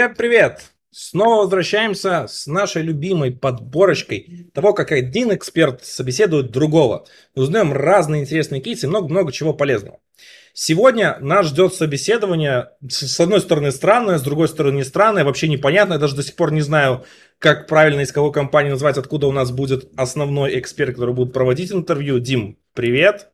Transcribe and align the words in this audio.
Всем 0.00 0.14
привет! 0.14 0.62
Снова 0.90 1.42
возвращаемся 1.42 2.24
с 2.26 2.46
нашей 2.46 2.80
любимой 2.80 3.32
подборочкой 3.32 4.48
того, 4.54 4.72
как 4.72 4.92
один 4.92 5.34
эксперт 5.34 5.84
собеседует 5.84 6.50
другого. 6.50 7.04
Узнаем 7.34 7.74
разные 7.74 8.22
интересные 8.22 8.62
кейсы 8.62 8.86
и 8.86 8.88
много-много 8.88 9.30
чего 9.30 9.52
полезного. 9.52 9.98
Сегодня 10.54 11.18
нас 11.20 11.48
ждет 11.48 11.74
собеседование, 11.74 12.70
с 12.88 13.20
одной 13.20 13.42
стороны 13.42 13.72
странное, 13.72 14.16
с 14.16 14.22
другой 14.22 14.48
стороны 14.48 14.76
не 14.76 14.84
странное, 14.84 15.22
вообще 15.22 15.48
непонятно. 15.48 15.92
Я 15.92 15.98
даже 15.98 16.16
до 16.16 16.22
сих 16.22 16.34
пор 16.34 16.50
не 16.50 16.62
знаю, 16.62 17.04
как 17.38 17.66
правильно 17.66 18.00
из 18.00 18.10
кого 18.10 18.32
компании 18.32 18.70
назвать, 18.70 18.96
откуда 18.96 19.26
у 19.26 19.32
нас 19.32 19.50
будет 19.50 19.90
основной 19.98 20.58
эксперт, 20.58 20.94
который 20.94 21.14
будет 21.14 21.34
проводить 21.34 21.72
интервью. 21.72 22.20
Дим, 22.20 22.56
привет. 22.72 23.28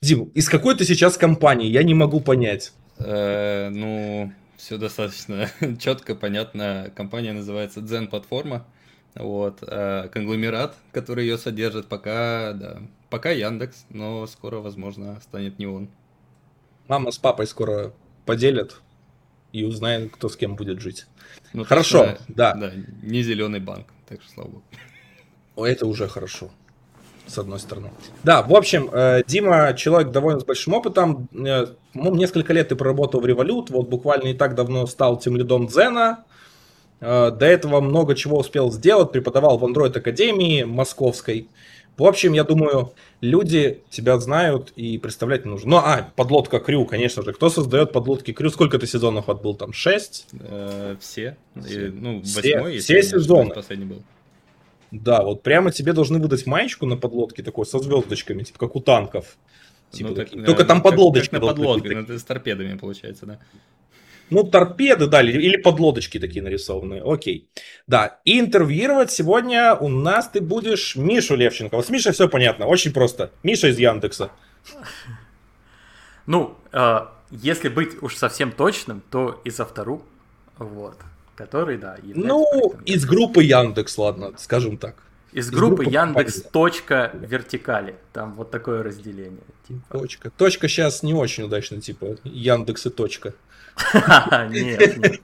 Дим, 0.00 0.30
из 0.34 0.48
какой 0.48 0.76
ты 0.76 0.86
сейчас 0.86 1.18
компании? 1.18 1.68
Я 1.68 1.82
не 1.82 1.92
могу 1.92 2.20
понять. 2.20 2.72
Э, 2.98 3.68
ну, 3.68 4.32
все 4.56 4.78
достаточно 4.78 5.50
четко, 5.78 6.14
понятно. 6.14 6.92
Компания 6.94 7.32
называется 7.32 7.80
Zen 7.80 8.08
Платформа. 8.08 8.66
Вот, 9.14 9.60
а 9.62 10.08
конгломерат, 10.08 10.76
который 10.92 11.24
ее 11.24 11.38
содержит, 11.38 11.86
пока, 11.86 12.52
да, 12.52 12.82
пока 13.08 13.30
Яндекс, 13.30 13.86
но 13.88 14.26
скоро, 14.26 14.58
возможно, 14.58 15.20
станет 15.22 15.58
не 15.58 15.66
он. 15.66 15.88
Мама 16.86 17.10
с 17.10 17.16
папой 17.16 17.46
скоро 17.46 17.94
поделят 18.26 18.82
и 19.52 19.64
узнаем, 19.64 20.10
кто 20.10 20.28
с 20.28 20.36
кем 20.36 20.54
будет 20.54 20.80
жить. 20.82 21.06
Ну, 21.54 21.64
хорошо, 21.64 22.00
точно, 22.00 22.24
да. 22.28 22.54
Да, 22.54 22.72
не 23.02 23.22
зеленый 23.22 23.60
банк, 23.60 23.86
так 24.06 24.20
что 24.20 24.32
слава 24.32 24.48
богу. 24.48 24.64
Это 25.64 25.86
уже 25.86 26.08
хорошо 26.08 26.50
с 27.26 27.38
одной 27.38 27.58
стороны. 27.58 27.90
Да, 28.22 28.42
в 28.42 28.54
общем, 28.54 28.88
э, 28.92 29.22
Дима 29.26 29.74
человек 29.74 30.10
довольно 30.10 30.40
с 30.40 30.44
большим 30.44 30.74
опытом. 30.74 31.28
Э, 31.34 31.66
несколько 31.94 32.52
лет 32.52 32.68
ты 32.68 32.76
проработал 32.76 33.20
в 33.20 33.24
Revolut, 33.24 33.66
вот 33.70 33.88
буквально 33.88 34.24
не 34.24 34.34
так 34.34 34.54
давно 34.54 34.86
стал 34.86 35.18
тем 35.18 35.36
лидом 35.36 35.66
Дзена. 35.66 36.24
Э, 37.00 37.30
до 37.30 37.46
этого 37.46 37.80
много 37.80 38.14
чего 38.14 38.38
успел 38.38 38.72
сделать, 38.72 39.12
преподавал 39.12 39.58
в 39.58 39.64
Android 39.64 39.96
Академии 39.96 40.62
Московской. 40.62 41.48
В 41.96 42.04
общем, 42.04 42.34
я 42.34 42.44
думаю, 42.44 42.92
люди 43.22 43.80
тебя 43.88 44.18
знают 44.18 44.70
и 44.76 44.98
представлять 44.98 45.46
не 45.46 45.50
нужно. 45.50 45.70
Ну, 45.70 45.76
а, 45.78 46.12
подлодка 46.14 46.60
Крю, 46.60 46.84
конечно 46.84 47.22
же. 47.22 47.32
Кто 47.32 47.48
создает 47.48 47.92
подлодки 47.92 48.34
Крю? 48.34 48.50
Сколько 48.50 48.78
ты 48.78 48.86
сезонов 48.86 49.30
отбыл 49.30 49.54
там? 49.54 49.72
Шесть? 49.72 50.26
все. 51.00 51.38
все. 51.58 51.90
ну, 51.90 52.18
восьмой, 52.18 52.80
все, 52.80 53.00
все 53.00 53.02
сезоны. 53.02 53.54
Последний 53.54 53.86
был. 53.86 54.02
Да, 54.90 55.22
вот 55.22 55.42
прямо 55.42 55.72
тебе 55.72 55.92
должны 55.92 56.18
выдать 56.18 56.46
маечку 56.46 56.86
на 56.86 56.96
подлодке 56.96 57.42
такой 57.42 57.66
со 57.66 57.78
звездочками, 57.78 58.42
типа 58.42 58.58
как 58.58 58.76
у 58.76 58.80
танков. 58.80 59.36
Типа 59.90 60.10
ну, 60.10 60.14
так, 60.14 60.30
Только 60.30 60.64
там 60.64 60.82
подлодочки. 60.82 61.30
Как, 61.30 61.40
как 61.40 61.48
на 61.48 61.54
подлодке, 61.54 61.94
быть, 61.94 62.08
ну, 62.08 62.18
с 62.18 62.24
торпедами 62.24 62.76
получается, 62.76 63.26
да? 63.26 63.38
Ну, 64.28 64.42
торпеды, 64.42 65.06
да, 65.06 65.22
или 65.22 65.56
подлодочки 65.56 66.18
такие 66.18 66.42
нарисованные. 66.42 67.02
Окей. 67.02 67.48
Да, 67.86 68.18
и 68.24 68.40
интервьюировать 68.40 69.12
сегодня 69.12 69.74
у 69.74 69.88
нас 69.88 70.28
ты 70.28 70.40
будешь 70.40 70.96
Мишу 70.96 71.36
Левченко. 71.36 71.76
Вот 71.76 71.86
с 71.86 71.90
Мишей 71.90 72.12
все 72.12 72.28
понятно, 72.28 72.66
очень 72.66 72.92
просто. 72.92 73.30
Миша 73.44 73.68
из 73.68 73.78
Яндекса. 73.78 74.30
Ну, 76.26 76.56
э, 76.72 77.06
если 77.30 77.68
быть 77.68 78.02
уж 78.02 78.16
совсем 78.16 78.50
точным, 78.50 79.00
то 79.10 79.40
из 79.44 79.60
автору. 79.60 80.02
Вот. 80.58 80.96
Который, 81.36 81.76
да, 81.76 81.96
Ну, 82.02 82.74
из 82.86 83.04
группы 83.04 83.42
Яндекс, 83.42 83.98
ладно, 83.98 84.32
скажем 84.38 84.78
так. 84.78 84.96
Из, 85.32 85.48
из 85.48 85.50
группы, 85.50 85.84
группы 85.84 85.90
Яндекс 85.90 86.42
точка 86.50 87.10
вертикали. 87.12 87.96
Там 88.14 88.32
вот 88.34 88.50
такое 88.50 88.82
разделение. 88.82 89.42
Типа. 89.68 89.98
Точка. 89.98 90.30
Точка 90.30 90.66
сейчас 90.66 91.02
не 91.02 91.12
очень 91.12 91.44
удачно, 91.44 91.80
типа 91.80 92.16
Яндекс 92.24 92.86
и 92.86 92.90
точка. 92.90 93.34
Нет, 94.48 94.96
нет, 94.96 95.20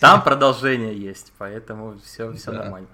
там 0.00 0.24
продолжение 0.24 0.98
есть, 0.98 1.32
поэтому 1.38 1.96
все 2.04 2.32
все 2.32 2.50
нормально. 2.50 2.88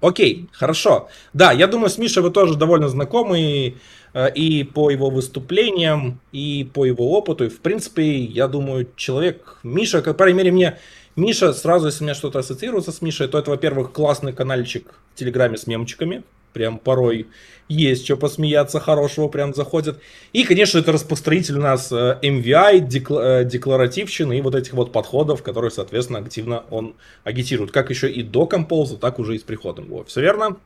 Окей, 0.00 0.48
хорошо. 0.52 1.08
Да, 1.32 1.52
я 1.52 1.68
думаю, 1.68 1.88
с 1.88 1.96
Мишей 1.98 2.24
вы 2.24 2.32
тоже 2.32 2.56
довольно 2.56 2.88
знакомы 2.88 3.76
э, 4.12 4.32
и 4.34 4.64
по 4.64 4.90
его 4.90 5.08
выступлениям, 5.10 6.20
и 6.32 6.68
по 6.74 6.84
его 6.84 7.12
опыту. 7.12 7.44
И, 7.44 7.48
в 7.48 7.60
принципе, 7.60 8.18
я 8.24 8.48
думаю, 8.48 8.88
человек 8.96 9.60
Миша, 9.62 10.02
как, 10.02 10.16
по 10.16 10.24
крайней 10.24 10.38
мере, 10.38 10.50
мне 10.50 10.78
Миша, 11.16 11.52
сразу, 11.52 11.86
если 11.86 12.04
у 12.04 12.06
меня 12.06 12.14
что-то 12.14 12.38
ассоциируется 12.38 12.92
с 12.92 13.02
Мишей, 13.02 13.28
то 13.28 13.38
это, 13.38 13.50
во-первых, 13.50 13.92
классный 13.92 14.32
каналчик 14.32 14.94
в 15.14 15.18
Телеграме 15.18 15.58
с 15.58 15.66
мемчиками. 15.66 16.24
Прям 16.52 16.78
порой 16.78 17.28
есть 17.68 18.04
что 18.04 18.16
посмеяться 18.16 18.78
хорошего, 18.78 19.28
прям 19.28 19.54
заходит. 19.54 20.00
И, 20.32 20.44
конечно, 20.44 20.78
это 20.78 20.92
распространитель 20.92 21.58
у 21.58 21.62
нас 21.62 21.90
MVI, 21.90 22.76
э, 22.76 22.80
декла- 22.80 23.40
э, 23.40 23.44
декларативщины 23.44 24.38
и 24.38 24.42
вот 24.42 24.54
этих 24.54 24.74
вот 24.74 24.92
подходов, 24.92 25.42
которые, 25.42 25.70
соответственно, 25.70 26.18
активно 26.18 26.64
он 26.70 26.94
агитирует. 27.24 27.72
Как 27.72 27.90
еще 27.90 28.10
и 28.10 28.22
до 28.22 28.46
композа, 28.46 28.96
так 28.98 29.18
уже 29.18 29.36
и 29.36 29.38
с 29.38 29.42
приходом 29.42 29.86
его. 29.86 30.04
Все 30.04 30.20
верно? 30.20 30.56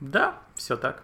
Да, 0.00 0.38
все 0.54 0.76
так. 0.76 1.02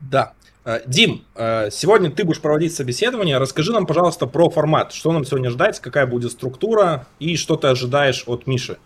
Да. 0.00 0.34
Э, 0.66 0.80
Дим, 0.84 1.24
э, 1.36 1.70
сегодня 1.70 2.10
ты 2.10 2.24
будешь 2.24 2.40
проводить 2.40 2.74
собеседование. 2.74 3.38
Расскажи 3.38 3.72
нам, 3.72 3.86
пожалуйста, 3.86 4.26
про 4.26 4.50
формат. 4.50 4.92
Что 4.92 5.12
нам 5.12 5.24
сегодня 5.24 5.48
ждать, 5.48 5.78
какая 5.78 6.06
будет 6.06 6.32
структура 6.32 7.06
и 7.20 7.36
что 7.36 7.54
ты 7.56 7.68
ожидаешь 7.68 8.24
от 8.26 8.48
Миши? 8.48 8.76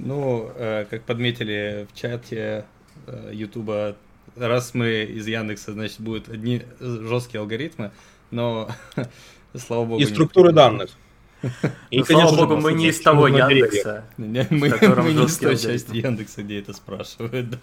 Ну, 0.00 0.50
э, 0.56 0.86
как 0.90 1.04
подметили 1.04 1.86
в 1.90 1.98
чате 1.98 2.64
Ютуба, 3.30 3.96
раз 4.36 4.74
мы 4.74 5.04
из 5.04 5.26
Яндекса, 5.28 5.72
значит, 5.72 6.00
будут 6.00 6.28
одни 6.28 6.62
жесткие 6.80 7.40
алгоритмы, 7.40 7.92
но, 8.32 8.68
слава 9.56 9.84
богу... 9.84 10.00
И 10.00 10.04
структуры 10.04 10.48
не... 10.48 10.56
данных. 10.56 10.90
И, 11.90 11.98
ну, 11.98 12.04
конечно, 12.04 12.34
слава 12.34 12.48
богу, 12.48 12.60
мы 12.60 12.72
не 12.72 12.88
из 12.88 13.00
того 13.00 13.28
Яндекса. 13.28 14.04
Мы, 14.16 14.46
мы 14.50 14.68
не 14.68 15.24
из 15.26 15.38
той 15.38 15.56
части 15.56 15.96
Яндекса, 15.96 16.42
где 16.42 16.58
это 16.58 16.72
спрашивают. 16.72 17.50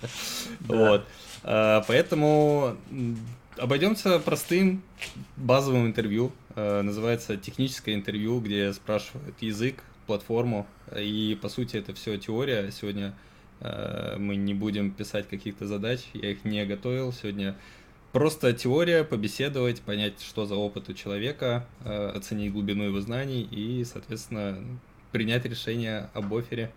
Да. 0.60 0.76
Да. 0.76 0.76
Вот. 0.76 1.06
А, 1.44 1.84
поэтому 1.88 2.78
обойдемся 3.58 4.20
простым 4.20 4.82
базовым 5.38 5.88
интервью. 5.88 6.32
А, 6.56 6.82
называется 6.82 7.38
техническое 7.38 7.94
интервью, 7.94 8.40
где 8.40 8.74
спрашивают 8.74 9.36
язык, 9.42 9.84
платформу. 10.08 10.68
И 10.98 11.38
по 11.42 11.50
сути 11.50 11.78
это 11.78 11.94
все 11.94 12.18
теория. 12.18 12.72
Сегодня 12.72 13.14
а, 13.62 14.18
мы 14.18 14.36
не 14.36 14.54
будем 14.54 14.92
писать 14.92 15.28
каких-то 15.28 15.68
задач, 15.68 16.02
я 16.14 16.32
их 16.32 16.44
не 16.46 16.66
готовил. 16.66 17.14
Сегодня 17.14 17.56
просто 18.12 18.54
теория, 18.54 19.04
побеседовать, 19.04 19.82
понять, 19.82 20.22
что 20.22 20.46
за 20.46 20.56
опыт 20.56 20.90
у 20.90 20.94
человека, 20.94 21.66
оценить 21.86 22.52
глубину 22.52 22.86
его 22.86 23.00
знаний 23.02 23.44
и, 23.44 23.84
соответственно, 23.84 24.58
принять 25.12 25.46
решение 25.46 26.10
об 26.14 26.34
офере. 26.34 26.72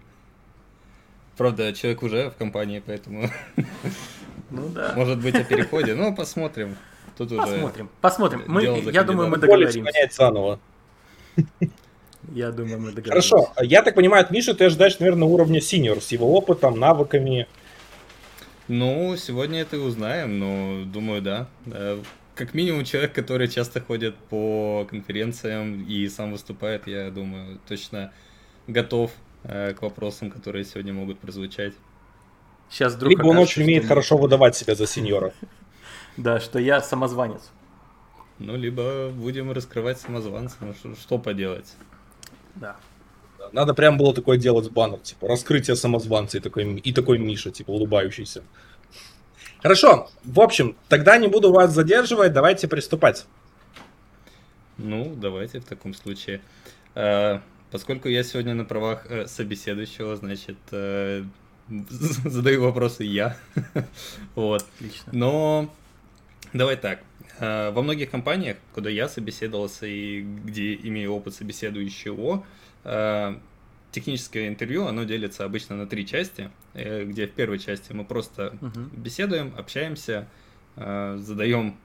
Правда, 1.39 1.73
человек 1.73 2.03
уже 2.03 2.31
в 2.31 2.37
компании, 2.37 2.83
поэтому... 2.85 3.31
Ну 4.53 4.69
да. 4.69 4.93
Может 4.95 5.19
быть, 5.21 5.35
о 5.35 5.45
переходе. 5.45 5.95
Ну, 5.95 6.15
посмотрим. 6.15 6.77
Тут 7.17 7.31
посмотрим. 7.31 7.87
Уже 7.87 7.89
посмотрим. 8.01 8.43
Мы, 8.47 8.63
я 8.93 9.03
думаю, 9.03 9.29
мы 9.29 9.39
договоримся. 9.39 9.83
заново. 10.13 10.61
Я 12.35 12.53
думаю, 12.53 12.79
мы 12.81 12.93
договоримся. 12.93 13.31
Хорошо. 13.31 13.53
Я 13.63 13.83
так 13.83 13.95
понимаю, 13.97 14.25
от 14.25 14.31
Миши 14.31 14.55
ты 14.55 14.67
ожидаешь, 14.67 14.99
наверное, 15.01 15.27
уровня 15.27 15.61
синьор 15.61 16.01
с 16.01 16.13
его 16.13 16.33
опытом, 16.33 16.79
навыками. 16.79 17.49
Ну, 18.69 19.17
сегодня 19.17 19.63
это 19.63 19.77
и 19.77 19.81
узнаем, 19.81 20.39
но 20.39 20.85
думаю, 20.85 21.21
да. 21.21 21.49
Как 22.37 22.55
минимум 22.55 22.85
человек, 22.85 23.13
который 23.13 23.49
часто 23.49 23.81
ходит 23.81 24.15
по 24.31 24.87
конференциям 24.89 25.85
и 25.85 26.09
сам 26.09 26.33
выступает, 26.33 26.87
я 26.87 27.11
думаю, 27.11 27.59
точно 27.69 28.13
готов 28.69 29.11
э, 29.43 29.75
к 29.75 29.83
вопросам, 29.83 30.31
которые 30.31 30.65
сегодня 30.65 30.93
могут 30.93 31.19
прозвучать. 31.19 31.75
Сейчас 32.73 32.95
вдруг 32.95 33.11
Либо 33.11 33.27
он 33.27 33.37
очень 33.37 33.65
умеет 33.65 33.87
хорошо 33.87 34.17
выдавать 34.17 34.57
себя 34.57 34.75
за 34.75 34.87
сеньора. 34.87 35.33
Да, 36.19 36.41
что 36.41 36.59
я 36.59 36.83
самозванец. 36.83 37.41
Ну, 38.39 38.55
либо 38.55 39.09
будем 39.09 39.51
раскрывать 39.51 39.99
самозванца, 39.99 40.57
ну 40.61 40.75
что, 40.75 40.95
что 40.95 41.17
поделать. 41.17 41.73
Да. 42.55 42.77
Надо 43.53 43.73
прям 43.73 43.97
было 43.97 44.15
такое 44.15 44.37
делать 44.37 44.71
баннер, 44.71 44.99
типа, 44.99 45.27
раскрытие 45.27 45.75
самозванца 45.75 46.37
и 46.37 46.41
такой, 46.41 46.71
и 46.81 46.93
такой 46.93 47.17
Миша, 47.17 47.51
типа, 47.51 47.71
улыбающийся. 47.71 48.43
Хорошо, 49.63 50.11
в 50.23 50.39
общем, 50.39 50.77
тогда 50.91 51.17
не 51.17 51.29
буду 51.29 51.51
вас 51.51 51.73
задерживать, 51.73 52.35
давайте 52.35 52.69
приступать. 52.69 53.25
Ну, 54.77 55.15
давайте 55.17 55.61
в 55.61 55.65
таком 55.65 55.95
случае. 55.95 56.43
Э, 56.95 57.39
поскольку 57.71 58.11
я 58.11 58.23
сегодня 58.23 58.53
на 58.53 58.67
правах 58.67 59.07
э, 59.09 59.27
собеседующего, 59.27 60.15
значит, 60.17 60.59
э, 60.73 61.25
задаю 62.25 62.63
вопросы 62.63 63.05
я. 63.05 63.37
вот. 64.35 64.67
Отлично. 64.79 65.13
Но 65.13 65.75
давай 66.53 66.77
так. 66.77 67.03
Э, 67.39 67.71
во 67.71 67.83
многих 67.83 68.11
компаниях, 68.11 68.57
куда 68.75 68.91
я 68.91 69.09
собеседовался 69.09 69.87
и 69.87 70.23
где 70.23 70.75
имею 70.75 71.13
опыт 71.13 71.35
собеседующего, 71.35 72.45
э, 72.85 73.35
техническое 73.91 74.49
интервью, 74.49 74.87
оно 74.87 75.05
делится 75.05 75.45
обычно 75.45 75.77
на 75.77 75.87
три 75.87 76.07
части, 76.07 76.51
э, 76.75 77.05
где 77.05 77.27
в 77.27 77.33
первой 77.33 77.59
части 77.59 77.93
мы 77.93 78.05
просто 78.05 78.57
uh 78.61 78.97
беседуем, 78.97 79.55
общаемся, 79.57 80.29
задаем 80.75 81.77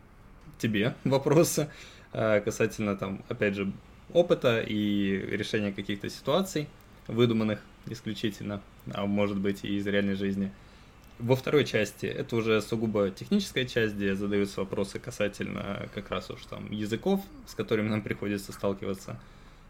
тебе 0.59 0.95
вопросы 1.03 1.69
касательно 2.13 2.95
там, 2.95 3.21
опять 3.27 3.55
же, 3.55 3.73
опыта 4.13 4.61
и 4.61 5.11
решения 5.31 5.73
каких-то 5.73 6.09
ситуаций, 6.09 6.69
выдуманных 7.07 7.59
исключительно, 7.89 8.61
а 8.93 9.05
может 9.05 9.37
быть 9.37 9.63
и 9.63 9.77
из 9.77 9.87
реальной 9.87 10.15
жизни. 10.15 10.51
Во 11.19 11.35
второй 11.35 11.65
части 11.65 12.05
это 12.05 12.35
уже 12.35 12.61
сугубо 12.61 13.09
техническая 13.09 13.65
часть, 13.65 13.95
где 13.95 14.15
задаются 14.15 14.61
вопросы 14.61 14.99
касательно 14.99 15.89
как 15.93 16.11
раз 16.11 16.29
уж 16.29 16.45
там 16.45 16.71
языков, 16.71 17.21
с 17.47 17.55
которыми 17.55 17.89
нам 17.89 18.03
приходится 18.03 18.51
сталкиваться, 18.51 19.19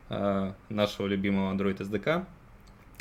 а, 0.10 0.56
нашего 0.70 1.08
любимого 1.08 1.54
Android 1.54 1.78
SDK. 1.78 2.26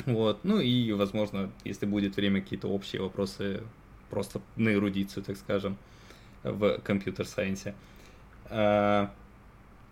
Вот. 0.05 0.39
Ну 0.43 0.59
и, 0.59 0.91
возможно, 0.93 1.51
если 1.65 1.85
будет 1.85 2.15
время, 2.15 2.41
какие-то 2.41 2.67
общие 2.67 3.01
вопросы 3.01 3.63
просто 4.09 4.41
на 4.55 4.73
эрудицию, 4.73 5.23
так 5.23 5.37
скажем, 5.37 5.77
в 6.43 6.79
компьютер-сайенсе. 6.79 7.75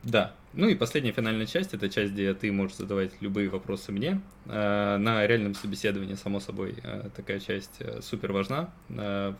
Да. 0.05 0.33
Ну 0.53 0.69
и 0.69 0.75
последняя 0.75 1.11
финальная 1.11 1.47
часть, 1.47 1.73
это 1.73 1.89
часть, 1.89 2.13
где 2.13 2.33
ты 2.35 2.51
можешь 2.51 2.77
задавать 2.77 3.11
любые 3.21 3.49
вопросы 3.49 3.91
мне. 3.91 4.21
А, 4.45 4.97
на 4.97 5.25
реальном 5.25 5.55
собеседовании, 5.55 6.13
само 6.13 6.39
собой, 6.39 6.75
а, 6.83 7.09
такая 7.15 7.39
часть 7.39 7.77
э, 7.79 8.01
супер 8.01 8.31
важна. 8.31 8.69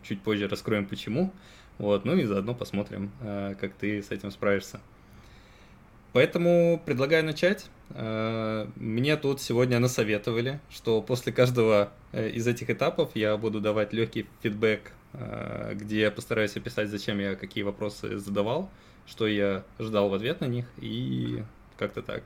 Чуть 0.04 0.22
позже 0.22 0.48
раскроем 0.48 0.88
почему. 0.88 1.32
Вот, 1.78 2.04
ну 2.04 2.16
и 2.16 2.24
заодно 2.24 2.56
посмотрим, 2.56 3.12
как 3.20 3.74
ты 3.74 4.02
с 4.02 4.10
этим 4.10 4.32
справишься. 4.32 4.80
Поэтому 6.14 6.82
предлагаю 6.86 7.26
начать. 7.26 7.66
Мне 7.90 9.18
тут 9.18 9.42
сегодня 9.42 9.80
насоветовали, 9.80 10.62
что 10.70 11.02
после 11.02 11.34
каждого 11.34 11.92
э, 12.14 12.30
из 12.30 12.48
этих 12.48 12.70
этапов 12.70 13.12
я 13.14 13.36
буду 13.38 13.60
давать 13.60 13.94
легкий 13.94 14.26
фидбэк, 14.42 14.92
где 15.74 16.00
я 16.00 16.12
постараюсь 16.12 16.56
описать, 16.56 16.90
зачем 16.90 17.20
я 17.20 17.36
какие 17.36 17.64
вопросы 17.64 18.18
задавал 18.18 18.72
что 19.06 19.28
я 19.28 19.64
ждал 19.80 20.10
в 20.10 20.14
ответ 20.14 20.42
на 20.42 20.46
них, 20.46 20.66
и 20.78 21.44
как-то 21.78 22.02
так. 22.02 22.24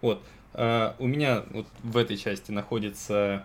Вот. 0.00 0.22
А, 0.54 0.96
у 0.98 1.06
меня 1.06 1.44
вот 1.50 1.66
в 1.82 1.96
этой 1.96 2.16
части 2.16 2.50
находится 2.50 3.44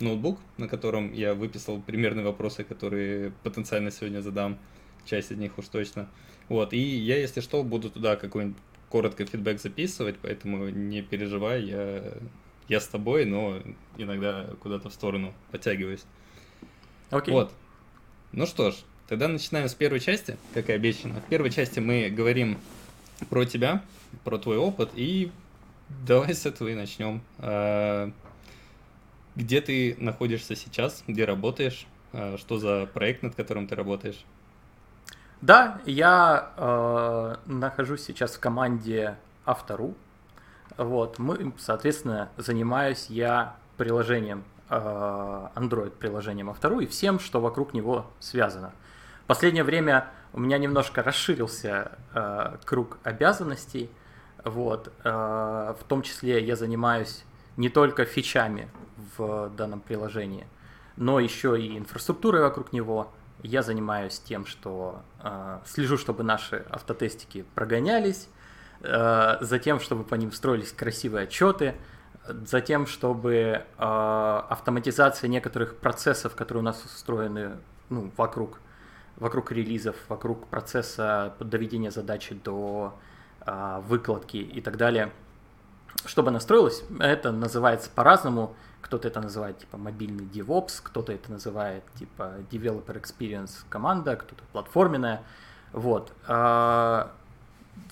ноутбук, 0.00 0.38
на 0.58 0.68
котором 0.68 1.12
я 1.12 1.34
выписал 1.34 1.80
примерные 1.80 2.24
вопросы, 2.24 2.64
которые 2.64 3.32
потенциально 3.42 3.90
сегодня 3.90 4.20
задам, 4.20 4.58
часть 5.04 5.32
из 5.32 5.38
них 5.38 5.58
уж 5.58 5.66
точно. 5.66 6.08
Вот, 6.48 6.72
и 6.72 6.78
я, 6.78 7.18
если 7.18 7.40
что, 7.40 7.62
буду 7.62 7.90
туда 7.90 8.16
какой-нибудь 8.16 8.58
коротко 8.88 9.26
фидбэк 9.26 9.60
записывать, 9.60 10.16
поэтому 10.20 10.68
не 10.68 11.02
переживай, 11.02 11.64
я, 11.64 12.12
я 12.68 12.80
с 12.80 12.86
тобой, 12.86 13.24
но 13.24 13.60
иногда 13.96 14.46
куда-то 14.60 14.90
в 14.90 14.94
сторону 14.94 15.34
подтягиваюсь. 15.50 16.04
Окей. 17.10 17.32
Okay. 17.32 17.36
Вот. 17.36 17.52
Ну 18.32 18.46
что 18.46 18.70
ж, 18.70 18.76
Тогда 19.08 19.28
начинаем 19.28 19.68
с 19.68 19.74
первой 19.74 20.00
части, 20.00 20.36
как 20.52 20.68
и 20.68 20.72
обещано. 20.72 21.20
В 21.20 21.28
первой 21.28 21.50
части 21.50 21.78
мы 21.78 22.10
говорим 22.10 22.58
про 23.30 23.44
тебя, 23.44 23.82
про 24.24 24.36
твой 24.38 24.56
опыт, 24.56 24.90
и 24.94 25.30
давай 26.06 26.34
с 26.34 26.44
этого 26.44 26.68
и 26.68 26.74
начнем. 26.74 27.20
А, 27.38 28.10
где 29.36 29.60
ты 29.60 29.96
находишься 29.98 30.56
сейчас, 30.56 31.04
где 31.06 31.24
работаешь, 31.24 31.86
а, 32.12 32.36
что 32.36 32.58
за 32.58 32.86
проект, 32.86 33.22
над 33.22 33.36
которым 33.36 33.68
ты 33.68 33.76
работаешь? 33.76 34.24
Да, 35.42 35.80
я 35.84 36.50
э, 36.56 37.36
нахожусь 37.44 38.02
сейчас 38.02 38.32
в 38.36 38.40
команде 38.40 39.16
Автору. 39.44 39.94
Вот, 40.78 41.18
мы, 41.18 41.52
соответственно, 41.58 42.30
занимаюсь 42.38 43.06
я 43.10 43.54
приложением 43.76 44.44
э, 44.70 44.74
Android 45.54 45.90
приложением 45.90 46.48
Автору 46.48 46.80
и 46.80 46.86
всем, 46.86 47.20
что 47.20 47.40
вокруг 47.40 47.74
него 47.74 48.06
связано. 48.18 48.72
Последнее 49.26 49.64
время 49.64 50.08
у 50.32 50.40
меня 50.40 50.58
немножко 50.58 51.02
расширился 51.02 51.92
э, 52.14 52.56
круг 52.64 52.98
обязанностей. 53.02 53.90
Вот, 54.44 54.92
э, 55.02 55.08
в 55.08 55.84
том 55.88 56.02
числе 56.02 56.44
я 56.44 56.54
занимаюсь 56.54 57.24
не 57.56 57.68
только 57.68 58.04
фичами 58.04 58.68
в 59.16 59.50
данном 59.56 59.80
приложении, 59.80 60.46
но 60.96 61.18
еще 61.18 61.60
и 61.60 61.76
инфраструктурой 61.76 62.42
вокруг 62.42 62.72
него. 62.72 63.12
Я 63.42 63.62
занимаюсь 63.62 64.18
тем, 64.20 64.46
что 64.46 65.02
э, 65.22 65.58
слежу, 65.66 65.98
чтобы 65.98 66.22
наши 66.22 66.64
автотестики 66.70 67.44
прогонялись, 67.54 68.28
э, 68.82 69.38
затем, 69.40 69.80
чтобы 69.80 70.04
по 70.04 70.14
ним 70.14 70.30
строились 70.30 70.72
красивые 70.72 71.24
отчеты, 71.24 71.74
затем, 72.28 72.86
чтобы 72.86 73.32
э, 73.32 73.62
автоматизация 73.78 75.28
некоторых 75.28 75.76
процессов, 75.78 76.36
которые 76.36 76.62
у 76.62 76.64
нас 76.64 76.84
устроены 76.84 77.56
ну, 77.88 78.10
вокруг 78.16 78.60
вокруг 79.16 79.52
релизов, 79.52 79.96
вокруг 80.08 80.46
процесса 80.48 81.34
доведения 81.40 81.90
задачи 81.90 82.34
до 82.34 82.94
а, 83.40 83.80
выкладки 83.80 84.36
и 84.36 84.60
так 84.60 84.76
далее. 84.76 85.12
Чтобы 86.04 86.30
настроилось, 86.30 86.84
это 87.00 87.32
называется 87.32 87.90
по-разному. 87.94 88.54
Кто-то 88.82 89.08
это 89.08 89.20
называет 89.20 89.58
типа 89.58 89.78
мобильный 89.78 90.24
DevOps, 90.24 90.80
кто-то 90.82 91.12
это 91.12 91.32
называет 91.32 91.82
типа 91.98 92.34
Developer 92.50 93.00
Experience 93.00 93.64
команда, 93.68 94.16
кто-то 94.16 94.42
платформенная. 94.52 95.22
Вот. 95.72 96.12
А, 96.28 97.12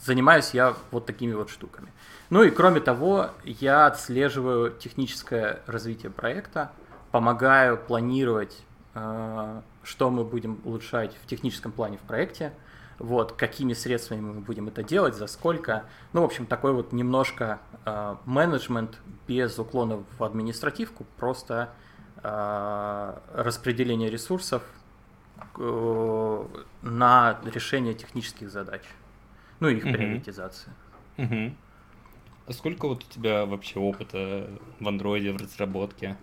занимаюсь 0.03 0.51
я 0.53 0.75
вот 0.91 1.07
такими 1.07 1.33
вот 1.33 1.51
штуками. 1.51 1.93
Ну 2.31 2.43
и 2.43 2.51
кроме 2.51 2.81
того, 2.81 3.31
я 3.45 3.87
отслеживаю 3.87 4.71
техническое 4.71 5.61
развитие 5.67 6.11
проекта, 6.11 6.73
помогаю 7.11 7.77
планировать 7.77 8.65
что 8.95 10.11
мы 10.11 10.25
будем 10.25 10.61
улучшать 10.65 11.17
в 11.23 11.27
техническом 11.27 11.73
плане 11.73 11.99
в 11.99 12.03
проекте, 12.03 12.53
вот, 12.99 13.33
какими 13.33 13.73
средствами 13.73 14.21
мы 14.21 14.41
будем 14.41 14.69
это 14.69 14.83
делать, 14.83 15.15
за 15.15 15.27
сколько. 15.27 15.85
Ну, 16.13 16.23
в 16.23 16.25
общем, 16.25 16.47
такой 16.47 16.73
вот 16.73 16.93
немножко 16.93 17.59
э, 17.85 18.17
менеджмент 18.25 19.01
без 19.27 19.59
уклона 19.59 20.05
в 20.19 20.23
административку, 20.23 21.05
просто 21.17 21.71
э, 22.23 23.19
распределение 23.35 24.11
ресурсов 24.11 24.63
э, 25.59 26.47
на 26.83 27.41
решение 27.45 27.95
технических 27.95 28.51
задач. 28.51 28.83
Ну, 29.61 29.69
и 29.69 29.77
их 29.77 29.85
угу. 29.85 29.93
приоритизация. 29.93 30.73
Угу. 31.19 31.55
А 32.47 32.53
сколько 32.53 32.87
вот 32.87 33.03
у 33.05 33.07
тебя 33.13 33.47
вообще 33.47 33.81
опыта 33.81 34.49
в 34.79 34.87
андроиде, 34.87 35.33
в 35.33 35.37
разработке? 35.37 36.17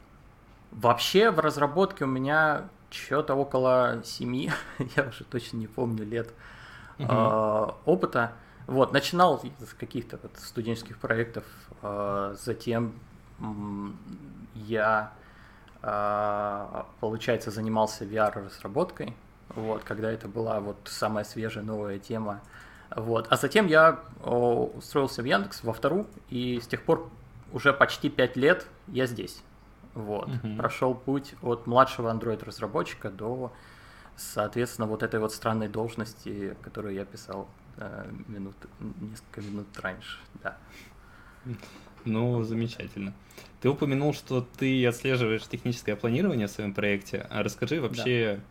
Вообще 0.71 1.31
в 1.31 1.39
разработке 1.39 2.05
у 2.05 2.07
меня 2.07 2.69
что-то 2.89 3.35
около 3.35 4.01
семи, 4.03 4.51
я 4.95 5.03
уже 5.03 5.23
точно 5.25 5.57
не 5.57 5.67
помню 5.67 6.05
лет 6.05 6.33
угу. 6.99 7.07
э, 7.09 7.67
опыта. 7.85 8.33
Вот, 8.67 8.93
начинал 8.93 9.41
с 9.59 9.73
каких-то 9.73 10.19
вот 10.21 10.31
студенческих 10.37 10.97
проектов, 10.97 11.43
э, 11.81 12.35
затем 12.39 12.93
я, 14.53 15.11
э, 15.81 16.83
получается, 16.99 17.51
занимался 17.51 18.05
VR-разработкой, 18.05 19.15
вот, 19.55 19.83
когда 19.83 20.11
это 20.11 20.27
была 20.27 20.59
вот 20.59 20.77
самая 20.85 21.23
свежая 21.23 21.63
новая 21.63 21.99
тема. 21.99 22.39
Вот. 22.95 23.27
А 23.29 23.37
затем 23.37 23.67
я 23.67 23.99
о, 24.23 24.65
устроился 24.75 25.21
в 25.21 25.25
Яндекс 25.25 25.63
во 25.63 25.73
вторую, 25.73 26.07
и 26.29 26.59
с 26.61 26.67
тех 26.67 26.83
пор 26.83 27.09
уже 27.51 27.73
почти 27.73 28.09
пять 28.09 28.35
лет 28.35 28.67
я 28.87 29.05
здесь. 29.05 29.41
Вот. 29.93 30.29
Угу. 30.29 30.55
Прошел 30.57 30.95
путь 30.95 31.33
от 31.41 31.67
младшего 31.67 32.13
Android 32.13 32.43
разработчика 32.45 33.09
до, 33.09 33.51
соответственно, 34.15 34.87
вот 34.87 35.03
этой 35.03 35.19
вот 35.19 35.33
странной 35.33 35.67
должности, 35.67 36.55
которую 36.61 36.93
я 36.93 37.05
писал 37.05 37.49
э, 37.77 38.09
минут, 38.27 38.55
несколько 38.79 39.41
минут 39.41 39.67
раньше. 39.79 40.17
Да. 40.43 40.57
Ну, 42.05 42.43
замечательно. 42.43 43.13
Ты 43.61 43.69
упомянул, 43.69 44.13
что 44.13 44.41
ты 44.41 44.85
отслеживаешь 44.87 45.47
техническое 45.47 45.95
планирование 45.95 46.47
в 46.47 46.51
своем 46.51 46.73
проекте. 46.73 47.27
А 47.29 47.43
расскажи 47.43 47.79
вообще, 47.79 48.37
да. 48.37 48.43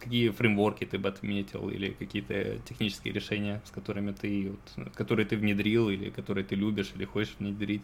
какие 0.00 0.30
фреймворки 0.30 0.84
ты 0.84 0.98
бы 0.98 1.08
отметил 1.08 1.68
или 1.68 1.90
какие-то 1.90 2.58
технические 2.60 3.14
решения, 3.14 3.62
с 3.64 3.70
которыми 3.70 4.12
ты, 4.12 4.52
вот, 4.76 4.94
которые 4.94 5.26
ты 5.26 5.36
внедрил 5.36 5.90
или 5.90 6.10
которые 6.10 6.44
ты 6.44 6.54
любишь 6.54 6.92
или 6.94 7.04
хочешь 7.04 7.36
внедрить? 7.38 7.82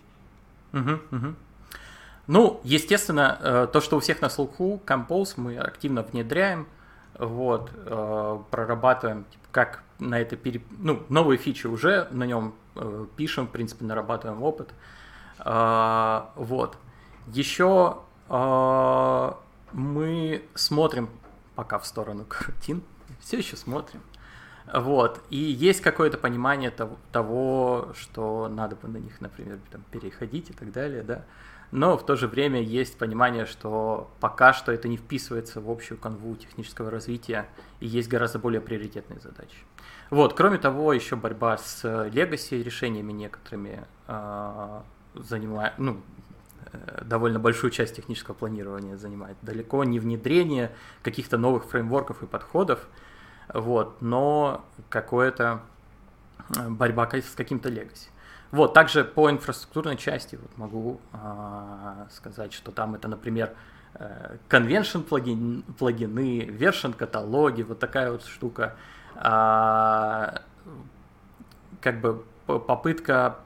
Угу, 0.73 1.17
угу. 1.17 1.35
Ну, 2.27 2.61
естественно, 2.63 3.39
э, 3.41 3.69
то, 3.73 3.81
что 3.81 3.97
у 3.97 4.01
всех 4.01 4.21
на 4.21 4.29
слуху, 4.29 4.81
Compose 4.87 5.35
мы 5.37 5.59
активно 5.59 6.03
внедряем, 6.03 6.69
вот, 7.19 7.71
э, 7.75 8.39
прорабатываем, 8.51 9.25
типа, 9.25 9.45
как 9.51 9.83
на 9.99 10.21
это 10.21 10.37
пере... 10.37 10.63
ну, 10.71 11.03
новые 11.09 11.39
фичи 11.39 11.67
уже 11.67 12.09
на 12.11 12.25
нем 12.25 12.55
э, 12.77 13.07
пишем, 13.17 13.49
в 13.49 13.51
принципе, 13.51 13.85
нарабатываем 13.85 14.43
опыт. 14.43 14.71
Вот. 15.45 16.77
Еще 17.27 17.97
мы 19.73 20.43
смотрим 20.55 21.11
пока 21.57 21.79
в 21.79 21.87
сторону 21.87 22.25
картин, 22.29 22.83
все 23.21 23.39
еще 23.39 23.57
смотрим. 23.57 24.03
Вот. 24.73 25.21
И 25.31 25.37
есть 25.37 25.81
какое-то 25.81 26.19
понимание 26.19 26.71
того, 26.71 26.97
того, 27.11 27.93
что 27.95 28.49
надо 28.49 28.77
бы 28.77 28.89
на 28.89 28.99
них, 28.99 29.21
например, 29.21 29.59
там, 29.71 29.83
переходить 29.91 30.51
и 30.51 30.53
так 30.53 30.73
далее, 30.73 31.03
да. 31.03 31.25
Но 31.73 31.97
в 31.97 32.05
то 32.05 32.17
же 32.17 32.29
время 32.29 32.61
есть 32.61 32.99
понимание, 32.99 33.47
что 33.47 34.11
пока 34.21 34.53
что 34.53 34.71
это 34.73 34.89
не 34.89 34.99
вписывается 34.99 35.61
в 35.61 35.71
общую 35.71 35.99
канву 35.99 36.37
технического 36.37 36.91
развития 36.91 37.49
и 37.81 37.87
есть 37.87 38.09
гораздо 38.09 38.39
более 38.39 38.61
приоритетные 38.61 39.19
задачи. 39.21 39.57
Вот, 40.11 40.35
кроме 40.35 40.59
того, 40.59 40.93
еще 40.93 41.17
борьба 41.17 41.57
с 41.57 41.83
legacy 41.85 42.63
решениями 42.63 43.13
некоторыми 43.13 43.85
э, 44.07 44.81
занимает, 45.15 45.73
ну, 45.79 46.03
э, 46.73 47.05
довольно 47.07 47.39
большую 47.39 47.71
часть 47.71 47.97
технического 47.97 48.35
планирования 48.35 48.99
занимает. 48.99 49.39
Далеко 49.41 49.83
не 49.85 49.99
внедрение 49.99 50.73
каких-то 51.03 51.39
новых 51.39 51.65
фреймворков 51.65 52.23
и 52.23 52.27
подходов, 52.27 52.87
вот, 53.53 54.03
но 54.03 54.63
какое-то 54.91 55.63
э, 56.55 56.69
борьба 56.69 57.09
с 57.11 57.35
каким-то 57.35 57.71
legacy. 57.71 58.12
Вот, 58.53 58.75
также 58.75 59.03
по 59.03 59.31
инфраструктурной 59.31 59.97
части 59.97 60.37
вот 60.37 60.59
могу 60.59 61.01
а, 61.13 62.07
сказать, 62.11 62.53
что 62.53 62.71
там 62.71 62.95
это, 62.95 63.09
например, 63.09 63.55
э, 63.95 64.37
convention 64.51 65.03
плагин, 65.03 65.63
плагины, 65.79 66.43
version 66.45 66.93
каталоги, 66.93 67.63
вот 67.63 67.79
такая 67.79 68.13
вот 68.13 68.27
штука. 68.27 68.77
А, 69.17 70.43
как 71.81 72.01
бы 72.03 72.25
попытка 72.47 73.39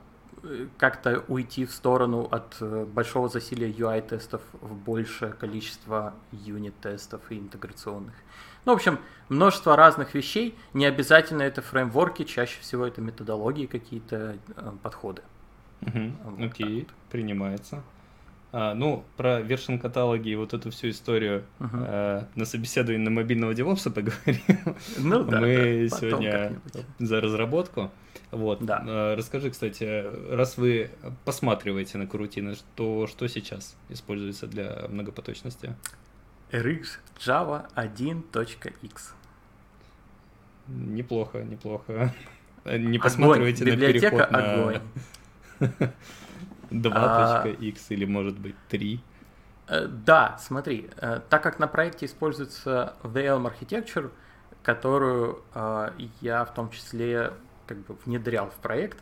э, 0.42 0.66
как-то 0.76 1.22
уйти 1.28 1.66
в 1.66 1.70
сторону 1.70 2.26
от 2.28 2.56
э, 2.60 2.84
большого 2.84 3.28
засилия 3.28 3.70
UI-тестов 3.70 4.42
в 4.60 4.75
большее 4.75 5.32
количество 5.32 6.14
юнит-тестов 6.32 7.20
и 7.30 7.38
интеграционных. 7.38 8.14
Ну, 8.66 8.73
в 8.73 8.76
общем, 8.76 8.99
множество 9.28 9.76
разных 9.76 10.14
вещей. 10.14 10.54
Не 10.75 10.87
обязательно 10.87 11.42
это 11.42 11.62
фреймворки, 11.62 12.25
чаще 12.25 12.61
всего 12.61 12.85
это 12.85 13.00
методологии 13.00 13.66
какие-то, 13.66 14.37
э, 14.56 14.73
подходы. 14.82 15.23
Угу. 15.82 16.12
Вот 16.25 16.50
Окей, 16.50 16.80
вот. 16.80 16.88
принимается. 17.11 17.82
А, 18.52 18.75
ну, 18.75 19.04
про 19.16 19.40
вершин 19.40 19.78
каталоги 19.78 20.30
и 20.30 20.35
вот 20.35 20.52
эту 20.52 20.70
всю 20.70 20.90
историю 20.90 21.44
uh 21.61 21.68
э, 21.75 22.25
на 22.35 22.44
собеседовании 22.44 23.04
на 23.04 23.11
мобильного 23.11 23.54
девопса 23.54 23.90
поговорим. 23.92 24.76
Ну 24.99 25.23
да. 25.25 25.40
Мы 25.40 25.88
да, 25.88 25.96
сегодня 25.96 26.61
за 26.99 27.20
разработку. 27.20 27.90
Вот. 28.32 28.64
Да. 28.64 28.82
Э, 28.85 29.14
расскажи, 29.14 29.50
кстати, 29.50 30.04
раз 30.35 30.56
вы 30.56 30.90
посматриваете 31.25 31.99
на 31.99 32.06
крутины, 32.06 32.56
то 32.75 33.06
что 33.06 33.28
сейчас 33.28 33.76
используется 33.90 34.49
для 34.49 34.87
многопоточности? 34.88 35.76
RX 36.50 36.99
Java 37.19 37.69
1.x. 37.75 39.15
Неплохо, 40.69 41.43
неплохо. 41.43 42.15
Не 42.65 42.99
посматривайте 42.99 43.65
на 43.65 43.76
переход 43.76 44.31
на 44.31 44.83
2.x 46.71 47.87
а, 47.91 47.95
или, 47.95 48.05
может 48.05 48.38
быть, 48.38 48.57
3. 48.69 49.00
Э, 49.69 49.87
да, 49.87 50.37
смотри, 50.38 50.91
э, 50.97 51.21
так 51.29 51.43
как 51.43 51.59
на 51.59 51.67
проекте 51.67 52.07
используется 52.07 52.95
VLM 53.03 53.53
Architecture, 53.53 54.11
которую 54.62 55.43
э, 55.55 55.91
я 56.21 56.45
в 56.45 56.55
том 56.55 56.71
числе 56.71 57.33
как 57.67 57.79
бы 57.79 57.97
внедрял 58.05 58.50
в 58.50 58.55
проект, 58.55 58.99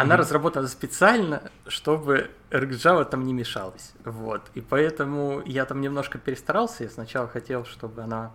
она 0.00 0.14
mm-hmm. 0.14 0.18
разработана 0.18 0.68
специально, 0.68 1.42
чтобы 1.66 2.30
RxJava 2.50 3.04
там 3.04 3.26
не 3.26 3.32
мешалась. 3.32 3.92
Вот. 4.04 4.42
И 4.54 4.60
поэтому 4.60 5.42
я 5.44 5.64
там 5.66 5.80
немножко 5.80 6.18
перестарался. 6.18 6.84
Я 6.84 6.90
сначала 6.90 7.28
хотел, 7.28 7.64
чтобы 7.64 8.02
она 8.02 8.32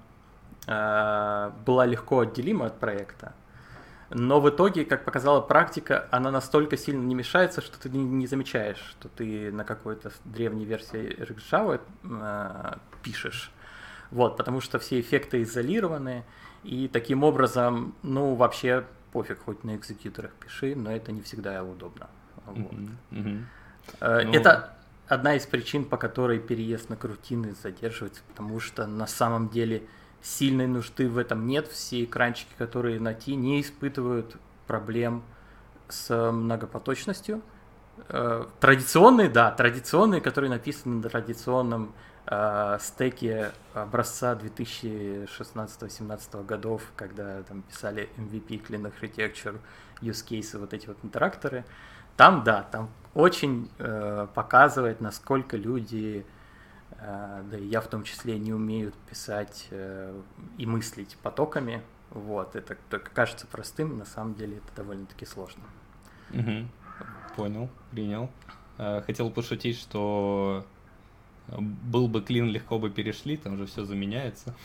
э, 0.67 1.51
была 1.65 1.85
легко 1.85 2.19
отделима 2.19 2.67
от 2.67 2.79
проекта. 2.79 3.33
Но 4.11 4.39
в 4.39 4.49
итоге, 4.49 4.85
как 4.85 5.03
показала 5.03 5.41
практика, 5.41 6.07
она 6.11 6.29
настолько 6.29 6.77
сильно 6.77 7.03
не 7.03 7.15
мешается, 7.15 7.61
что 7.61 7.79
ты 7.79 7.89
не, 7.89 8.03
не 8.03 8.27
замечаешь, 8.27 8.77
что 8.77 9.09
ты 9.09 9.51
на 9.51 9.63
какой-то 9.63 10.11
древней 10.23 10.65
версии 10.65 11.17
RxJava 11.19 11.81
э, 12.03 12.77
пишешь. 13.01 13.51
Вот, 14.11 14.37
потому 14.37 14.61
что 14.61 14.77
все 14.77 14.99
эффекты 14.99 15.41
изолированы, 15.41 16.23
и 16.63 16.87
таким 16.87 17.23
образом, 17.23 17.95
ну, 18.03 18.35
вообще 18.35 18.85
пофиг, 19.15 19.39
хоть 19.45 19.63
на 19.63 19.77
экзекьюторах 19.77 20.31
пиши, 20.33 20.75
но 20.75 20.91
это 20.91 21.13
не 21.13 21.21
всегда 21.21 21.63
удобно. 21.63 22.09
Вот. 22.45 22.57
Mm-hmm. 22.57 23.45
Mm-hmm. 24.01 24.35
Это 24.35 24.77
одна 25.07 25.35
из 25.35 25.45
причин, 25.45 25.85
по 25.85 25.95
которой 25.95 26.37
переезд 26.37 26.89
на 26.89 26.97
крутины 26.97 27.55
задерживается, 27.63 28.23
потому 28.27 28.59
что 28.59 28.85
на 28.85 29.07
самом 29.07 29.47
деле 29.47 29.83
сильной 30.21 30.67
нужды 30.67 31.07
в 31.07 31.17
этом 31.17 31.47
нет. 31.47 31.69
Все 31.69 32.03
экранчики, 32.03 32.49
которые 32.57 32.99
на 32.99 33.13
Ти, 33.13 33.35
не 33.35 33.61
испытывают 33.61 34.35
проблем 34.67 35.23
с 35.87 36.31
многопоточностью. 36.33 37.41
Э, 38.09 38.47
традиционные, 38.59 39.29
да, 39.29 39.49
традиционные, 39.51 40.19
которые 40.19 40.49
написаны 40.49 40.95
на 40.95 41.09
традиционном 41.09 41.93
э, 42.27 42.77
стеке 42.79 43.51
образца 43.73 44.35
2016-2017 44.35 46.45
годов, 46.45 46.83
когда 46.95 47.41
там 47.43 47.63
писали 47.63 48.09
MVP, 48.17 48.67
Clean 48.67 48.91
Architecture, 48.91 49.59
use 50.01 50.25
cases, 50.27 50.59
вот 50.59 50.73
эти 50.73 50.87
вот 50.87 50.97
интеракторы. 51.03 51.63
Там, 52.17 52.43
да, 52.43 52.63
там 52.63 52.89
очень 53.13 53.69
э, 53.77 54.27
показывает, 54.33 54.99
насколько 55.01 55.57
люди, 55.57 56.25
э, 56.91 57.43
да 57.51 57.57
и 57.57 57.65
я 57.65 57.81
в 57.81 57.87
том 57.87 58.03
числе, 58.03 58.39
не 58.39 58.53
умеют 58.53 58.95
писать 59.09 59.67
э, 59.71 60.21
и 60.57 60.65
мыслить 60.65 61.17
потоками. 61.21 61.81
Вот, 62.11 62.55
это 62.55 62.77
только 62.89 63.11
кажется 63.11 63.47
простым, 63.47 63.97
на 63.97 64.05
самом 64.05 64.35
деле 64.35 64.57
это 64.57 64.75
довольно-таки 64.77 65.25
сложно. 65.25 65.63
Угу. 66.31 66.67
Понял, 67.35 67.69
принял. 67.91 68.29
Э, 68.77 69.01
хотел 69.05 69.29
пошутить, 69.29 69.77
что 69.77 70.65
был 71.47 72.07
бы 72.07 72.21
клин, 72.21 72.47
легко 72.47 72.79
бы 72.79 72.89
перешли, 72.89 73.37
там 73.37 73.57
же 73.57 73.65
все 73.65 73.85
заменяется. 73.85 74.55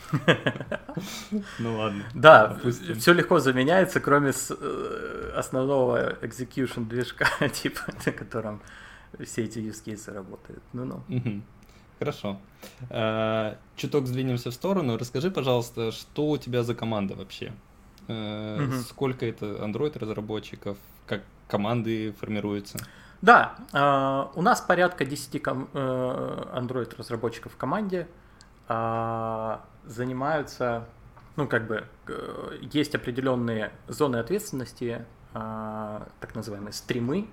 Ну 1.59 1.77
ладно. 1.77 2.03
Да, 2.13 2.57
все 2.97 3.13
легко 3.13 3.39
заменяется, 3.39 3.99
кроме 3.99 4.31
э, 4.31 5.31
основного 5.35 6.13
execution 6.21 6.87
движка, 6.87 7.27
типа, 7.49 7.81
на 8.05 8.11
котором 8.11 8.61
все 9.23 9.43
эти 9.43 9.59
use 9.59 9.83
cases 9.85 10.13
работают. 10.13 10.63
Ну-ну. 10.73 11.03
Хорошо. 11.99 12.39
Э, 12.89 13.55
чуток 13.75 14.07
сдвинемся 14.07 14.49
в 14.49 14.53
сторону. 14.53 14.97
Расскажи, 14.97 15.29
пожалуйста, 15.29 15.91
что 15.91 16.29
у 16.29 16.37
тебя 16.37 16.63
за 16.63 16.73
команда 16.73 17.15
вообще? 17.15 17.53
Э, 18.07 18.71
сколько 18.87 19.25
это 19.25 19.45
Android 19.45 19.99
разработчиков? 19.99 20.77
Как 21.05 21.21
команды 21.47 22.13
формируются? 22.13 22.79
Да, 23.21 23.55
э, 23.71 24.37
у 24.37 24.41
нас 24.41 24.61
порядка 24.61 25.05
10 25.05 25.39
ком- 25.39 25.69
э, 25.73 26.43
Android 26.55 26.95
разработчиков 26.97 27.53
в 27.53 27.57
команде 27.57 28.07
э, 28.67 29.57
занимаются, 29.85 30.87
ну 31.35 31.47
как 31.47 31.67
бы 31.67 31.85
э, 32.07 32.57
есть 32.61 32.95
определенные 32.95 33.71
зоны 33.87 34.17
ответственности, 34.17 35.05
э, 35.33 36.01
так 36.19 36.33
называемые 36.33 36.73
стримы. 36.73 37.27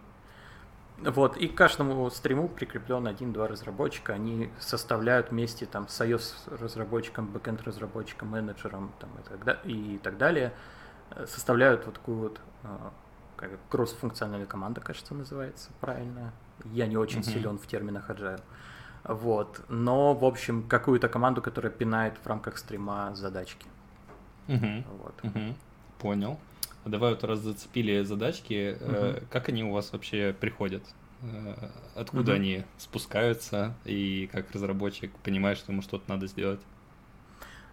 Вот, 0.98 1.36
и 1.36 1.46
к 1.46 1.54
каждому 1.56 2.10
стриму 2.10 2.48
прикреплен 2.48 3.06
один-два 3.06 3.46
разработчика, 3.46 4.14
они 4.14 4.50
составляют 4.58 5.30
вместе 5.30 5.64
там 5.64 5.86
с 5.86 6.00
iOS 6.00 6.58
разработчиком, 6.58 7.28
бэкенд 7.28 7.62
разработчиком, 7.62 8.28
менеджером 8.28 8.92
там, 8.98 9.08
и, 9.64 9.98
так 10.02 10.18
далее, 10.18 10.52
э, 11.12 11.24
составляют 11.26 11.86
вот 11.86 11.94
такую 11.94 12.18
вот 12.18 12.40
как 13.38 13.50
кросс-функциональная 13.70 14.46
команда, 14.46 14.80
кажется, 14.80 15.14
называется 15.14 15.70
правильно. 15.80 16.32
Я 16.72 16.86
не 16.86 16.96
очень 16.96 17.20
mm-hmm. 17.20 17.32
силен 17.32 17.58
в 17.58 17.66
терминах 17.66 18.10
agile. 18.10 18.40
Вот. 19.04 19.60
Но, 19.68 20.12
в 20.14 20.24
общем, 20.24 20.62
какую-то 20.68 21.08
команду, 21.08 21.40
которая 21.40 21.72
пинает 21.72 22.18
в 22.22 22.26
рамках 22.26 22.58
стрима 22.58 23.14
задачки. 23.14 23.66
Угу. 24.48 24.84
Вот. 25.02 25.14
Угу. 25.22 25.54
Понял. 25.98 26.38
Давай 26.84 27.14
вот 27.14 27.24
раз 27.24 27.40
зацепили 27.40 28.02
задачки, 28.02 28.76
угу. 28.80 28.92
э, 28.92 29.22
как 29.30 29.48
они 29.48 29.64
у 29.64 29.72
вас 29.72 29.92
вообще 29.92 30.34
приходят? 30.38 30.82
Э, 31.22 31.70
откуда 31.94 32.32
угу. 32.32 32.36
они 32.36 32.64
спускаются 32.76 33.74
и 33.84 34.28
как 34.32 34.50
разработчик 34.52 35.12
понимает, 35.18 35.58
что 35.58 35.72
ему 35.72 35.82
что-то 35.82 36.04
надо 36.08 36.26
сделать? 36.26 36.60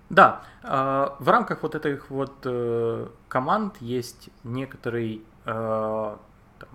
Да, 0.10 0.44
э, 0.64 1.10
в 1.20 1.30
рамках 1.30 1.64
вот 1.64 1.76
этих 1.76 2.10
вот 2.10 2.34
э, 2.44 3.08
команд 3.28 3.78
есть 3.82 4.30
некоторый 4.44 5.22
Э, 5.46 6.18
там, 6.60 6.70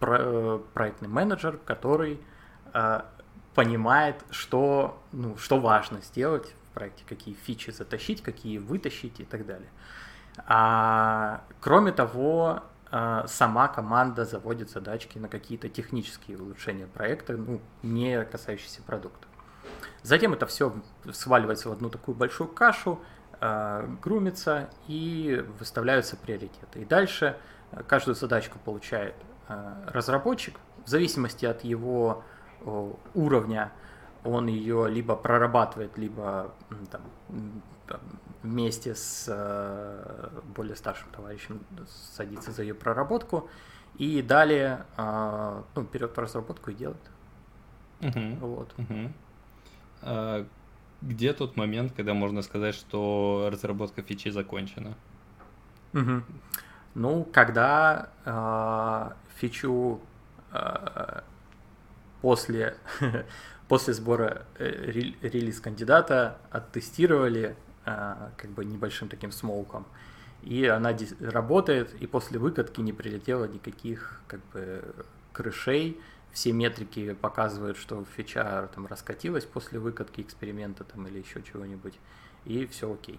про, 0.00 0.16
э, 0.18 0.60
проектный 0.72 1.08
менеджер, 1.08 1.58
который 1.64 2.18
э, 2.72 3.00
понимает, 3.54 4.16
что, 4.30 4.98
ну, 5.12 5.36
что 5.36 5.60
важно 5.60 6.00
сделать 6.00 6.54
в 6.70 6.74
проекте, 6.74 7.04
какие 7.06 7.34
фичи 7.34 7.70
затащить, 7.70 8.22
какие 8.22 8.58
вытащить 8.58 9.20
и 9.20 9.24
так 9.24 9.46
далее. 9.46 9.68
А, 10.46 11.42
кроме 11.60 11.92
того, 11.92 12.62
сама 13.26 13.66
команда 13.66 14.24
заводит 14.24 14.70
задачки 14.70 15.18
на 15.18 15.28
какие-то 15.28 15.68
технические 15.68 16.38
улучшения 16.38 16.86
проекта, 16.86 17.36
ну, 17.36 17.60
не 17.82 18.24
касающиеся 18.24 18.82
продукта. 18.82 19.26
Затем 20.02 20.32
это 20.32 20.46
все 20.46 20.72
сваливается 21.12 21.70
в 21.70 21.72
одну 21.72 21.90
такую 21.90 22.14
большую 22.16 22.48
кашу, 22.48 23.00
грумится 23.40 24.70
и 24.86 25.44
выставляются 25.58 26.16
приоритеты. 26.16 26.82
И 26.82 26.84
дальше 26.84 27.36
каждую 27.86 28.14
задачку 28.14 28.58
получает 28.64 29.14
э, 29.48 29.84
разработчик 29.88 30.58
в 30.84 30.88
зависимости 30.88 31.46
от 31.46 31.64
его 31.64 32.24
уровня 33.14 33.72
он 34.24 34.46
ее 34.46 34.88
либо 34.88 35.16
прорабатывает, 35.16 35.98
либо 35.98 36.50
там, 36.90 37.02
вместе 38.42 38.94
с 38.94 39.26
э, 39.28 40.28
более 40.54 40.76
старшим 40.76 41.08
товарищем 41.10 41.60
садится 41.86 42.50
за 42.50 42.62
ее 42.62 42.74
проработку, 42.74 43.48
и 43.98 44.22
далее 44.22 44.86
э, 44.96 45.62
ну, 45.74 45.82
берет 45.82 46.18
разработку 46.18 46.70
и 46.70 46.74
делает. 46.74 47.10
Угу. 48.00 48.46
Вот. 48.46 48.74
Угу. 48.78 49.12
А 50.02 50.46
где 51.02 51.32
тот 51.34 51.56
момент, 51.56 51.92
когда 51.94 52.14
можно 52.14 52.42
сказать, 52.42 52.74
что 52.74 53.48
разработка 53.52 54.02
фичи 54.02 54.30
закончена? 54.30 54.94
Угу. 55.92 56.22
Ну, 56.94 57.24
когда 57.32 58.10
э, 58.24 59.10
фичу 59.36 60.00
э, 60.52 61.20
после, 62.22 62.76
после 63.68 63.94
сбора 63.94 64.46
э, 64.58 64.92
релиз 65.22 65.60
кандидата 65.60 66.38
оттестировали 66.50 67.56
э, 67.84 68.14
как 68.36 68.50
бы 68.50 68.64
небольшим 68.64 69.08
таким 69.08 69.32
смолком, 69.32 69.86
и 70.42 70.66
она 70.66 70.96
работает, 71.20 71.94
и 71.94 72.06
после 72.06 72.38
выкатки 72.38 72.80
не 72.80 72.92
прилетело 72.92 73.46
никаких 73.46 74.20
как 74.28 74.40
бы 74.52 74.84
крышей, 75.32 76.00
все 76.32 76.52
метрики 76.52 77.14
показывают, 77.14 77.76
что 77.76 78.04
фича 78.16 78.68
там 78.74 78.86
раскатилась 78.86 79.44
после 79.44 79.78
выкатки 79.80 80.20
эксперимента 80.20 80.84
там 80.84 81.06
или 81.08 81.18
еще 81.18 81.42
чего-нибудь, 81.42 81.98
и 82.44 82.66
все 82.66 82.92
окей. 82.92 83.18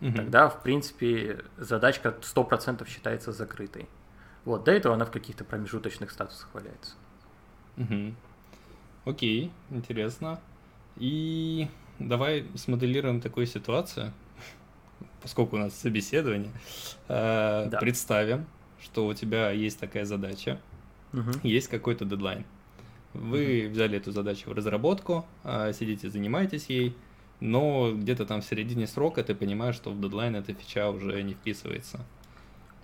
Угу. 0.00 0.12
Тогда, 0.12 0.48
в 0.48 0.62
принципе, 0.62 1.44
задачка 1.58 2.16
100% 2.20 2.88
считается 2.88 3.32
закрытой. 3.32 3.88
Вот, 4.44 4.64
до 4.64 4.72
этого 4.72 4.94
она 4.94 5.04
в 5.04 5.10
каких-то 5.10 5.44
промежуточных 5.44 6.10
статусах 6.10 6.48
валяется. 6.54 6.94
Угу. 7.76 8.14
Окей, 9.04 9.50
интересно. 9.70 10.40
И 10.96 11.68
давай 11.98 12.46
смоделируем 12.54 13.20
такую 13.20 13.46
ситуацию, 13.46 14.12
поскольку 15.22 15.56
у 15.56 15.58
нас 15.58 15.74
собеседование. 15.74 16.52
Э, 17.08 17.68
да. 17.70 17.78
Представим, 17.78 18.46
что 18.80 19.06
у 19.06 19.14
тебя 19.14 19.50
есть 19.50 19.78
такая 19.78 20.04
задача, 20.04 20.58
угу. 21.12 21.32
есть 21.42 21.68
какой-то 21.68 22.04
дедлайн. 22.04 22.44
Вы 23.12 23.64
угу. 23.66 23.74
взяли 23.74 23.98
эту 23.98 24.12
задачу 24.12 24.48
в 24.48 24.52
разработку, 24.54 25.26
э, 25.44 25.72
сидите, 25.74 26.08
занимаетесь 26.08 26.66
ей, 26.66 26.96
но 27.40 27.92
где-то 27.92 28.26
там 28.26 28.42
в 28.42 28.44
середине 28.44 28.86
срока 28.86 29.24
ты 29.24 29.34
понимаешь, 29.34 29.74
что 29.74 29.90
в 29.90 30.00
дедлайн 30.00 30.36
эта 30.36 30.52
фича 30.52 30.90
уже 30.90 31.22
не 31.22 31.34
вписывается. 31.34 32.00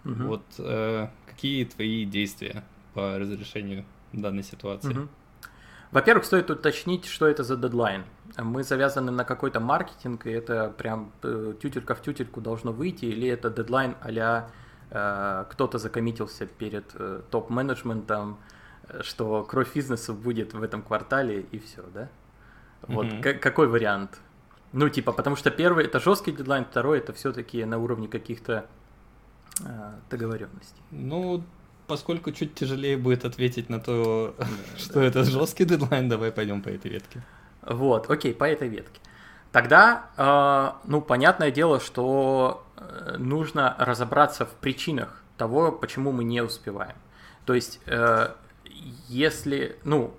Угу. 0.05 0.25
Вот 0.25 0.43
э, 0.59 1.09
какие 1.27 1.65
твои 1.65 2.05
действия 2.05 2.65
по 2.95 3.19
разрешению 3.19 3.85
данной 4.13 4.43
ситуации? 4.43 4.93
Угу. 4.93 5.09
Во-первых, 5.93 6.25
стоит 6.25 6.51
уточнить, 6.51 7.05
что 7.05 7.27
это 7.27 7.45
за 7.45 7.57
дедлайн. 7.57 8.05
Мы 8.39 8.65
завязаны 8.65 9.13
на 9.13 9.25
какой-то 9.25 9.61
маркетинг, 9.61 10.27
и 10.27 10.31
это 10.31 10.73
прям 10.77 11.13
э, 11.23 11.55
тютелька 11.61 11.95
в 11.95 12.03
тютельку 12.03 12.41
должно 12.41 12.73
выйти, 12.73 13.05
или 13.05 13.29
это 13.29 13.51
дедлайн 13.51 13.95
а 14.01 14.49
э, 14.91 15.45
кто-то 15.51 15.79
закоммитился 15.79 16.47
перед 16.47 16.85
э, 16.95 17.23
топ-менеджментом, 17.31 18.39
э, 18.89 19.03
что 19.03 19.45
кровь 19.45 19.75
бизнеса 19.75 20.13
будет 20.13 20.55
в 20.55 20.63
этом 20.63 20.83
квартале, 20.83 21.41
и 21.41 21.59
все, 21.59 21.83
да? 21.95 22.09
Вот 22.89 23.07
mm-hmm. 23.07 23.39
какой 23.39 23.69
вариант? 23.69 24.21
Ну, 24.73 24.89
типа, 24.89 25.13
потому 25.13 25.37
что 25.37 25.51
первый 25.51 25.85
это 25.85 26.01
жесткий 26.01 26.33
дедлайн, 26.33 26.65
второй 26.65 26.99
это 26.99 27.13
все-таки 27.13 27.65
на 27.65 27.79
уровне 27.79 28.09
каких-то 28.09 28.67
э, 29.61 29.93
договоренностей. 30.11 30.83
Ну, 30.91 31.43
поскольку 31.87 32.33
чуть 32.33 32.55
тяжелее 32.55 32.97
будет 32.97 33.25
ответить 33.25 33.71
на 33.71 33.81
то, 33.81 34.35
что 34.77 35.01
это 35.01 35.25
жесткий 35.25 35.65
дедлайн, 35.65 36.09
давай 36.09 36.33
пойдем 36.33 36.63
по 36.63 36.69
этой 36.69 36.91
ветке. 36.91 37.23
Вот, 37.63 38.11
окей, 38.11 38.35
по 38.35 38.45
этой 38.45 38.69
ветке. 38.69 39.01
Тогда, 39.53 40.07
э, 40.17 40.89
ну, 40.89 41.01
понятное 41.01 41.51
дело, 41.51 41.81
что 41.81 42.67
э, 42.77 43.17
нужно 43.19 43.75
разобраться 43.79 44.45
в 44.45 44.51
причинах 44.51 45.23
того, 45.39 45.73
почему 45.73 46.13
мы 46.13 46.25
не 46.25 46.43
успеваем. 46.43 46.97
То 47.47 47.55
есть, 47.55 47.81
э, 47.87 48.33
если, 49.09 49.79
ну, 49.85 50.13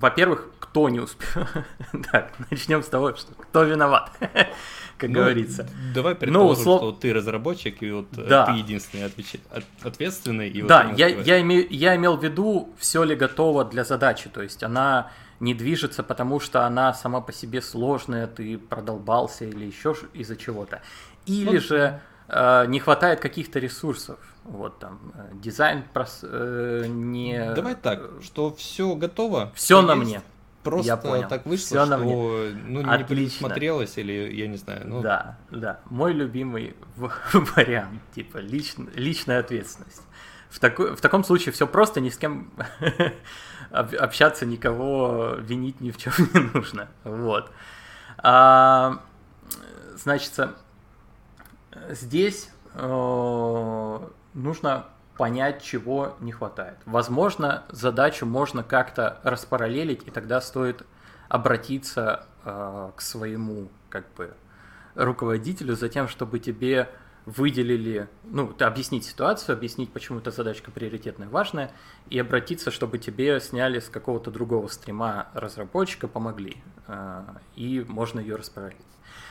во-первых, 0.00 0.50
кто 0.58 0.88
не 0.88 1.00
успел. 1.00 1.46
так, 2.12 2.32
начнем 2.50 2.82
с 2.82 2.86
того, 2.86 3.14
что 3.16 3.32
кто 3.34 3.62
виноват, 3.64 4.12
как 4.98 5.10
ну, 5.10 5.14
говорится. 5.14 5.68
Давай 5.94 6.14
ну, 6.14 6.20
предположим, 6.20 6.46
ну, 6.46 6.60
услов... 6.60 6.80
что 6.80 6.92
ты 6.92 7.12
разработчик, 7.12 7.82
и 7.82 7.90
вот 7.90 8.06
э, 8.16 8.26
да. 8.28 8.46
ты 8.46 8.52
единственный 8.52 9.06
отвеч... 9.06 9.36
ответственный. 9.82 10.48
И 10.48 10.62
да, 10.62 10.88
вот 10.88 10.98
я, 10.98 11.08
я, 11.08 11.40
име... 11.40 11.66
я 11.70 11.96
имел 11.96 12.16
в 12.16 12.24
виду, 12.24 12.74
все 12.78 13.04
ли 13.04 13.14
готово 13.14 13.64
для 13.64 13.84
задачи, 13.84 14.28
то 14.28 14.42
есть 14.42 14.62
она 14.62 15.10
не 15.40 15.54
движется, 15.54 16.02
потому 16.02 16.40
что 16.40 16.66
она 16.66 16.94
сама 16.94 17.20
по 17.20 17.32
себе 17.32 17.60
сложная, 17.62 18.26
ты 18.26 18.58
продолбался 18.58 19.44
или 19.44 19.64
еще 19.64 19.94
из-за 20.14 20.36
чего-то. 20.36 20.80
Или 21.26 21.56
ну, 21.56 21.60
же 21.60 22.00
э, 22.28 22.66
не 22.68 22.80
хватает 22.80 23.20
каких-то 23.20 23.58
ресурсов. 23.58 24.18
Вот 24.48 24.78
там 24.78 25.12
э, 25.14 25.30
дизайн 25.34 25.84
прос, 25.92 26.20
э, 26.22 26.84
не. 26.88 27.52
Давай 27.54 27.74
так, 27.74 28.00
что 28.22 28.54
все 28.54 28.94
готово. 28.94 29.52
Все 29.54 29.82
на 29.82 29.96
мне. 29.96 30.22
Просто 30.62 30.88
я 30.88 30.96
понял. 30.96 31.28
так 31.28 31.46
вышло, 31.46 31.84
Все 31.84 31.86
что 31.86 31.98
ну, 31.98 32.82
не 32.82 33.04
предусмотрелось 33.04 33.98
или 33.98 34.34
я 34.34 34.48
не 34.48 34.56
знаю. 34.56 34.82
Ну... 34.84 35.00
Да, 35.00 35.38
да. 35.50 35.78
Мой 35.90 36.12
любимый 36.12 36.74
вариант, 36.96 38.00
типа 38.14 38.38
лич, 38.38 38.74
личная 38.94 39.40
ответственность. 39.40 40.02
В, 40.50 40.58
таку, 40.58 40.96
в 40.96 41.00
таком 41.00 41.22
случае 41.22 41.52
все 41.52 41.68
просто, 41.68 42.00
ни 42.00 42.08
с 42.08 42.16
кем 42.16 42.50
общаться, 43.70 44.44
никого 44.44 45.36
винить 45.38 45.80
ни 45.80 45.92
в 45.92 45.98
чем 45.98 46.12
не 46.34 46.40
нужно. 46.52 46.88
Вот. 47.04 47.52
А, 48.18 49.02
значит, 49.94 50.32
здесь 51.90 52.50
нужно 54.36 54.86
понять, 55.16 55.62
чего 55.62 56.16
не 56.20 56.30
хватает. 56.30 56.76
Возможно, 56.84 57.64
задачу 57.70 58.26
можно 58.26 58.62
как-то 58.62 59.20
распараллелить, 59.24 60.06
и 60.06 60.10
тогда 60.10 60.40
стоит 60.40 60.84
обратиться 61.28 62.26
э, 62.44 62.90
к 62.94 63.00
своему 63.00 63.68
как 63.88 64.04
бы 64.14 64.34
руководителю 64.94 65.74
за 65.74 65.88
тем, 65.88 66.06
чтобы 66.06 66.38
тебе 66.38 66.88
выделили, 67.24 68.08
ну, 68.22 68.54
объяснить 68.60 69.04
ситуацию, 69.04 69.56
объяснить, 69.56 69.92
почему 69.92 70.20
эта 70.20 70.30
задачка 70.30 70.70
приоритетная, 70.70 71.28
важная, 71.28 71.72
и 72.08 72.18
обратиться, 72.20 72.70
чтобы 72.70 72.98
тебе 72.98 73.40
сняли 73.40 73.80
с 73.80 73.88
какого-то 73.88 74.30
другого 74.30 74.68
стрима 74.68 75.28
разработчика, 75.34 76.06
помогли, 76.06 76.62
э, 76.86 77.22
и 77.56 77.84
можно 77.88 78.20
ее 78.20 78.36
распараллелить. 78.36 78.84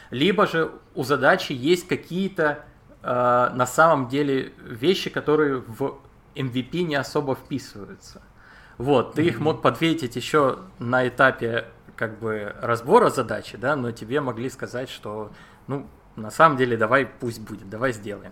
Либо 0.10 0.46
же 0.46 0.72
у 0.94 1.04
задачи 1.04 1.54
есть 1.54 1.88
какие-то 1.88 2.66
э, 3.06 3.52
на 3.54 3.66
самом 3.68 4.08
деле 4.08 4.54
вещи, 4.58 5.10
которые 5.10 5.58
в 5.58 6.00
MVP 6.36 6.82
не 6.82 6.96
особо 6.96 7.36
вписываются. 7.36 8.22
Вот, 8.78 9.14
ты 9.14 9.22
mm-hmm. 9.22 9.28
их 9.28 9.40
мог 9.40 9.62
подветить 9.62 10.16
еще 10.16 10.60
на 10.80 11.08
этапе 11.08 11.66
как 11.96 12.20
бы 12.20 12.56
разбора 12.62 13.10
задачи, 13.10 13.58
да, 13.58 13.76
но 13.76 13.92
тебе 13.92 14.20
могли 14.20 14.50
сказать, 14.50 14.90
что, 14.90 15.32
ну, 15.68 15.88
на 16.16 16.32
самом 16.32 16.58
деле, 16.58 16.76
давай 16.76 17.06
пусть 17.06 17.42
будет, 17.42 17.70
давай 17.70 17.94
сделаем. 17.94 18.32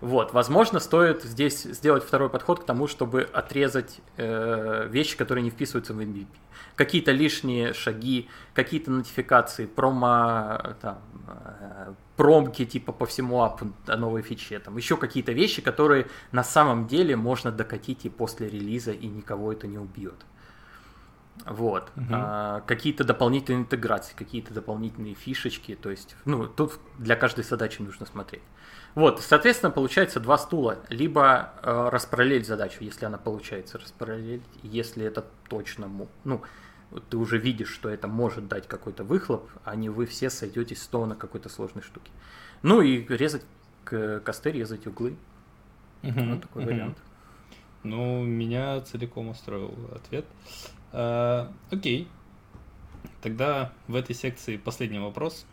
Вот, 0.00 0.32
возможно, 0.32 0.80
стоит 0.80 1.22
здесь 1.22 1.62
сделать 1.62 2.04
второй 2.04 2.30
подход 2.30 2.60
к 2.60 2.64
тому, 2.64 2.86
чтобы 2.86 3.22
отрезать 3.22 4.00
э, 4.16 4.88
вещи, 4.88 5.16
которые 5.16 5.44
не 5.44 5.50
вписываются 5.50 5.92
в 5.92 6.00
MVP. 6.00 6.26
Какие-то 6.74 7.12
лишние 7.12 7.74
шаги, 7.74 8.28
какие-то 8.54 8.90
нотификации, 8.90 9.66
промо, 9.66 10.74
там, 10.80 10.98
э, 11.28 11.92
промки 12.16 12.64
типа 12.64 12.92
по 12.92 13.04
всему 13.04 13.42
апу 13.42 13.72
о 13.86 13.96
новой 13.96 14.22
фиче, 14.22 14.58
там 14.58 14.76
еще 14.78 14.96
какие-то 14.96 15.32
вещи, 15.32 15.60
которые 15.60 16.06
на 16.32 16.44
самом 16.44 16.86
деле 16.86 17.16
можно 17.16 17.52
докатить 17.52 18.06
и 18.06 18.08
после 18.08 18.48
релиза, 18.48 18.92
и 18.92 19.06
никого 19.06 19.52
это 19.52 19.66
не 19.66 19.78
убьет. 19.78 20.24
Вот. 21.46 21.90
Угу. 21.96 22.06
А, 22.10 22.60
какие-то 22.66 23.04
дополнительные 23.04 23.62
интеграции, 23.62 24.14
какие-то 24.14 24.52
дополнительные 24.52 25.14
фишечки. 25.14 25.74
То 25.74 25.90
есть, 25.90 26.16
ну, 26.24 26.46
тут 26.46 26.78
для 26.98 27.16
каждой 27.16 27.44
задачи 27.44 27.80
нужно 27.82 28.06
смотреть. 28.06 28.42
Вот, 28.94 29.20
соответственно, 29.20 29.70
получается 29.70 30.20
два 30.20 30.36
стула. 30.38 30.78
Либо 30.88 31.52
э, 31.62 31.88
распараллелить 31.90 32.46
задачу, 32.46 32.78
если 32.80 33.04
она 33.04 33.18
получается 33.18 33.78
распараллелить, 33.78 34.42
если 34.62 35.04
это 35.04 35.24
точно, 35.48 35.90
ну, 36.24 36.42
ты 37.08 37.16
уже 37.16 37.38
видишь, 37.38 37.70
что 37.70 37.88
это 37.88 38.08
может 38.08 38.48
дать 38.48 38.66
какой-то 38.66 39.04
выхлоп, 39.04 39.48
а 39.64 39.76
не 39.76 39.88
вы 39.88 40.06
все 40.06 40.28
сойдетесь 40.28 40.82
снова 40.82 41.06
на 41.06 41.14
какой-то 41.14 41.48
сложной 41.48 41.82
штуке. 41.82 42.10
Ну 42.62 42.80
и 42.80 43.06
резать 43.06 43.44
косты, 43.84 44.50
резать 44.50 44.86
углы. 44.86 45.16
Угу, 46.02 46.24
вот 46.24 46.42
такой 46.42 46.62
угу. 46.62 46.70
вариант. 46.72 46.98
Ну, 47.82 48.24
меня 48.24 48.80
целиком 48.80 49.28
устроил 49.28 49.74
ответ. 49.94 50.26
А, 50.92 51.50
окей. 51.70 52.08
Тогда 53.22 53.72
в 53.86 53.94
этой 53.94 54.14
секции 54.14 54.56
последний 54.56 54.98
вопрос. 54.98 55.46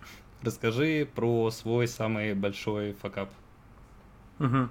Расскажи 0.43 1.07
про 1.15 1.49
свой 1.51 1.87
самый 1.87 2.33
большой 2.33 2.93
факап. 2.93 3.29
Угу. 4.39 4.69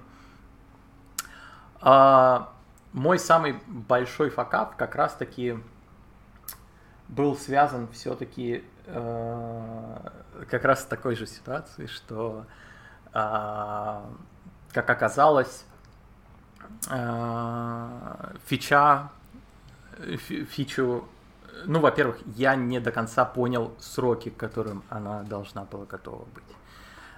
А, 1.81 2.53
мой 2.93 3.19
самый 3.19 3.59
большой 3.67 4.29
факап 4.29 4.75
как 4.75 4.95
раз-таки 4.95 5.57
был 7.07 7.37
связан 7.37 7.87
все-таки 7.89 8.63
э, 8.85 9.97
как 10.49 10.65
раз 10.65 10.81
с 10.81 10.85
такой 10.85 11.15
же 11.15 11.25
ситуацией, 11.25 11.87
что, 11.87 12.45
э, 13.13 14.01
как 14.71 14.89
оказалось, 14.89 15.65
э, 16.89 18.33
фича, 18.45 19.09
фичу, 20.49 21.07
ну, 21.65 21.79
во-первых, 21.79 22.17
я 22.35 22.55
не 22.55 22.79
до 22.79 22.91
конца 22.91 23.25
понял 23.25 23.73
сроки, 23.79 24.29
к 24.29 24.37
которым 24.37 24.83
она 24.89 25.23
должна 25.23 25.63
была 25.63 25.85
готова 25.85 26.25
быть. 26.33 26.43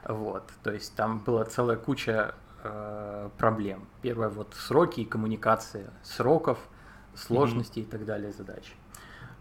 Вот, 0.06 0.44
то 0.64 0.72
есть 0.72 0.96
там 0.96 1.20
была 1.20 1.46
целая 1.46 1.78
куча 1.78 2.34
э, 2.64 3.30
проблем. 3.38 3.88
Первое, 4.02 4.30
вот 4.30 4.54
сроки 4.56 5.02
и 5.02 5.06
коммуникация 5.06 5.92
сроков, 6.04 6.58
сложности 7.16 7.80
mm-hmm. 7.80 7.84
и 7.84 7.86
так 7.86 8.06
далее 8.06 8.32
задач. 8.32 8.76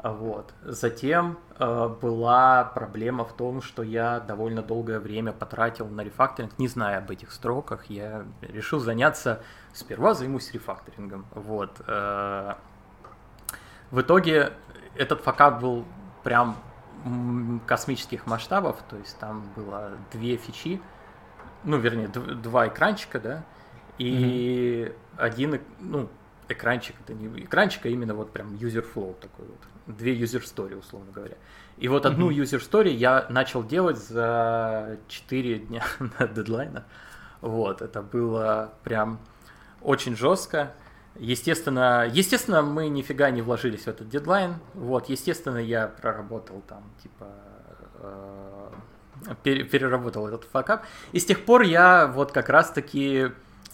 Вот. 0.02 0.54
Затем 0.62 1.38
э, 1.58 1.88
была 2.00 2.64
проблема 2.64 3.24
в 3.24 3.32
том, 3.32 3.60
что 3.60 3.82
я 3.82 4.20
довольно 4.20 4.62
долгое 4.62 5.00
время 5.00 5.32
потратил 5.32 5.88
на 5.88 6.02
рефакторинг, 6.02 6.56
не 6.58 6.68
зная 6.68 6.98
об 6.98 7.10
этих 7.10 7.32
строках. 7.32 7.86
Я 7.86 8.24
решил 8.40 8.78
заняться, 8.78 9.42
сперва 9.72 10.14
займусь 10.14 10.52
рефакторингом. 10.52 11.26
Вот. 11.34 11.80
Э, 11.86 12.54
в 13.90 14.00
итоге 14.00 14.52
этот 14.94 15.20
факап 15.20 15.60
был 15.60 15.84
прям 16.24 16.56
космических 17.66 18.26
масштабов, 18.26 18.76
то 18.88 18.96
есть 18.96 19.16
там 19.18 19.44
было 19.54 19.92
две 20.12 20.36
фичи, 20.36 20.80
ну, 21.64 21.78
вернее, 21.78 22.08
два 22.08 22.68
экранчика, 22.68 23.20
да, 23.20 23.44
и 23.98 24.92
mm-hmm. 24.92 25.18
один, 25.18 25.60
ну, 25.80 26.08
экранчик, 26.48 26.96
это 27.04 27.14
не 27.14 27.26
экранчик, 27.44 27.86
а 27.86 27.88
именно 27.88 28.14
вот 28.14 28.32
прям 28.32 28.54
user 28.54 28.84
flow 28.84 29.14
такой 29.20 29.46
вот, 29.46 29.96
две 29.96 30.18
user 30.18 30.42
story, 30.42 30.78
условно 30.78 31.12
говоря. 31.12 31.36
И 31.76 31.88
вот 31.88 32.06
одну 32.06 32.30
mm-hmm. 32.30 32.42
user 32.42 32.60
story 32.60 32.90
я 32.90 33.26
начал 33.28 33.64
делать 33.64 33.98
за 33.98 34.98
4 35.08 35.58
дня 35.60 35.84
до 36.18 36.28
дедлайна. 36.28 36.84
Вот, 37.40 37.82
это 37.82 38.02
было 38.02 38.72
прям 38.82 39.20
очень 39.80 40.16
жестко. 40.16 40.72
Естественно, 41.18 42.08
естественно, 42.10 42.62
мы 42.62 42.88
нифига 42.88 43.30
не 43.30 43.42
вложились 43.42 43.82
в 43.82 43.88
этот 43.88 44.08
дедлайн. 44.08 44.56
Вот, 44.74 45.08
естественно, 45.08 45.58
я 45.58 45.88
проработал 45.88 46.62
там, 46.68 46.84
типа, 47.02 47.26
э, 47.94 48.70
переработал 49.42 50.28
этот 50.28 50.44
факап. 50.44 50.84
И 51.10 51.18
с 51.18 51.24
тех 51.24 51.44
пор 51.44 51.62
я 51.62 52.06
вот 52.06 52.30
как 52.30 52.48
раз-таки 52.48 53.32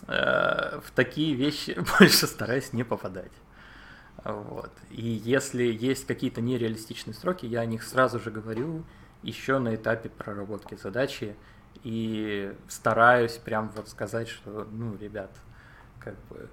э, 0.08 0.80
в 0.80 0.90
такие 0.94 1.34
вещи 1.34 1.78
больше 1.98 2.26
стараюсь 2.26 2.72
не 2.72 2.82
попадать. 2.82 3.32
Вот. 4.24 4.72
И 4.90 5.02
если 5.02 5.64
есть 5.64 6.06
какие-то 6.06 6.40
нереалистичные 6.40 7.12
сроки, 7.12 7.44
я 7.44 7.60
о 7.60 7.66
них 7.66 7.82
сразу 7.82 8.18
же 8.20 8.30
говорю 8.30 8.84
еще 9.22 9.58
на 9.58 9.74
этапе 9.74 10.08
проработки 10.08 10.76
задачи 10.76 11.36
и 11.82 12.54
стараюсь 12.68 13.36
прям 13.36 13.70
вот 13.76 13.90
сказать, 13.90 14.28
что, 14.28 14.66
ну, 14.70 14.96
ребят, 14.96 15.30
как 16.00 16.14
бы 16.30 16.48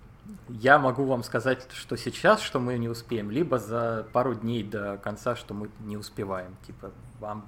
я 0.50 0.80
могу 0.80 1.06
вам 1.06 1.24
сказать, 1.24 1.68
что 1.74 1.96
сейчас, 1.96 2.42
что 2.42 2.60
мы 2.60 2.78
не 2.78 2.90
успеем, 2.90 3.32
либо 3.32 3.58
за 3.60 4.08
пару 4.14 4.36
дней 4.36 4.64
до 4.64 4.98
конца, 4.98 5.36
что 5.36 5.54
мы 5.54 5.70
не 5.80 5.98
успеваем. 5.98 6.56
Типа, 6.66 6.92
вам, 7.20 7.46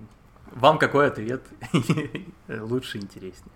вам 0.51 0.77
какой 0.77 1.07
ответ 1.07 1.43
лучше, 2.47 2.97
интереснее. 2.97 3.51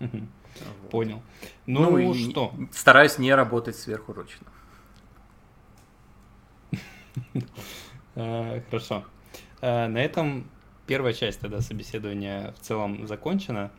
Вот. 0.00 0.90
Понял. 0.90 1.22
Ну, 1.66 1.90
ну 1.90 2.14
что? 2.14 2.54
Стараюсь 2.72 3.18
не 3.18 3.34
работать 3.34 3.76
сверхурочно. 3.76 4.46
А, 8.14 8.60
хорошо. 8.70 9.04
А, 9.60 9.88
на 9.88 9.98
этом 9.98 10.48
первая 10.86 11.12
часть 11.12 11.40
тогда 11.40 11.60
собеседования 11.60 12.52
в 12.52 12.60
целом 12.60 13.06
закончена. 13.06 13.70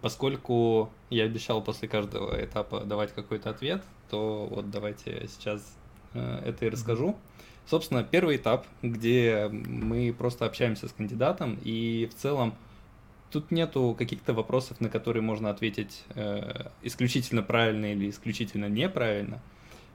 Поскольку 0.00 0.90
я 1.10 1.24
обещал 1.24 1.62
после 1.62 1.88
каждого 1.88 2.44
этапа 2.44 2.80
давать 2.80 3.12
какой-то 3.12 3.50
ответ, 3.50 3.82
то 4.10 4.48
вот 4.50 4.70
давайте 4.70 5.28
сейчас 5.28 5.76
э, 6.14 6.42
это 6.44 6.66
и 6.66 6.68
расскажу. 6.68 7.16
Собственно, 7.66 8.02
первый 8.02 8.36
этап, 8.36 8.66
где 8.82 9.48
мы 9.48 10.12
просто 10.16 10.46
общаемся 10.46 10.88
с 10.88 10.92
кандидатом, 10.92 11.58
и 11.62 12.08
в 12.10 12.20
целом 12.20 12.54
тут 13.30 13.50
нету 13.50 13.94
каких-то 13.98 14.34
вопросов, 14.34 14.80
на 14.80 14.88
которые 14.88 15.22
можно 15.22 15.50
ответить 15.50 16.04
э, 16.14 16.66
исключительно 16.82 17.42
правильно 17.42 17.92
или 17.92 18.10
исключительно 18.10 18.68
неправильно. 18.68 19.40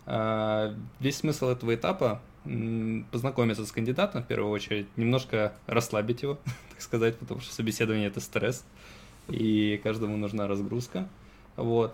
Э, 0.05 0.73
весь 0.99 1.17
смысл 1.17 1.47
этого 1.47 1.75
этапа 1.75 2.21
познакомиться 3.11 3.65
с 3.65 3.71
кандидатом 3.73 4.23
в 4.23 4.27
первую 4.27 4.51
очередь, 4.51 4.87
немножко 4.95 5.53
расслабить 5.67 6.23
его, 6.23 6.39
так 6.69 6.81
сказать, 6.81 7.17
потому 7.17 7.41
что 7.41 7.53
собеседование 7.53 8.07
это 8.07 8.21
стресс 8.21 8.63
и 9.29 9.79
каждому 9.83 10.17
нужна 10.17 10.47
разгрузка. 10.47 11.07
Вот. 11.55 11.93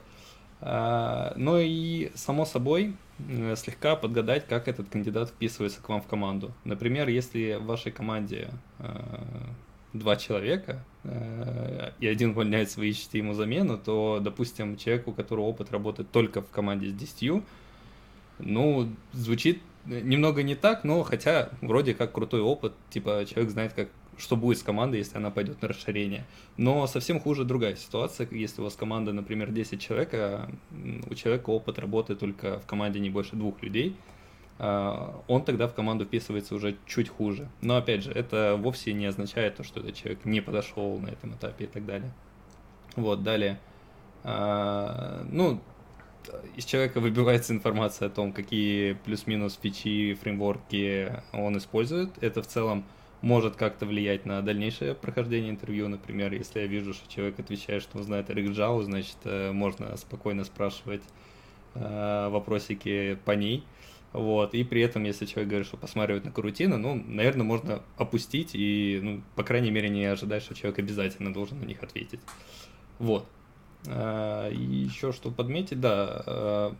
А, 0.61 1.33
ну 1.35 1.57
и, 1.59 2.11
само 2.15 2.45
собой, 2.45 2.95
э, 3.27 3.55
слегка 3.57 3.95
подгадать, 3.95 4.47
как 4.47 4.67
этот 4.67 4.87
кандидат 4.89 5.29
вписывается 5.29 5.81
к 5.81 5.89
вам 5.89 6.01
в 6.01 6.07
команду. 6.07 6.53
Например, 6.63 7.09
если 7.09 7.55
в 7.55 7.65
вашей 7.65 7.91
команде 7.91 8.49
э, 8.79 8.85
два 9.91 10.15
человека, 10.15 10.83
э, 11.03 11.91
и 11.99 12.07
один 12.07 12.29
увольняется, 12.29 12.79
вы 12.79 12.87
ищете 12.87 13.17
ему 13.17 13.33
замену, 13.33 13.77
то, 13.77 14.19
допустим, 14.21 14.77
человек, 14.77 15.07
у 15.09 15.11
которого 15.11 15.45
опыт 15.45 15.71
работает 15.71 16.09
только 16.11 16.41
в 16.41 16.49
команде 16.49 16.89
с 16.89 16.93
10, 16.93 17.43
ну, 18.39 18.89
звучит 19.11 19.61
немного 19.85 20.43
не 20.43 20.55
так, 20.55 20.83
но 20.83 21.03
хотя 21.03 21.49
вроде 21.61 21.93
как 21.93 22.11
крутой 22.13 22.41
опыт, 22.41 22.73
типа 22.89 23.25
человек 23.27 23.51
знает, 23.51 23.73
как 23.73 23.89
что 24.17 24.35
будет 24.35 24.59
с 24.59 24.63
командой, 24.63 24.97
если 24.97 25.17
она 25.17 25.31
пойдет 25.31 25.61
на 25.61 25.67
расширение. 25.67 26.25
Но 26.57 26.85
совсем 26.87 27.19
хуже 27.19 27.45
другая 27.45 27.75
ситуация, 27.75 28.27
если 28.31 28.61
у 28.61 28.65
вас 28.65 28.75
команда, 28.75 29.11
например, 29.11 29.51
10 29.51 29.81
человек, 29.81 30.09
а 30.13 30.49
у 31.09 31.15
человека 31.15 31.49
опыт 31.49 31.79
работы 31.79 32.15
только 32.15 32.59
в 32.59 32.65
команде 32.65 32.99
не 32.99 33.09
больше 33.09 33.35
двух 33.35 33.61
людей, 33.63 33.95
а, 34.59 35.21
он 35.27 35.43
тогда 35.43 35.67
в 35.67 35.73
команду 35.73 36.05
вписывается 36.05 36.55
уже 36.55 36.77
чуть 36.85 37.09
хуже. 37.09 37.49
Но 37.61 37.75
опять 37.75 38.03
же, 38.03 38.11
это 38.11 38.55
вовсе 38.57 38.93
не 38.93 39.05
означает 39.05 39.55
то, 39.55 39.63
что 39.63 39.79
этот 39.79 39.95
человек 39.95 40.25
не 40.25 40.41
подошел 40.41 40.99
на 40.99 41.07
этом 41.07 41.33
этапе 41.33 41.65
и 41.65 41.67
так 41.67 41.85
далее. 41.85 42.11
Вот, 42.95 43.23
далее. 43.23 43.59
А, 44.23 45.25
ну, 45.29 45.59
из 46.55 46.65
человека 46.65 46.99
выбивается 46.99 47.53
информация 47.53 48.07
о 48.07 48.11
том, 48.11 48.33
какие 48.33 48.93
плюс-минус 48.93 49.59
фичи, 49.61 50.13
фреймворки 50.21 51.11
он 51.31 51.57
использует. 51.57 52.11
Это 52.21 52.41
в 52.41 52.47
целом 52.47 52.85
может 53.21 53.55
как-то 53.55 53.85
влиять 53.85 54.25
на 54.25 54.41
дальнейшее 54.41 54.93
прохождение 54.95 55.49
интервью. 55.49 55.87
Например, 55.87 56.33
если 56.33 56.59
я 56.59 56.67
вижу, 56.67 56.93
что 56.93 57.09
человек 57.09 57.39
отвечает, 57.39 57.81
что 57.81 57.97
он 57.97 58.03
знает 58.03 58.29
RxJAW, 58.29 58.83
значит, 58.83 59.17
э, 59.23 59.51
можно 59.51 59.95
спокойно 59.95 60.43
спрашивать 60.43 61.03
э, 61.75 62.27
вопросики 62.29 63.17
по 63.23 63.31
ней. 63.31 63.63
Вот. 64.11 64.53
И 64.53 64.63
при 64.63 64.81
этом, 64.81 65.05
если 65.05 65.25
человек 65.25 65.49
говорит, 65.49 65.67
что 65.67 65.77
посматривает 65.77 66.25
на 66.25 66.31
карутину, 66.31 66.77
ну, 66.77 66.95
наверное, 66.95 67.45
можно 67.45 67.81
опустить 67.97 68.51
и, 68.53 68.99
ну, 69.01 69.23
по 69.35 69.43
крайней 69.43 69.71
мере, 69.71 69.89
не 69.89 70.05
ожидать, 70.05 70.43
что 70.43 70.53
человек 70.53 70.79
обязательно 70.79 71.33
должен 71.33 71.59
на 71.59 71.63
них 71.63 71.81
ответить. 71.81 72.19
Вот. 72.99 73.25
Э, 73.87 74.51
и 74.51 74.61
еще 74.61 75.11
что 75.11 75.31
подметить, 75.31 75.79
да, 75.79 76.73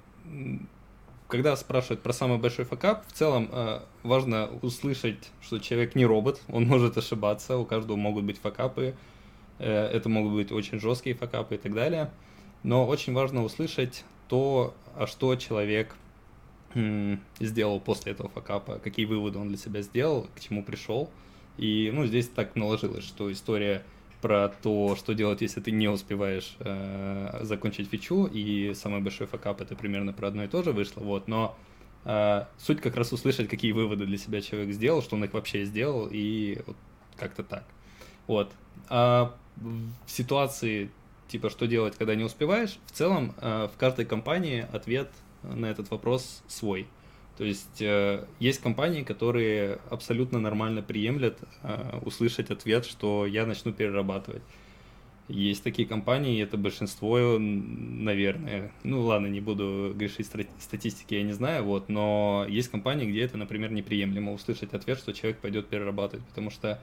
когда 1.33 1.55
спрашивают 1.55 2.01
про 2.01 2.13
самый 2.13 2.37
большой 2.37 2.63
факап, 2.65 3.07
в 3.07 3.11
целом 3.11 3.49
э, 3.51 3.79
важно 4.03 4.49
услышать, 4.61 5.31
что 5.41 5.57
человек 5.57 5.95
не 5.95 6.05
робот, 6.05 6.39
он 6.47 6.67
может 6.67 6.95
ошибаться, 6.95 7.57
у 7.57 7.65
каждого 7.65 7.95
могут 7.95 8.23
быть 8.25 8.37
факапы, 8.39 8.93
э, 9.57 9.67
это 9.67 10.09
могут 10.09 10.33
быть 10.33 10.51
очень 10.51 10.79
жесткие 10.79 11.15
факапы 11.15 11.55
и 11.55 11.57
так 11.57 11.73
далее. 11.73 12.11
Но 12.61 12.85
очень 12.85 13.13
важно 13.13 13.43
услышать 13.43 14.05
то, 14.29 14.75
а 14.95 15.07
что 15.07 15.35
человек 15.35 15.95
сделал 17.39 17.79
после 17.79 18.11
этого 18.11 18.29
факапа, 18.29 18.79
какие 18.83 19.05
выводы 19.05 19.39
он 19.39 19.47
для 19.47 19.57
себя 19.57 19.81
сделал, 19.81 20.27
к 20.35 20.39
чему 20.39 20.63
пришел. 20.63 21.09
И 21.57 21.89
ну, 21.91 22.05
здесь 22.05 22.27
так 22.27 22.55
наложилось, 22.55 23.03
что 23.03 23.31
история 23.31 23.83
про 24.23 24.47
то, 24.47 24.95
что 24.95 25.13
делать, 25.13 25.41
если 25.41 25.59
ты 25.59 25.71
не 25.71 25.89
успеваешь 25.89 26.55
э, 26.59 27.39
закончить 27.41 27.89
фичу, 27.89 28.25
и 28.25 28.73
самый 28.73 29.01
большой 29.01 29.27
факап 29.27 29.59
это 29.59 29.75
примерно 29.75 30.13
про 30.13 30.29
одно 30.29 30.45
и 30.45 30.47
то 30.47 30.63
же 30.63 30.71
вышло, 30.71 31.01
вот, 31.01 31.27
но 31.27 31.57
э, 32.05 32.45
суть 32.57 32.79
как 32.79 32.95
раз 32.95 33.11
услышать, 33.11 33.49
какие 33.49 33.73
выводы 33.73 34.05
для 34.05 34.17
себя 34.17 34.39
человек 34.39 34.73
сделал, 34.73 35.01
что 35.01 35.17
он 35.17 35.25
их 35.25 35.33
вообще 35.33 35.65
сделал, 35.65 36.07
и 36.09 36.61
вот 36.65 36.77
как-то 37.17 37.43
так. 37.43 37.65
Вот. 38.25 38.49
А 38.87 39.35
в 39.57 40.09
ситуации, 40.09 40.89
типа, 41.27 41.49
что 41.49 41.67
делать, 41.67 41.97
когда 41.97 42.15
не 42.15 42.23
успеваешь, 42.23 42.79
в 42.85 42.91
целом 42.91 43.35
э, 43.41 43.67
в 43.75 43.77
каждой 43.77 44.05
компании 44.05 44.65
ответ 44.71 45.11
на 45.43 45.65
этот 45.65 45.91
вопрос 45.91 46.43
свой. 46.47 46.87
То 47.37 47.43
есть 47.43 47.81
э, 47.81 48.25
есть 48.39 48.61
компании, 48.61 49.03
которые 49.03 49.79
абсолютно 49.89 50.39
нормально 50.39 50.83
приемлят 50.83 51.39
э, 51.63 51.99
услышать 52.03 52.51
ответ, 52.51 52.85
что 52.85 53.25
я 53.25 53.45
начну 53.45 53.73
перерабатывать. 53.73 54.43
Есть 55.29 55.63
такие 55.63 55.87
компании, 55.87 56.43
это 56.43 56.57
большинство, 56.57 57.37
наверное. 57.39 58.71
Ну 58.83 59.01
ладно, 59.01 59.27
не 59.27 59.39
буду 59.39 59.93
грешить 59.95 60.27
статистики, 60.59 61.15
я 61.15 61.23
не 61.23 61.31
знаю, 61.31 61.63
вот, 61.63 61.87
но 61.87 62.45
есть 62.49 62.69
компании, 62.69 63.09
где 63.09 63.21
это, 63.21 63.37
например, 63.37 63.71
неприемлемо 63.71 64.33
услышать 64.33 64.73
ответ, 64.73 64.99
что 64.99 65.13
человек 65.13 65.39
пойдет 65.39 65.69
перерабатывать, 65.69 66.25
потому 66.27 66.49
что 66.51 66.81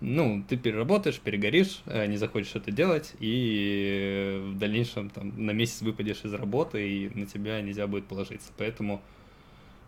ну, 0.00 0.44
ты 0.48 0.56
переработаешь, 0.56 1.18
перегоришь, 1.18 1.80
э, 1.86 2.06
не 2.06 2.16
захочешь 2.16 2.54
это 2.54 2.70
делать, 2.70 3.14
и 3.20 4.40
в 4.44 4.58
дальнейшем 4.58 5.10
там, 5.10 5.32
на 5.44 5.50
месяц 5.52 5.82
выпадешь 5.82 6.24
из 6.24 6.32
работы, 6.32 6.88
и 6.88 7.18
на 7.18 7.26
тебя 7.26 7.60
нельзя 7.62 7.86
будет 7.86 8.06
положиться. 8.06 8.52
Поэтому 8.56 9.02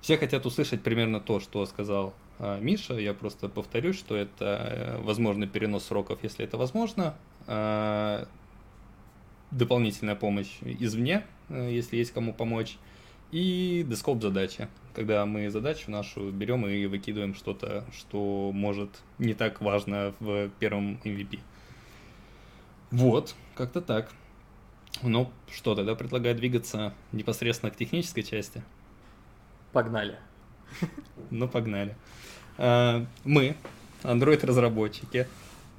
все 0.01 0.17
хотят 0.17 0.47
услышать 0.47 0.83
примерно 0.83 1.21
то, 1.21 1.41
что 1.41 1.65
сказал 1.67 2.15
а, 2.39 2.59
Миша. 2.59 2.95
Я 2.95 3.15
просто 3.15 3.49
повторюсь, 3.49 3.99
что 3.99 4.17
это 4.17 4.45
э, 4.45 5.03
возможный 5.03 5.47
перенос 5.47 5.85
сроков, 5.85 6.21
если 6.23 6.45
это 6.45 6.57
возможно. 6.57 7.15
А, 7.47 8.27
дополнительная 9.51 10.17
помощь 10.17 10.59
извне, 10.63 11.25
э, 11.49 11.71
если 11.71 11.97
есть 11.97 12.13
кому 12.13 12.33
помочь. 12.33 12.79
И 13.31 13.85
дескоп 13.89 14.21
задачи, 14.23 14.69
когда 14.95 15.25
мы 15.25 15.51
задачу 15.51 15.91
нашу 15.91 16.33
берем 16.33 16.67
и 16.67 16.87
выкидываем 16.87 17.35
что-то, 17.35 17.85
что 17.93 18.51
может 18.53 18.91
не 19.19 19.35
так 19.35 19.61
важно 19.61 20.15
в 20.19 20.49
первом 20.59 20.99
MVP. 21.05 21.39
Вот, 22.91 23.37
как-то 23.55 23.81
так. 23.81 24.11
Ну, 25.03 25.31
что, 25.49 25.77
тогда 25.77 25.95
предлагаю 25.95 26.35
двигаться 26.35 26.93
непосредственно 27.13 27.71
к 27.71 27.77
технической 27.77 28.25
части. 28.25 28.65
Погнали. 29.73 30.17
Ну, 31.31 31.49
погнали. 31.49 31.97
А, 32.59 33.05
мы, 33.25 33.57
Android-разработчики, 34.03 35.27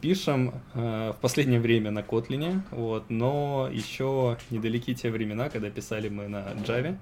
пишем 0.02 0.54
в 0.74 1.18
последнее 1.22 1.60
время 1.60 1.92
на 1.92 2.00
Kotlin, 2.00 2.62
вот, 2.72 3.10
но 3.10 3.70
еще 3.72 4.38
недалеки 4.50 4.96
те 4.96 5.12
времена, 5.12 5.50
когда 5.50 5.70
писали 5.70 6.10
мы 6.10 6.28
на 6.28 6.54
Java. 6.66 6.98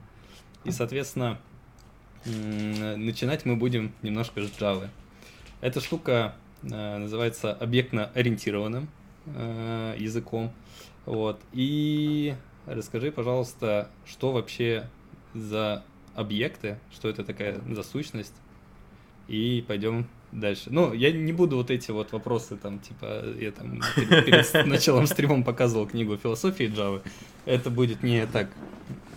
И, 0.66 0.72
соответственно, 0.72 1.38
начинать 2.26 3.46
мы 3.46 3.56
будем 3.56 3.94
немножко 4.02 4.42
с 4.42 4.52
Java. 4.52 4.90
Эта 5.62 5.82
штука 5.82 6.36
э, 6.64 6.98
называется 6.98 7.54
объектно-ориентированным 7.54 8.88
э, 9.26 9.96
языком. 9.98 10.52
Вот. 11.06 11.42
И 11.54 12.36
расскажи, 12.66 13.12
пожалуйста, 13.12 13.90
что 14.06 14.32
вообще 14.32 14.90
за 15.34 15.84
объекты, 16.20 16.78
что 16.92 17.08
это 17.08 17.24
такая 17.24 17.62
за 17.70 17.84
сущность, 17.84 18.36
и 19.28 19.64
пойдем 19.68 20.08
дальше. 20.32 20.70
Ну, 20.70 20.94
я 20.94 21.12
не 21.12 21.32
буду 21.32 21.56
вот 21.56 21.72
эти 21.72 21.92
вот 21.92 22.12
вопросы 22.12 22.58
там, 22.58 22.80
типа, 22.80 23.24
я 23.40 23.52
там 23.52 23.82
перед, 23.96 24.66
началом 24.66 25.08
стрима 25.08 25.44
показывал 25.44 25.88
книгу 25.88 26.18
философии 26.18 26.66
Java. 26.66 27.02
Это 27.46 27.70
будет 27.70 28.04
не 28.04 28.26
так 28.28 28.50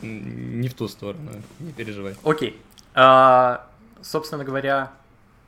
не 0.03 0.69
в 0.69 0.75
ту 0.75 0.89
сторону, 0.89 1.31
не 1.61 1.73
переживай. 1.73 2.15
Окей. 2.25 2.61
А, 2.95 3.69
собственно 4.01 4.45
говоря, 4.45 4.93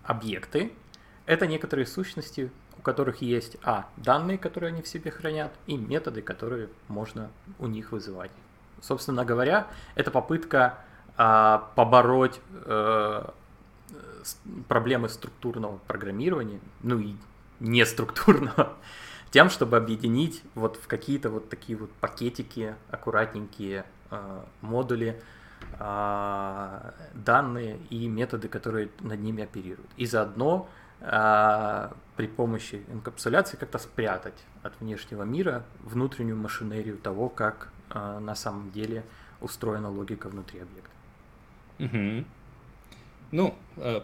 объекты— 0.02 0.72
это 1.26 1.46
некоторые 1.46 1.86
сущности, 1.86 2.50
у 2.78 2.82
которых 2.82 3.22
есть, 3.22 3.56
а, 3.62 3.86
данные, 3.96 4.38
которые 4.38 4.72
они 4.72 4.82
в 4.82 4.88
себе 4.88 5.10
хранят, 5.10 5.52
и 5.66 5.76
методы, 5.76 6.22
которые 6.22 6.68
можно 6.88 7.30
у 7.58 7.66
них 7.66 7.92
вызывать. 7.92 8.30
Собственно 8.80 9.24
говоря, 9.24 9.66
это 9.94 10.10
попытка 10.10 10.78
а, 11.16 11.70
побороть 11.74 12.40
а, 12.64 13.32
проблемы 14.68 15.08
структурного 15.08 15.78
программирования, 15.86 16.60
ну 16.82 16.98
и 16.98 17.14
неструктурного, 17.60 18.74
тем, 19.30 19.50
чтобы 19.50 19.76
объединить 19.76 20.42
вот 20.54 20.76
в 20.76 20.86
какие-то 20.86 21.30
вот 21.30 21.48
такие 21.48 21.76
вот 21.78 21.90
пакетики 21.92 22.74
аккуратненькие 22.90 23.84
а, 24.10 24.44
модули, 24.60 25.20
а, 25.78 26.94
данные 27.14 27.78
и 27.90 28.06
методы, 28.06 28.48
которые 28.48 28.90
над 29.00 29.20
ними 29.20 29.42
оперируют. 29.42 29.90
И 29.96 30.06
заодно 30.06 30.68
а, 31.00 31.92
при 32.16 32.26
помощи 32.26 32.84
инкапсуляции 32.92 33.56
как-то 33.56 33.78
спрятать 33.78 34.44
от 34.62 34.78
внешнего 34.80 35.22
мира 35.24 35.64
внутреннюю 35.80 36.36
машинерию 36.36 36.96
того, 36.96 37.28
как 37.28 37.70
на 37.92 38.34
самом 38.34 38.70
деле 38.72 39.04
устроена 39.40 39.90
логика 39.90 40.28
внутри 40.28 40.60
объекта. 40.60 40.93
Угу. 41.78 42.24
Ну, 43.32 43.54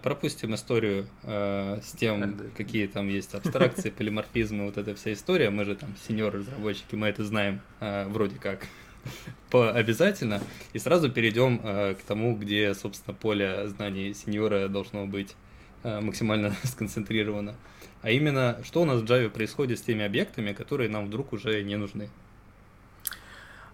пропустим 0.03 0.55
историю 0.55 1.07
э, 1.23 1.81
с 1.85 1.93
тем, 1.93 2.37
какие 2.57 2.89
там 2.89 3.09
есть 3.09 3.35
абстракции, 3.35 3.91
полиморфизмы, 3.97 4.67
вот 4.67 4.77
эта 4.77 4.95
вся 4.97 5.13
история. 5.13 5.51
Мы 5.51 5.65
же 5.65 5.77
там 5.77 5.95
сеньор-разработчики, 6.09 6.97
мы 6.97 7.07
это 7.07 7.25
знаем 7.25 7.61
э, 7.79 8.09
вроде 8.09 8.37
как 8.37 8.67
по 9.51 9.71
обязательно. 9.71 10.41
И 10.73 10.79
сразу 10.79 11.11
перейдем 11.11 11.61
э, 11.63 11.95
к 11.95 12.03
тому, 12.03 12.37
где, 12.37 12.75
собственно, 12.75 13.15
поле 13.15 13.69
знаний 13.69 14.15
сеньора 14.15 14.69
должно 14.69 15.07
быть 15.07 15.37
э, 15.83 16.01
максимально 16.01 16.55
сконцентрировано. 16.65 17.55
А 18.03 18.11
именно, 18.11 18.59
что 18.65 18.83
у 18.83 18.85
нас 18.85 19.01
в 19.01 19.05
Java 19.05 19.29
происходит 19.29 19.79
с 19.79 19.83
теми 19.83 20.05
объектами, 20.05 20.53
которые 20.53 20.89
нам 20.89 21.07
вдруг 21.07 21.33
уже 21.33 21.63
не 21.63 21.77
нужны? 21.77 22.09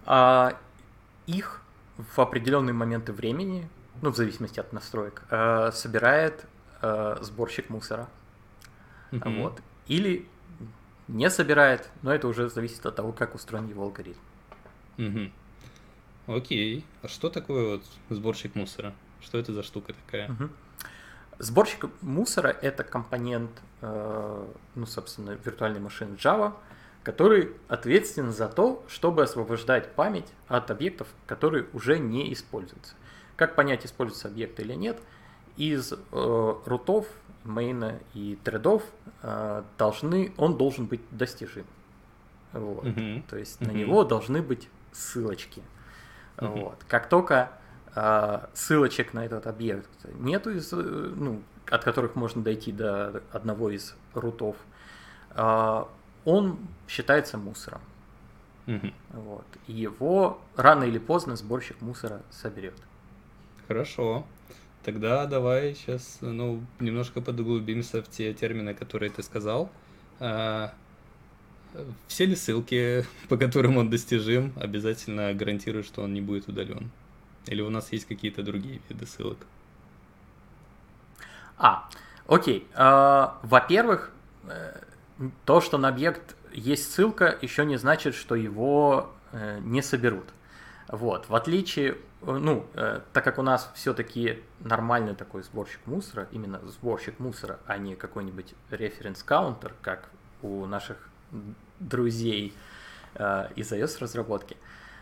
А, 0.05 0.57
их 1.25 1.61
в 1.97 2.19
определенные 2.19 2.73
моменты 2.73 3.13
времени, 3.13 3.67
ну, 4.01 4.11
в 4.11 4.15
зависимости 4.15 4.59
от 4.59 4.73
настроек, 4.73 5.23
э, 5.29 5.71
собирает 5.73 6.45
э, 6.81 7.17
сборщик 7.21 7.69
мусора. 7.69 8.07
Mm-hmm. 9.11 9.41
Вот. 9.41 9.61
Или 9.87 10.27
не 11.07 11.29
собирает, 11.29 11.89
но 12.01 12.13
это 12.13 12.27
уже 12.27 12.49
зависит 12.49 12.85
от 12.85 12.95
того, 12.95 13.11
как 13.11 13.35
устроен 13.35 13.67
его 13.67 13.83
алгоритм. 13.83 14.19
Угу. 14.97 16.35
Окей. 16.35 16.85
А 17.01 17.07
что 17.07 17.29
такое 17.29 17.77
вот 17.77 17.83
сборщик 18.09 18.55
мусора? 18.55 18.93
Что 19.21 19.37
это 19.37 19.53
за 19.53 19.63
штука 19.63 19.93
такая? 20.05 20.29
Угу. 20.31 20.49
Сборщик 21.39 21.85
мусора 22.01 22.49
это 22.49 22.83
компонент, 22.83 23.51
э, 23.81 24.45
ну, 24.75 24.85
собственно, 24.85 25.37
виртуальной 25.43 25.79
машины 25.79 26.15
Java, 26.15 26.53
который 27.03 27.51
ответственен 27.69 28.33
за 28.33 28.49
то, 28.49 28.83
чтобы 28.89 29.23
освобождать 29.23 29.93
память 29.93 30.27
от 30.47 30.71
объектов, 30.71 31.07
которые 31.25 31.67
уже 31.73 31.99
не 31.99 32.33
используются. 32.33 32.95
Как 33.37 33.55
понять, 33.55 33.85
используется 33.85 34.27
объект 34.27 34.59
или 34.59 34.73
нет? 34.73 34.99
Из 35.57 35.93
э, 35.93 36.55
рутов, 36.65 37.07
мейна 37.43 37.99
и 38.13 38.37
тредов 38.43 38.83
э, 39.21 39.63
должны, 39.77 40.33
он 40.37 40.57
должен 40.57 40.87
быть 40.87 41.01
достижим. 41.11 41.65
Вот. 42.51 42.85
Uh-huh. 42.85 43.23
То 43.29 43.37
есть 43.37 43.61
uh-huh. 43.61 43.67
на 43.67 43.71
него 43.71 44.03
должны 44.03 44.41
быть 44.41 44.69
ссылочки. 44.91 45.61
Uh-huh. 46.37 46.63
Вот. 46.63 46.83
Как 46.87 47.09
только 47.09 47.51
э, 47.95 48.39
ссылочек 48.55 49.13
на 49.13 49.23
этот 49.23 49.45
объект 49.45 49.89
нету, 50.15 50.49
из, 50.49 50.71
ну, 50.71 51.43
от 51.69 51.83
которых 51.83 52.15
можно 52.15 52.41
дойти 52.41 52.71
до 52.71 53.21
одного 53.31 53.69
из 53.69 53.95
рутов, 54.15 54.55
э, 55.35 55.83
он 56.25 56.57
считается 56.87 57.37
мусором. 57.37 57.81
Uh-huh. 58.65 58.93
Вот. 59.11 59.45
И 59.67 59.73
его 59.73 60.41
рано 60.55 60.85
или 60.85 60.97
поздно 60.97 61.35
сборщик 61.35 61.79
мусора 61.81 62.23
соберет. 62.31 62.75
Хорошо. 63.67 64.25
Тогда 64.83 65.25
давай 65.25 65.75
сейчас 65.75 66.19
ну, 66.21 66.63
немножко 66.79 67.19
подуглубимся 67.19 68.01
в 68.01 68.09
те 68.09 68.33
термины, 68.33 68.73
которые 68.73 69.09
ты 69.09 69.21
сказал. 69.21 69.69
А, 70.19 70.73
все 72.07 72.25
ли 72.25 72.35
ссылки, 72.35 73.05
по 73.29 73.37
которым 73.37 73.77
он 73.77 73.89
достижим, 73.89 74.53
обязательно 74.55 75.33
гарантируют, 75.33 75.85
что 75.85 76.03
он 76.03 76.13
не 76.13 76.21
будет 76.21 76.47
удален? 76.47 76.89
Или 77.47 77.61
у 77.61 77.69
нас 77.69 77.91
есть 77.91 78.05
какие-то 78.05 78.43
другие 78.43 78.81
виды 78.87 79.05
ссылок? 79.05 79.37
А, 81.57 81.89
окей. 82.27 82.67
А, 82.73 83.39
во-первых, 83.43 84.11
э, 84.45 84.79
то, 85.45 85.59
что 85.59 85.77
на 85.77 85.89
объект 85.89 86.35
есть 86.53 86.91
ссылка, 86.91 87.37
еще 87.41 87.65
не 87.65 87.77
значит, 87.77 88.15
что 88.15 88.35
его 88.35 89.11
э, 89.31 89.59
не 89.63 89.81
соберут. 89.81 90.27
Вот, 90.87 91.27
в 91.27 91.35
отличие, 91.35 91.97
ну, 92.21 92.65
э, 92.73 93.01
так 93.13 93.23
как 93.23 93.37
у 93.37 93.41
нас 93.41 93.71
все-таки 93.75 94.43
нормальный 94.59 95.15
такой 95.15 95.43
сборщик 95.43 95.79
мусора, 95.85 96.27
именно 96.31 96.59
сборщик 96.65 97.19
мусора, 97.19 97.59
а 97.67 97.77
не 97.77 97.95
какой-нибудь 97.95 98.53
референс-каунтер, 98.71 99.73
как 99.81 100.09
у 100.41 100.65
наших 100.65 100.97
друзей 101.79 102.53
э, 103.15 103.49
из 103.55 103.71
iOS-разработки, 103.71 104.57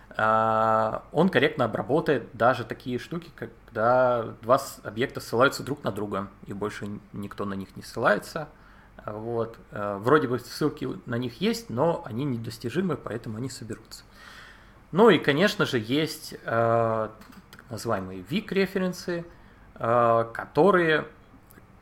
э, 0.10 0.99
он 1.12 1.30
корректно 1.30 1.65
обработает 1.65 2.28
даже 2.34 2.65
такие 2.65 2.99
штуки, 2.99 3.32
когда 3.36 4.23
два 4.41 4.60
объекта 4.84 5.19
ссылаются 5.19 5.63
друг 5.63 5.84
на 5.84 5.91
друга, 5.91 6.30
и 6.47 6.54
больше 6.54 6.99
никто 7.13 7.45
на 7.45 7.54
них 7.54 7.75
не 7.75 7.84
ссылается. 7.84 8.49
Вот. 9.06 9.58
Э, 9.71 9.97
вроде 9.99 10.28
бы 10.28 10.39
ссылки 10.39 10.88
на 11.06 11.17
них 11.17 11.39
есть, 11.39 11.69
но 11.69 12.04
они 12.06 12.25
недостижимы, 12.25 12.97
поэтому 12.97 13.38
они 13.38 13.49
соберутся. 13.49 14.04
Ну 14.91 15.10
и, 15.10 15.17
конечно 15.17 15.65
же, 15.65 15.80
есть 15.80 16.34
э, 16.34 17.10
так 17.52 17.69
называемые 17.69 18.21
weak-референсы, 18.21 19.26
э, 19.76 20.26
которые 20.34 21.08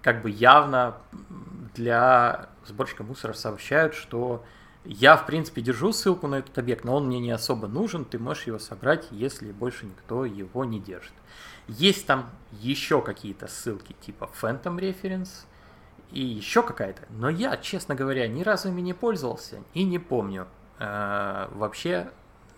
как 0.01 0.21
бы 0.21 0.29
явно 0.29 0.97
для 1.73 2.49
сборщика 2.65 3.03
мусора 3.03 3.33
сообщают, 3.33 3.93
что 3.93 4.43
я, 4.85 5.15
в 5.15 5.25
принципе, 5.25 5.61
держу 5.61 5.93
ссылку 5.93 6.27
на 6.27 6.35
этот 6.35 6.57
объект, 6.57 6.83
но 6.83 6.95
он 6.95 7.07
мне 7.07 7.19
не 7.19 7.31
особо 7.31 7.67
нужен, 7.67 8.03
ты 8.03 8.19
можешь 8.19 8.47
его 8.47 8.59
собрать, 8.59 9.07
если 9.11 9.51
больше 9.51 9.85
никто 9.85 10.25
его 10.25 10.65
не 10.65 10.79
держит. 10.79 11.13
Есть 11.67 12.05
там 12.05 12.29
еще 12.51 13.01
какие-то 13.01 13.47
ссылки 13.47 13.95
типа 14.01 14.29
Phantom 14.41 14.77
Reference 14.77 15.45
и 16.11 16.21
еще 16.21 16.61
какая-то, 16.61 17.03
но 17.09 17.29
я, 17.29 17.55
честно 17.55 17.95
говоря, 17.95 18.27
ни 18.27 18.43
разу 18.43 18.67
ими 18.69 18.81
не 18.81 18.93
пользовался 18.93 19.63
и 19.73 19.83
не 19.85 19.99
помню 19.99 20.47
э, 20.79 21.47
вообще, 21.51 22.09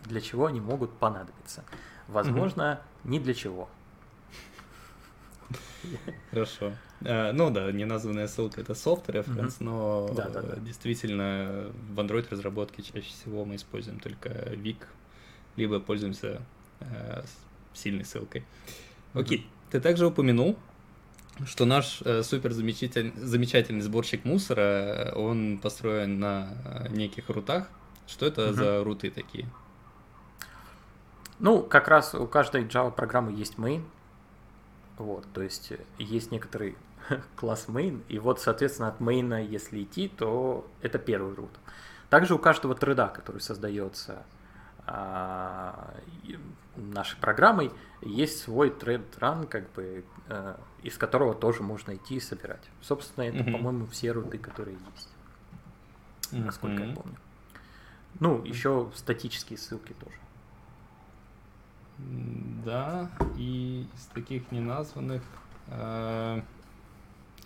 для 0.06 0.22
чего 0.22 0.48
они 0.48 0.62
могут 0.62 0.92
понадобиться. 0.92 1.64
Возможно, 2.08 2.82
угу. 3.04 3.14
ни 3.14 3.20
для 3.20 3.34
чего. 3.34 3.70
Хорошо. 6.32 6.74
А, 7.04 7.32
ну 7.34 7.50
да, 7.52 7.72
неназванная 7.72 8.28
ссылка 8.28 8.62
это 8.62 8.74
soft 8.74 9.08
reference, 9.08 9.58
но 9.60 10.12
да, 10.16 10.30
да, 10.30 10.42
да. 10.42 10.56
действительно 10.58 11.72
в 11.92 12.00
Android 12.00 12.28
разработке 12.30 12.82
чаще 12.82 13.10
всего 13.10 13.46
мы 13.46 13.56
используем 13.56 14.00
только 14.00 14.30
VIC, 14.30 14.78
либо 15.56 15.80
пользуемся 15.80 16.42
э, 16.80 17.24
сильной 17.74 18.06
ссылкой. 18.06 18.44
Окей, 19.14 19.48
ты 19.72 19.80
также 19.80 20.08
упомянул, 20.08 20.58
что 21.46 21.66
наш 21.66 22.02
э, 22.04 22.24
супер 22.24 22.54
замечательный, 22.54 23.14
замечательный 23.16 23.82
сборщик 23.82 24.26
мусора, 24.26 25.14
он 25.16 25.60
построен 25.60 26.20
на 26.20 26.54
э, 26.66 26.90
неких 26.90 27.30
рутах. 27.30 27.70
Что 28.08 28.28
это 28.28 28.54
за 28.54 28.84
руты 28.84 29.10
такие? 29.10 29.48
Ну, 31.40 31.62
как 31.62 31.88
раз 31.88 32.16
у 32.16 32.28
каждой 32.28 32.64
Java 32.64 32.92
программы 32.92 33.32
есть 33.34 33.56
main. 33.56 33.84
Вот, 34.98 35.26
то 35.34 35.42
есть 35.42 35.74
есть 35.98 36.32
некоторый 36.32 36.78
класс 37.36 37.66
main, 37.68 38.02
и 38.08 38.18
вот, 38.20 38.40
соответственно, 38.40 38.90
от 38.90 39.00
main, 39.00 39.46
если 39.46 39.84
идти, 39.84 40.08
то 40.08 40.66
это 40.82 41.00
первый 41.00 41.34
root. 41.34 41.52
Также 42.10 42.36
у 42.36 42.40
каждого 42.40 42.76
треда, 42.76 43.08
который 43.08 43.42
создается 43.42 44.24
а, 44.86 45.94
нашей 46.76 47.18
программой, 47.18 47.72
есть 48.02 48.40
свой 48.42 48.70
thread 48.70 49.04
run, 49.20 49.48
как 49.48 49.72
бы, 49.74 50.06
а, 50.30 50.60
из 50.84 50.98
которого 50.98 51.34
тоже 51.34 51.64
можно 51.64 51.96
идти 51.96 52.16
и 52.16 52.20
собирать. 52.20 52.64
Собственно, 52.82 53.26
это, 53.26 53.40
mm-hmm. 53.40 53.52
по-моему, 53.52 53.88
все 53.88 54.12
руты, 54.12 54.38
которые 54.38 54.78
есть. 54.94 55.10
Mm-hmm. 56.32 56.46
Насколько 56.46 56.84
я 56.84 56.96
помню. 56.96 57.18
Ну, 58.20 58.44
еще 58.46 58.92
статические 58.96 59.58
ссылки 59.58 59.94
тоже. 59.94 60.16
Да, 61.98 63.10
и 63.38 63.88
из 63.96 64.06
таких 64.14 64.52
неназванных 64.52 65.24
э, 65.68 66.42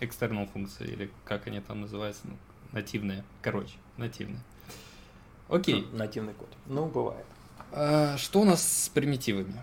external 0.00 0.50
функции, 0.50 0.88
или 0.88 1.10
как 1.24 1.46
они 1.46 1.60
там 1.60 1.82
называются, 1.82 2.22
ну, 2.24 2.36
нативные, 2.72 3.24
короче, 3.42 3.76
нативные. 3.96 4.40
Окей. 5.48 5.86
Нативный 5.92 6.34
код. 6.34 6.48
Ну, 6.66 6.86
бывает. 6.86 7.26
А, 7.72 8.16
что 8.16 8.40
у 8.40 8.44
нас 8.44 8.84
с 8.84 8.88
примитивами? 8.88 9.62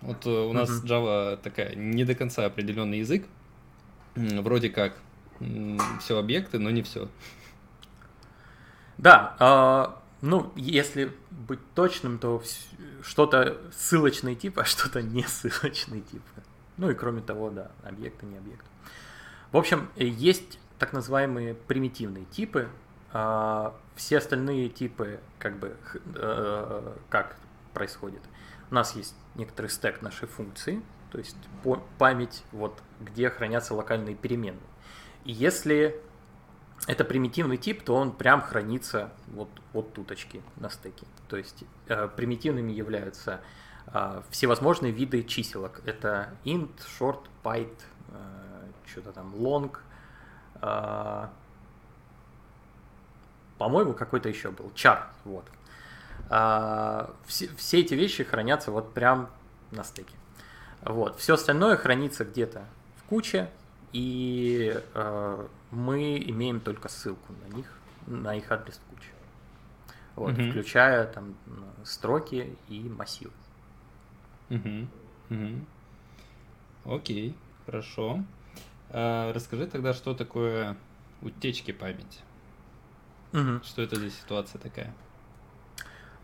Вот 0.00 0.26
э, 0.26 0.30
у 0.30 0.52
нас 0.52 0.70
uh-huh. 0.70 0.84
Java 0.86 1.36
такая 1.36 1.74
не 1.74 2.04
до 2.04 2.14
конца 2.14 2.44
определенный 2.44 2.98
язык. 2.98 3.26
Вроде 4.14 4.70
как 4.70 4.96
все 6.00 6.18
объекты, 6.18 6.58
но 6.58 6.70
не 6.70 6.82
все. 6.82 7.08
Да, 8.98 9.36
э, 9.40 10.00
ну, 10.20 10.52
если 10.56 11.12
быть 11.30 11.60
точным, 11.74 12.18
то 12.18 12.38
что-то 13.04 13.60
ссылочный 13.76 14.34
тип, 14.34 14.58
а 14.58 14.64
что-то 14.64 15.02
не 15.02 15.22
ссылочный 15.22 16.00
тип. 16.00 16.22
Ну 16.76 16.90
и 16.90 16.94
кроме 16.94 17.20
того, 17.22 17.50
да, 17.50 17.70
объекты, 17.84 18.26
не 18.26 18.38
объекты. 18.38 18.66
В 19.52 19.56
общем, 19.56 19.88
есть 19.96 20.58
так 20.78 20.92
называемые 20.92 21.54
примитивные 21.54 22.24
типы. 22.24 22.68
А 23.12 23.76
все 23.94 24.18
остальные 24.18 24.70
типы, 24.70 25.20
как 25.38 25.56
бы, 25.60 25.76
э, 26.16 26.96
как 27.10 27.36
происходит. 27.72 28.20
У 28.70 28.74
нас 28.74 28.96
есть 28.96 29.14
некоторый 29.36 29.68
стек 29.68 30.02
нашей 30.02 30.26
функции, 30.26 30.82
то 31.12 31.18
есть 31.18 31.36
память, 31.96 32.42
вот 32.50 32.82
где 33.00 33.30
хранятся 33.30 33.74
локальные 33.74 34.16
переменные. 34.16 34.60
И 35.24 35.30
если 35.30 36.02
это 36.86 37.04
примитивный 37.04 37.56
тип, 37.56 37.82
то 37.82 37.94
он 37.94 38.12
прям 38.12 38.42
хранится 38.42 39.10
вот, 39.28 39.48
вот 39.72 39.94
туточки 39.94 40.42
на 40.56 40.68
стеке. 40.68 41.06
То 41.28 41.36
есть 41.36 41.64
э, 41.88 42.08
примитивными 42.08 42.72
являются 42.72 43.40
э, 43.86 44.22
всевозможные 44.30 44.92
виды 44.92 45.22
чиселок. 45.22 45.80
Это 45.86 46.28
int, 46.44 46.70
short, 46.98 47.20
byte, 47.42 47.80
э, 48.08 48.66
что-то 48.86 49.12
там 49.12 49.34
long, 49.34 49.74
э, 50.60 51.28
по-моему, 53.56 53.94
какой-то 53.94 54.28
еще 54.28 54.50
был, 54.50 54.70
char, 54.74 55.04
вот. 55.24 55.46
Э, 56.28 57.08
все, 57.26 57.48
все 57.56 57.80
эти 57.80 57.94
вещи 57.94 58.24
хранятся 58.24 58.70
вот 58.70 58.92
прям 58.92 59.30
на 59.70 59.84
стеке. 59.84 60.14
Вот. 60.82 61.18
Все 61.18 61.34
остальное 61.34 61.76
хранится 61.76 62.26
где-то 62.26 62.66
в 62.96 63.04
куче, 63.04 63.48
и 63.94 64.76
э, 64.94 65.46
мы 65.70 66.18
имеем 66.18 66.60
только 66.60 66.88
ссылку 66.88 67.32
на 67.44 67.54
них, 67.54 67.72
на 68.08 68.34
их 68.34 68.50
адрес 68.50 68.74
в 68.74 68.90
куче. 68.90 69.10
Вот, 70.16 70.32
угу. 70.32 70.50
включая 70.50 71.06
там 71.06 71.36
строки 71.84 72.56
и 72.68 72.80
массивы. 72.88 73.32
Угу. 74.50 74.88
Угу. 75.30 76.94
Окей, 76.96 77.36
хорошо. 77.66 78.24
А, 78.90 79.32
расскажи 79.32 79.68
тогда, 79.68 79.94
что 79.94 80.12
такое 80.12 80.76
утечки 81.22 81.70
памяти. 81.70 82.20
Угу. 83.32 83.62
Что 83.62 83.82
это 83.82 83.94
за 83.94 84.10
ситуация 84.10 84.60
такая? 84.60 84.92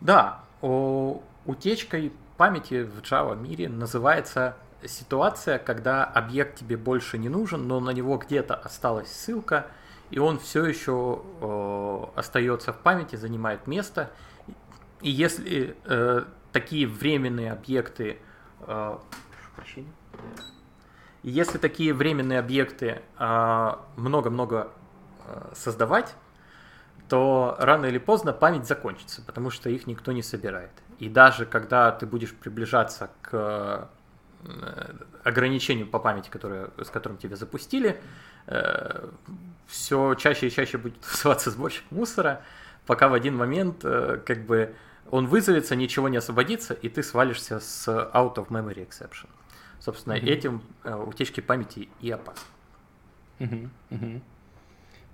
Да, 0.01 0.43
о, 0.61 1.23
утечкой 1.45 2.11
памяти 2.35 2.83
в 2.83 2.99
Java 2.99 3.39
мире 3.39 3.69
называется 3.69 4.57
ситуация, 4.85 5.59
когда 5.59 6.03
объект 6.03 6.55
тебе 6.59 6.77
больше 6.77 7.17
не 7.17 7.29
нужен, 7.29 7.67
но 7.67 7.79
на 7.79 7.91
него 7.91 8.17
где-то 8.17 8.55
осталась 8.55 9.11
ссылка, 9.11 9.67
и 10.09 10.19
он 10.19 10.39
все 10.39 10.65
еще 10.65 11.21
э, 11.41 12.03
остается 12.15 12.73
в 12.73 12.77
памяти, 12.79 13.15
занимает 13.15 13.67
место. 13.67 14.11
И 15.01 15.09
если 15.09 15.75
э, 15.85 16.23
такие 16.51 16.87
временные 16.87 17.51
объекты, 17.51 18.19
э, 18.67 18.97
если 21.23 21.57
такие 21.57 21.93
временные 21.93 22.39
объекты 22.39 23.01
э, 23.17 23.75
много-много 23.95 24.71
э, 25.25 25.51
создавать, 25.55 26.15
то 27.07 27.55
рано 27.59 27.87
или 27.87 27.97
поздно 27.97 28.31
память 28.31 28.65
закончится, 28.65 29.21
потому 29.21 29.49
что 29.49 29.69
их 29.69 29.85
никто 29.85 30.11
не 30.11 30.23
собирает. 30.23 30.71
И 30.99 31.09
даже 31.09 31.45
когда 31.45 31.91
ты 31.91 32.05
будешь 32.05 32.33
приближаться 32.33 33.09
к 33.21 33.89
ограничению 35.23 35.87
по 35.87 35.99
памяти, 35.99 36.29
которое, 36.29 36.69
с 36.81 36.89
которым 36.89 37.17
тебя 37.17 37.35
запустили, 37.35 37.99
э, 38.47 39.09
все 39.67 40.15
чаще 40.15 40.47
и 40.47 40.51
чаще 40.51 40.77
будет 40.77 40.99
тусоваться 41.01 41.51
сборщик 41.51 41.83
мусора, 41.91 42.41
пока 42.85 43.07
в 43.07 43.13
один 43.13 43.35
момент 43.35 43.83
э, 43.83 44.19
как 44.25 44.45
бы 44.45 44.73
он 45.09 45.27
вызовется, 45.27 45.75
ничего 45.75 46.09
не 46.09 46.17
освободится, 46.17 46.73
и 46.73 46.89
ты 46.89 47.03
свалишься 47.03 47.59
с 47.59 47.87
out 47.87 48.35
of 48.35 48.47
memory 48.47 48.87
exception. 48.87 49.27
Собственно, 49.79 50.13
mm-hmm. 50.13 50.29
этим 50.29 50.61
утечки 50.83 51.41
памяти 51.41 51.89
и 51.99 52.11
опасны. 52.11 52.45
Mm-hmm. 53.39 53.69
Mm-hmm. 53.89 54.21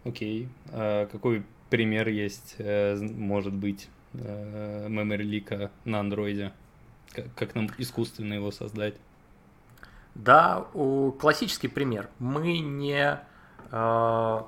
Окей. 0.04 0.50
А 0.72 1.08
какой 1.08 1.44
пример 1.70 2.10
есть, 2.10 2.58
может 2.60 3.54
быть, 3.54 3.90
memory 4.14 5.24
лика 5.24 5.72
на 5.86 6.02
андроиде? 6.02 6.52
Как 7.36 7.56
нам 7.56 7.70
искусственно 7.78 8.34
его 8.34 8.52
создать? 8.52 8.96
Да, 10.18 10.66
классический 11.20 11.68
пример. 11.68 12.10
Мы 12.18 12.58
не, 12.58 13.20
э, 13.72 14.42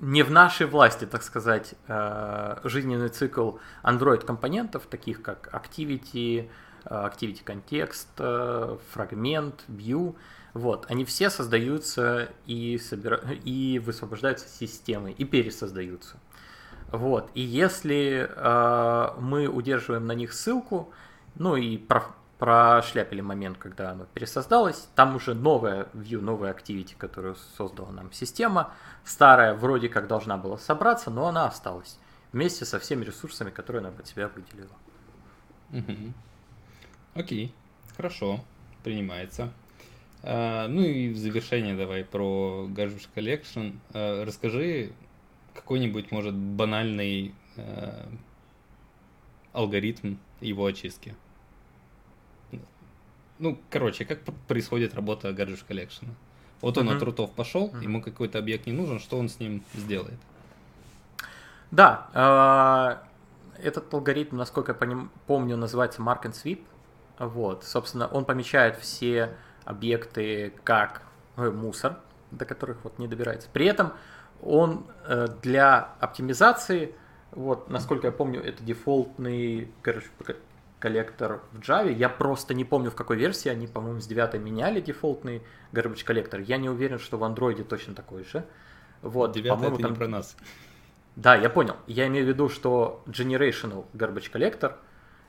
не 0.00 0.22
в 0.22 0.30
нашей 0.30 0.66
власти, 0.66 1.04
так 1.04 1.22
сказать, 1.22 1.74
э, 1.86 2.56
жизненный 2.64 3.10
цикл 3.10 3.58
Android 3.82 4.24
компонентов, 4.24 4.86
таких 4.86 5.20
как 5.20 5.52
Activity, 5.52 6.48
Activity 6.86 7.44
Context, 7.44 8.06
э, 8.16 8.78
фрагмент, 8.90 9.64
View. 9.68 10.16
Вот, 10.54 10.86
они 10.88 11.04
все 11.04 11.28
создаются 11.28 12.30
и, 12.46 12.78
собира... 12.78 13.20
и 13.44 13.78
высвобождаются 13.78 14.48
системой, 14.48 15.12
и 15.12 15.24
пересоздаются. 15.26 16.16
Вот, 16.90 17.30
и 17.34 17.42
если 17.42 18.30
э, 18.34 19.20
мы 19.20 19.46
удерживаем 19.46 20.06
на 20.06 20.12
них 20.12 20.32
ссылку, 20.32 20.90
ну 21.34 21.54
и 21.54 21.76
прошляпили 22.38 23.20
момент, 23.20 23.58
когда 23.58 23.90
оно 23.90 24.06
пересоздалось. 24.14 24.88
Там 24.94 25.16
уже 25.16 25.34
новая 25.34 25.88
view, 25.94 26.20
новая 26.20 26.52
activity, 26.52 26.94
которую 26.96 27.36
создала 27.56 27.90
нам 27.90 28.12
система. 28.12 28.72
Старая 29.04 29.54
вроде 29.54 29.88
как 29.88 30.06
должна 30.06 30.36
была 30.36 30.58
собраться, 30.58 31.10
но 31.10 31.26
она 31.26 31.46
осталась 31.46 31.98
вместе 32.32 32.64
со 32.64 32.78
всеми 32.78 33.04
ресурсами, 33.04 33.50
которые 33.50 33.80
она 33.80 33.90
под 33.90 34.06
себя 34.06 34.28
выделила. 34.28 34.76
Угу. 35.72 36.12
Окей, 37.14 37.54
хорошо, 37.96 38.40
принимается. 38.84 39.52
А, 40.22 40.68
ну 40.68 40.82
и 40.82 41.10
в 41.10 41.18
завершение 41.18 41.76
давай 41.76 42.04
про 42.04 42.68
Garbage 42.68 43.08
Collection. 43.14 43.78
А, 43.92 44.24
расскажи 44.24 44.92
какой-нибудь, 45.54 46.12
может, 46.12 46.34
банальный 46.34 47.34
э, 47.56 48.06
алгоритм 49.52 50.14
его 50.40 50.66
очистки. 50.66 51.16
Ну, 53.38 53.58
короче, 53.70 54.04
как 54.04 54.20
происходит 54.46 54.94
работа 54.94 55.28
Garbage 55.30 55.64
Collection. 55.68 56.08
Вот 56.60 56.76
он 56.76 56.88
uh-huh. 56.88 56.96
от 56.96 57.02
рутов 57.02 57.30
пошел, 57.32 57.68
uh-huh. 57.68 57.82
ему 57.82 58.02
какой-то 58.02 58.38
объект 58.38 58.66
не 58.66 58.72
нужен, 58.72 58.98
что 58.98 59.16
он 59.18 59.28
с 59.28 59.38
ним 59.38 59.62
сделает? 59.74 60.18
Да, 61.70 63.00
э, 63.58 63.66
этот 63.66 63.92
алгоритм, 63.92 64.36
насколько 64.36 64.72
я 64.72 65.08
помню, 65.26 65.56
называется 65.56 66.00
Mark 66.02 66.22
and 66.22 66.32
Sweep. 66.32 66.62
Вот, 67.18 67.64
собственно, 67.64 68.06
он 68.06 68.24
помечает 68.24 68.78
все 68.78 69.34
объекты 69.64 70.52
как 70.64 71.02
э, 71.36 71.50
мусор, 71.50 71.98
до 72.30 72.44
которых 72.44 72.78
вот 72.84 72.98
не 72.98 73.08
добирается. 73.08 73.48
При 73.52 73.66
этом 73.66 73.92
он 74.40 74.86
э, 75.04 75.28
для 75.42 75.90
оптимизации, 76.00 76.94
вот, 77.32 77.68
насколько 77.68 78.06
я 78.06 78.12
помню, 78.12 78.40
это 78.42 78.62
дефолтный 78.62 79.70
короче, 79.82 80.08
коллектор 80.78 81.42
в 81.52 81.58
Java. 81.60 81.92
Я 81.92 82.08
просто 82.08 82.54
не 82.54 82.64
помню, 82.64 82.90
в 82.90 82.94
какой 82.94 83.16
версии. 83.16 83.48
Они, 83.48 83.66
по-моему, 83.66 84.00
с 84.00 84.06
9 84.06 84.34
меняли 84.34 84.80
дефолтный 84.80 85.42
garbage 85.72 86.04
коллектор. 86.04 86.40
Я 86.40 86.56
не 86.56 86.68
уверен, 86.68 86.98
что 86.98 87.18
в 87.18 87.24
Android 87.24 87.62
точно 87.64 87.94
такой 87.94 88.24
же. 88.24 88.44
Вот, 89.02 89.32
9 89.32 89.46
это 89.46 89.76
там... 89.76 89.92
не 89.92 89.96
про 89.96 90.08
нас. 90.08 90.36
Да, 91.16 91.34
я 91.34 91.50
понял. 91.50 91.76
Я 91.86 92.06
имею 92.06 92.24
в 92.24 92.28
виду, 92.28 92.48
что 92.48 93.02
Generational 93.06 93.86
Garbage 93.92 94.30
Collector, 94.32 94.74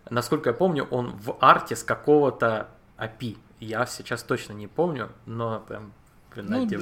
насколько 0.10 0.52
я 0.52 0.54
помню, 0.54 0.88
он 0.92 1.18
в 1.18 1.38
арте 1.40 1.76
с 1.76 1.84
какого-то 1.84 2.70
API. 2.98 3.38
Я 3.60 3.86
сейчас 3.86 4.24
точно 4.24 4.54
не 4.54 4.68
помню, 4.68 5.10
но 5.26 5.64
прям 5.68 5.94
ну, 6.36 6.66
да. 6.66 6.78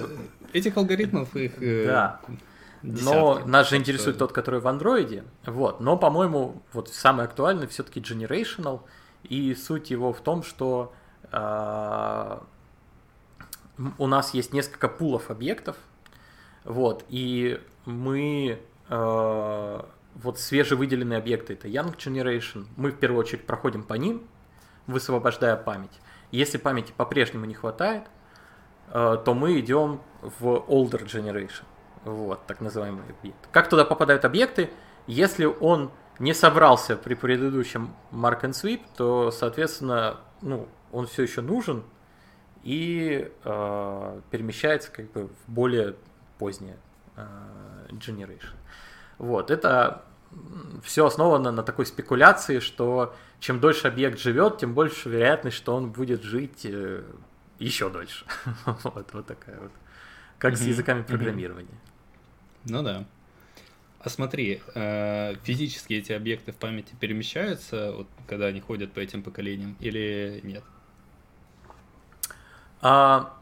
Этих 0.53 0.78
алгоритмов 0.78 1.36
их... 1.36 1.61
Э, 1.61 1.86
да. 1.86 2.22
Десятки. 2.84 3.13
Но 3.13 3.39
нас 3.45 3.69
же 3.69 3.78
интересует 3.78 4.15
что... 4.15 4.28
тот, 4.28 4.34
который 4.34 4.59
в 4.59 4.67
андроиде. 4.67 5.23
Вот. 5.45 5.80
Но, 5.80 5.97
по-моему, 5.97 6.61
вот 6.73 6.89
самый 6.89 7.25
актуальный 7.25 7.67
все-таки 7.67 7.99
Generational. 7.99 8.82
И 9.23 9.55
суть 9.55 9.89
его 9.89 10.13
в 10.13 10.21
том, 10.21 10.43
что 10.43 10.93
э, 11.32 12.39
у 13.97 14.07
нас 14.07 14.34
есть 14.34 14.53
несколько 14.53 14.88
пулов 14.88 15.30
объектов. 15.32 15.75
Вот. 16.63 17.03
И 17.09 17.61
мы 17.86 18.59
э, 18.89 19.82
вот 20.15 20.39
свежевыделенные 20.39 21.17
объекты 21.17 21.53
это 21.53 21.67
Young 21.67 21.95
Generation. 21.97 22.67
Мы 22.75 22.91
в 22.91 22.97
первую 22.97 23.19
очередь 23.19 23.45
проходим 23.45 23.84
по 23.84 23.93
ним, 23.95 24.28
высвобождая 24.86 25.55
память. 25.55 25.99
Если 26.32 26.57
памяти 26.57 26.93
по-прежнему 26.95 27.45
не 27.45 27.53
хватает, 27.53 28.03
э, 28.89 29.17
то 29.23 29.34
мы 29.34 29.59
идем 29.59 30.01
в 30.21 30.45
Older 30.67 31.05
Generation. 31.05 31.63
Вот, 32.06 32.45
так 32.48 32.62
называемый 32.62 33.04
объект. 33.10 33.48
Как 33.52 33.70
туда 33.70 33.86
попадают 33.86 34.26
объекты? 34.26 34.70
Если 35.08 35.45
он 35.45 35.91
не 36.20 36.34
собрался 36.34 36.95
при 36.95 37.14
предыдущем 37.14 37.93
Mark 38.12 38.41
and 38.41 38.52
Sweep, 38.52 38.82
то, 38.95 39.32
соответственно, 39.32 40.18
ну, 40.41 40.68
он 40.91 41.08
все 41.08 41.24
еще 41.24 41.41
нужен 41.41 41.84
и 42.64 43.32
э, 43.43 44.22
перемещается 44.32 44.91
как 44.91 45.12
бы 45.12 45.28
в 45.28 45.52
более 45.52 45.95
позднее 46.38 46.78
э, 47.16 47.26
Generation. 47.89 48.56
Вот, 49.18 49.52
это 49.52 50.04
все 50.84 51.06
основано 51.06 51.52
на 51.52 51.64
такой 51.64 51.86
спекуляции, 51.86 52.60
что 52.60 53.16
чем 53.39 53.60
дольше 53.60 53.88
объект 53.88 54.20
живет, 54.20 54.58
тем 54.58 54.74
больше 54.74 55.10
вероятность, 55.10 55.58
что 55.58 55.76
он 55.76 55.91
будет 55.91 56.24
жить 56.24 56.66
э, 56.66 57.04
еще 57.60 57.89
дольше. 57.89 58.26
вот, 58.66 59.14
вот 59.14 59.26
такая 59.26 59.60
вот. 59.60 59.72
Как 60.38 60.56
с 60.56 60.62
языками 60.62 61.02
программирования. 61.02 61.80
Ну 62.70 62.84
да. 62.84 63.05
А 63.99 64.09
смотри, 64.09 64.61
э, 64.76 65.36
физически 65.43 65.93
эти 65.93 66.11
объекты 66.11 66.51
в 66.51 66.55
памяти 66.55 66.93
перемещаются, 66.99 67.91
вот, 67.93 68.07
когда 68.28 68.45
они 68.45 68.61
ходят 68.61 68.93
по 68.93 68.99
этим 68.99 69.24
поколениям, 69.24 69.76
или 69.80 70.39
нет? 70.43 70.63
А, 72.82 73.34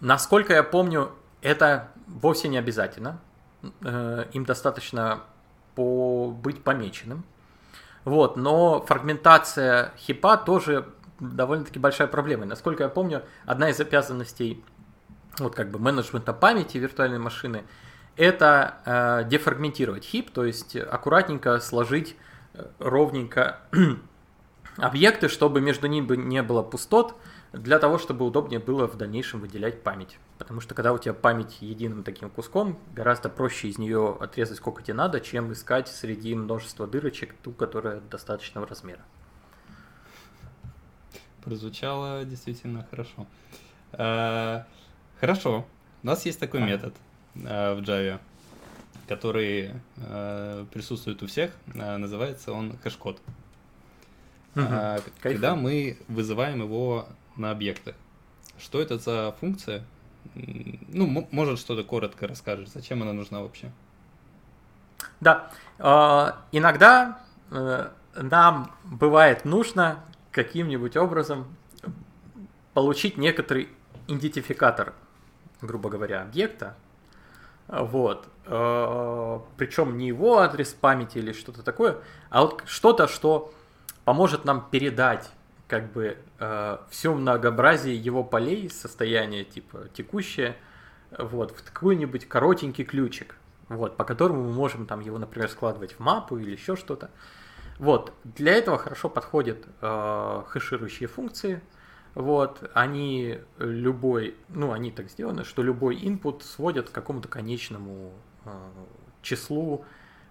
насколько 0.00 0.52
я 0.52 0.62
помню, 0.62 1.10
это 1.40 1.88
вовсе 2.06 2.48
не 2.48 2.58
обязательно. 2.58 3.18
Э, 3.82 4.26
им 4.32 4.44
достаточно 4.44 5.20
по 5.74 6.30
быть 6.30 6.62
помеченным. 6.62 7.24
Вот, 8.04 8.36
но 8.36 8.80
фрагментация 8.82 9.92
хипа 9.96 10.36
тоже 10.36 10.86
довольно-таки 11.18 11.78
большая 11.78 12.08
проблема. 12.08 12.44
Насколько 12.44 12.84
я 12.84 12.88
помню, 12.88 13.24
одна 13.46 13.70
из 13.70 13.80
обязанностей 13.80 14.62
вот 15.38 15.54
как 15.54 15.70
бы 15.70 15.78
менеджмента 15.78 16.32
памяти 16.32 16.78
виртуальной 16.78 17.18
машины– 17.18 17.64
это 18.18 18.78
э, 18.84 19.28
дефрагментировать 19.28 20.04
хип, 20.04 20.30
то 20.30 20.44
есть 20.44 20.74
аккуратненько 20.76 21.60
сложить 21.60 22.16
э, 22.52 22.66
ровненько 22.80 23.60
объекты, 24.76 25.28
чтобы 25.28 25.60
между 25.60 25.86
ними 25.86 26.16
не 26.16 26.42
было 26.42 26.62
пустот, 26.62 27.14
для 27.52 27.78
того, 27.78 27.96
чтобы 27.96 28.26
удобнее 28.26 28.58
было 28.58 28.88
в 28.88 28.96
дальнейшем 28.96 29.40
выделять 29.40 29.84
память. 29.84 30.18
Потому 30.36 30.60
что 30.60 30.74
когда 30.74 30.92
у 30.92 30.98
тебя 30.98 31.14
память 31.14 31.58
единым 31.60 32.02
таким 32.02 32.28
куском, 32.28 32.78
гораздо 32.92 33.28
проще 33.28 33.68
из 33.68 33.78
нее 33.78 34.16
отрезать 34.20 34.58
сколько 34.58 34.82
тебе 34.82 34.94
надо, 34.94 35.20
чем 35.20 35.52
искать 35.52 35.86
среди 35.86 36.34
множества 36.34 36.88
дырочек 36.88 37.34
ту, 37.42 37.52
которая 37.52 38.00
достаточного 38.00 38.66
размера. 38.66 39.00
Прозвучало 41.44 42.24
действительно 42.24 42.84
хорошо. 42.90 43.26
Э, 43.92 44.64
хорошо. 45.20 45.64
У 46.02 46.06
нас 46.06 46.26
есть 46.26 46.40
такой 46.40 46.60
метод– 46.60 46.94
в 47.42 47.80
Java, 47.80 48.20
который 49.08 49.72
э, 49.96 50.66
присутствует 50.72 51.22
у 51.22 51.26
всех, 51.26 51.52
э, 51.74 51.96
называется 51.96 52.52
он 52.52 52.76
хэш-код. 52.82 53.20
Угу. 54.54 54.64
Когда 55.20 55.54
мы 55.54 55.98
вызываем 56.08 56.60
его 56.62 57.08
на 57.36 57.50
объектах. 57.50 57.94
Что 58.58 58.80
это 58.80 58.98
за 58.98 59.34
функция? 59.40 59.84
Ну, 60.34 61.28
может, 61.30 61.58
что-то 61.60 61.84
коротко 61.84 62.26
расскажешь, 62.26 62.68
зачем 62.68 63.02
она 63.02 63.12
нужна 63.12 63.40
вообще? 63.40 63.70
Да, 65.20 65.50
иногда 66.50 67.20
нам 67.50 68.72
бывает 68.84 69.44
нужно 69.44 70.00
каким-нибудь 70.32 70.96
образом 70.96 71.46
получить 72.74 73.16
некоторый 73.16 73.68
идентификатор, 74.08 74.92
грубо 75.60 75.88
говоря, 75.88 76.22
объекта, 76.22 76.76
вот. 77.68 78.28
Э, 78.46 79.40
Причем 79.56 79.96
не 79.98 80.08
его 80.08 80.38
адрес 80.38 80.72
памяти 80.72 81.18
или 81.18 81.32
что-то 81.32 81.62
такое, 81.62 81.98
а 82.30 82.42
вот 82.42 82.62
что-то, 82.66 83.06
что 83.06 83.52
поможет 84.04 84.44
нам 84.44 84.66
передать 84.70 85.30
как 85.68 85.92
бы 85.92 86.16
э, 86.38 86.78
все 86.88 87.14
многообразие 87.14 87.94
его 87.94 88.24
полей, 88.24 88.70
состояние 88.70 89.44
типа 89.44 89.88
текущее, 89.92 90.56
вот, 91.16 91.52
в 91.52 91.72
какой-нибудь 91.72 92.26
коротенький 92.26 92.84
ключик, 92.84 93.36
вот, 93.68 93.96
по 93.96 94.04
которому 94.04 94.44
мы 94.44 94.52
можем 94.52 94.86
там 94.86 95.00
его, 95.00 95.18
например, 95.18 95.50
складывать 95.50 95.92
в 95.92 96.00
мапу 96.00 96.38
или 96.38 96.50
еще 96.50 96.74
что-то. 96.74 97.10
Вот, 97.78 98.12
для 98.24 98.54
этого 98.54 98.78
хорошо 98.78 99.08
подходят 99.08 99.66
э, 99.80 100.42
хэширующие 100.48 101.06
функции, 101.06 101.60
вот, 102.14 102.70
они 102.74 103.38
любой, 103.58 104.36
ну, 104.48 104.72
они 104.72 104.90
так 104.90 105.10
сделаны, 105.10 105.44
что 105.44 105.62
любой 105.62 105.96
input 105.96 106.42
сводят 106.42 106.90
к 106.90 106.92
какому-то 106.92 107.28
конечному 107.28 108.12
э, 108.44 108.50
числу, 109.22 109.84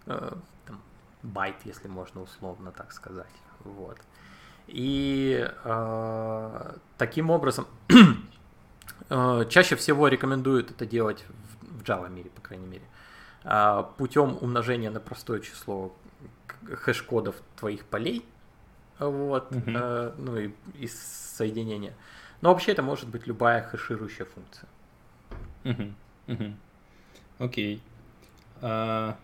э, 0.05 0.33
там, 0.65 0.81
байт, 1.23 1.55
если 1.65 1.87
можно 1.87 2.21
условно 2.21 2.71
так 2.71 2.91
сказать. 2.91 3.33
Вот. 3.63 3.97
И 4.67 5.49
э, 5.63 6.73
таким 6.97 7.29
образом 7.29 7.67
э, 9.09 9.45
чаще 9.49 9.75
всего 9.75 10.07
рекомендуют 10.09 10.71
это 10.71 10.85
делать 10.85 11.23
в, 11.61 11.79
в 11.79 11.83
Java 11.83 12.09
мире, 12.09 12.29
по 12.29 12.41
крайней 12.41 12.67
мере, 12.67 12.83
э, 13.43 13.83
путем 13.97 14.37
умножения 14.41 14.91
на 14.91 14.99
простое 14.99 15.39
число 15.39 15.95
хэш-кодов 16.65 17.35
твоих 17.55 17.85
полей, 17.85 18.25
вот, 18.99 19.51
угу. 19.51 19.63
э, 19.67 20.13
ну 20.17 20.37
и 20.37 20.51
из 20.79 20.99
соединения. 20.99 21.93
Но 22.41 22.49
вообще 22.49 22.71
это 22.71 22.81
может 22.81 23.09
быть 23.09 23.27
любая 23.27 23.63
хэширующая 23.63 24.25
функция. 24.25 24.67
Угу. 25.63 25.93
Угу. 26.27 26.53
Окей. 27.39 27.81
А, 28.61 29.17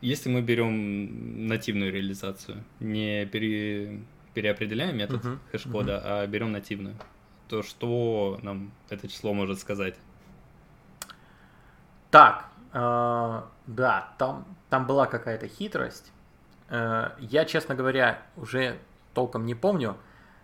если 0.00 0.30
мы 0.30 0.42
берем 0.42 1.46
нативную 1.46 1.92
реализацию, 1.92 2.64
не 2.80 3.26
пере, 3.26 4.00
переопределяем 4.34 4.96
метод 4.96 5.24
угу. 5.24 5.38
хэш-кода, 5.52 5.98
угу. 5.98 6.04
а 6.06 6.26
берем 6.26 6.52
нативную, 6.52 6.96
то 7.48 7.62
что 7.62 8.38
нам 8.42 8.72
это 8.88 9.08
число 9.08 9.32
может 9.32 9.58
сказать? 9.58 9.96
Так, 12.10 12.48
э, 12.72 13.42
да, 13.66 14.14
там, 14.18 14.46
там 14.70 14.86
была 14.86 15.06
какая-то 15.06 15.48
хитрость. 15.48 16.12
Э, 16.68 17.10
я, 17.18 17.44
честно 17.44 17.74
говоря, 17.74 18.22
уже 18.36 18.78
толком 19.14 19.46
не 19.46 19.54
помню. 19.54 19.96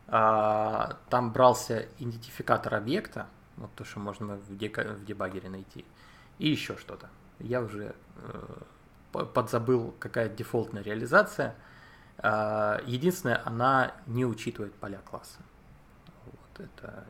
А, 0.07 0.99
там 1.09 1.33
брался 1.33 1.89
идентификатор 1.99 2.75
объекта, 2.75 3.27
вот 3.57 3.71
то, 3.75 3.85
что 3.85 4.01
можно 4.01 4.37
в, 4.37 4.57
дебагере 4.57 5.49
найти, 5.49 5.85
и 6.39 6.49
еще 6.49 6.77
что-то. 6.77 7.09
Я 7.39 7.63
уже 7.63 7.95
э, 8.17 9.25
подзабыл, 9.25 9.95
какая 9.99 10.29
дефолтная 10.29 10.83
реализация. 10.83 11.55
А, 12.19 12.81
единственное, 12.85 13.41
она 13.45 13.93
не 14.07 14.27
учитывает 14.27 14.75
поля 14.75 14.99
класса. 14.99 15.39
Вот 16.27 16.61
это 16.61 17.05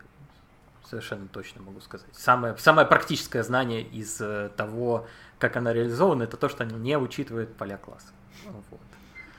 совершенно 0.85 1.27
точно 1.29 1.63
могу 1.63 1.81
сказать. 1.81 2.09
Самое, 2.13 2.57
самое 2.59 2.87
практическое 2.87 3.43
знание 3.43 3.83
из 3.83 4.21
э, 4.21 4.51
того, 4.57 5.07
как 5.39 5.57
она 5.57 5.73
реализована, 5.73 6.23
это 6.23 6.37
то, 6.37 6.49
что 6.49 6.65
она 6.65 6.77
не 6.77 6.97
учитывает 6.97 7.57
поля 7.57 7.77
класса. 7.77 8.13
Вот. 8.45 8.81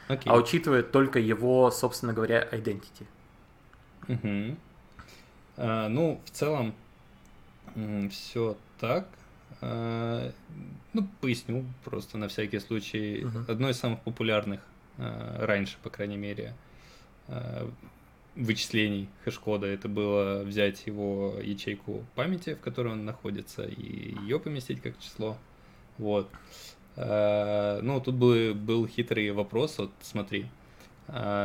Okay. 0.08 0.24
А 0.26 0.36
учитывает 0.36 0.91
только 0.91 1.20
его, 1.20 1.72
собственно 1.72 2.14
говоря, 2.14 2.47
identity. 2.51 3.06
Угу. 4.08 4.58
А, 5.58 5.89
ну, 5.89 6.22
в 6.26 6.30
целом, 6.30 6.76
все 8.12 8.58
так. 8.80 9.08
А, 9.62 10.32
ну, 10.93 11.08
поясню 11.22 11.66
просто 11.84 12.18
на 12.18 12.28
всякий 12.28 12.60
случай. 12.60 13.26
Угу. 13.26 13.51
Одно 13.51 13.70
из 13.70 13.78
самых 13.78 14.01
популярных 14.01 14.62
а, 14.97 15.45
раньше, 15.45 15.78
по 15.82 15.89
крайней 15.89 16.18
мере, 16.18 16.53
а, 17.28 17.70
вычислений 18.36 19.10
хэш-кода 19.24 19.66
это 19.66 19.88
было 19.88 20.43
взять 20.43 20.86
его 20.86 21.36
ячейку 21.41 22.06
памяти, 22.16 22.56
в 22.56 22.60
которой 22.60 22.93
он 22.93 23.06
находится, 23.06 23.64
и 23.64 24.14
ее 24.22 24.39
поместить 24.39 24.82
как 24.82 24.99
число. 24.99 25.38
Вот. 25.97 26.30
Ну, 26.97 28.01
тут 28.01 28.15
был, 28.15 28.55
был 28.55 28.87
хитрый 28.87 29.31
вопрос, 29.31 29.77
вот 29.79 29.91
смотри, 30.01 30.45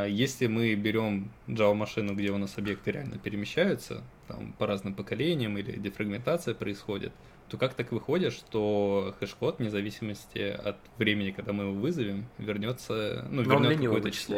если 0.07 0.47
мы 0.47 0.73
берем 0.75 1.29
Java-машину, 1.47 2.15
где 2.15 2.31
у 2.31 2.37
нас 2.37 2.57
объекты 2.57 2.91
реально 2.91 3.17
перемещаются, 3.17 4.01
там 4.27 4.53
по 4.53 4.65
разным 4.65 4.93
поколениям 4.93 5.57
или 5.57 5.73
дефрагментация 5.73 6.55
происходит, 6.55 7.11
то 7.49 7.57
как 7.57 7.73
так 7.73 7.91
выходит, 7.91 8.31
что 8.31 9.13
хэш-код, 9.19 9.59
вне 9.59 9.69
зависимости 9.69 10.39
от 10.39 10.77
времени, 10.97 11.31
когда 11.31 11.51
мы 11.51 11.65
его 11.65 11.73
вызовем, 11.73 12.25
вернется, 12.37 13.27
ну, 13.29 13.41
вернет 13.41 13.77
какое-то 13.77 14.11
число. 14.11 14.37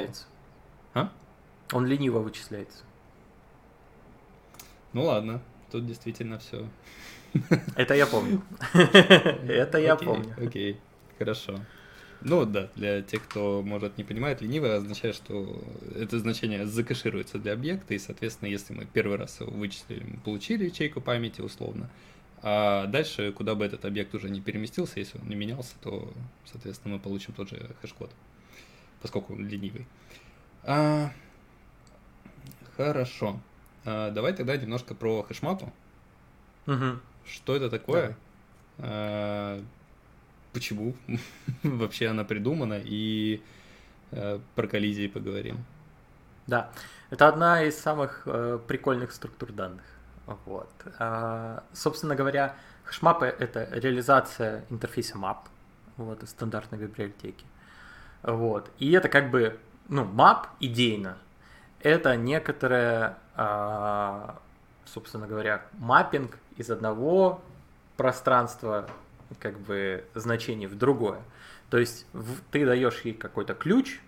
А? 0.96 1.12
Он 1.72 1.86
лениво 1.86 2.20
вычисляется. 2.20 2.84
Ну 4.94 5.06
ладно, 5.06 5.42
тут 5.72 5.86
действительно 5.86 6.40
все. 6.40 6.68
Это 7.76 7.94
я 7.94 8.08
помню. 8.08 8.42
Это 8.74 9.78
я 9.78 9.96
помню. 9.96 10.36
Окей, 10.38 10.80
хорошо. 11.18 11.60
Ну 12.22 12.46
да, 12.46 12.70
для 12.76 13.02
тех, 13.02 13.24
кто, 13.24 13.62
может, 13.64 13.98
не 13.98 14.06
понимает, 14.06 14.42
ленивое 14.42 14.78
означает, 14.78 15.16
что 15.16 15.62
это 15.94 16.20
значение 16.20 16.66
закэшируется 16.66 17.38
для 17.38 17.52
объекта, 17.52 17.94
и, 17.94 18.00
соответственно, 18.00 18.48
если 18.48 18.74
мы 18.74 18.86
первый 18.86 19.18
раз 19.18 19.42
его 19.42 19.52
вычислили, 19.52 20.06
мы 20.06 20.18
получили 20.22 20.66
ячейку 20.66 21.02
памяти 21.02 21.42
условно, 21.42 21.90
а 22.42 22.88
дальше, 22.88 23.34
куда 23.34 23.56
бы 23.56 23.66
этот 23.66 23.84
объект 23.84 24.16
уже 24.16 24.30
не 24.30 24.40
переместился, 24.40 25.00
если 25.00 25.18
он 25.18 25.28
не 25.28 25.36
менялся, 25.36 25.76
то, 25.82 26.14
соответственно, 26.46 26.96
мы 26.96 27.00
получим 27.02 27.34
тот 27.34 27.50
же 27.50 27.76
хэш-код, 27.82 28.10
поскольку 29.02 29.34
он 29.34 29.46
ленивый. 29.46 29.86
А, 30.64 31.12
хорошо. 32.78 33.40
А, 33.84 34.12
давай 34.12 34.34
тогда 34.34 34.56
немножко 34.56 34.96
про 34.96 35.24
хэшмапу. 35.24 35.74
Угу. 36.68 37.00
Что 37.26 37.56
это 37.56 37.70
такое? 37.70 38.18
А, 38.78 39.62
почему 40.54 40.96
вообще 41.64 42.08
она 42.08 42.24
придумана, 42.24 42.80
и 42.84 43.42
э, 44.12 44.40
про 44.56 44.68
коллизии 44.68 45.08
поговорим. 45.08 45.66
Да, 46.48 46.72
это 47.10 47.28
одна 47.28 47.64
из 47.64 47.78
самых 47.80 48.24
э, 48.26 48.60
прикольных 48.68 49.12
структур 49.12 49.52
данных. 49.52 49.84
Вот. 50.46 50.70
А, 51.00 51.64
собственно 51.74 52.16
говоря, 52.16 52.56
хэшмапы— 52.86 53.26
это 53.40 53.68
реализация 53.72 54.66
интерфейса 54.70 55.18
map 55.18 55.38
вот, 55.98 56.24
из 56.24 56.30
стандартной 56.30 56.80
библиотеки. 56.80 57.46
Вот. 58.24 58.72
И 58.80 58.92
это 58.92 59.10
как 59.10 59.32
бы, 59.32 59.60
ну, 59.90 60.06
map 60.06 60.48
идейно. 60.60 61.18
Это 61.82 62.16
некоторое, 62.16 63.18
а, 63.36 64.40
собственно 64.86 65.28
говоря, 65.28 65.66
маппинг 65.74 66.38
из 66.56 66.70
одного 66.70 67.42
пространства 67.98 68.90
как 69.40 69.60
бы 69.60 70.06
значение 70.14 70.68
в 70.68 70.76
другое. 70.78 71.22
То 71.70 71.78
есть 71.78 72.06
в, 72.14 72.42
ты 72.52 72.66
даешь 72.66 73.02
ей 73.02 73.14
какой-то 73.14 73.54
ключ, 73.54 74.00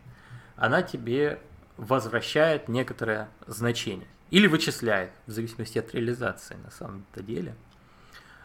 она 0.56 0.82
тебе 0.82 1.40
возвращает 1.78 2.68
некоторое 2.70 3.30
значение. 3.48 4.08
Или 4.32 4.48
вычисляет, 4.48 5.12
в 5.28 5.32
зависимости 5.32 5.78
от 5.78 5.94
реализации 5.94 6.56
на 6.56 6.72
самом-то 6.72 7.22
деле. 7.22 7.56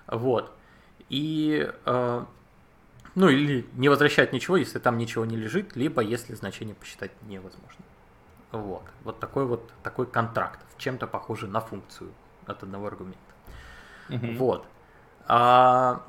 Вот. 0.06 0.52
И, 1.08 1.70
э, 1.86 2.24
ну, 3.14 3.28
или 3.28 3.66
не 3.74 3.88
возвращает 3.88 4.32
ничего, 4.32 4.56
если 4.56 4.78
там 4.78 4.98
ничего 4.98 5.24
не 5.24 5.36
лежит, 5.36 5.76
либо 5.76 6.02
если 6.02 6.34
значение 6.34 6.74
посчитать 6.74 7.12
невозможно. 7.22 7.84
Вот. 8.52 8.82
Вот 9.04 9.20
такой 9.20 9.46
вот 9.46 9.72
такой 9.82 10.06
контракт, 10.06 10.60
в 10.74 10.78
чем-то 10.78 11.06
похожий 11.06 11.48
на 11.48 11.60
функцию 11.60 12.12
от 12.46 12.62
одного 12.62 12.88
аргумента. 12.88 13.18
Угу. 14.08 14.32
Вот. 14.34 14.66
А, 15.26 16.04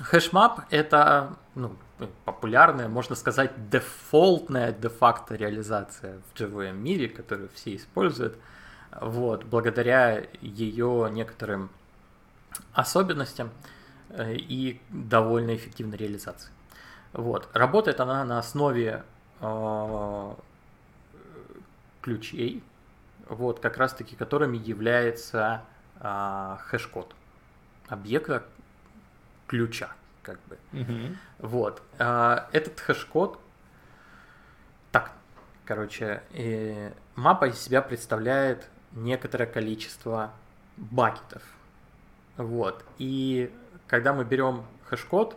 Хэшмап— 0.00 0.62
это 0.70 1.36
ну, 1.54 1.76
популярная, 2.24 2.88
можно 2.88 3.14
сказать, 3.14 3.70
дефолтная 3.70 4.72
де-факто 4.72 5.34
реализация 5.34 6.20
в 6.32 6.38
JVM 6.38 6.72
мире, 6.72 7.08
которую 7.08 7.50
все 7.50 7.76
используют, 7.76 8.38
вот, 8.98 9.44
благодаря 9.44 10.24
ее 10.40 11.08
некоторым 11.12 11.70
особенностям 12.72 13.50
э, 14.08 14.34
и 14.34 14.80
довольно 14.88 15.54
эффективной 15.54 15.98
реализации. 15.98 16.50
Вот. 17.12 17.48
Работает 17.52 18.00
она 18.00 18.24
на 18.24 18.38
основе 18.38 19.04
э, 19.40 20.34
ключей, 22.00 22.62
вот, 23.28 23.60
как 23.60 23.76
раз-таки 23.76 24.16
которыми 24.16 24.56
является 24.56 25.62
э, 26.00 26.56
хэш-код 26.68 27.14
объекта, 27.88 28.44
ключа, 29.50 29.90
как 30.22 30.38
бы. 30.46 30.58
Угу. 30.72 31.16
Вот. 31.38 31.82
А, 31.98 32.48
этот 32.52 32.78
хэш-код, 32.78 33.40
так, 34.92 35.10
короче, 35.64 36.22
э, 36.32 36.92
мапа 37.16 37.48
из 37.48 37.58
себя 37.58 37.82
представляет 37.82 38.68
некоторое 38.92 39.46
количество 39.46 40.30
бакетов. 40.76 41.42
Вот. 42.36 42.84
И 42.98 43.52
когда 43.88 44.12
мы 44.12 44.24
берем 44.24 44.64
хэш-код, 44.88 45.36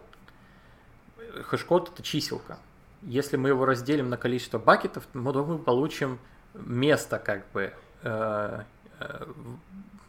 хэш-код 1.49 1.89
это 1.93 2.03
чиселка. 2.03 2.59
Если 3.01 3.35
мы 3.35 3.49
его 3.49 3.65
разделим 3.65 4.09
на 4.09 4.17
количество 4.17 4.59
бакетов, 4.59 5.07
то 5.11 5.17
мы 5.19 5.57
получим 5.57 6.19
место, 6.53 7.17
как 7.17 7.49
бы, 7.51 7.73
э, 8.03 8.63
э, 8.99 9.25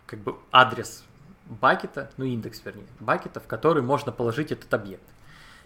как 0.06 0.18
бы 0.18 0.36
адрес 0.52 1.04
бакета, 1.46 2.10
ну 2.16 2.24
индекс 2.24 2.62
вернее, 2.64 2.86
бакета, 3.00 3.40
в 3.40 3.46
который 3.46 3.82
можно 3.82 4.12
положить 4.12 4.52
этот 4.52 4.72
объект. 4.72 5.04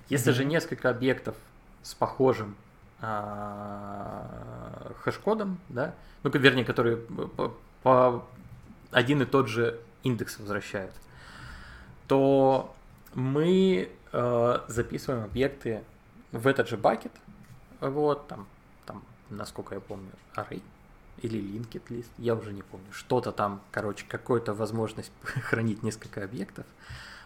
Если 0.08 0.32
mm-hmm. 0.32 0.36
же 0.36 0.44
несколько 0.44 0.90
объектов 0.90 1.36
с 1.82 1.94
похожим 1.94 2.56
а, 3.00 4.92
хэш-кодом, 5.04 5.58
да, 5.68 5.94
ну, 6.22 6.30
вернее, 6.30 6.64
которые 6.64 6.96
по, 6.96 7.54
по 7.82 8.24
один 8.90 9.22
и 9.22 9.24
тот 9.24 9.48
же 9.48 9.78
индекс 10.02 10.38
возвращают, 10.38 10.92
то 12.06 12.74
мы 13.14 13.90
э, 14.12 14.58
записываем 14.68 15.24
объекты 15.24 15.82
в 16.32 16.46
этот 16.46 16.68
же 16.68 16.76
бакет, 16.76 17.12
вот, 17.80 18.26
там, 18.28 18.46
там, 18.86 19.02
насколько 19.30 19.74
я 19.74 19.80
помню, 19.80 20.10
array, 20.34 20.62
или 21.22 21.40
linked 21.40 21.82
list, 21.88 22.08
я 22.18 22.34
уже 22.34 22.52
не 22.52 22.62
помню, 22.62 22.86
что-то 22.92 23.32
там, 23.32 23.60
короче, 23.70 24.04
какая-то 24.08 24.54
возможность 24.54 25.12
хранить 25.22 25.82
несколько 25.82 26.24
объектов. 26.24 26.66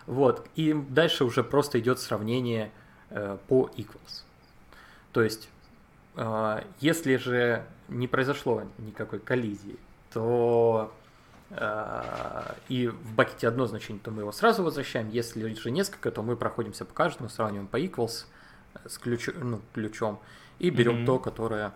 Вот, 0.06 0.46
и 0.56 0.72
дальше 0.72 1.24
уже 1.24 1.44
просто 1.44 1.78
идет 1.78 2.00
сравнение 2.00 2.70
э, 3.10 3.38
по 3.48 3.70
equals. 3.76 4.24
То 5.12 5.22
есть, 5.22 5.48
э, 6.16 6.64
если 6.80 7.16
же 7.16 7.64
не 7.88 8.08
произошло 8.08 8.64
никакой 8.78 9.20
коллизии, 9.20 9.76
то 10.12 10.92
э, 11.50 12.54
и 12.68 12.88
в 12.88 13.14
бакете 13.14 13.46
одно 13.46 13.66
значение, 13.66 14.02
то 14.02 14.10
мы 14.10 14.22
его 14.22 14.32
сразу 14.32 14.64
возвращаем. 14.64 15.08
Если 15.10 15.54
же 15.54 15.70
несколько, 15.70 16.10
то 16.10 16.22
мы 16.22 16.36
проходимся 16.36 16.84
по 16.84 16.94
каждому, 16.94 17.28
сравниваем 17.28 17.68
по 17.68 17.80
equals 17.80 18.26
с 18.86 18.98
ключ, 18.98 19.28
ну, 19.34 19.60
ключом 19.72 20.20
и 20.58 20.70
берем 20.70 21.02
mm-hmm. 21.02 21.06
то, 21.06 21.18
которое 21.18 21.72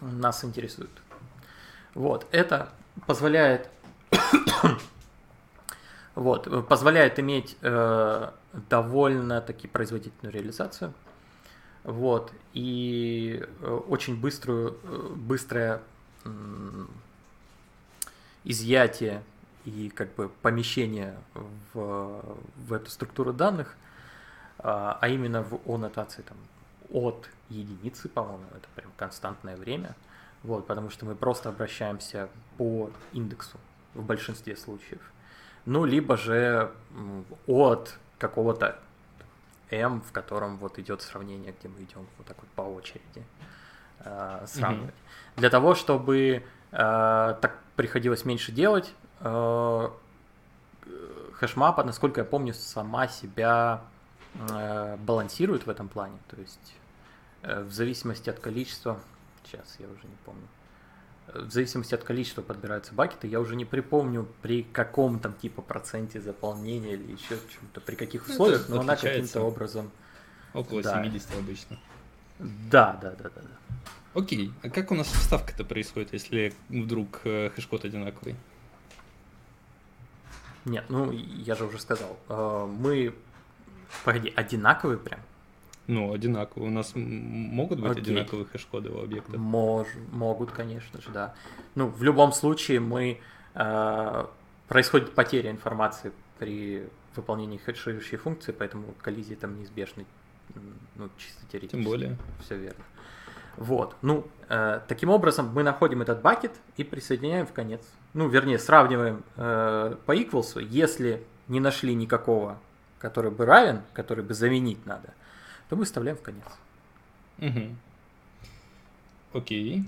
нас 0.00 0.44
интересует. 0.44 0.90
Вот, 1.98 2.28
это 2.30 2.68
позволяет, 3.08 3.68
вот, 6.14 6.68
позволяет 6.68 7.18
иметь 7.18 7.56
э, 7.60 8.30
довольно-таки 8.70 9.66
производительную 9.66 10.32
реализацию. 10.32 10.94
Вот, 11.82 12.32
и 12.52 13.42
э, 13.42 13.80
очень 13.88 14.14
быструю, 14.20 14.78
э, 14.84 15.12
быстрое 15.16 15.80
э, 16.24 16.28
изъятие 18.44 19.24
и 19.64 19.88
как 19.88 20.14
бы 20.14 20.28
помещение 20.28 21.16
в, 21.74 22.22
в 22.58 22.72
эту 22.74 22.90
структуру 22.92 23.32
данных 23.32 23.74
а, 24.60 24.98
а 25.00 25.08
именно 25.08 25.42
в 25.42 25.58
аннотации 25.68 26.22
там 26.22 26.36
от 26.92 27.28
единицы, 27.50 28.08
по-моему, 28.08 28.44
это 28.52 28.68
прям 28.76 28.92
константное 28.96 29.56
время, 29.56 29.96
вот, 30.42 30.66
потому 30.66 30.90
что 30.90 31.06
мы 31.06 31.14
просто 31.14 31.48
обращаемся 31.48 32.28
по 32.56 32.90
индексу 33.12 33.58
в 33.94 34.02
большинстве 34.04 34.56
случаев. 34.56 35.00
Ну, 35.66 35.84
либо 35.84 36.16
же 36.16 36.72
от 37.46 37.98
какого-то 38.18 38.78
m, 39.70 40.00
в 40.00 40.12
котором 40.12 40.56
вот 40.58 40.78
идет 40.78 41.02
сравнение, 41.02 41.54
где 41.58 41.68
мы 41.68 41.82
идем 41.82 42.06
вот 42.16 42.26
так 42.26 42.36
вот 42.38 42.48
по 42.50 42.62
очереди 42.62 43.24
э, 44.00 44.44
сравнивать. 44.46 44.94
Mm-hmm. 44.94 45.36
Для 45.36 45.50
того, 45.50 45.74
чтобы 45.74 46.18
э, 46.26 46.42
так 46.72 47.58
приходилось 47.76 48.24
меньше 48.24 48.52
делать, 48.52 48.92
э, 49.20 49.90
хэшмапа, 51.34 51.84
насколько 51.84 52.20
я 52.20 52.24
помню, 52.24 52.54
сама 52.54 53.08
себя 53.08 53.82
э, 54.34 54.96
балансирует 54.96 55.66
в 55.66 55.70
этом 55.70 55.88
плане. 55.88 56.18
То 56.28 56.36
есть 56.40 56.74
э, 57.42 57.62
в 57.62 57.72
зависимости 57.72 58.30
от 58.30 58.40
количества, 58.40 58.98
сейчас 59.50 59.76
я 59.78 59.86
уже 59.86 60.04
не 60.04 60.16
помню, 60.24 60.46
э, 61.28 61.40
в 61.40 61.50
зависимости 61.50 61.94
от 61.94 62.04
количества 62.04 62.42
подбираются 62.42 62.94
бакеты, 62.94 63.26
я 63.26 63.40
уже 63.40 63.56
не 63.56 63.64
припомню 63.64 64.28
при 64.42 64.62
каком 64.62 65.18
там 65.20 65.34
типа 65.34 65.62
проценте 65.62 66.20
заполнения 66.20 66.94
или 66.94 67.12
еще 67.12 67.38
чем-то, 67.52 67.80
при 67.80 67.94
каких 67.94 68.26
ну, 68.28 68.34
условиях, 68.34 68.62
Это 68.62 68.74
но 68.74 68.80
она 68.80 68.96
каким-то 68.96 69.42
образом... 69.42 69.90
Около 70.54 70.82
да. 70.82 71.02
70 71.02 71.38
обычно. 71.38 71.78
Да, 72.38 72.98
да, 73.02 73.10
да, 73.10 73.24
да. 73.24 73.42
да. 73.42 73.78
Окей, 74.14 74.52
а 74.62 74.70
как 74.70 74.90
у 74.90 74.94
нас 74.94 75.06
вставка-то 75.06 75.64
происходит, 75.64 76.12
если 76.12 76.54
вдруг 76.68 77.20
э, 77.24 77.50
хэш-код 77.50 77.84
одинаковый? 77.84 78.36
Нет, 80.64 80.84
ну 80.88 81.12
я 81.12 81.54
же 81.54 81.64
уже 81.64 81.78
сказал, 81.78 82.18
э, 82.28 82.66
мы, 82.66 83.14
погоди, 84.04 84.32
одинаковые 84.34 84.98
прям? 84.98 85.20
Ну, 85.88 86.12
одинаковые. 86.12 86.68
У 86.68 86.72
нас 86.72 86.92
могут 86.94 87.80
быть 87.80 87.92
Окей. 87.92 88.02
одинаковые 88.02 88.44
хэш-коды 88.44 88.90
у 88.90 89.02
объекта? 89.02 89.38
Мож, 89.38 89.88
могут, 90.12 90.52
конечно 90.52 91.00
же, 91.00 91.08
да. 91.10 91.34
Ну, 91.74 91.88
в 91.88 92.02
любом 92.02 92.32
случае 92.32 92.78
мы 92.78 93.20
э, 93.54 94.26
происходит 94.68 95.14
потеря 95.14 95.50
информации 95.50 96.12
при 96.38 96.86
выполнении 97.16 97.56
хэширующей 97.56 98.18
функции, 98.18 98.52
поэтому 98.52 98.94
коллизии 99.00 99.34
там 99.34 99.58
неизбежны, 99.58 100.04
ну, 100.96 101.08
чисто 101.16 101.40
теоретически. 101.50 101.82
Тем 101.82 101.84
более. 101.84 102.16
Все 102.44 102.56
верно. 102.56 102.84
Вот, 103.56 103.96
ну, 104.02 104.28
э, 104.50 104.80
таким 104.86 105.08
образом 105.08 105.50
мы 105.54 105.62
находим 105.62 106.02
этот 106.02 106.20
бакет 106.20 106.52
и 106.76 106.84
присоединяем 106.84 107.46
в 107.46 107.52
конец. 107.52 107.80
Ну, 108.12 108.28
вернее, 108.28 108.58
сравниваем 108.58 109.24
э, 109.36 109.96
по 110.04 110.14
equals, 110.14 110.62
если 110.62 111.24
не 111.48 111.60
нашли 111.60 111.94
никакого, 111.94 112.58
который 112.98 113.30
бы 113.30 113.46
равен, 113.46 113.82
который 113.94 114.22
бы 114.22 114.34
заменить 114.34 114.84
надо, 114.86 115.14
то 115.68 115.76
мы 115.76 115.84
вставляем 115.84 116.16
в 116.16 116.22
конец. 116.22 116.44
Угу. 117.38 117.76
Окей. 119.34 119.84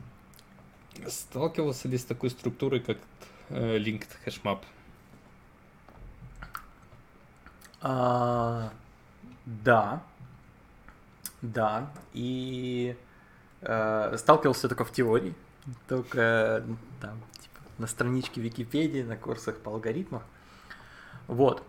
Сталкивался 1.07 1.89
ли 1.89 1.97
с 1.97 2.05
такой 2.05 2.31
структурой, 2.31 2.81
как 2.81 2.99
э, 3.49 3.79
linked 3.79 4.09
hashmap? 4.27 4.61
А, 7.81 8.71
да. 9.47 10.03
Да. 11.41 11.91
И 12.13 12.97
э, 13.63 14.17
сталкивался 14.19 14.69
только 14.69 14.85
в 14.85 14.93
теории. 14.93 15.35
Только 15.89 16.65
там, 17.01 17.19
типа, 17.41 17.61
на 17.79 17.87
страничке 17.87 18.41
Википедии, 18.41 19.03
на 19.03 19.17
курсах 19.17 19.59
по 19.59 19.73
алгоритмам. 19.73 20.23
Вот. 21.27 21.63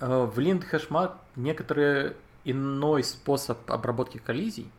Э, 0.00 0.24
в 0.24 0.38
linked 0.38 0.70
hashmap 0.70 1.16
некоторые 1.34 2.14
иной 2.46 3.02
способ 3.02 3.70
обработки 3.70 4.18
коллизий. 4.18 4.70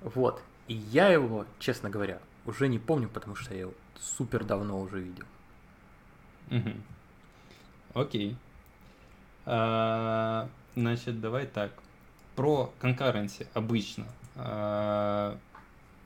Вот. 0.00 0.40
И 0.68 0.74
я 0.74 1.08
его, 1.08 1.44
честно 1.58 1.90
говоря, 1.90 2.20
уже 2.46 2.68
не 2.68 2.78
помню, 2.78 3.08
потому 3.08 3.34
что 3.34 3.52
я 3.52 3.60
его 3.60 3.74
супер 3.98 4.44
давно 4.44 4.80
уже 4.80 5.00
видел. 5.00 5.24
Угу. 6.50 6.70
Окей. 7.94 8.36
А, 9.44 10.48
значит, 10.76 11.20
давай 11.20 11.46
так. 11.46 11.72
Про 12.36 12.72
конкуренции 12.80 13.48
обычно 13.54 14.06
а, 14.36 15.38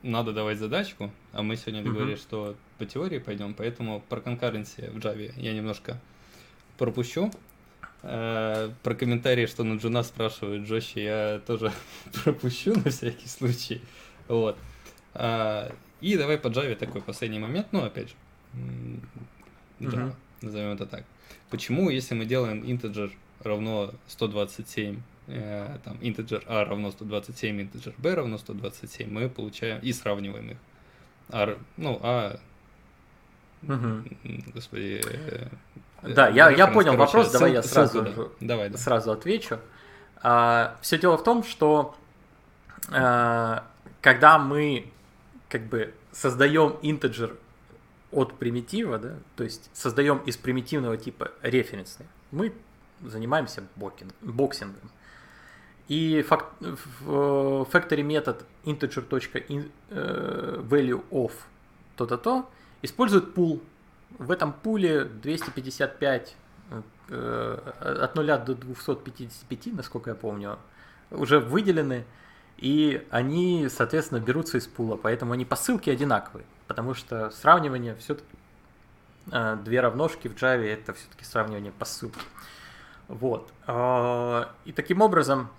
надо 0.01 0.33
давать 0.33 0.57
задачку, 0.57 1.11
а 1.33 1.43
мы 1.43 1.55
сегодня 1.55 1.83
договорились, 1.83 2.19
угу. 2.19 2.27
что 2.27 2.55
по 2.79 2.85
теории 2.85 3.19
пойдем, 3.19 3.53
поэтому 3.53 4.01
про 4.09 4.21
конкуренции 4.21 4.87
в 4.87 4.97
Java 4.97 5.33
я 5.35 5.53
немножко 5.53 5.99
пропущу. 6.77 7.31
Э, 8.03 8.71
про 8.81 8.95
комментарии, 8.95 9.45
что 9.45 9.63
на 9.63 9.77
Джуна 9.77 10.03
спрашивают 10.03 10.65
жестче, 10.65 11.03
я 11.03 11.41
тоже 11.45 11.71
пропущу 12.23 12.73
на 12.73 12.89
всякий 12.89 13.27
случай. 13.27 13.81
Вот. 14.27 14.57
Э, 15.13 15.71
и 16.01 16.17
давай 16.17 16.37
по 16.37 16.47
Java 16.47 16.75
такой 16.75 17.01
последний 17.01 17.39
момент, 17.39 17.67
ну, 17.71 17.83
опять 17.83 18.09
же, 18.09 18.15
да, 19.79 20.15
назовем 20.41 20.71
это 20.71 20.87
так. 20.87 21.03
Почему, 21.51 21.89
если 21.89 22.15
мы 22.15 22.25
делаем 22.25 22.63
integer 22.63 23.11
равно 23.43 23.93
127, 24.07 24.99
э, 25.27 25.77
там, 25.83 25.97
integer 25.97 26.43
a 26.47 26.65
равно 26.65 26.89
127, 26.91 27.59
integer 27.61 27.93
b 27.99 28.15
равно 28.15 28.39
127, 28.39 29.11
мы 29.11 29.29
получаем 29.29 29.79
и 29.81 29.93
сравниваем 29.93 30.51
их. 30.51 30.57
А, 31.29 31.57
ну, 31.77 31.99
а, 32.01 32.39
угу. 33.63 34.03
господи, 34.53 35.01
э, 35.05 35.47
да, 36.01 36.29
я, 36.29 36.49
я 36.49 36.67
понял 36.67 36.93
короче, 36.93 37.17
вопрос, 37.17 37.31
давай 37.31 37.53
я 37.53 37.63
сразу, 37.63 38.01
да. 38.01 38.11
давай, 38.39 38.69
да. 38.69 38.77
сразу 38.77 39.11
отвечу. 39.11 39.59
А, 40.23 40.77
все 40.81 40.97
дело 40.97 41.17
в 41.17 41.23
том, 41.23 41.43
что 41.43 41.95
а, 42.91 43.63
когда 44.01 44.39
мы 44.39 44.91
как 45.49 45.63
бы 45.63 45.93
создаем 46.11 46.77
интеджер 46.81 47.35
от 48.11 48.33
примитива, 48.37 48.97
да, 48.97 49.15
то 49.35 49.43
есть 49.43 49.69
создаем 49.73 50.17
из 50.19 50.37
примитивного 50.37 50.97
типа 50.97 51.31
референсный, 51.41 52.07
мы 52.31 52.53
занимаемся 53.01 53.63
бокинг, 53.75 54.13
боксингом. 54.21 54.91
И 55.87 56.21
факт, 56.21 56.45
factory 57.01 58.01
метод 58.01 58.45
integer.value 58.63 59.71
э, 59.89 61.01
of 61.11 61.31
то-то-то 61.95 62.49
использует 62.81 63.33
пул. 63.33 63.61
В 64.17 64.31
этом 64.31 64.53
пуле 64.53 65.05
255 65.05 66.35
э, 67.09 67.57
от 67.79 68.15
0 68.15 68.25
до 68.39 68.55
255, 68.55 69.73
насколько 69.73 70.09
я 70.09 70.15
помню, 70.15 70.59
уже 71.09 71.39
выделены, 71.39 72.05
и 72.57 73.05
они, 73.09 73.67
соответственно, 73.69 74.19
берутся 74.19 74.57
из 74.57 74.67
пула, 74.67 74.95
поэтому 74.95 75.33
они 75.33 75.45
по 75.45 75.55
ссылке 75.55 75.91
одинаковые, 75.91 76.45
потому 76.67 76.93
что 76.93 77.31
сравнивание 77.31 77.95
все-таки 77.95 78.37
э, 79.31 79.57
две 79.63 79.81
равножки 79.81 80.27
в 80.27 80.35
Java 80.35 80.63
это 80.63 80.93
все-таки 80.93 81.23
сравнивание 81.23 81.71
по 81.71 81.85
ссылке. 81.85 82.19
Вот. 83.07 83.51
Э, 83.67 84.45
и 84.65 84.71
таким 84.71 85.01
образом 85.01 85.49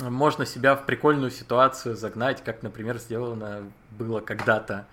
можно 0.00 0.46
себя 0.46 0.76
в 0.76 0.86
прикольную 0.86 1.30
ситуацию 1.30 1.96
загнать, 1.96 2.42
как, 2.44 2.62
например, 2.62 2.98
сделано 2.98 3.64
было 3.90 4.20
когда-то 4.20 4.86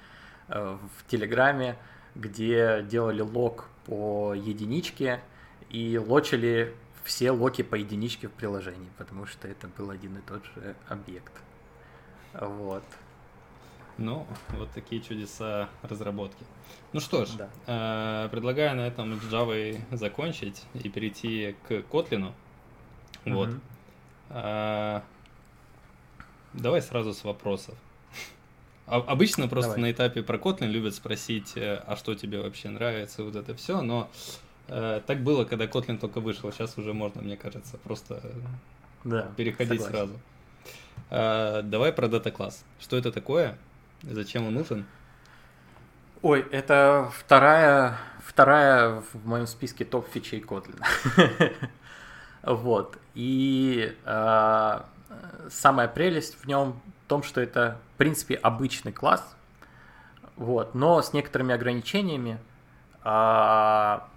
в 0.48 1.08
Телеграме, 1.08 1.76
где 2.16 2.84
делали 2.84 3.22
лог 3.22 3.68
по 3.86 4.34
единичке 4.34 5.22
и 5.70 5.98
лочили 5.98 6.74
все 7.04 7.32
локи 7.32 7.62
по 7.62 7.76
единичке 7.76 8.28
в 8.28 8.32
приложении, 8.32 8.90
потому 8.98 9.26
что 9.26 9.48
это 9.48 9.68
был 9.68 9.92
один 9.92 10.18
и 10.18 10.22
тот 10.22 10.44
же 10.46 10.76
объект. 10.88 11.34
Вот. 12.34 12.84
Ну, 13.98 14.28
вот 14.50 14.70
такие 14.72 15.02
чудеса 15.02 15.70
разработки. 15.82 16.44
Ну 16.92 17.00
что 17.00 17.26
ж, 17.26 17.30
да. 17.38 17.50
э, 17.68 18.30
предлагаю 18.30 18.76
на 18.76 18.88
этом 18.88 19.20
с 19.22 19.24
Java 19.24 19.80
закончить 19.96 20.64
и 20.74 20.90
перейти 20.90 21.56
к 21.68 21.72
Kotlin. 21.72 22.34
Вот. 23.26 23.50
Угу. 23.50 23.60
Э, 24.32 25.02
давай 26.54 26.82
сразу 26.82 27.14
с 27.14 27.24
вопросов. 27.24 27.76
А, 28.88 28.98
обычно 28.98 29.48
просто 29.48 29.72
Давай. 29.76 29.90
на 29.90 29.92
этапе 29.92 30.22
про 30.22 30.38
Kotlin 30.38 30.68
любят 30.68 30.94
спросить, 30.94 31.54
э, 31.56 31.82
а 31.88 31.96
что 31.96 32.14
тебе 32.14 32.40
вообще 32.42 32.70
нравится, 32.70 33.24
вот 33.24 33.36
это 33.36 33.56
все, 33.56 33.82
но 33.82 34.10
э, 34.68 35.02
так 35.06 35.24
было, 35.24 35.44
когда 35.46 35.66
Kotlin 35.66 35.98
только 35.98 36.20
вышел, 36.20 36.52
сейчас 36.52 36.78
уже 36.78 36.94
можно, 36.94 37.22
мне 37.22 37.36
кажется, 37.36 37.78
просто 37.78 38.22
да, 39.04 39.30
переходить 39.36 39.82
согласен. 39.82 39.92
сразу. 39.92 40.20
Э, 41.10 41.62
давай 41.64 41.94
про 41.94 42.08
дата-класс. 42.08 42.64
Что 42.80 42.98
это 42.98 43.12
такое? 43.12 43.58
Зачем 44.04 44.48
он 44.48 44.54
нужен? 44.54 44.86
Ой, 46.22 46.46
это 46.52 47.12
вторая, 47.18 47.98
вторая 48.24 49.02
в 49.14 49.28
моем 49.28 49.48
списке 49.48 49.86
топ 49.86 50.08
фичей 50.12 50.42
Kotlin. 50.42 50.82
вот. 52.44 52.98
И 53.16 53.96
э, 54.06 54.82
самая 55.50 55.88
прелесть 55.88 56.36
в 56.36 56.48
нем 56.48 56.80
в 57.06 57.08
том, 57.08 57.22
что 57.22 57.40
это, 57.40 57.78
в 57.94 57.98
принципе, 57.98 58.34
обычный 58.36 58.92
класс, 58.92 59.36
вот, 60.36 60.74
но 60.74 61.02
с 61.02 61.14
некоторыми 61.14 61.54
ограничениями. 61.54 62.40
А, 63.04 64.08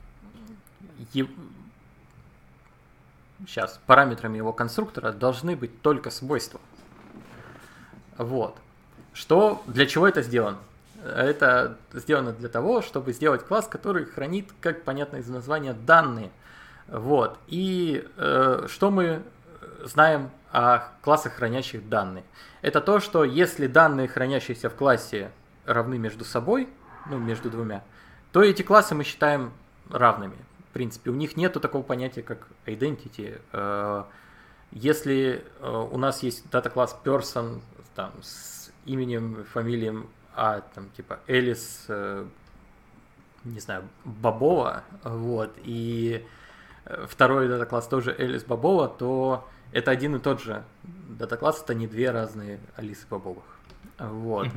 сейчас 3.47 3.79
параметрами 3.87 4.39
его 4.39 4.55
конструктора 4.55 5.13
должны 5.13 5.55
быть 5.55 5.83
только 5.83 6.11
свойства. 6.11 6.61
Вот. 8.17 8.57
Что, 9.13 9.63
для 9.67 9.87
чего 9.87 10.09
это 10.09 10.23
сделано? 10.23 10.59
Это 11.05 11.77
сделано 11.93 12.33
для 12.33 12.49
того, 12.49 12.81
чтобы 12.81 13.13
сделать 13.13 13.45
класс, 13.45 13.69
который 13.69 14.07
хранит, 14.07 14.49
как 14.61 14.83
понятно 14.83 15.19
из 15.19 15.29
названия, 15.29 15.75
данные. 15.75 16.31
Вот. 16.89 17.39
И 17.47 18.09
э, 18.17 18.67
что 18.69 18.91
мы 18.91 19.23
знаем 19.85 20.31
о 20.53 20.91
классах, 21.03 21.35
хранящих 21.35 21.89
данные? 21.89 22.25
Это 22.63 22.81
то, 22.81 23.01
что 23.01 23.25
если 23.25 23.67
данные, 23.67 24.09
хранящиеся 24.09 24.71
в 24.71 24.75
классе, 24.75 25.31
равны 25.65 25.99
между 25.99 26.25
собой, 26.25 26.69
ну, 27.07 27.19
между 27.19 27.51
двумя, 27.51 27.85
то 28.33 28.43
эти 28.43 28.63
классы 28.63 28.95
мы 28.95 29.05
считаем 29.05 29.53
равными. 29.91 30.37
В 30.71 30.73
принципе, 30.73 31.11
у 31.11 31.15
них 31.15 31.37
нет 31.37 31.55
такого 31.55 31.83
понятия, 31.83 32.23
как 32.23 32.47
identity. 32.67 33.41
Э, 33.53 34.05
если 34.71 35.45
э, 35.61 35.89
у 35.91 35.97
нас 35.99 36.23
есть 36.23 36.51
дата-класс 36.51 36.99
person 37.05 37.61
там, 37.95 38.13
с 38.23 38.71
именем, 38.85 39.45
фамилием 39.53 40.09
а 40.41 40.61
там 40.73 40.89
типа 40.91 41.19
Элис, 41.27 41.87
э, 41.89 42.25
не 43.43 43.59
знаю, 43.59 43.89
Бобова, 44.05 44.85
вот, 45.03 45.51
и 45.65 46.25
второй 47.07 47.49
дата-класс 47.49 47.89
тоже 47.89 48.15
Элис 48.17 48.45
Бобова, 48.45 48.89
то 48.89 49.49
это 49.73 49.91
один 49.91 50.17
и 50.17 50.19
тот 50.19 50.41
же 50.41 50.65
дата-класс, 51.09 51.63
это 51.63 51.75
не 51.75 51.87
две 51.87 52.11
разные 52.11 52.61
Алисы 52.77 53.07
Бобовых. 53.09 53.45
Вот. 53.99 54.49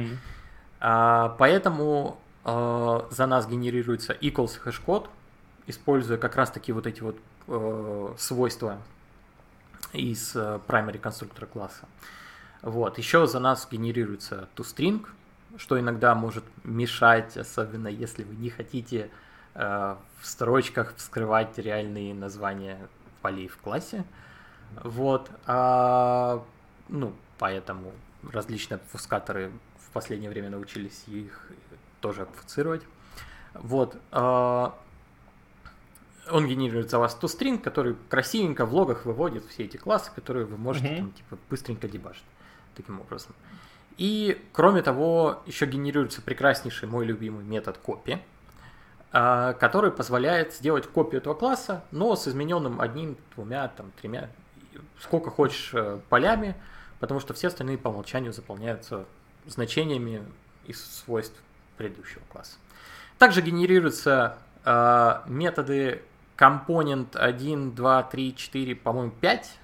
А, 0.80 1.36
поэтому 1.38 2.20
а, 2.44 3.08
за 3.12 3.26
нас 3.26 3.48
генерируется 3.48 4.14
equals 4.14 4.58
хэш-код, 4.58 5.10
используя 5.68 6.18
как 6.18 6.36
раз 6.36 6.52
таки 6.52 6.72
вот 6.72 6.88
эти 6.88 7.02
вот 7.02 7.18
э, 7.48 8.14
свойства 8.18 8.80
из 9.94 10.36
э, 10.36 10.60
primary 10.68 10.98
конструктора 10.98 11.46
класса. 11.46 11.86
Вот. 12.62 12.98
Еще 12.98 13.28
за 13.28 13.40
нас 13.40 13.68
генерируется 13.70 14.50
toString, 14.56 15.06
что 15.58 15.80
иногда 15.80 16.16
может 16.16 16.44
мешать, 16.64 17.38
особенно 17.38 17.88
если 17.88 18.24
вы 18.24 18.36
не 18.36 18.50
хотите 18.50 19.10
э, 19.54 19.96
в 20.20 20.26
строчках 20.26 20.96
вскрывать 20.96 21.58
реальные 21.58 22.14
названия 22.14 22.88
полей 23.22 23.48
в 23.48 23.58
классе. 23.58 24.04
Вот. 24.84 25.30
А, 25.46 26.44
ну, 26.90 27.14
поэтому 27.38 27.92
различные 28.32 28.78
обфускаторы 28.78 29.52
в 29.78 29.92
последнее 29.92 30.30
время 30.30 30.50
научились 30.50 31.04
их 31.08 31.52
тоже 32.00 32.24
обфуцировать. 32.24 32.84
Вот. 33.54 33.96
А, 34.12 34.78
он 36.30 36.48
генерирует 36.48 36.90
за 36.90 37.00
вас 37.00 37.18
toString, 37.20 37.60
который 37.60 37.96
красивенько 38.10 38.66
в 38.66 38.74
логах 38.74 39.06
выводит 39.06 39.46
все 39.46 39.64
эти 39.64 39.78
классы, 39.78 40.12
которые 40.14 40.46
вы 40.46 40.58
можете 40.58 40.88
mm-hmm. 40.88 40.98
там, 40.98 41.12
типа, 41.12 41.38
быстренько 41.50 41.88
дебажить 41.88 42.24
таким 42.76 43.00
образом. 43.02 43.34
И, 43.98 44.42
кроме 44.54 44.82
того, 44.82 45.42
еще 45.46 45.66
генерируется 45.66 46.22
прекраснейший 46.22 46.88
мой 46.88 47.06
любимый 47.06 47.44
метод 47.44 47.78
копи, 47.78 48.22
а, 49.12 49.54
который 49.54 49.92
позволяет 49.92 50.54
сделать 50.54 50.88
копию 50.88 51.22
этого 51.22 51.34
класса, 51.34 51.84
но 51.92 52.16
с 52.16 52.28
измененным 52.28 52.80
одним, 52.80 53.18
двумя, 53.36 53.68
там, 53.68 53.92
тремя, 54.00 54.30
сколько 55.02 55.30
хочешь 55.30 55.72
э, 55.74 56.00
полями, 56.10 56.56
потому 57.00 57.20
что 57.20 57.34
все 57.34 57.48
остальные 57.48 57.78
по 57.78 57.90
умолчанию 57.90 58.34
заполняются 58.34 59.06
значениями 59.46 60.24
из 60.66 60.84
свойств 60.84 61.42
предыдущего 61.78 62.22
класса. 62.32 62.58
Также 63.18 63.42
генерируются 63.42 64.38
э, 64.64 65.22
методы 65.28 66.02
компонент 66.36 67.16
1, 67.16 67.74
2, 67.74 68.04
3, 68.04 68.36
4, 68.36 68.76
по-моему, 68.76 69.12
5. 69.20 69.60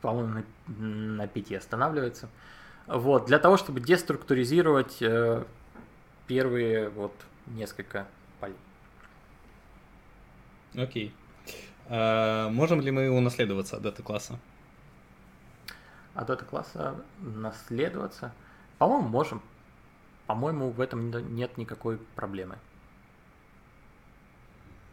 По-моему, 0.00 0.44
на, 0.68 0.86
на 0.86 1.26
5 1.26 1.52
останавливается. 1.52 2.28
Вот, 2.86 3.26
для 3.26 3.38
того, 3.38 3.56
чтобы 3.56 3.80
деструктуризировать 3.80 5.00
э, 5.00 5.44
первые 6.26 6.88
вот 6.90 7.12
несколько 7.46 8.06
полей. 8.40 8.56
Окей. 10.74 11.14
А, 11.90 12.48
можем 12.50 12.80
ли 12.80 12.92
мы 12.92 13.10
унаследоваться 13.10 13.76
от 13.76 13.82
дата-класса? 13.82 14.38
От 16.14 16.26
дата-класса 16.26 16.94
наследоваться? 17.18 18.32
По-моему, 18.78 19.08
можем. 19.08 19.42
По-моему, 20.26 20.70
в 20.70 20.80
этом 20.80 21.10
нет 21.34 21.58
никакой 21.58 21.98
проблемы. 22.14 22.56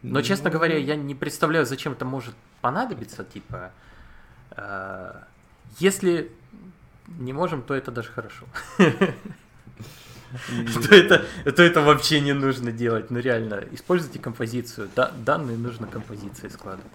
Но, 0.01 0.21
честно 0.21 0.49
говоря, 0.49 0.75
ну. 0.75 0.81
я 0.81 0.95
не 0.95 1.13
представляю, 1.13 1.65
зачем 1.65 1.93
это 1.93 2.05
может 2.05 2.35
понадобиться. 2.61 3.23
Типа, 3.23 3.71
э, 4.51 5.21
если 5.77 6.31
не 7.07 7.33
можем, 7.33 7.61
то 7.61 7.75
это 7.75 7.91
даже 7.91 8.09
хорошо. 8.11 8.45
То 10.89 10.95
это, 10.95 11.25
то 11.51 11.63
это 11.63 11.81
вообще 11.81 12.19
не 12.21 12.33
нужно 12.33 12.71
делать. 12.71 13.09
Ну 13.11 13.19
реально, 13.19 13.63
используйте 13.71 14.19
композицию. 14.19 14.89
Да, 14.95 15.11
данные 15.25 15.57
нужно 15.57 15.87
композиции 15.87 16.49
складывать. 16.49 16.91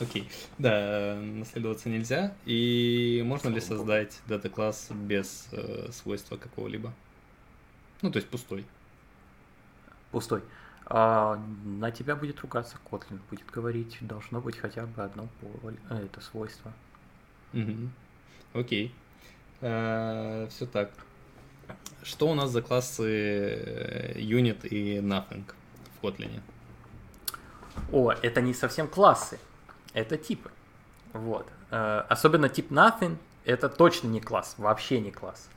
Окей. 0.00 0.28
Да, 0.58 1.16
наследоваться 1.16 1.88
нельзя. 1.88 2.34
И 2.44 3.22
можно 3.24 3.48
ли 3.48 3.60
создать 3.60 4.20
дата-класс 4.26 4.88
без 4.90 5.48
э, 5.52 5.90
свойства 5.90 6.36
какого-либо? 6.36 6.92
Ну, 8.02 8.10
то 8.10 8.18
есть 8.18 8.28
пустой. 8.28 8.66
Пустой. 10.10 10.42
А, 10.84 11.40
на 11.64 11.90
тебя 11.90 12.14
будет 12.14 12.40
ругаться 12.40 12.76
Kotlin, 12.90 13.18
будет 13.30 13.50
говорить, 13.50 13.96
должно 14.02 14.40
быть 14.40 14.56
хотя 14.56 14.86
бы 14.86 15.02
одно 15.02 15.28
поле, 15.40 15.76
э, 15.90 16.04
это 16.04 16.20
свойство. 16.20 16.72
Угу. 17.54 17.88
Окей. 18.52 18.94
А, 19.62 20.46
все 20.48 20.66
так. 20.66 20.90
Что 22.06 22.28
у 22.28 22.34
нас 22.34 22.50
за 22.50 22.62
классы 22.62 23.02
э, 23.02 24.12
Unit 24.20 24.68
и 24.68 24.98
Nothing 24.98 25.42
в 25.98 26.04
Kotlin? 26.04 26.40
О, 27.90 28.12
это 28.12 28.40
не 28.40 28.54
совсем 28.54 28.86
классы, 28.86 29.40
это 29.92 30.16
типы. 30.16 30.52
Вот. 31.12 31.48
Э, 31.72 32.04
особенно 32.08 32.48
тип 32.48 32.70
Nothing 32.70 33.16
это 33.44 33.68
точно 33.68 34.06
не 34.06 34.20
класс, 34.20 34.54
вообще 34.56 35.00
не 35.00 35.10
класс. 35.10 35.48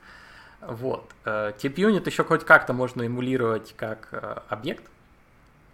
Вот. 0.60 1.08
Э, 1.24 1.52
тип 1.56 1.78
Unit 1.78 2.04
еще 2.06 2.24
хоть 2.24 2.44
как-то 2.44 2.72
можно 2.72 3.06
эмулировать 3.06 3.72
как 3.76 4.08
объект. 4.48 4.82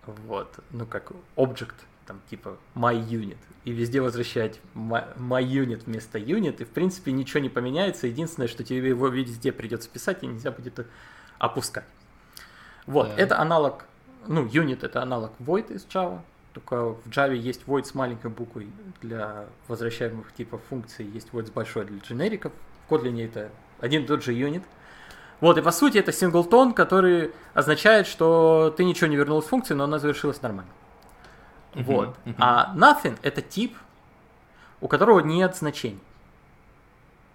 Вот. 0.05 0.59
Ну, 0.73 0.85
как 0.85 1.11
object 1.37 1.77
там 2.07 2.21
типа 2.31 2.57
my 2.75 2.97
unit, 2.97 3.39
и 3.65 3.73
везде 3.73 4.01
возвращать 4.01 4.61
my, 4.75 5.17
my 5.17 5.45
unit 5.45 5.83
вместо 5.87 6.19
unit, 6.19 6.57
и 6.61 6.65
в 6.65 6.69
принципе 6.69 7.13
ничего 7.13 7.41
не 7.41 7.49
поменяется, 7.49 8.07
единственное, 8.07 8.49
что 8.49 8.65
тебе 8.65 8.89
его 8.89 9.09
везде 9.09 9.53
придется 9.53 9.89
писать, 9.89 10.23
и 10.23 10.27
нельзя 10.27 10.51
будет 10.51 10.87
опускать. 11.39 11.85
Вот, 12.87 13.09
да. 13.09 13.15
это 13.17 13.39
аналог, 13.39 13.85
ну, 14.27 14.47
unit 14.47 14.85
это 14.85 15.03
аналог 15.03 15.33
void 15.41 15.73
из 15.73 15.85
Java, 15.87 16.21
только 16.53 16.95
в 16.95 17.07
Java 17.09 17.35
есть 17.35 17.63
void 17.67 17.85
с 17.85 17.95
маленькой 17.95 18.31
буквой 18.31 18.69
для 19.03 19.47
возвращаемых 19.69 20.33
типов 20.33 20.63
функций, 20.71 21.05
есть 21.05 21.29
void 21.33 21.47
с 21.47 21.51
большой 21.51 21.85
для 21.85 21.99
дженериков, 21.99 22.53
в 22.87 22.93
Kotlin 22.93 23.23
это 23.25 23.51
один 23.81 24.05
и 24.05 24.07
тот 24.07 24.23
же 24.23 24.33
unit. 24.33 24.63
Вот, 25.41 25.59
и 25.59 25.63
по 25.63 25.71
сути 25.71 25.99
это 25.99 26.13
синглтон, 26.13 26.73
который 26.73 27.33
означает, 27.53 28.07
что 28.07 28.73
ты 28.75 28.85
ничего 28.85 29.09
не 29.09 29.17
вернул 29.17 29.41
из 29.41 29.45
функции, 29.45 29.75
но 29.75 29.85
она 29.85 29.99
завершилась 29.99 30.41
нормально. 30.41 30.71
Uh-huh, 31.77 31.85
вот. 31.85 32.17
Uh-huh. 32.25 32.35
А 32.39 32.75
nothing 32.75 33.19
это 33.23 33.43
тип, 33.43 33.77
у 34.81 34.89
которого 34.89 35.21
нет 35.21 35.57
значений. 35.57 36.01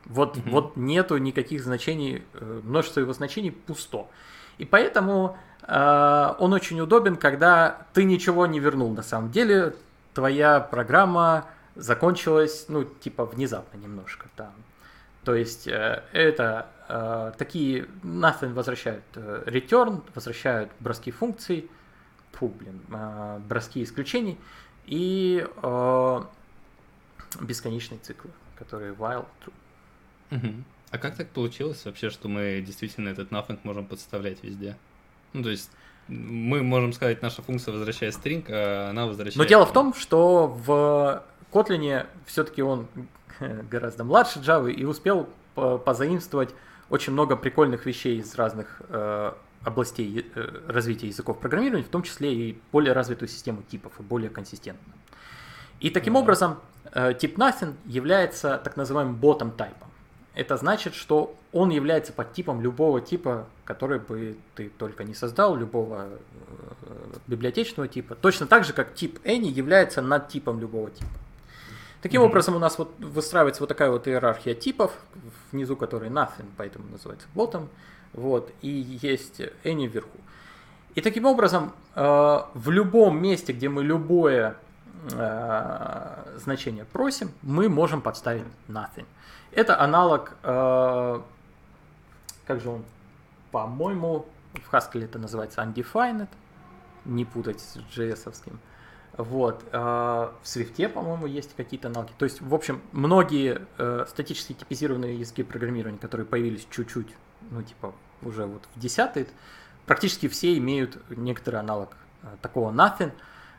Вот, 0.05 0.35
uh-huh. 0.35 0.49
вот 0.49 0.77
нету 0.77 1.17
никаких 1.17 1.63
значений, 1.63 2.23
э, 2.33 2.61
множество 2.63 2.99
его 2.99 3.13
значений 3.13 3.51
пусто. 3.51 4.07
И 4.57 4.65
поэтому 4.65 5.37
э, 5.61 6.33
он 6.39 6.53
очень 6.53 6.81
удобен, 6.81 7.15
когда 7.15 7.85
ты 7.93 8.03
ничего 8.03 8.47
не 8.47 8.59
вернул 8.59 8.91
на 8.91 9.03
самом 9.03 9.31
деле, 9.31 9.75
твоя 10.13 10.59
программа 10.59 11.45
закончилась, 11.75 12.65
ну, 12.67 12.83
типа, 12.83 13.25
внезапно 13.25 13.77
немножко 13.77 14.27
там. 14.35 14.53
То 15.23 15.35
есть 15.35 15.67
э, 15.67 16.03
это 16.13 16.67
э, 16.89 17.31
такие 17.37 17.85
nothing 18.03 18.53
возвращают 18.53 19.03
э, 19.15 19.43
return, 19.45 20.01
возвращают 20.15 20.71
броски 20.79 21.11
функций, 21.11 21.69
фу, 22.33 22.47
блин, 22.47 22.81
э, 22.91 23.39
броски 23.47 23.83
исключений 23.83 24.37
и 24.85 25.45
э, 25.63 26.21
бесконечные 27.39 27.99
циклы, 27.99 28.31
которые 28.57 28.93
while 28.93 29.25
true. 29.45 29.53
Угу. 30.31 30.63
А 30.91 30.97
как 30.97 31.15
так 31.15 31.29
получилось 31.29 31.85
вообще, 31.85 32.09
что 32.09 32.27
мы 32.27 32.61
действительно 32.65 33.09
этот 33.09 33.31
nothing 33.31 33.59
можем 33.63 33.85
подставлять 33.85 34.43
везде? 34.43 34.77
Ну, 35.33 35.43
то 35.43 35.49
есть 35.49 35.71
мы 36.07 36.61
можем 36.63 36.91
сказать, 36.93 37.21
наша 37.21 37.41
функция 37.41 37.73
возвращает 37.73 38.13
string, 38.13 38.45
а 38.49 38.89
она 38.89 39.05
возвращает... 39.05 39.37
Но 39.37 39.45
дело 39.45 39.65
в 39.65 39.71
том, 39.71 39.93
что 39.93 40.47
в 40.47 41.23
Kotlin 41.51 42.05
все-таки 42.25 42.61
он 42.61 42.87
гораздо 43.69 44.03
младше 44.03 44.39
Java 44.39 44.71
и 44.71 44.83
успел 44.83 45.29
позаимствовать 45.55 46.53
очень 46.89 47.13
много 47.13 47.35
прикольных 47.37 47.85
вещей 47.85 48.19
из 48.19 48.35
разных 48.35 48.81
э, 48.89 49.33
областей 49.63 50.31
развития 50.67 51.07
языков 51.07 51.39
программирования, 51.39 51.85
в 51.85 51.89
том 51.89 52.03
числе 52.03 52.33
и 52.33 52.61
более 52.71 52.93
развитую 52.93 53.29
систему 53.29 53.63
типов 53.63 53.93
и 53.99 54.03
более 54.03 54.29
консистентную. 54.29 54.95
И 55.79 55.89
таким 55.89 56.15
образом 56.15 56.59
э, 56.93 57.13
тип 57.13 57.37
nothing 57.37 57.75
является 57.85 58.59
так 58.63 58.77
называемым 58.77 59.15
ботом 59.15 59.51
тайпом. 59.51 59.89
Это 60.33 60.55
значит, 60.55 60.95
что 60.95 61.35
он 61.51 61.69
является 61.71 62.13
подтипом 62.13 62.61
любого 62.61 63.01
типа, 63.01 63.47
который 63.65 63.99
бы 63.99 64.37
ты 64.55 64.69
только 64.69 65.03
не 65.03 65.13
создал, 65.13 65.55
любого 65.55 66.07
э, 66.07 67.17
библиотечного 67.27 67.87
типа. 67.87 68.15
Точно 68.15 68.47
так 68.47 68.63
же, 68.63 68.73
как 68.73 68.93
тип 68.93 69.19
any 69.25 69.47
является 69.47 70.01
над 70.01 70.29
типом 70.29 70.59
любого 70.59 70.89
типа. 70.89 71.09
Таким 72.01 72.21
mm-hmm. 72.21 72.25
образом, 72.25 72.55
у 72.55 72.59
нас 72.59 72.77
вот 72.77 72.93
выстраивается 72.99 73.61
вот 73.61 73.67
такая 73.67 73.91
вот 73.91 74.07
иерархия 74.07 74.55
типов, 74.55 74.91
внизу 75.51 75.75
которой 75.75 76.09
nothing, 76.09 76.47
поэтому 76.57 76.87
называется 76.89 77.27
bottom, 77.35 77.67
вот, 78.13 78.51
и 78.61 78.69
есть 79.01 79.41
any 79.63 79.87
вверху. 79.87 80.17
И 80.95 81.01
таким 81.01 81.25
образом, 81.25 81.73
э, 81.95 82.01
в 82.53 82.69
любом 82.69 83.21
месте, 83.21 83.53
где 83.53 83.69
мы 83.69 83.83
любое 83.83 84.57
э, 85.11 86.37
значение 86.37 86.85
просим, 86.85 87.31
мы 87.41 87.69
можем 87.69 88.01
подставить 88.01 88.43
nothing. 88.67 89.05
Это 89.53 89.79
аналог, 89.79 90.35
э, 90.43 91.21
как 92.45 92.61
же 92.61 92.69
он, 92.69 92.83
по-моему, 93.51 94.25
в 94.53 94.73
Haskell 94.73 95.05
это 95.05 95.17
называется 95.17 95.61
undefined, 95.61 96.27
не 97.05 97.23
путать 97.23 97.61
с 97.61 97.77
JS-овским. 97.95 98.57
Вот. 99.17 99.63
В 99.71 100.33
Swift, 100.43 100.89
по-моему, 100.89 101.25
есть 101.25 101.53
какие-то 101.55 101.89
аналоги. 101.89 102.11
То 102.17 102.25
есть, 102.25 102.41
в 102.41 102.53
общем, 102.53 102.81
многие 102.91 103.61
э, 103.77 104.05
статически 104.07 104.53
типизированные 104.53 105.19
языки 105.19 105.43
программирования, 105.43 105.97
которые 105.99 106.25
появились 106.25 106.65
чуть-чуть, 106.69 107.07
ну, 107.49 107.63
типа, 107.63 107.93
уже 108.21 108.45
вот 108.45 108.63
в 108.75 108.79
10 108.79 109.27
практически 109.85 110.27
все 110.27 110.57
имеют 110.57 110.97
некоторый 111.09 111.57
аналог 111.57 111.89
э, 112.23 112.27
такого 112.41 112.71
nothing. 112.71 113.11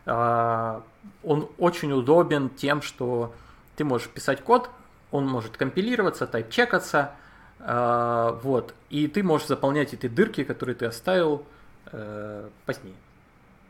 Э, 0.06 0.80
он 1.22 1.48
очень 1.58 1.92
удобен 1.92 2.48
тем, 2.50 2.82
что 2.82 3.34
ты 3.76 3.84
можешь 3.84 4.08
писать 4.08 4.42
код, 4.42 4.70
он 5.10 5.26
может 5.26 5.56
компилироваться, 5.56 6.26
тайп-чекаться, 6.26 7.12
э, 7.58 8.38
вот, 8.42 8.74
и 8.90 9.08
ты 9.08 9.22
можешь 9.22 9.48
заполнять 9.48 9.92
эти 9.94 10.08
дырки, 10.08 10.44
которые 10.44 10.74
ты 10.74 10.86
оставил 10.86 11.44
позднее. 12.64 12.94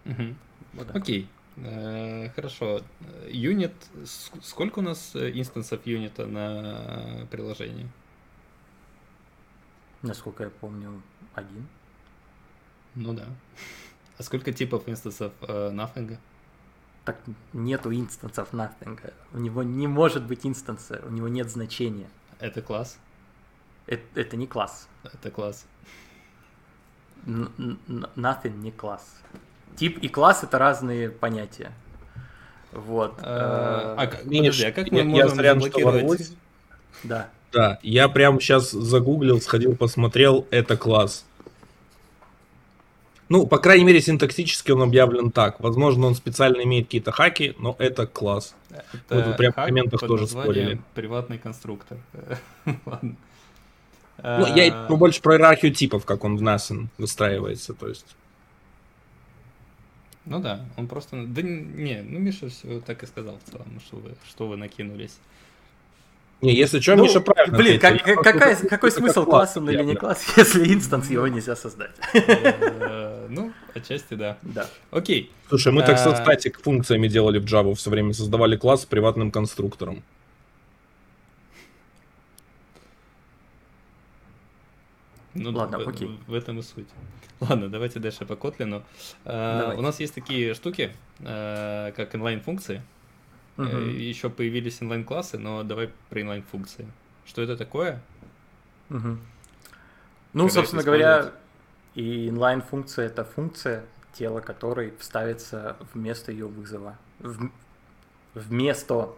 Угу. 0.07 0.35
Вот 0.75 0.95
Окей. 0.95 1.29
Хорошо. 2.37 2.83
Юнит. 3.27 3.73
Сколько 4.43 4.79
у 4.79 4.83
нас 4.83 5.17
инстансов 5.17 5.85
юнита 5.87 6.27
на 6.27 7.27
приложении? 7.33 7.89
Насколько 10.03 10.45
я 10.45 10.51
помню, 10.51 11.03
один. 11.35 11.67
Ну 12.95 13.15
да. 13.15 13.27
А 14.19 14.23
сколько 14.23 14.53
типов 14.53 14.89
инстансов 14.89 15.33
э, 15.43 15.71
Nothing? 15.73 16.19
Так 17.05 17.19
нету 17.53 17.93
инстансов 17.93 18.53
Nothing. 18.53 19.13
У 19.33 19.39
него 19.39 19.63
не 19.63 19.87
может 19.87 20.25
быть 20.25 20.45
инстанса, 20.45 21.01
у 21.07 21.11
него 21.11 21.29
нет 21.29 21.51
значения. 21.51 22.09
Это 22.39 22.63
класс? 22.63 22.99
Это, 23.87 24.21
это 24.21 24.37
не 24.37 24.47
класс. 24.47 24.89
Это 25.05 25.31
класс. 25.31 25.67
Nothing 27.27 28.57
не 28.59 28.73
класс. 28.73 29.21
Тип 29.77 29.99
и 29.99 30.09
класс 30.09 30.45
это 30.45 30.59
разные 30.59 31.11
понятия. 31.11 31.73
Вот. 32.73 33.21
А, 33.23 33.95
а, 33.99 34.07
подожди, 34.07 34.65
а 34.65 34.73
как 34.73 34.91
мы 34.91 35.05
можем 35.05 35.37
заблокировать? 35.37 36.37
Да. 37.05 37.31
Да, 37.53 37.79
я 37.83 38.09
прям 38.09 38.41
сейчас 38.41 38.71
загуглил, 38.71 39.41
сходил, 39.41 39.77
посмотрел, 39.77 40.47
это 40.51 40.77
класс. 40.77 41.27
Ну, 43.29 43.47
по 43.47 43.59
крайней 43.59 43.85
мере, 43.85 44.01
синтаксически 44.01 44.73
он 44.73 44.83
объявлен 44.83 45.31
так. 45.31 45.61
Возможно, 45.61 46.07
он 46.07 46.15
специально 46.15 46.63
имеет 46.63 46.87
какие-то 46.87 47.13
хаки, 47.13 47.55
но 47.59 47.77
это 47.79 48.07
класс. 48.07 48.55
Это 48.71 49.25
вот 49.25 49.37
прям 49.37 49.53
в 49.53 49.57
комментах 49.57 50.01
тоже 50.01 50.27
спорили. 50.27 50.81
Приватный 50.95 51.39
конструктор. 51.39 51.99
Ладно. 52.85 53.17
Ну, 54.23 54.55
я 54.55 54.87
больше 54.89 55.21
про 55.23 55.35
иерархию 55.35 55.73
типов, 55.73 56.05
как 56.05 56.25
он 56.25 56.37
в 56.37 56.43
NASN 56.43 56.89
выстраивается, 56.99 57.75
то 57.75 57.89
есть. 57.89 58.17
Ну 60.25 60.39
да, 60.39 60.65
он 60.77 60.87
просто... 60.87 61.25
Да 61.27 61.43
не, 61.43 62.03
ну 62.03 62.19
Миша 62.21 62.49
все 62.49 62.81
так 62.81 63.03
и 63.03 63.07
сказал 63.07 63.39
в 63.45 63.51
целом, 63.51 63.81
что 63.81 63.97
вы, 63.97 64.15
что 64.29 64.47
вы 64.47 64.57
накинулись. 64.57 65.19
Не, 66.43 66.57
если 66.57 66.81
что, 66.81 66.97
ну, 66.97 67.05
Миша 67.05 67.21
правильно 67.21 67.57
Блин, 67.57 67.79
как, 67.79 68.03
какая, 68.03 68.57
какой 68.57 68.91
смысл 68.91 69.25
класс 69.25 69.57
он 69.57 69.71
или 69.71 69.85
не 69.85 69.95
класс, 69.95 70.25
если 70.37 70.75
инстанс 70.75 71.09
его 71.09 71.29
нельзя 71.29 71.55
создать? 71.55 71.93
Э, 72.15 73.29
ну, 73.29 73.53
отчасти 73.75 74.15
да. 74.15 74.39
Да. 74.43 74.67
Окей. 74.91 75.31
Слушай, 75.49 75.73
мы 75.73 75.83
так 75.83 75.99
со 75.99 76.11
а, 76.11 76.17
статик 76.17 76.61
функциями 76.61 77.07
делали 77.07 77.39
в 77.39 77.45
Java 77.45 77.73
все 77.77 77.91
время, 77.91 78.13
создавали 78.13 78.57
класс 78.57 78.83
с 78.83 78.87
приватным 78.87 79.31
конструктором. 79.31 80.03
Ну, 85.35 85.51
Ладно, 85.53 85.79
в, 85.79 85.89
окей. 85.89 86.19
В 86.27 86.35
этом 86.35 86.59
и 86.59 86.63
суть. 86.63 86.89
Ладно, 87.39 87.69
давайте 87.69 88.01
дальше 88.01 88.27
по 88.27 88.33
Kotlin. 88.33 88.83
Uh, 89.25 89.77
у 89.77 89.81
нас 89.81 90.01
есть 90.01 90.15
такие 90.15 90.55
штуки, 90.55 90.93
uh, 91.21 91.93
как 91.93 92.15
inline-функции. 92.17 92.83
Угу. 93.59 93.67
Еще 93.67 94.31
появились 94.31 94.83
инлайн-классы, 94.83 95.39
но 95.39 95.63
давай 95.63 95.91
про 96.09 96.23
инлайн-функции. 96.23 96.87
Что 97.27 97.43
это 97.43 97.57
такое? 97.57 98.03
Угу. 98.91 99.19
Ну, 100.33 100.45
Когда 100.45 100.49
собственно 100.49 100.83
говоря, 100.83 101.33
и 101.95 102.29
inline-функция 102.29 103.07
это 103.07 103.25
функция, 103.25 103.85
тело 104.15 104.41
которой 104.41 104.95
вставится 104.99 105.77
вместо 105.93 106.33
ее 106.33 106.47
вызова. 106.47 106.97
В... 107.19 107.51
Вместо 108.35 109.11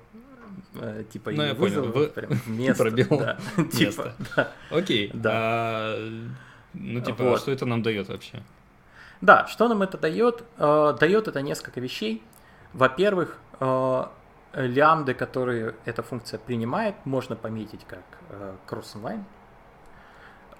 э, 0.75 1.05
типа 1.13 1.31
ну, 1.31 1.43
ее 1.45 1.55
вызова. 1.55 1.93
Понял. 1.93 2.09
Прям 2.09 2.31
вместо, 2.47 2.83
Пробил 2.83 3.07
да, 3.11 3.39
типа, 3.73 4.13
да. 4.35 4.53
Окей. 4.71 5.11
Да. 5.15 5.31
А, 5.33 6.11
ну, 6.73 7.01
типа, 7.01 7.23
вот. 7.23 7.41
что 7.41 7.53
это 7.53 7.65
нам 7.65 7.83
дает 7.83 8.09
вообще? 8.09 8.43
Да, 9.21 9.47
что 9.47 9.69
нам 9.69 9.83
это 9.83 9.97
дает? 9.99 10.43
Э, 10.59 10.97
дает 10.99 11.29
это 11.29 11.43
несколько 11.43 11.81
вещей. 11.81 12.23
Во-первых, 12.73 13.39
э, 13.61 14.05
лямбды, 14.55 15.15
которые 15.15 15.75
эта 15.85 16.03
функция 16.03 16.39
принимает, 16.39 16.95
можно 17.05 17.37
пометить 17.37 17.85
как 17.87 18.05
э, 18.31 18.57
cross-inline. 18.67 19.25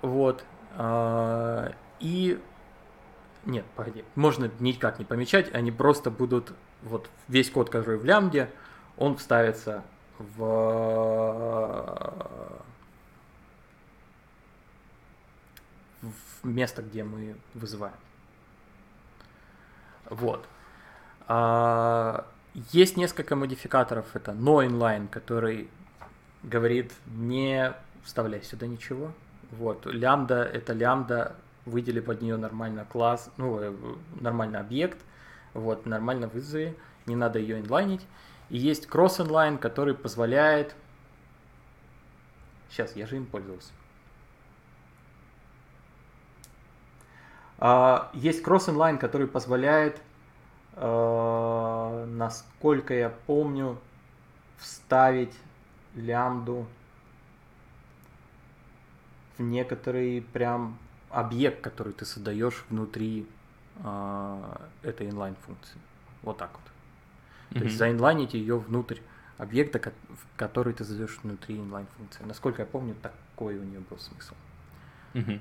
Вот. 0.03 0.45
Э, 0.77 1.73
и 2.01 2.41
нет, 3.47 3.65
погоди, 3.77 4.05
можно 4.15 4.51
никак 4.59 4.99
не 4.99 5.05
помечать, 5.05 5.55
они 5.55 5.71
просто 5.71 6.11
будут, 6.11 6.53
вот 6.83 7.11
весь 7.29 7.51
код, 7.51 7.71
который 7.71 7.99
в 7.99 8.05
лямбде, 8.05 8.51
он 8.97 9.17
вставится 9.17 9.85
в, 10.19 10.39
в 16.01 16.47
место, 16.47 16.83
где 16.83 17.05
мы 17.05 17.37
вызываем. 17.55 17.97
Вот. 20.09 20.47
А, 21.27 22.27
есть 22.55 22.97
несколько 22.97 23.37
модификаторов. 23.37 24.15
Это 24.15 24.33
no 24.33 24.67
inline, 24.67 25.09
который 25.09 25.69
говорит 26.43 26.93
не 27.07 27.75
вставляй 28.05 28.43
сюда 28.43 28.67
ничего. 28.67 29.13
Вот. 29.51 29.87
Лямбда— 29.87 30.45
это 30.53 30.73
лямбда, 30.73 31.37
выдели 31.65 32.01
под 32.01 32.23
нее 32.23 32.37
нормально 32.37 32.85
класс, 32.85 33.31
ну, 33.37 33.59
э, 33.59 33.73
нормальный 34.21 34.61
объект, 34.61 34.99
вот, 35.55 35.87
нормально 35.87 36.29
вызови, 36.29 36.77
не 37.07 37.17
надо 37.17 37.39
ее 37.39 37.61
инлайнить. 37.61 38.07
И 38.51 38.59
есть 38.59 38.87
cross 38.87 39.19
inline, 39.19 39.59
который 39.59 39.95
позволяет... 39.95 40.75
Сейчас, 42.71 42.97
я 42.97 43.07
же 43.07 43.17
им 43.17 43.27
пользовался. 43.27 43.73
Uh, 47.59 48.09
есть 48.15 48.43
cross 48.43 48.69
inline, 48.69 48.99
который 48.99 49.27
позволяет 49.29 50.01
э, 50.77 52.07
насколько 52.09 52.95
я 52.95 53.11
помню, 53.11 53.79
вставить 54.59 55.35
лямбду 55.95 56.67
в 59.39 59.43
некоторый 59.43 60.23
прям 60.23 60.79
объект, 61.11 61.61
который 61.61 61.93
ты 61.93 62.05
создаешь 62.05 62.65
внутри 62.71 63.27
э, 63.77 64.57
этой 64.83 65.09
inline 65.09 65.37
функции. 65.47 65.79
Вот 66.23 66.39
так 66.39 66.51
вот. 66.53 66.63
Mm-hmm. 66.63 67.59
То 67.59 67.65
есть 67.65 67.77
заинлайнить 67.77 68.35
ее 68.35 68.59
внутрь 68.59 68.99
объекта, 69.39 69.93
который 70.37 70.73
ты 70.73 70.85
задаешь 70.85 71.19
внутри 71.23 71.57
inline 71.57 71.87
функции. 71.97 72.25
Насколько 72.25 72.63
я 72.63 72.67
помню, 72.67 72.95
такой 73.03 73.59
у 73.59 73.63
нее 73.63 73.81
был 73.81 73.99
смысл. 73.99 74.35
Mm-hmm. 75.15 75.41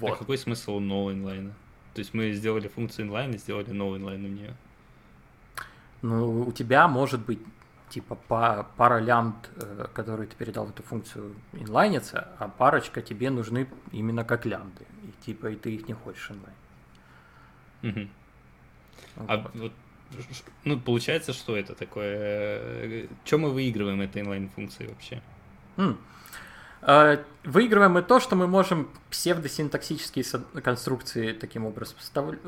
Вот. 0.00 0.12
А 0.12 0.16
какой 0.16 0.38
смысл 0.38 0.76
у 0.76 0.80
нового 0.80 1.12
инлайна? 1.12 1.54
То 1.96 2.00
есть 2.00 2.12
мы 2.12 2.30
сделали 2.32 2.68
функцию 2.68 3.08
inline 3.08 3.34
и 3.34 3.38
сделали 3.38 3.70
новый 3.70 3.98
inline 3.98 4.26
у 4.26 4.28
нее. 4.28 4.54
Ну, 6.02 6.42
у 6.42 6.52
тебя 6.52 6.88
может 6.88 7.24
быть 7.24 7.38
типа 7.88 8.18
па 8.28 8.66
пара 8.76 8.98
лямбд, 8.98 9.48
э, 9.56 9.86
которые 9.94 10.28
ты 10.28 10.36
передал 10.36 10.66
в 10.66 10.70
эту 10.72 10.82
функцию, 10.82 11.34
инлайнится, 11.54 12.28
а 12.38 12.48
парочка 12.48 13.00
тебе 13.00 13.30
нужны 13.30 13.66
именно 13.92 14.24
как 14.24 14.44
лямбды. 14.44 14.84
И 15.04 15.24
типа 15.24 15.46
и 15.46 15.56
ты 15.56 15.74
их 15.74 15.88
не 15.88 15.94
хочешь 15.94 16.30
инлайн. 16.30 16.58
Угу. 17.82 18.08
Вот. 19.16 19.30
А 19.30 19.50
вот 19.54 19.72
ну, 20.64 20.78
получается, 20.78 21.32
что 21.32 21.56
это 21.56 21.74
такое? 21.74 23.08
Чем 23.24 23.40
мы 23.40 23.52
выигрываем 23.52 24.02
этой 24.02 24.20
инлайн-функцией 24.20 24.90
вообще? 24.90 25.22
Mm. 25.78 25.96
Выигрываем 27.44 27.92
мы 27.92 28.02
то, 28.02 28.20
что 28.20 28.36
мы 28.36 28.46
можем 28.46 28.88
псевдосинтаксические 29.10 30.24
конструкции 30.62 31.32
таким 31.32 31.66
образом 31.66 31.96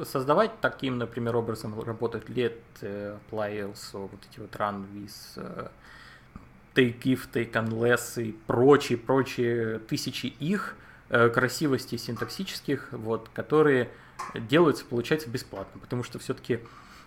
создавать. 0.05 0.61
Таким, 0.61 0.99
например, 0.99 1.37
образом 1.37 1.81
работает 1.81 2.29
let, 2.29 2.57
apply 2.81 3.73
else, 3.73 3.93
вот 3.93 4.21
эти 4.31 4.39
вот 4.39 4.55
run 4.55 4.87
with, 4.93 5.71
take 6.79 7.03
if, 7.03 7.29
take 7.33 7.53
unless 7.53 8.23
и 8.23 8.33
прочие, 8.47 8.97
прочие 8.97 9.81
тысячи 9.81 10.27
их 10.27 10.77
э, 11.09 11.29
красивостей 11.29 11.99
синтаксических, 11.99 12.89
вот, 12.93 13.29
которые 13.35 13.91
делаются, 14.35 14.85
получается, 14.85 15.29
бесплатно, 15.29 15.81
потому 15.81 16.05
что 16.05 16.19
все-таки 16.19 16.61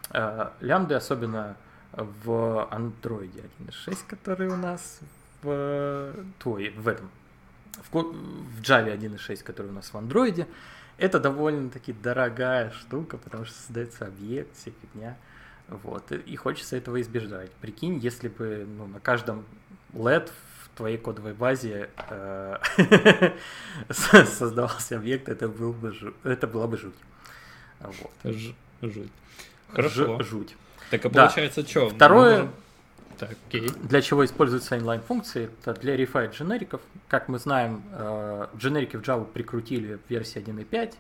э, 0.10 0.50
лямбды, 0.60 0.96
особенно 0.96 1.56
в 1.94 2.68
Android 2.72 3.32
1.6, 3.60 3.98
который 4.08 4.50
у 4.50 4.58
нас 4.58 5.00
в, 5.42 6.14
твой, 6.40 6.70
в 6.70 6.88
этом, 6.88 7.10
в, 7.78 7.94
в 7.94 8.62
Java 8.62 8.98
1.6, 8.98 9.44
который 9.44 9.68
у 9.68 9.74
нас 9.74 9.94
в 9.94 9.96
Android, 9.96 10.48
это 10.98 11.20
довольно-таки 11.20 11.94
дорогая 11.94 12.72
штука, 12.72 13.18
потому 13.18 13.46
что 13.46 13.56
создается 13.56 14.06
объект, 14.06 14.56
вся 14.56 14.72
фигня. 14.82 15.18
Вот, 15.68 16.12
и 16.12 16.36
хочется 16.36 16.76
этого 16.76 17.02
избежать. 17.02 17.52
Прикинь, 17.54 17.98
если 17.98 18.28
бы 18.28 18.68
ну, 18.78 18.88
на 18.88 19.00
каждом 19.00 19.46
LED 19.94 20.30
в 20.30 20.78
твоей 20.78 20.98
кодовой 20.98 21.34
базе 21.34 21.90
э, 22.10 22.58
создавался 23.90 24.98
объект, 24.98 25.30
это, 25.30 25.48
был 25.48 25.72
бы, 25.72 25.96
это 26.24 26.48
была 26.48 26.68
бы 26.68 26.78
жуть. 26.78 26.96
Вот. 27.80 28.34
Ж, 28.34 28.54
жуть. 28.82 29.12
Хорошо. 29.72 30.22
Ж, 30.22 30.26
жуть. 30.26 30.58
Так 30.90 31.06
а 31.06 31.10
получается 31.10 31.64
да. 31.64 31.68
что? 31.68 31.90
Второе, 31.90 32.32
можем... 32.32 32.54
так, 33.22 33.38
окей. 33.48 33.70
для 33.84 34.02
чего 34.02 34.26
используются 34.26 34.76
inline-функции, 34.76 35.50
это 35.62 35.80
для 35.80 35.96
refi 35.96 36.32
дженериков. 36.32 36.82
Как 37.08 37.28
мы 37.28 37.38
знаем, 37.38 37.84
э, 37.92 38.48
дженерики 38.58 38.98
в 38.98 39.02
Java 39.02 39.26
прикрутили 39.26 40.00
в 40.06 40.10
версии 40.10 40.42
1.5, 40.42 40.96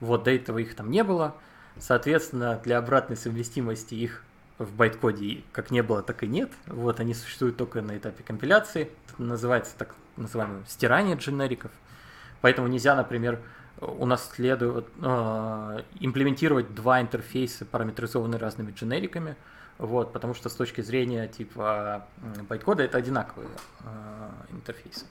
вот 0.00 0.24
до 0.24 0.30
этого 0.30 0.58
их 0.58 0.74
там 0.74 0.90
не 0.90 1.04
было. 1.04 1.34
Соответственно, 1.78 2.60
для 2.64 2.78
обратной 2.78 3.16
совместимости 3.16 3.94
их 3.94 4.24
в 4.58 4.72
байткоде 4.74 5.42
как 5.52 5.70
не 5.70 5.82
было, 5.82 6.02
так 6.02 6.22
и 6.22 6.26
нет. 6.26 6.50
Вот 6.66 7.00
они 7.00 7.12
существуют 7.12 7.58
только 7.58 7.82
на 7.82 7.96
этапе 7.96 8.24
компиляции. 8.24 8.90
Это 9.12 9.22
называется 9.22 9.74
так 9.76 9.94
называемое 10.16 10.64
стирание 10.66 11.16
дженериков. 11.16 11.70
Поэтому 12.40 12.66
нельзя, 12.68 12.96
например, 12.96 13.40
у 13.80 14.06
нас 14.06 14.30
следует 14.34 14.86
э, 15.02 15.82
имплементировать 16.00 16.74
два 16.74 17.00
интерфейса, 17.00 17.64
параметризованные 17.64 18.38
разными 18.38 18.72
дженериками, 18.72 19.36
вот, 19.78 20.12
потому 20.12 20.34
что 20.34 20.48
с 20.48 20.54
точки 20.54 20.80
зрения 20.80 21.26
типа 21.28 22.06
байткода 22.48 22.82
это 22.82 22.98
одинаковые 22.98 23.48
э, 23.84 24.30
интерфейсы. 24.50 25.06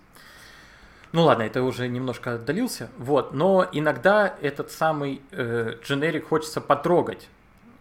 Ну 1.14 1.24
ладно, 1.24 1.44
это 1.44 1.64
уже 1.64 1.88
немножко 1.88 2.34
отдалился, 2.34 2.90
вот, 2.98 3.34
но 3.34 3.68
иногда 3.72 4.36
этот 4.42 4.72
самый 4.72 5.22
э, 5.32 5.76
дженерик 5.82 6.28
хочется 6.28 6.60
потрогать, 6.60 7.30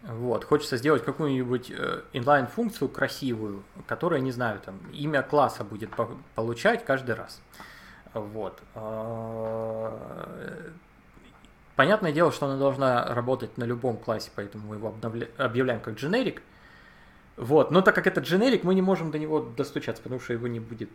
вот, 0.04 0.44
хочется 0.44 0.76
сделать 0.76 1.04
какую-нибудь 1.04 1.72
э, 1.76 2.02
inline-функцию 2.12 2.88
красивую, 2.88 3.64
которая, 3.88 4.20
не 4.20 4.30
знаю, 4.30 4.60
там, 4.64 4.78
имя 4.92 5.22
класса 5.22 5.64
будет 5.64 5.90
по 5.90 6.08
получать 6.36 6.84
каждый 6.84 7.16
раз. 7.16 7.40
Вот. 8.14 8.58
А, 8.74 9.92
понятное 11.74 12.12
дело, 12.12 12.30
что 12.30 12.46
она 12.46 12.56
должна 12.56 13.04
работать 13.12 13.58
на 13.58 13.64
любом 13.64 13.96
классе, 13.96 14.30
поэтому 14.34 14.68
мы 14.68 14.76
его 14.76 14.88
обновля... 14.88 15.28
объявляем 15.36 15.80
как 15.80 15.94
generic. 15.94 16.40
Вот. 17.36 17.70
Но 17.70 17.82
так 17.82 17.94
как 17.94 18.06
это 18.06 18.20
generic, 18.20 18.60
мы 18.62 18.74
не 18.74 18.82
можем 18.82 19.10
до 19.10 19.18
него 19.18 19.40
достучаться, 19.40 20.02
потому 20.02 20.20
что 20.20 20.32
его 20.32 20.46
не 20.46 20.60
будет 20.60 20.90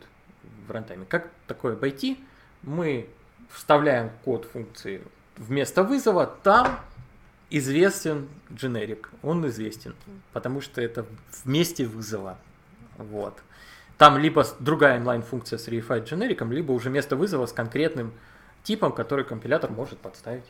в 0.66 0.70
рантайме. 0.70 1.04
Как 1.08 1.30
такое 1.46 1.74
обойти? 1.74 2.18
Мы 2.62 3.08
вставляем 3.50 4.10
код 4.24 4.46
функции 4.52 5.02
вместо 5.36 5.82
вызова, 5.84 6.26
там 6.26 6.80
известен 7.50 8.28
generic, 8.50 9.06
он 9.22 9.46
известен, 9.48 9.94
потому 10.32 10.60
что 10.60 10.80
это 10.80 11.06
вместе 11.44 11.86
вызова. 11.86 12.38
Вот. 12.96 13.38
Там 13.98 14.18
либо 14.18 14.44
другая 14.58 14.98
inline-функция 15.00 15.58
с 15.58 15.68
reified 15.68 16.04
generic, 16.04 16.48
либо 16.52 16.72
уже 16.72 16.90
место 16.90 17.14
вызова 17.14 17.46
с 17.46 17.52
конкретным 17.52 18.12
типом, 18.62 18.92
который 18.92 19.24
компилятор 19.24 19.70
может 19.70 19.98
подставить 19.98 20.44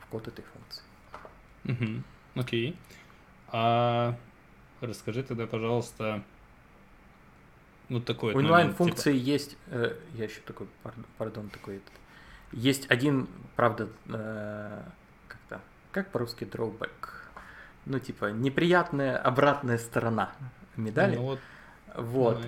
в 0.00 0.06
код 0.06 0.28
этой 0.28 0.44
функции. 0.52 2.02
Окей. 2.34 2.76
А 3.50 4.16
расскажи 4.80 5.22
тогда, 5.22 5.46
пожалуйста, 5.46 6.22
ну 7.88 8.00
такой. 8.00 8.34
У 8.34 8.40
inline-функции 8.40 9.12
типа... 9.12 9.24
есть, 9.24 9.56
э, 9.68 9.96
я 10.14 10.24
еще 10.24 10.40
такой, 10.40 10.66
пардон, 10.82 11.04
пардон 11.16 11.48
такой 11.48 11.76
этот. 11.76 11.92
Есть 12.52 12.90
один, 12.90 13.28
правда, 13.56 13.88
э, 14.06 14.82
как-то, 15.28 15.60
как 15.92 16.10
по-русски 16.10 16.44
drawback? 16.44 16.90
Ну, 17.86 17.98
типа, 17.98 18.26
неприятная 18.26 19.16
обратная 19.16 19.78
сторона 19.78 20.32
медали. 20.76 21.16
Ну, 21.16 21.22
вот 21.22 21.40
вот. 21.94 22.44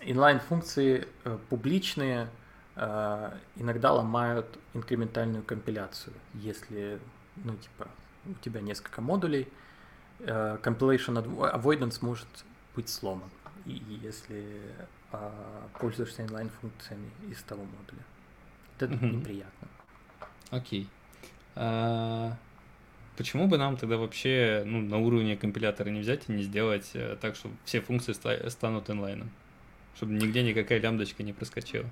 Инлайн-функции 0.00 1.08
э, 1.24 1.38
публичные 1.48 2.28
э, 2.76 3.32
иногда 3.56 3.92
ломают 3.92 4.46
инкрементальную 4.74 5.42
компиляцию. 5.42 6.14
Если, 6.34 7.00
ну, 7.36 7.56
типа, 7.56 7.88
у 8.26 8.34
тебя 8.34 8.60
несколько 8.60 9.00
модулей, 9.00 9.42
э, 9.42 9.67
compilation 10.20 11.16
avoidance 11.52 11.98
может 12.00 12.28
быть 12.74 12.88
сломан, 12.88 13.30
если 13.64 14.60
пользуешься 15.78 16.22
инлайн-функциями 16.22 17.10
из 17.30 17.42
того 17.42 17.64
модуля. 17.64 18.02
Это 18.78 18.86
mm-hmm. 18.86 19.16
неприятно. 19.16 19.68
Окей. 20.50 20.82
Okay. 20.82 20.88
А, 21.56 22.36
Почему 23.18 23.48
бы 23.48 23.58
нам 23.58 23.76
тогда 23.76 23.96
вообще 23.96 24.62
ну, 24.64 24.80
на 24.80 24.98
уровне 24.98 25.36
компилятора 25.36 25.88
не 25.88 25.98
взять 25.98 26.28
и 26.28 26.32
не 26.32 26.44
сделать 26.44 26.92
э, 26.94 27.16
так, 27.20 27.34
чтобы 27.34 27.56
все 27.64 27.80
функции 27.80 28.12
станут 28.48 28.88
инлайном? 28.90 29.30
Чтобы 29.96 30.12
нигде 30.12 30.44
никакая 30.44 30.78
лямбдочка 30.78 31.24
не 31.24 31.32
проскочила. 31.32 31.86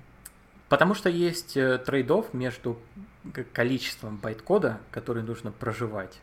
Потому 0.69 0.93
что 0.93 1.09
есть 1.09 1.57
э, 1.57 1.79
trade-off 1.79 2.33
между 2.33 2.79
количеством 3.51 4.15
байт-кода, 4.15 4.79
который 4.89 5.21
нужно 5.21 5.51
прожевать, 5.51 6.17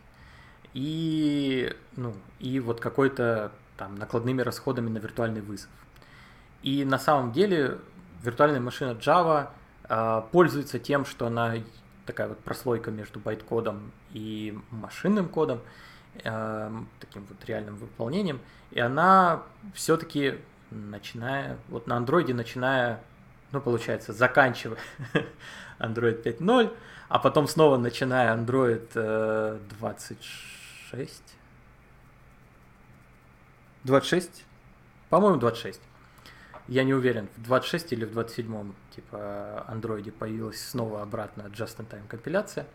и, 0.75 1.73
ну, 1.95 2.13
и 2.39 2.59
вот 2.59 2.81
какой-то 2.81 3.51
там 3.77 3.95
накладными 3.95 4.41
расходами 4.41 4.89
на 4.89 4.97
виртуальный 4.97 5.41
вызов. 5.41 5.69
И 6.63 6.83
на 6.83 6.99
самом 6.99 7.31
деле 7.31 7.79
виртуальная 8.21 8.59
машина 8.59 8.91
Java 8.91 9.47
э, 9.87 10.21
пользуется 10.31 10.77
тем, 10.77 11.05
что 11.05 11.27
она 11.27 11.55
такая 12.05 12.27
вот 12.27 12.39
прослойка 12.39 12.91
между 12.91 13.19
байт-кодом 13.19 13.91
и 14.11 14.57
машинным 14.69 15.29
кодом, 15.29 15.61
э, 16.23 16.71
таким 16.99 17.25
вот 17.25 17.45
реальным 17.45 17.77
выполнением, 17.77 18.41
и 18.71 18.79
она 18.81 19.43
все-таки 19.73 20.39
начиная, 20.71 21.57
вот 21.69 21.87
на 21.87 21.95
андроиде 21.95 22.33
начиная, 22.33 22.99
ну 23.53 23.61
получается, 23.61 24.11
заканчивая 24.11 24.79
Android 25.79 26.21
5.0, 26.21 26.75
а 27.07 27.19
потом 27.19 27.47
снова 27.47 27.77
начиная 27.77 28.35
Android 28.35 28.89
э, 28.93 29.59
26, 29.79 30.54
26, 33.83 34.45
по-моему 35.09 35.37
26, 35.37 35.79
я 36.67 36.83
не 36.83 36.93
уверен, 36.93 37.29
в 37.37 37.43
26 37.43 37.93
или 37.93 38.05
в 38.05 38.11
27 38.11 38.73
типа 38.95 39.65
андроиде 39.67 40.11
появилась 40.11 40.59
снова 40.67 41.01
обратно 41.03 41.43
just-in-time 41.43 42.07
компиляция. 42.07 42.65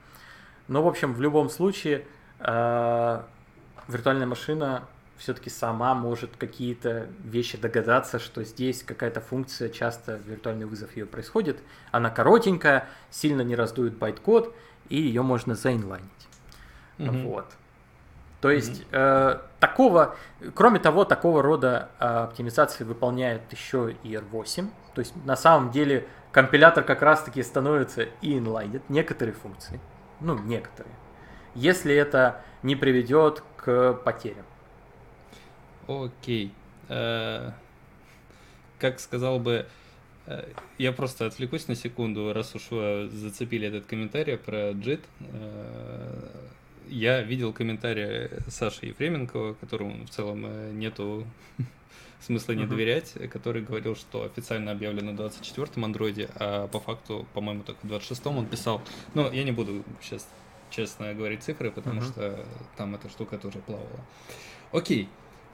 Но, 0.69 0.83
в 0.83 0.87
общем, 0.87 1.15
в 1.15 1.21
любом 1.21 1.51
случае, 1.51 2.07
э, 2.39 3.23
виртуальная 3.89 4.27
машина 4.27 4.85
все-таки 5.17 5.51
сама 5.51 5.95
может 5.95 6.37
какие-то 6.37 7.09
вещи 7.25 7.59
догадаться, 7.59 8.19
что 8.19 8.45
здесь 8.45 8.83
какая-то 8.83 9.21
функция, 9.21 9.69
часто 9.69 10.21
виртуальный 10.25 10.67
вызов 10.67 10.97
ее 10.97 11.07
происходит. 11.07 11.59
Она 11.91 12.11
коротенькая, 12.11 12.89
сильно 13.11 13.43
не 13.43 13.57
раздует 13.57 13.99
байт-код, 13.99 14.55
и 14.89 15.01
ее 15.01 15.23
можно 15.23 15.55
заинлайнить. 15.55 16.09
Mm-hmm. 16.99 17.27
Вот. 17.27 17.47
То 18.41 18.51
есть 18.51 18.83
mm-hmm. 18.91 19.37
э, 19.37 19.41
такого, 19.59 20.17
кроме 20.55 20.79
того, 20.79 21.05
такого 21.05 21.43
рода 21.43 21.91
э, 21.99 22.05
оптимизации 22.05 22.85
выполняет 22.85 23.43
еще 23.53 23.95
и 24.03 24.15
R8. 24.15 24.69
То 24.95 25.01
есть 25.01 25.15
на 25.25 25.37
самом 25.37 25.71
деле 25.71 26.07
компилятор 26.33 26.83
как 26.85 27.03
раз-таки 27.03 27.43
становится 27.43 28.03
и 28.23 28.39
инлайнит 28.39 28.83
некоторые 28.89 29.35
функции. 29.35 29.79
Ну, 30.21 30.39
некоторые. 30.39 30.95
Если 31.55 31.95
это 31.95 32.43
не 32.63 32.77
приведет 32.77 33.43
к 33.57 33.93
потерям. 34.05 34.47
Окей. 35.87 36.55
Э, 36.89 37.51
как 38.79 39.01
сказал 39.01 39.39
бы, 39.39 39.67
э, 40.27 40.49
я 40.79 40.93
просто 40.93 41.27
отвлекусь 41.27 41.69
на 41.69 41.75
секунду, 41.75 42.33
раз 42.33 42.55
уж 42.55 42.71
вы 42.71 43.11
зацепили 43.13 43.69
этот 43.69 43.85
комментарий 43.85 44.39
про 44.39 44.71
JIT. 44.71 45.01
Я 46.89 47.23
видел 47.23 47.53
комментарий 47.53 48.31
Саши 48.49 48.87
Ефременко, 48.87 49.55
которому 49.55 50.05
в 50.07 50.11
целом 50.11 50.45
э, 50.47 50.73
нету 50.73 51.27
смысла 52.21 52.53
не 52.53 52.67
доверять, 52.67 53.15
который 53.31 53.63
говорил, 53.63 53.97
что 53.97 54.25
официально 54.25 54.73
объявлено 54.73 55.13
на 55.13 55.17
24-м 55.17 55.85
андроиде, 55.85 56.29
а 56.37 56.69
по 56.69 56.81
факту, 56.81 57.27
по-моему, 57.35 57.63
только 57.63 57.87
в 57.87 57.93
26-м 57.93 58.39
он 58.39 58.47
писал. 58.47 58.83
Но 59.15 59.31
я 59.31 59.45
не 59.45 59.53
буду 59.53 59.85
сейчас 60.03 60.29
честно 60.71 61.15
говорить 61.15 61.43
цифры, 61.43 61.71
потому 61.71 62.01
uh-huh. 62.01 62.13
что 62.13 62.47
там 62.77 62.95
эта 62.95 63.09
штука 63.09 63.39
тоже 63.39 63.59
плавала. 63.59 64.01
Окей. 64.73 65.09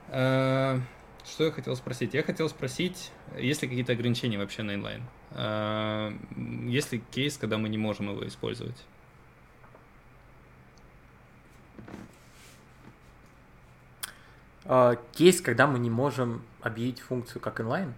А, 0.08 0.78
что 1.24 1.44
я 1.44 1.50
хотел 1.50 1.74
спросить? 1.76 2.14
Я 2.14 2.22
хотел 2.22 2.48
спросить, 2.48 3.10
есть 3.38 3.62
ли 3.62 3.68
какие-то 3.68 3.92
ограничения 3.92 4.38
вообще 4.38 4.62
на 4.62 4.74
инлайн? 4.74 5.02
А, 5.32 6.12
есть 6.68 6.92
ли 6.92 7.02
кейс, 7.10 7.36
когда 7.38 7.58
мы 7.58 7.68
не 7.68 7.78
можем 7.78 8.10
его 8.10 8.26
использовать? 8.26 8.76
Uh, 14.64 14.98
кейс, 15.12 15.40
когда 15.40 15.68
мы 15.68 15.78
не 15.78 15.90
можем 15.90 16.42
объявить 16.60 17.00
функцию 17.00 17.40
как 17.40 17.60
inline? 17.60 17.92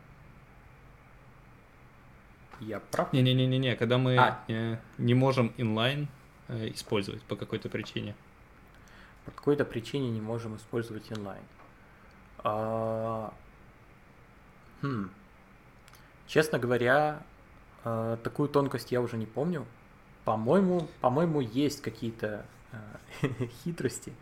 Я 2.61 2.81
прав? 2.81 3.13
Не-не-не-не, 3.13 3.77
когда 3.77 3.99
мы 3.99 4.17
а. 4.19 4.41
не, 4.49 4.79
не 4.99 5.15
можем 5.15 5.53
inline 5.57 6.09
э, 6.49 6.71
использовать 6.75 7.23
по 7.23 7.37
какой-то 7.37 7.69
причине. 7.69 8.15
По 9.25 9.31
какой-то 9.31 9.65
причине 9.65 10.11
не 10.11 10.21
можем 10.21 10.57
использовать 10.57 11.11
inline. 11.11 11.45
А... 12.39 13.33
Хм. 14.83 15.11
Честно 16.27 16.59
говоря, 16.59 17.23
э, 17.85 18.17
такую 18.23 18.49
тонкость 18.49 18.93
я 18.93 19.01
уже 19.01 19.17
не 19.17 19.27
помню. 19.27 19.65
По-моему, 20.25 20.89
по-моему, 21.01 21.41
есть 21.41 21.81
какие-то 21.81 22.27
э, 22.27 22.43
хитрости, 23.65 24.13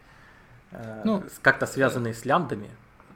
Э, 0.73 1.03
ну, 1.05 1.23
как-то 1.43 1.67
связанные 1.67 2.15
с 2.15 2.25
лямдами. 2.25 2.69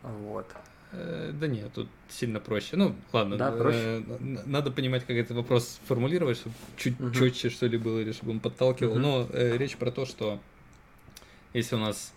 Вот. 0.03 0.47
Э, 0.93 1.31
да 1.33 1.47
нет, 1.47 1.73
тут 1.75 1.89
сильно 2.09 2.41
проще. 2.41 2.77
Ну, 2.77 2.95
ладно, 3.13 3.37
да, 3.37 3.53
проще. 3.53 4.05
Э, 4.09 4.19
надо 4.47 4.71
понимать, 4.71 5.05
как 5.05 5.17
этот 5.17 5.37
вопрос 5.37 5.81
формулировать, 5.87 6.39
чтобы 6.39 6.55
чуть 6.77 7.01
угу. 7.01 7.13
четче, 7.13 7.51
что 7.51 7.67
ли, 7.67 7.79
было, 7.79 8.01
или 8.01 8.13
чтобы 8.13 8.33
он 8.33 8.41
подталкивал. 8.41 8.93
Угу. 8.93 9.01
Но 9.01 9.27
э, 9.33 9.57
речь 9.57 9.77
про 9.77 9.91
то, 9.91 10.07
что 10.07 10.41
если 11.53 11.77
у 11.77 11.79
нас 11.79 12.13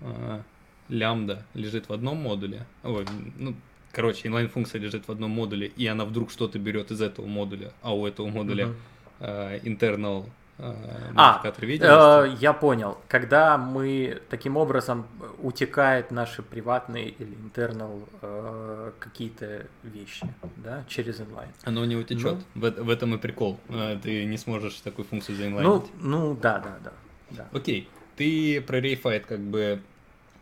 э, 0.00 0.42
лямбда 0.88 1.44
лежит 1.54 1.88
в 1.88 1.92
одном 1.92 2.18
модуле, 2.18 2.66
ой, 2.82 3.06
ну, 3.38 3.54
короче, 3.92 4.28
inline-функция 4.28 4.80
лежит 4.80 5.08
в 5.08 5.12
одном 5.12 5.30
модуле, 5.30 5.68
и 5.68 5.86
она 5.86 6.04
вдруг 6.04 6.30
что-то 6.30 6.58
берет 6.58 6.90
из 6.90 7.00
этого 7.00 7.26
модуля, 7.26 7.72
а 7.82 7.94
у 7.94 8.06
этого 8.06 8.28
модуля 8.28 8.68
угу. 8.68 8.76
э, 9.20 9.60
internal 9.60 10.28
а, 10.58 11.40
э, 11.44 12.34
я 12.40 12.52
понял. 12.52 12.98
Когда 13.06 13.56
мы 13.56 14.20
таким 14.28 14.56
образом 14.56 15.06
утекает 15.40 16.10
наши 16.10 16.42
приватные 16.42 17.10
или 17.10 17.36
internal 17.36 18.02
э, 18.22 18.92
какие-то 18.98 19.66
вещи, 19.84 20.26
да, 20.56 20.84
через 20.88 21.20
инлайн. 21.20 21.50
Оно 21.62 21.84
не 21.84 21.96
утечет. 21.96 22.38
Ну, 22.54 22.70
в, 22.70 22.70
в 22.70 22.90
этом 22.90 23.14
и 23.14 23.18
прикол. 23.18 23.60
Э, 23.68 23.98
ты 24.02 24.24
не 24.24 24.36
сможешь 24.36 24.74
такую 24.80 25.06
функцию 25.06 25.36
заинлайнить. 25.36 25.84
Ну, 26.00 26.08
ну 26.30 26.34
да, 26.34 26.58
да, 26.58 26.78
да, 26.82 26.92
да. 27.30 27.48
Окей. 27.52 27.88
Ты 28.16 28.60
про 28.60 28.80
Rayfight 28.80 29.20
как 29.20 29.38
бы 29.38 29.80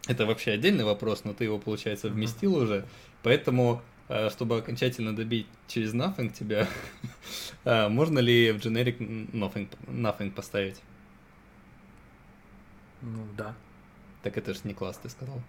это 0.08 0.24
вообще 0.24 0.52
отдельный 0.52 0.84
вопрос, 0.84 1.24
но 1.24 1.34
ты 1.34 1.44
его, 1.44 1.58
получается, 1.58 2.08
вместил 2.08 2.56
mm-hmm. 2.56 2.62
уже. 2.62 2.84
Поэтому 3.22 3.82
Э, 3.82 3.95
чтобы 4.30 4.58
окончательно 4.58 5.14
добить 5.14 5.46
через 5.66 5.92
nothing 5.94 6.32
тебя, 6.32 6.68
э, 7.64 7.88
можно 7.88 8.18
ли 8.20 8.52
в 8.52 8.58
generic 8.58 8.98
nothing, 9.32 9.68
nothing 9.86 10.30
поставить? 10.30 10.80
Ну 13.02 13.26
да. 13.36 13.54
Так 14.22 14.38
это 14.38 14.54
же 14.54 14.60
не 14.64 14.74
класс, 14.74 14.98
ты 15.02 15.08
сказал. 15.08 15.40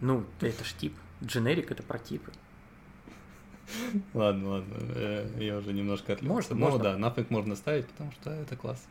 Ну, 0.00 0.24
это 0.40 0.64
ж 0.64 0.72
тип. 0.74 0.94
Generic 1.22 1.66
это 1.70 1.82
про 1.82 1.98
типы. 1.98 2.32
Ладно, 4.14 4.50
ладно, 4.50 4.74
э, 4.94 5.28
я 5.40 5.56
уже 5.56 5.72
немножко 5.72 6.12
отвлекся. 6.12 6.54
Можно, 6.54 6.54
ну, 6.54 6.60
можно. 6.60 6.82
да, 6.82 6.98
nothing 6.98 7.26
можно 7.30 7.56
ставить, 7.56 7.86
потому 7.88 8.12
что 8.12 8.30
это 8.30 8.54
класс. 8.54 8.86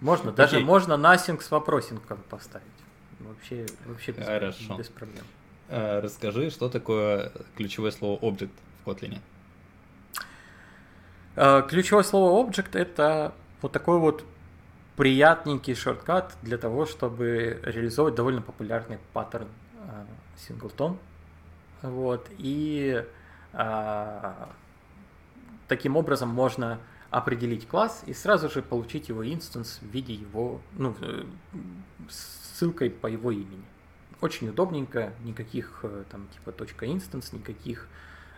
Можно, 0.00 0.32
даже 0.32 0.60
можно 0.60 0.94
nothing 0.94 1.40
с 1.40 1.50
вопросинком 1.50 2.18
поставить. 2.28 2.66
Вообще, 3.20 3.66
вообще 3.86 4.12
без, 4.12 4.24
Хорошо. 4.24 4.76
без 4.76 4.88
проблем. 4.88 5.24
Э, 5.72 6.00
расскажи, 6.00 6.50
что 6.50 6.68
такое 6.68 7.32
ключевое 7.56 7.92
слово 7.92 8.20
object 8.20 8.50
в 8.84 8.88
Kotlin? 8.88 9.18
Э, 11.34 11.62
ключевое 11.66 12.02
слово 12.02 12.46
object 12.46 12.78
это 12.78 13.32
вот 13.62 13.72
такой 13.72 13.98
вот 13.98 14.22
приятненький 14.96 15.74
шорткат 15.74 16.34
для 16.42 16.58
того, 16.58 16.84
чтобы 16.84 17.58
реализовать 17.62 18.14
довольно 18.14 18.42
популярный 18.42 18.98
паттерн 19.14 19.48
э, 19.76 20.04
singleton. 20.36 20.98
Вот. 21.80 22.28
И 22.36 23.04
таким 25.68 25.96
образом 25.96 26.28
можно 26.28 26.78
определить 27.10 27.66
класс 27.66 28.02
и 28.06 28.14
сразу 28.14 28.48
же 28.48 28.62
получить 28.62 29.08
его 29.08 29.26
инстанс 29.26 29.78
в 29.82 29.86
виде 29.86 30.14
его, 30.14 30.60
ну, 30.78 30.94
ссылкой 32.08 32.90
по 32.90 33.08
его 33.08 33.30
имени. 33.30 33.64
Очень 34.22 34.48
удобненько, 34.48 35.12
никаких 35.24 35.80
э, 35.82 36.04
там 36.10 36.28
типа 36.28 36.52
точка 36.52 36.86
instance, 36.86 37.34
никаких 37.36 37.88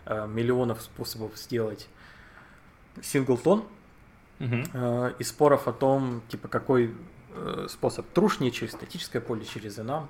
э, 0.05 0.27
миллионов 0.27 0.81
способов 0.81 1.37
сделать 1.37 1.87
синглтон. 3.01 3.65
Угу. 4.39 4.55
Э, 4.73 5.13
и 5.19 5.23
споров 5.23 5.67
о 5.67 5.73
том, 5.73 6.23
типа 6.27 6.47
какой 6.47 6.93
э, 7.33 7.67
способ 7.69 8.07
трушнее 8.09 8.51
через 8.51 8.73
статическое 8.73 9.21
поле, 9.21 9.45
через 9.45 9.77
enum. 9.77 10.07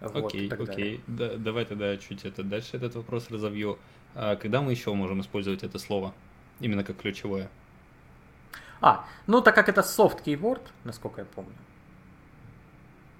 Окей, 0.00 0.48
вот, 0.48 0.68
окей. 0.68 1.02
Да, 1.08 1.36
давай 1.36 1.64
тогда 1.64 1.96
чуть 1.96 2.24
это 2.24 2.44
дальше 2.44 2.76
этот 2.76 2.94
вопрос 2.94 3.28
разовью. 3.30 3.78
А 4.14 4.36
когда 4.36 4.62
мы 4.62 4.70
еще 4.70 4.94
можем 4.94 5.20
использовать 5.20 5.64
это 5.64 5.78
слово? 5.78 6.14
Именно 6.60 6.84
как 6.84 6.96
ключевое. 6.96 7.50
А, 8.80 9.04
ну 9.26 9.40
так 9.40 9.56
как 9.56 9.68
это 9.68 9.80
soft 9.80 10.22
keyword, 10.24 10.62
насколько 10.84 11.22
я 11.22 11.24
помню. 11.24 11.52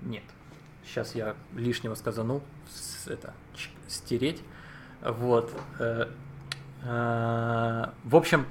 Нет. 0.02 0.22
Сейчас 0.88 1.14
я 1.14 1.36
лишнего 1.54 1.94
сказанул, 1.94 2.42
это, 3.06 3.34
стереть. 3.88 4.42
Вот. 5.02 5.52
Э, 5.78 6.08
э, 6.82 7.86
в 8.04 8.16
общем, 8.16 8.46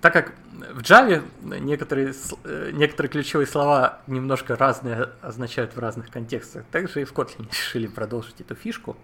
так 0.00 0.12
как 0.12 0.32
в 0.52 0.78
Java 0.78 1.24
некоторые, 1.42 2.14
э, 2.44 2.70
некоторые 2.72 3.10
ключевые 3.10 3.48
слова 3.48 4.00
немножко 4.06 4.54
разные 4.54 5.10
означают 5.22 5.74
в 5.74 5.78
разных 5.80 6.08
контекстах, 6.10 6.64
также 6.70 7.02
и 7.02 7.04
в 7.04 7.12
Kotlin 7.12 7.48
решили 7.50 7.88
продолжить 7.88 8.40
эту 8.40 8.54
фишку. 8.54 8.96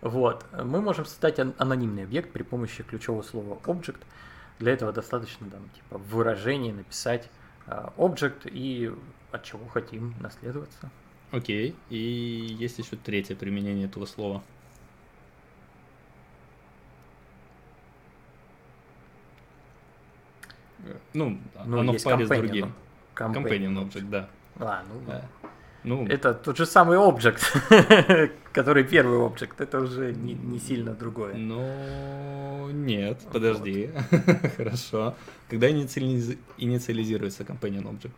Вот. 0.00 0.46
Мы 0.52 0.80
можем 0.80 1.04
создать 1.04 1.38
анонимный 1.38 2.04
объект 2.04 2.32
при 2.32 2.44
помощи 2.44 2.82
ключевого 2.82 3.22
слова 3.22 3.58
object. 3.66 4.00
Для 4.58 4.72
этого 4.72 4.90
достаточно 4.92 5.50
там, 5.50 5.68
типа, 5.74 5.98
в 5.98 6.14
выражении 6.14 6.72
написать 6.72 7.28
object 7.66 8.48
и 8.50 8.94
от 9.32 9.42
чего 9.44 9.66
хотим 9.68 10.14
наследоваться. 10.20 10.90
Окей. 11.30 11.74
И 11.90 11.96
есть 12.58 12.78
еще 12.78 12.96
третье 12.96 13.36
применение 13.36 13.86
этого 13.86 14.06
слова. 14.06 14.42
Ну, 21.12 21.38
ну 21.66 21.80
оно 21.80 21.92
в 21.92 22.02
паре 22.02 22.26
с 22.26 22.28
другим. 22.28 22.72
Companion 23.14 23.74
object, 23.84 24.08
да. 24.10 24.28
А, 24.58 24.82
ну, 24.88 25.00
да. 25.06 25.24
Ну, 25.84 26.06
это 26.06 26.34
тот 26.34 26.56
же 26.56 26.66
самый 26.66 26.98
объект, 26.98 27.40
который 28.52 28.84
первый 28.84 29.24
объект, 29.24 29.60
это 29.60 29.80
уже 29.80 30.12
не, 30.12 30.34
не 30.34 30.58
сильно 30.58 30.92
другое. 30.92 31.34
Ну, 31.34 32.70
нет, 32.70 33.20
подожди. 33.32 33.90
Хорошо. 34.56 35.14
Когда 35.48 35.70
инициализируется 35.70 37.44
companion 37.44 37.84
object? 37.84 38.12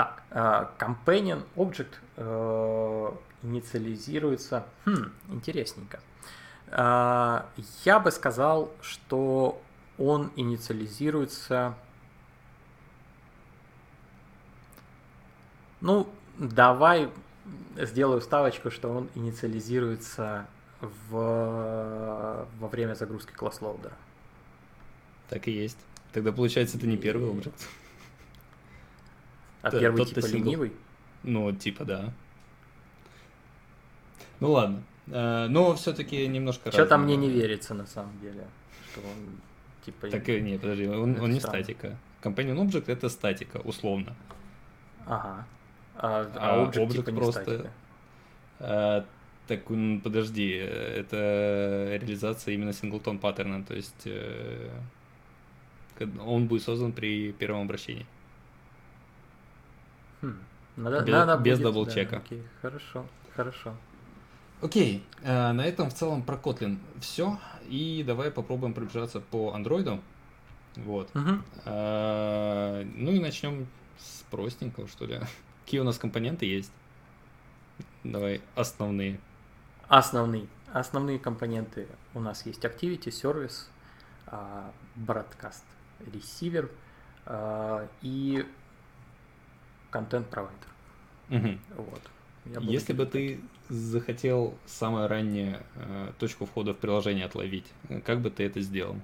Так, 0.00 0.22
uh, 0.30 0.66
companion 0.78 1.42
object 1.56 1.98
uh, 2.16 3.14
инициализируется. 3.42 4.64
Хм, 4.86 5.12
интересненько. 5.28 6.00
Uh, 6.68 7.44
я 7.84 8.00
бы 8.00 8.10
сказал, 8.10 8.72
что 8.80 9.60
он 9.98 10.32
инициализируется. 10.36 11.74
Ну, 15.82 16.08
давай 16.38 17.10
сделаю 17.76 18.22
ставочку, 18.22 18.70
что 18.70 18.88
он 18.88 19.10
инициализируется 19.14 20.46
в... 20.80 22.46
во 22.58 22.68
время 22.68 22.94
загрузки 22.94 23.32
класс-лоудера. 23.32 23.92
Так 25.28 25.46
и 25.46 25.50
есть. 25.50 25.76
Тогда 26.14 26.32
получается 26.32 26.78
это 26.78 26.86
не 26.86 26.96
первый 26.96 27.28
объект. 27.28 27.68
А 29.62 29.70
Т- 29.70 29.80
первый 29.80 30.04
типа 30.04 30.22
сингл. 30.22 30.46
ленивый? 30.46 30.72
Ну, 31.22 31.52
типа, 31.52 31.84
да. 31.84 32.12
Ну 34.40 34.52
ладно. 34.52 34.82
А, 35.12 35.48
но 35.48 35.74
все-таки 35.74 36.26
немножко 36.26 36.72
Что-то 36.72 36.96
мне 36.98 37.16
не 37.16 37.28
верится 37.28 37.74
на 37.74 37.86
самом 37.86 38.18
деле, 38.20 38.46
что 38.90 39.00
он 39.00 39.40
типа. 39.84 40.08
Так 40.08 40.26
не, 40.28 40.58
подожди, 40.58 40.86
он, 40.86 41.20
он 41.20 41.30
не 41.30 41.40
статика. 41.40 41.96
Companion 42.22 42.56
Object 42.56 42.90
это 42.90 43.08
статика, 43.08 43.58
условно. 43.58 44.14
Ага. 45.06 45.46
А, 45.96 46.22
а, 46.22 46.30
а 46.36 46.64
Object, 46.64 46.86
object 46.86 47.04
типа 47.04 47.12
просто... 47.12 47.42
Статика. 47.42 47.70
А, 48.60 49.04
так, 49.46 49.64
подожди, 50.04 50.48
это 50.48 51.98
реализация 52.00 52.54
именно 52.54 52.72
синглтон 52.72 53.18
паттерна, 53.18 53.64
то 53.64 53.74
есть 53.74 54.02
э, 54.04 54.70
он 56.24 56.46
будет 56.46 56.62
создан 56.62 56.92
при 56.92 57.32
первом 57.32 57.62
обращении. 57.62 58.06
Хм. 60.22 60.36
Надо, 60.76 61.00
без 61.02 61.12
надо 61.12 61.42
без 61.42 61.58
дабл-чека. 61.58 62.10
Да, 62.10 62.18
окей, 62.18 62.42
хорошо, 62.62 63.06
хорошо. 63.34 63.74
Окей, 64.62 65.04
э, 65.22 65.52
на 65.52 65.64
этом 65.64 65.90
в 65.90 65.94
целом 65.94 66.22
про 66.22 66.36
Kotlin 66.36 66.78
все. 67.00 67.38
И 67.68 68.04
давай 68.06 68.30
попробуем 68.30 68.74
пробежаться 68.74 69.20
по 69.20 69.52
андроиду. 69.54 70.00
Вот. 70.76 71.08
Угу. 71.14 71.30
Э, 71.64 72.84
ну 72.94 73.10
и 73.10 73.20
начнем 73.20 73.66
с 73.98 74.22
простенького, 74.30 74.88
что 74.88 75.06
ли. 75.06 75.20
Какие 75.64 75.80
у 75.80 75.84
нас 75.84 75.98
компоненты 75.98 76.46
есть? 76.46 76.72
Давай 78.04 78.40
основные. 78.54 79.20
Основные. 79.88 80.46
Основные 80.72 81.18
компоненты 81.18 81.88
у 82.14 82.20
нас 82.20 82.46
есть 82.46 82.64
Activity, 82.64 83.08
Service, 83.08 83.66
а, 84.26 84.70
Broadcast, 84.96 85.64
Receiver 86.00 86.70
а, 87.26 87.88
и 88.00 88.46
Provider. 89.92 90.50
Угу. 91.30 91.58
Вот. 91.76 92.02
Если 92.62 92.92
бы 92.92 93.06
ты 93.06 93.40
захотел 93.68 94.54
самое 94.66 95.06
раннее 95.06 95.62
э, 95.76 96.12
точку 96.18 96.46
входа 96.46 96.74
в 96.74 96.78
приложение 96.78 97.26
отловить, 97.26 97.66
как 98.04 98.20
бы 98.20 98.30
ты 98.30 98.44
это 98.44 98.60
сделал? 98.60 98.96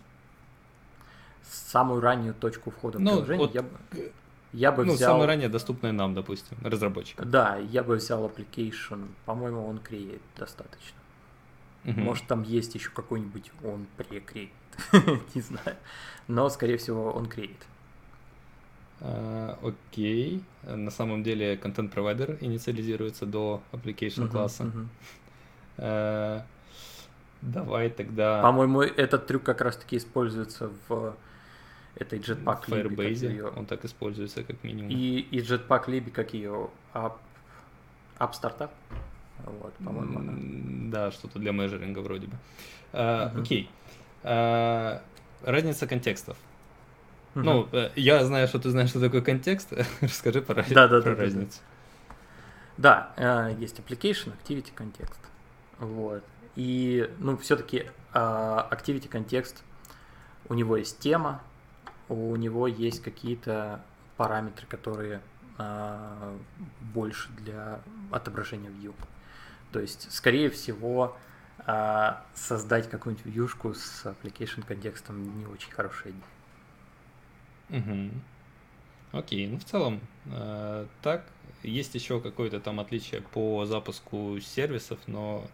Самую 1.42 2.00
раннюю 2.00 2.34
точку 2.34 2.70
входа 2.70 2.98
в 2.98 3.00
ну, 3.00 3.10
приложение 3.12 3.46
вот, 3.46 3.54
я 3.54 3.62
бы, 3.62 4.12
я 4.52 4.72
бы 4.72 4.84
ну, 4.84 4.94
взял... 4.94 5.12
самое 5.12 5.28
раннее 5.28 5.48
доступное 5.48 5.92
нам, 5.92 6.14
допустим, 6.14 6.56
разработчикам. 6.62 7.30
Да, 7.30 7.56
я 7.56 7.84
бы 7.84 7.96
взял 7.96 8.26
application, 8.26 9.08
по-моему, 9.24 9.66
он 9.66 9.78
create 9.78 10.20
достаточно. 10.36 10.98
Угу. 11.84 12.00
Может, 12.00 12.26
там 12.26 12.42
есть 12.42 12.74
еще 12.74 12.90
какой-нибудь 12.90 13.52
он 13.62 13.86
pre-create, 13.96 14.50
не 15.34 15.40
знаю. 15.40 15.76
Но, 16.26 16.48
скорее 16.48 16.78
всего, 16.78 17.12
он 17.12 17.26
create. 17.26 17.62
А, 19.00 19.58
окей. 19.62 20.42
На 20.62 20.90
самом 20.90 21.22
деле 21.22 21.56
контент-провайдер 21.56 22.38
инициализируется 22.40 23.26
до 23.26 23.62
application 23.72 24.28
класса. 24.28 24.64
Uh-huh, 24.64 24.72
uh-huh. 24.72 24.86
А, 25.78 26.46
давай 27.42 27.90
тогда... 27.90 28.42
По-моему, 28.42 28.82
этот 28.82 29.26
трюк 29.26 29.42
как 29.42 29.60
раз-таки 29.60 29.96
используется 29.96 30.70
в 30.88 31.14
этой 31.94 32.18
Jetpack 32.18 32.64
в 32.64 32.68
Firebase. 32.68 33.28
Ее... 33.28 33.48
Он 33.48 33.66
так 33.66 33.84
используется 33.84 34.42
как 34.42 34.62
минимум. 34.64 34.90
И, 34.90 35.20
и 35.20 35.38
Jetpack 35.40 35.86
Lib, 35.86 36.10
как 36.10 36.34
ее 36.34 36.70
App, 36.94 37.14
app 38.18 38.32
Startup. 38.32 38.70
Вот, 39.44 39.74
по-моему, 39.74 40.18
она. 40.18 40.32
Да, 40.90 41.10
что-то 41.10 41.38
для 41.38 41.52
мейджеринга 41.52 42.00
вроде 42.00 42.28
бы. 42.28 42.36
А, 42.92 43.28
uh-huh. 43.28 43.42
Окей. 43.42 43.70
А, 44.22 45.02
разница 45.42 45.86
контекстов. 45.86 46.36
Угу. 47.36 47.44
Ну, 47.44 47.68
э, 47.72 47.90
я 47.96 48.24
знаю, 48.24 48.48
что 48.48 48.58
ты 48.58 48.70
знаешь, 48.70 48.88
что 48.88 49.00
такое 49.00 49.20
контекст. 49.20 49.72
Расскажи 50.00 50.40
про, 50.40 50.64
да, 50.70 50.88
да, 50.88 51.00
про 51.02 51.14
да, 51.14 51.22
разницу. 51.22 51.60
Да, 52.78 53.12
да, 53.16 53.50
э, 53.50 53.56
есть 53.60 53.78
application, 53.78 54.32
activity, 54.42 54.72
контекст. 54.74 55.20
Вот. 55.78 56.24
И, 56.56 57.10
ну, 57.18 57.36
все-таки 57.36 57.86
а, 58.14 58.66
activity 58.72 59.08
контекст, 59.08 59.62
у 60.48 60.54
него 60.54 60.78
есть 60.78 60.98
тема, 60.98 61.42
у 62.08 62.34
него 62.36 62.66
есть 62.66 63.02
какие-то 63.02 63.82
параметры, 64.16 64.66
которые 64.66 65.20
а, 65.58 66.34
больше 66.80 67.28
для 67.32 67.80
отображения 68.10 68.70
view. 68.70 68.94
То 69.72 69.80
есть, 69.80 70.10
скорее 70.10 70.48
всего, 70.48 71.14
а, 71.66 72.24
создать 72.34 72.88
какую-нибудь 72.88 73.26
вьюшку 73.26 73.74
с 73.74 74.06
application 74.06 74.64
контекстом 74.66 75.38
не 75.38 75.44
очень 75.46 75.70
хорошая 75.70 76.12
идея. 76.12 76.35
Угу. 77.70 78.10
Окей, 79.12 79.46
ну 79.46 79.58
в 79.58 79.64
целом 79.64 80.00
э, 80.26 80.86
так. 81.02 81.24
Есть 81.62 81.94
еще 81.94 82.20
какое-то 82.20 82.60
там 82.60 82.78
отличие 82.80 83.22
по 83.22 83.64
запуску 83.64 84.38
сервисов, 84.40 84.98
но 85.06 85.44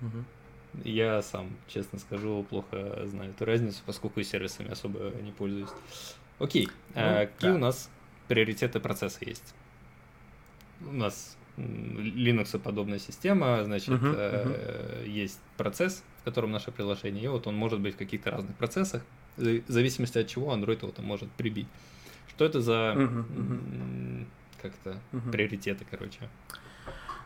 угу. 0.00 0.24
я 0.84 1.22
сам, 1.22 1.56
честно 1.68 1.98
скажу, 1.98 2.44
плохо 2.48 3.06
знаю 3.06 3.30
эту 3.30 3.44
разницу, 3.44 3.80
поскольку 3.86 4.20
и 4.20 4.24
сервисами 4.24 4.70
особо 4.70 5.12
не 5.22 5.32
пользуюсь. 5.32 5.70
Окей, 6.38 6.68
ну, 6.94 7.00
а 7.02 7.26
какие 7.26 7.50
да. 7.50 7.56
у 7.56 7.58
нас 7.58 7.90
приоритеты 8.28 8.80
процесса 8.80 9.24
есть? 9.24 9.54
У 10.80 10.92
нас 10.92 11.36
Linux 11.56 12.58
подобная 12.58 12.98
система, 12.98 13.64
значит, 13.64 13.90
uh-huh, 13.90 14.44
uh-huh. 14.44 15.08
есть 15.08 15.40
процесс, 15.56 16.02
в 16.20 16.24
котором 16.24 16.50
наше 16.50 16.72
приложение, 16.72 17.24
и 17.24 17.28
вот 17.28 17.46
он 17.46 17.54
может 17.54 17.80
быть 17.80 17.94
в 17.94 17.98
каких-то 17.98 18.30
разных 18.30 18.56
процессах, 18.56 19.02
в 19.40 19.70
зависимости 19.70 20.18
от 20.18 20.28
чего 20.28 20.54
Android 20.54 20.78
его 20.82 20.92
там 20.92 21.04
может 21.04 21.30
прибить. 21.32 21.68
Что 22.28 22.44
это 22.44 22.60
за 22.60 22.72
uh-huh, 22.72 23.24
uh-huh. 23.26 24.26
как-то 24.62 24.96
uh-huh. 25.12 25.30
приоритеты, 25.30 25.84
короче? 25.90 26.28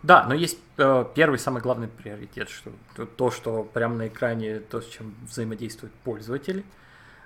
Да, 0.02 0.24
но 0.28 0.34
есть 0.34 0.58
э, 0.76 1.04
первый 1.14 1.38
самый 1.38 1.62
главный 1.62 1.88
приоритет, 1.88 2.50
что 2.50 2.72
то, 3.16 3.30
что 3.30 3.64
прямо 3.64 3.94
на 3.96 4.08
экране, 4.08 4.60
то, 4.60 4.82
с 4.82 4.86
чем 4.88 5.14
взаимодействует 5.26 5.92
пользователь. 6.04 6.64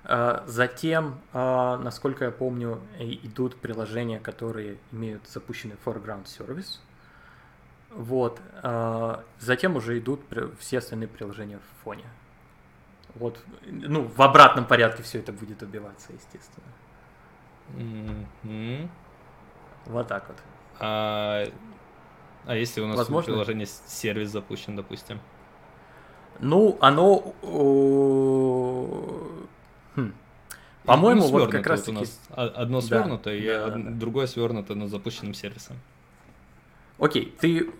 Э, 0.05 0.43
затем, 0.47 1.19
э, 1.33 1.81
насколько 1.83 2.27
я 2.27 2.31
помню, 2.31 2.81
идут 2.99 3.57
приложения, 3.57 4.21
которые 4.21 4.79
имеют 4.93 5.27
запущенный 5.29 5.77
foreground 5.85 6.29
сервис. 6.29 6.81
Вот. 7.91 8.41
Э, 8.63 9.23
затем 9.41 9.77
уже 9.77 9.99
идут 9.99 10.21
все 10.61 10.79
остальные 10.79 11.09
приложения 11.09 11.59
в 11.59 11.85
фоне. 11.85 12.05
Вот, 13.15 13.39
ну, 13.67 14.03
в 14.05 14.23
обратном 14.23 14.65
порядке 14.65 15.03
все 15.03 15.19
это 15.19 15.33
будет 15.33 15.63
убиваться, 15.63 16.13
естественно. 16.13 16.67
Mm-hmm. 17.75 18.89
Вот 19.87 20.09
так 20.09 20.29
вот. 20.29 20.37
А, 20.81 21.45
а 22.47 22.55
если 22.55 22.81
у 22.81 22.87
нас 22.87 22.97
Возможно? 22.97 23.33
приложение 23.33 23.67
сервис 23.67 24.31
запущен, 24.31 24.77
допустим? 24.77 25.21
Ну, 26.41 26.79
оно... 26.81 27.35
Хм. 29.97 30.13
По-моему, 30.85 31.23
ну, 31.23 31.29
вот 31.31 31.51
как 31.51 31.67
раз 31.67 31.87
вот 31.87 31.97
у 31.97 32.01
нас 32.01 32.21
одно 32.31 32.81
свернуто, 32.81 33.25
да, 33.25 33.35
и 33.35 33.47
да, 33.47 33.71
да. 33.71 33.91
другое 33.91 34.27
свернуто 34.27 34.75
на 34.75 34.89
запущенным 34.89 35.35
сервисом. 35.35 35.77
Окей, 36.99 37.35
ты 37.41 37.71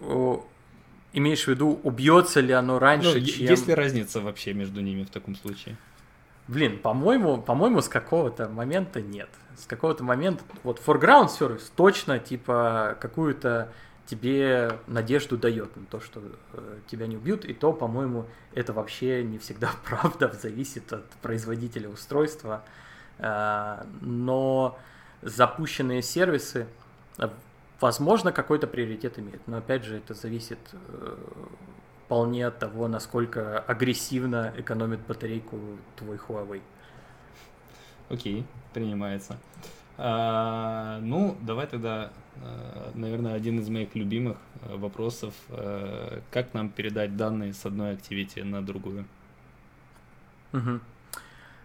имеешь 1.13 1.45
в 1.45 1.49
виду, 1.49 1.81
убьется 1.83 2.41
ли 2.41 2.53
оно 2.53 2.79
раньше, 2.79 3.21
ну, 3.21 3.27
чем... 3.27 3.47
Есть 3.47 3.67
ли 3.67 3.75
разница 3.75 4.21
вообще 4.21 4.53
между 4.53 4.81
ними 4.81 5.05
в 5.05 5.11
таком 5.11 5.35
случае? 5.37 5.77
Блин, 6.47 6.79
по-моему, 6.79 7.43
по-моему, 7.43 7.83
с 7.83 7.89
какого-то 7.89 8.49
момента 8.49 9.01
нет. 9.01 9.29
С 9.57 9.67
какого-то 9.67 10.05
момента, 10.05 10.45
вот 10.63 10.81
foreground 10.85 11.29
service 11.29 11.71
точно, 11.75 12.19
типа, 12.19 12.97
какую-то 13.01 13.73
тебе 14.07 14.79
надежду 14.87 15.37
дает 15.37 15.77
на 15.77 15.85
то, 15.85 16.01
что 16.01 16.23
э, 16.55 16.79
тебя 16.91 17.07
не 17.07 17.17
убьют, 17.17 17.45
и 17.45 17.53
то, 17.53 17.75
по-моему, 17.75 18.27
это 18.55 18.73
вообще 18.73 19.23
не 19.23 19.39
всегда 19.39 19.71
правда, 19.85 20.33
зависит 20.41 20.93
от 20.93 21.05
производителя 21.21 21.91
устройства. 21.91 22.65
Э, 23.19 23.85
но 24.01 24.79
запущенные 25.21 26.01
сервисы 26.01 26.67
возможно, 27.81 28.33
какой-то 28.33 28.67
приоритет 28.67 29.19
имеет. 29.19 29.47
Но 29.47 29.59
опять 29.59 29.85
же, 29.85 29.97
это 29.97 30.15
зависит 30.15 30.59
э, 30.73 31.17
вполне 32.05 32.47
от 32.47 32.59
того, 32.59 32.89
насколько 32.89 33.61
агрессивно 33.61 34.53
экономит 34.57 35.01
батарейку 35.07 35.59
твой 35.97 36.17
Huawei. 36.17 36.63
Окей, 38.09 38.45
принимается. 38.73 39.37
А, 39.97 40.99
ну, 41.01 41.37
давай 41.43 41.67
тогда, 41.67 42.11
э, 42.37 42.91
наверное, 42.95 43.35
один 43.35 43.59
из 43.61 43.69
моих 43.69 43.95
любимых 43.95 44.39
э, 44.63 44.77
вопросов. 44.77 45.35
Как 46.31 46.55
нам 46.55 46.71
передать 46.71 47.17
данные 47.17 47.53
с 47.53 47.65
одной 47.67 47.93
активити 47.93 48.41
на 48.41 48.65
другую? 48.65 49.07
Угу. 50.53 50.81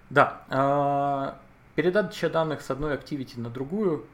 Да, 0.09 0.43
а, 0.49 1.39
передача 1.75 2.29
данных 2.29 2.61
с 2.61 2.69
одной 2.69 2.93
активити 2.93 3.39
на 3.39 3.49
другую, 3.49 4.05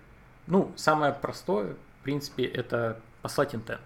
ну, 0.47 0.71
самое 0.75 1.11
простое, 1.13 1.75
в 1.99 2.03
принципе, 2.03 2.45
это 2.45 2.99
послать 3.21 3.53
intent. 3.53 3.79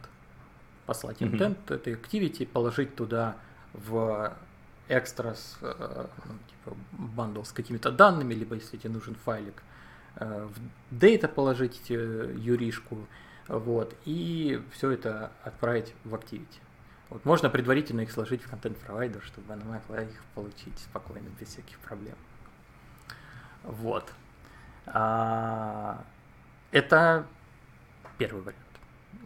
Послать 0.86 1.22
intent 1.22 1.58
mm-hmm. 1.66 1.76
этой 1.76 1.94
activity, 1.94 2.46
положить 2.46 2.96
туда 2.96 3.36
в 3.74 4.36
экстрас, 4.88 5.58
э, 5.62 6.06
ну, 6.26 6.34
типа 6.50 6.78
бандл 6.92 7.44
с 7.44 7.52
какими-то 7.52 7.92
данными, 7.92 8.34
либо 8.34 8.56
если 8.56 8.78
тебе 8.78 8.94
нужен 8.94 9.16
файлик, 9.16 9.64
э, 10.18 10.48
в 10.48 10.96
data 10.96 11.28
положить 11.28 11.90
э, 11.90 12.36
юришку, 12.38 12.98
вот, 13.48 13.96
и 14.06 14.62
все 14.72 14.92
это 14.92 15.32
отправить 15.44 15.94
в 16.04 16.14
activity. 16.14 16.60
Вот, 17.10 17.26
можно 17.26 17.50
предварительно 17.50 18.02
их 18.02 18.12
сложить 18.12 18.42
в 18.42 18.50
контент 18.50 18.78
провайдер, 18.78 19.22
чтобы 19.24 19.54
она 19.54 19.64
могла 19.66 20.02
их 20.02 20.24
получить 20.36 20.78
спокойно, 20.80 21.30
без 21.40 21.48
всяких 21.50 21.78
проблем. 21.80 22.16
Вот. 23.64 24.12
А, 24.86 26.04
это 26.72 27.26
первый 28.24 28.42
вариант. 28.42 28.58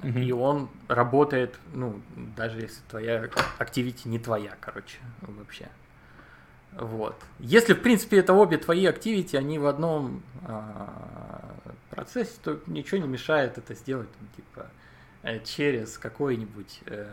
Uh-huh. 0.01 0.23
И 0.23 0.31
он 0.31 0.69
работает, 0.87 1.59
ну, 1.73 2.01
даже 2.35 2.61
если 2.61 2.81
твоя 2.89 3.25
activity 3.59 4.01
не 4.05 4.19
твоя, 4.19 4.55
короче, 4.59 4.97
вообще. 5.21 5.69
Вот. 6.73 7.15
Если, 7.39 7.73
в 7.73 7.81
принципе, 7.81 8.17
это 8.17 8.33
обе 8.33 8.57
твои 8.57 8.85
activity, 8.85 9.37
они 9.37 9.59
в 9.59 9.65
одном 9.65 10.21
а, 10.43 11.41
процессе, 11.89 12.33
то 12.43 12.59
ничего 12.67 13.01
не 13.01 13.07
мешает 13.07 13.57
это 13.57 13.73
сделать, 13.73 14.09
там, 14.11 14.27
типа, 14.35 14.67
э, 15.23 15.43
через 15.43 15.97
какой-нибудь 15.97 16.81
э, 16.85 17.07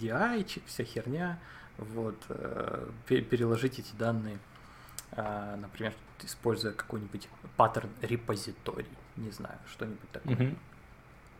DI, 0.00 0.62
вся 0.66 0.84
херня, 0.84 1.38
вот, 1.78 2.16
э, 2.28 2.86
переложить 3.06 3.78
эти 3.78 3.92
данные, 3.98 4.38
э, 5.12 5.56
например, 5.60 5.92
используя 6.22 6.72
какой-нибудь 6.72 7.28
паттерн 7.56 7.90
репозиторий, 8.02 8.86
не 9.16 9.30
знаю, 9.30 9.58
что-нибудь 9.72 10.10
такое. 10.12 10.54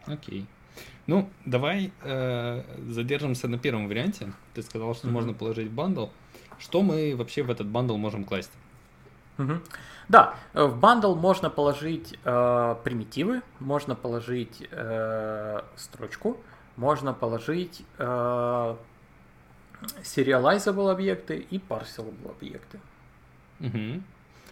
Окей. 0.06 0.46
Ну, 1.06 1.28
давай 1.44 1.92
э, 2.02 2.62
задержимся 2.88 3.48
на 3.48 3.58
первом 3.58 3.88
варианте. 3.88 4.32
Ты 4.54 4.62
сказал, 4.62 4.94
что 4.94 5.08
mm-hmm. 5.08 5.10
можно 5.10 5.34
положить 5.34 5.68
в 5.68 5.72
bundle. 5.72 6.06
Что 6.58 6.82
мы 6.82 7.14
вообще 7.16 7.42
в 7.42 7.50
этот 7.50 7.66
bundle 7.66 7.96
можем 7.96 8.24
класть? 8.24 8.52
Mm-hmm. 9.38 9.60
Да, 10.08 10.34
в 10.54 10.76
bundle 10.78 11.14
можно 11.14 11.50
положить 11.50 12.18
э, 12.24 12.76
примитивы, 12.82 13.42
можно 13.60 13.94
положить 13.94 14.66
э, 14.70 15.60
строчку, 15.76 16.36
можно 16.76 17.14
положить 17.14 17.82
э, 17.98 18.76
serializable 20.02 20.90
объекты 20.90 21.46
и 21.50 21.58
parcelable 21.58 22.30
объекты. 22.30 22.80
Угу. 23.60 24.02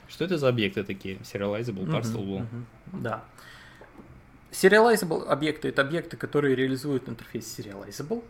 Что 0.08 0.24
это 0.24 0.38
за 0.38 0.48
объекты 0.48 0.84
такие? 0.84 1.16
Serializable, 1.16 1.86
parcelable? 1.86 2.36
Угу, 2.36 2.46
угу. 2.92 3.02
Да. 3.02 3.24
Serializable 4.50 5.26
объекты 5.26 5.68
это 5.68 5.82
объекты, 5.82 6.16
которые 6.16 6.54
реализуют 6.56 7.08
интерфейс 7.08 7.58
Serializable. 7.58 8.24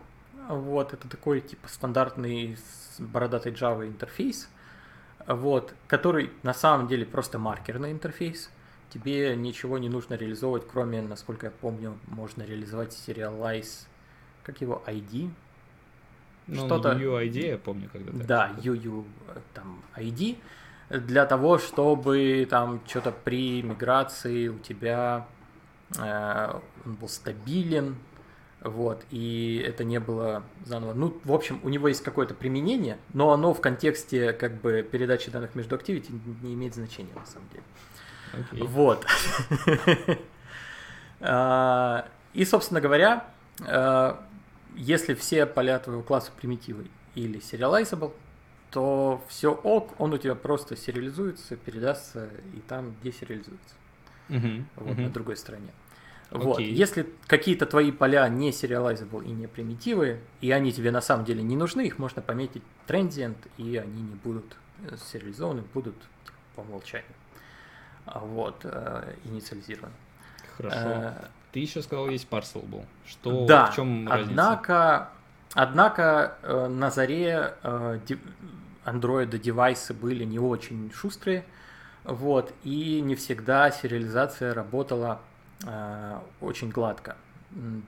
Вот, 0.49 0.95
это 0.95 1.09
такой 1.09 1.41
типа 1.41 1.69
стандартный 1.69 2.57
бородатый 2.99 3.53
Java 3.53 3.87
интерфейс, 3.87 4.49
вот, 5.27 5.75
который 5.87 6.31
на 6.43 6.55
самом 6.55 6.89
деле 6.89 7.05
просто 7.05 7.39
маркерный 7.39 7.93
интерфейс. 7.93 8.51
Тебе 8.91 9.37
ничего 9.37 9.77
не 9.77 9.91
нужно 9.91 10.15
реализовывать, 10.15 10.67
кроме, 10.67 11.03
насколько 11.03 11.47
я 11.47 11.53
помню, 11.53 11.99
можно 12.07 12.43
реализовать 12.43 12.93
serialize, 12.93 13.87
как 14.43 14.63
его 14.63 14.83
ID, 14.87 15.31
ну, 16.49 16.67
что-то... 16.67 16.93
UUID, 16.93 17.47
я 17.47 17.59
помню, 17.59 17.91
когда 17.93 18.13
так. 18.13 18.27
Да, 18.27 18.51
UU, 18.57 19.05
там, 19.53 19.83
ID, 19.97 20.39
для 20.89 21.27
того, 21.27 21.59
чтобы 21.59 22.47
там 22.49 22.81
что-то 22.87 23.13
при 23.13 23.63
миграции 23.63 24.49
у 24.49 24.59
тебя 24.59 25.27
он 25.97 26.95
был 26.95 27.09
стабилен, 27.09 27.97
вот, 28.61 29.05
и 29.11 29.63
это 29.65 29.85
не 29.85 30.01
было 30.01 30.43
заново. 30.65 30.93
Ну, 30.93 31.19
в 31.25 31.33
общем, 31.33 31.61
у 31.63 31.69
него 31.69 31.89
есть 31.89 32.03
какое-то 32.03 32.35
применение, 32.35 32.99
но 33.15 33.33
оно 33.33 33.55
в 33.55 33.61
контексте 33.61 34.33
как 34.33 34.61
бы 34.61 34.83
передачи 34.83 35.31
данных 35.31 35.55
между 35.55 35.77
activity 35.77 36.19
не 36.43 36.55
имеет 36.55 36.75
значения 36.75 37.13
на 37.15 37.27
самом 37.27 37.49
деле. 37.51 37.65
Okay. 38.33 38.67
Вот. 38.67 39.07
А, 41.21 42.09
и, 42.33 42.45
собственно 42.45 42.81
говоря, 42.81 43.27
э, 43.67 44.15
если 44.77 45.15
все 45.15 45.47
поля 45.47 45.81
твоего 45.81 46.05
класса 46.05 46.31
примитивы 46.31 46.87
или 47.17 47.41
serializable, 47.41 48.13
то 48.71 49.21
все 49.27 49.53
ок, 49.53 50.01
он 50.01 50.13
у 50.13 50.19
тебя 50.19 50.37
просто 50.37 50.77
сериализуется, 50.77 51.57
передастся 51.57 52.31
и 52.55 52.61
там 52.61 52.95
десериализуется. 53.03 53.75
Uh-huh, 54.29 54.65
вот 54.77 54.97
uh-huh. 54.97 55.03
на 55.03 55.11
другой 55.11 55.37
стороне. 55.37 55.71
Okay. 56.31 56.43
Вот. 56.43 56.61
Если 56.61 57.09
какие-то 57.27 57.65
твои 57.65 57.91
поля 57.91 58.29
не 58.29 58.51
serializable 58.51 59.25
и 59.25 59.31
не 59.31 59.47
примитивы, 59.47 60.21
и 60.43 60.51
они 60.51 60.73
тебе 60.73 60.91
на 60.91 61.01
самом 61.01 61.25
деле 61.25 61.43
не 61.43 61.57
нужны, 61.57 61.87
их 61.87 61.99
можно 61.99 62.21
пометить 62.21 62.63
transient, 62.87 63.37
и 63.57 63.77
они 63.77 64.03
не 64.03 64.15
будут 64.15 64.57
э, 64.85 64.97
сериализованы, 65.11 65.63
будут 65.73 65.95
по 66.55 66.61
умолчанию. 66.61 67.09
А 68.05 68.19
вот, 68.21 68.61
э, 68.65 69.15
инициализированы. 69.25 69.95
Хорошо. 70.57 70.77
Э, 70.79 71.13
ты 71.53 71.61
еще 71.61 71.81
сказал, 71.81 72.11
есть 72.11 72.29
parcel 72.29 72.67
был. 72.67 72.85
Что, 73.07 73.47
да, 73.47 73.71
в 73.71 73.77
чем 73.77 74.07
разница? 74.07 74.31
Однако, 74.31 75.09
однако 75.55 76.37
э, 76.43 76.69
на 76.69 76.91
заре 76.91 77.55
Android 78.85 79.39
девайсы 79.39 79.95
были 79.95 80.25
не 80.25 80.39
очень 80.39 80.93
шустрые, 80.93 81.45
вот, 82.05 82.53
и 82.65 83.01
не 83.01 83.15
всегда 83.15 83.71
сериализация 83.71 84.55
работала 84.55 85.21
э, 85.67 86.19
очень 86.41 86.71
гладко. 86.71 87.17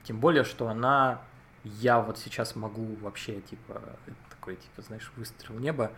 Тем 0.03 0.19
более, 0.19 0.43
что 0.43 0.67
она, 0.67 1.21
я 1.63 1.99
вот 1.99 2.17
сейчас 2.17 2.55
могу 2.55 2.95
вообще, 3.01 3.41
типа, 3.41 3.81
такой, 4.29 4.55
типа, 4.55 4.81
знаешь, 4.81 5.11
выстрел 5.15 5.55
в 5.55 5.61
небо, 5.61 5.91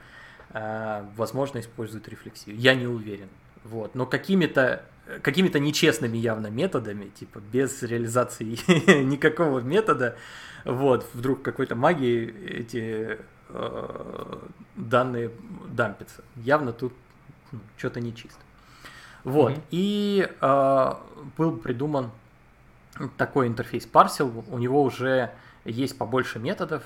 э, 0.49 1.06
возможно, 1.15 1.60
использует 1.60 2.07
рефлексию. 2.10 2.57
Я 2.57 2.76
не 2.76 2.88
уверен. 2.88 3.30
Вот. 3.64 3.95
Но 3.95 4.06
какими-то 4.06 4.84
какими-то 5.22 5.60
нечестными 5.60 6.18
явно 6.18 6.48
методами, 6.48 7.10
типа 7.10 7.40
без 7.40 7.84
реализации 7.84 8.57
никакого 9.03 9.60
метода, 9.60 10.15
вот, 10.64 11.06
вдруг 11.14 11.41
какой-то 11.41 11.76
магией 11.76 12.30
эти 12.60 13.19
э, 13.49 14.40
данные 14.76 15.31
дампятся. 15.68 16.23
Явно 16.38 16.72
тут 16.72 16.94
ну, 17.53 17.59
что-то 17.77 18.01
нечисто. 18.01 18.39
Вот, 19.23 19.53
mm-hmm. 19.53 19.63
и 19.71 20.30
э, 20.41 20.93
был 21.38 21.55
придуман 21.55 22.11
такой 23.17 23.47
интерфейс 23.47 23.88
Parcel, 23.91 24.43
у 24.49 24.57
него 24.57 24.84
уже 24.84 25.31
есть 25.63 25.97
побольше 25.97 26.39
методов, 26.39 26.84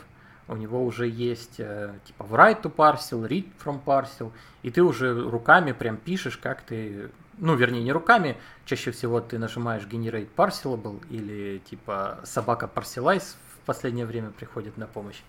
у 0.48 0.56
него 0.56 0.85
уже 0.85 1.07
есть 1.07 1.56
э, 1.57 1.95
типа 2.06 2.23
write 2.23 2.61
to 2.61 2.73
parcel, 2.73 3.27
read 3.27 3.48
from 3.64 3.84
parcel, 3.84 4.31
и 4.61 4.69
ты 4.69 4.84
уже 4.84 5.19
руками 5.19 5.72
прям 5.72 5.98
пишешь, 5.98 6.38
как 6.38 6.61
ты 6.61 7.10
ну, 7.39 7.56
вернее, 7.56 7.84
не 7.84 7.91
руками, 7.91 8.38
чаще 8.65 8.91
всего 8.91 9.19
ты 9.19 9.38
нажимаешь 9.38 9.84
generate 9.84 10.30
parcelable 10.35 11.02
или 11.10 11.60
типа 11.60 12.19
собака 12.23 12.69
parcelize 12.73 13.35
в 13.61 13.65
последнее 13.65 14.06
время 14.06 14.31
приходит 14.31 14.77
на 14.77 14.88
помощь. 14.88 15.22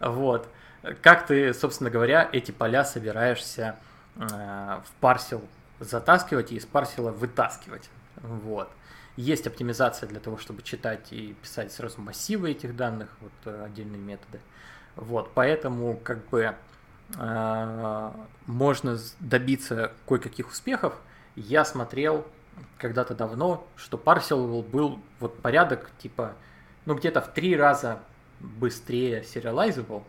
Вот. 0.00 0.48
Как 1.02 1.26
ты, 1.26 1.52
собственно 1.54 1.90
говоря, 1.90 2.28
эти 2.32 2.50
поля 2.50 2.84
собираешься 2.84 3.76
в 4.18 4.90
парсел 5.00 5.42
затаскивать 5.80 6.52
и 6.52 6.56
из 6.56 6.66
парсела 6.66 7.10
вытаскивать. 7.10 7.88
Вот. 8.16 8.68
Есть 9.16 9.46
оптимизация 9.46 10.08
для 10.08 10.20
того, 10.20 10.38
чтобы 10.38 10.62
читать 10.62 11.12
и 11.12 11.34
писать 11.42 11.72
сразу 11.72 12.00
массивы 12.00 12.52
этих 12.52 12.76
данных, 12.76 13.08
вот 13.20 13.32
э, 13.46 13.64
отдельные 13.64 14.00
методы. 14.00 14.40
Вот, 14.94 15.32
поэтому 15.34 15.96
как 15.96 16.24
бы 16.28 16.54
э, 17.16 18.10
можно 18.46 18.98
добиться 19.18 19.92
кое-каких 20.06 20.48
успехов, 20.48 20.94
я 21.34 21.64
смотрел 21.64 22.26
когда-то 22.76 23.14
давно, 23.14 23.66
что 23.76 23.96
Parcelable 23.96 24.62
был 24.62 25.00
вот 25.18 25.40
порядок 25.40 25.90
типа, 25.98 26.34
ну 26.86 26.94
где-то 26.94 27.20
в 27.20 27.32
три 27.32 27.56
раза 27.56 28.00
быстрее 28.38 29.22
Serializable, 29.22 30.04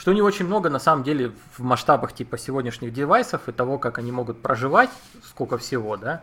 что 0.00 0.12
не 0.12 0.22
очень 0.22 0.46
много 0.46 0.70
на 0.70 0.78
самом 0.78 1.04
деле 1.04 1.32
в 1.56 1.60
масштабах 1.60 2.12
типа 2.12 2.38
сегодняшних 2.38 2.92
девайсов 2.92 3.48
и 3.48 3.52
того, 3.52 3.78
как 3.78 3.98
они 3.98 4.12
могут 4.12 4.40
проживать, 4.40 4.90
сколько 5.24 5.58
всего, 5.58 5.96
да, 5.96 6.22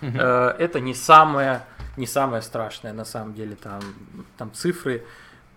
угу. 0.00 0.16
это 0.16 0.80
не 0.80 0.94
самое, 0.94 1.62
не 1.96 2.06
самое 2.06 2.40
страшное 2.42 2.92
на 2.92 3.04
самом 3.04 3.34
деле, 3.34 3.56
там, 3.56 3.80
там 4.36 4.52
цифры 4.52 5.04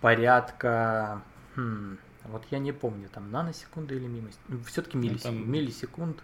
порядка, 0.01 1.21
хм, 1.55 1.97
вот 2.25 2.43
я 2.51 2.59
не 2.59 2.71
помню, 2.71 3.07
там 3.13 3.31
наносекунды 3.31 3.95
или 3.95 4.07
мимо, 4.07 4.29
все-таки 4.65 4.97
миллисекунд, 4.97 5.35
ну, 5.35 5.43
там... 5.43 5.51
миллисекунд 5.51 6.17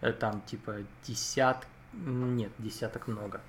Э, 0.00 0.12
там 0.12 0.40
типа 0.42 0.76
десят, 1.06 1.66
нет, 1.92 2.52
десяток 2.58 3.06
много. 3.06 3.40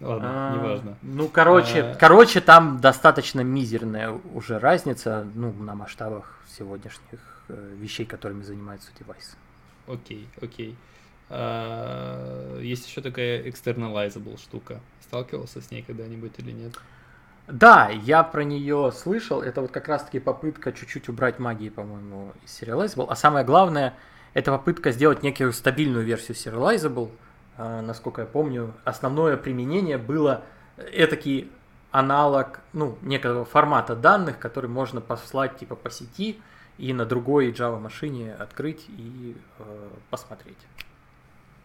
Ладно, 0.00 0.28
а, 0.28 0.54
неважно. 0.54 0.98
Ну, 1.02 1.28
короче, 1.28 1.82
а... 1.82 1.94
короче, 1.94 2.40
там 2.40 2.80
достаточно 2.80 3.40
мизерная 3.40 4.18
уже 4.34 4.58
разница, 4.58 5.26
ну, 5.34 5.52
на 5.52 5.74
масштабах 5.74 6.38
сегодняшних 6.48 7.20
э, 7.48 7.74
вещей, 7.76 8.04
которыми 8.04 8.42
занимаются 8.42 8.90
девайсы. 8.98 9.36
Окей, 9.86 10.28
окей. 10.42 10.76
А, 11.28 12.60
есть 12.60 12.86
еще 12.86 13.00
такая 13.00 13.42
externalizable 13.44 14.38
штука. 14.38 14.80
Сталкивался 15.00 15.60
с 15.60 15.70
ней 15.70 15.82
когда-нибудь 15.82 16.32
или 16.38 16.52
нет? 16.52 16.74
Да, 17.48 17.88
я 17.88 18.22
про 18.22 18.44
нее 18.44 18.92
слышал. 18.94 19.40
Это 19.40 19.60
вот 19.60 19.70
как 19.70 19.88
раз-таки 19.88 20.18
попытка 20.18 20.72
чуть-чуть 20.72 21.08
убрать 21.08 21.38
магии, 21.38 21.68
по-моему, 21.68 22.32
из 22.44 22.50
Serializable. 22.50 23.06
А 23.08 23.14
самое 23.14 23.44
главное, 23.44 23.94
это 24.34 24.50
попытка 24.50 24.90
сделать 24.90 25.22
некую 25.22 25.52
стабильную 25.52 26.04
версию 26.04 26.36
Serializable. 26.36 27.10
А, 27.58 27.80
насколько 27.82 28.22
я 28.22 28.26
помню, 28.26 28.74
основное 28.84 29.36
применение 29.36 29.98
было 29.98 30.42
этакий 30.76 31.50
аналог 31.90 32.60
ну, 32.72 32.98
некого 33.02 33.44
формата 33.44 33.96
данных, 33.96 34.38
который 34.38 34.68
можно 34.68 35.00
послать 35.00 35.56
типа 35.58 35.76
по 35.76 35.90
сети 35.90 36.38
и 36.78 36.92
на 36.92 37.06
другой 37.06 37.50
Java 37.52 37.80
машине 37.80 38.34
открыть 38.34 38.84
и 38.88 39.34
э, 39.58 39.88
посмотреть. 40.10 40.58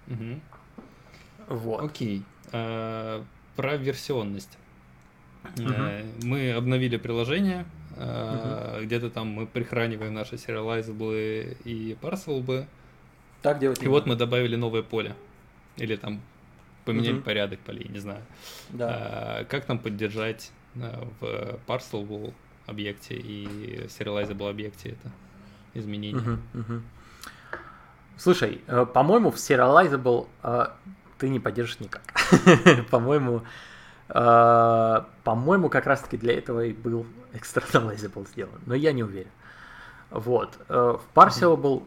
Угу. 0.07 0.39
Вот. 1.49 1.83
Окей. 1.83 2.23
А, 2.53 3.23
про 3.57 3.75
версионность. 3.75 4.57
Угу. 5.57 5.73
Мы 6.23 6.53
обновили 6.53 6.97
приложение, 6.97 7.65
угу. 7.97 8.85
где-то 8.85 9.09
там 9.09 9.27
мы 9.27 9.47
прихраниваем 9.47 10.13
наши 10.13 10.35
serializable 10.35 11.57
и 11.65 11.97
parsable. 12.01 12.67
Так 13.41 13.59
делать. 13.59 13.81
И 13.83 13.87
вот 13.87 14.05
мы 14.05 14.15
добавили 14.15 14.55
новое 14.55 14.83
поле. 14.83 15.15
Или 15.77 15.95
там 15.95 16.21
поменяли 16.85 17.17
угу. 17.17 17.23
порядок 17.23 17.59
полей, 17.59 17.87
не 17.89 17.99
знаю. 17.99 18.21
Да. 18.69 18.89
А, 18.89 19.43
как 19.45 19.67
нам 19.67 19.79
поддержать 19.79 20.51
в 20.73 21.59
parsable 21.67 22.33
объекте 22.65 23.15
и 23.15 23.85
serializable 23.87 24.49
объекте 24.49 24.89
это 24.91 25.11
изменение? 25.73 26.21
Угу, 26.21 26.59
угу. 26.59 26.81
Слушай, 28.17 28.61
э, 28.67 28.85
по-моему, 28.85 29.31
в 29.31 29.35
serializable 29.35 30.27
э, 30.43 30.67
ты 31.17 31.29
не 31.29 31.39
поддержишь 31.39 31.79
никак. 31.79 32.03
по-моему, 32.91 33.41
э, 34.09 35.01
по-моему, 35.23 35.69
как 35.69 35.87
раз-таки 35.87 36.17
для 36.17 36.37
этого 36.37 36.65
и 36.65 36.73
был 36.73 37.07
externalizable 37.33 38.27
сделан, 38.27 38.59
но 38.67 38.75
я 38.75 38.91
не 38.91 39.03
уверен. 39.03 39.31
Вот. 40.11 40.59
В 40.67 41.01
parsable 41.15 41.83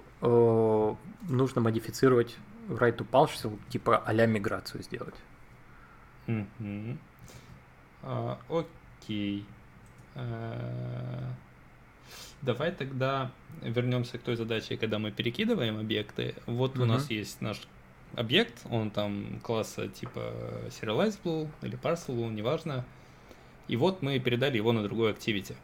нужно 1.28 1.61
модифицировать 1.61 2.36
write 2.69 2.97
to 2.97 3.07
partial, 3.11 3.59
типа 3.69 3.99
а-ля 3.99 4.27
миграцию 4.27 4.82
сделать. 4.82 5.15
А, 8.03 8.39
окей. 8.49 9.47
А, 10.15 11.32
давай 12.43 12.73
тогда 12.73 13.31
вернемся 13.62 14.19
к 14.19 14.23
той 14.23 14.36
задаче, 14.36 14.77
когда 14.77 14.99
мы 14.99 15.11
перекидываем 15.11 15.78
объекты. 15.78 16.35
Вот 16.47 16.78
у 16.78 16.85
нас 16.85 17.11
есть 17.11 17.41
наш 17.41 17.61
объект, 18.15 18.62
он 18.70 18.91
там 18.91 19.41
класса 19.43 19.89
типа 19.89 20.32
serializable 20.69 21.49
или 21.62 21.78
parcelable, 21.78 22.31
неважно. 22.31 22.85
И 23.66 23.77
вот 23.77 24.03
мы 24.03 24.19
передали 24.19 24.59
его 24.59 24.73
на 24.73 24.82
другой 24.82 25.12
activity. 25.12 25.57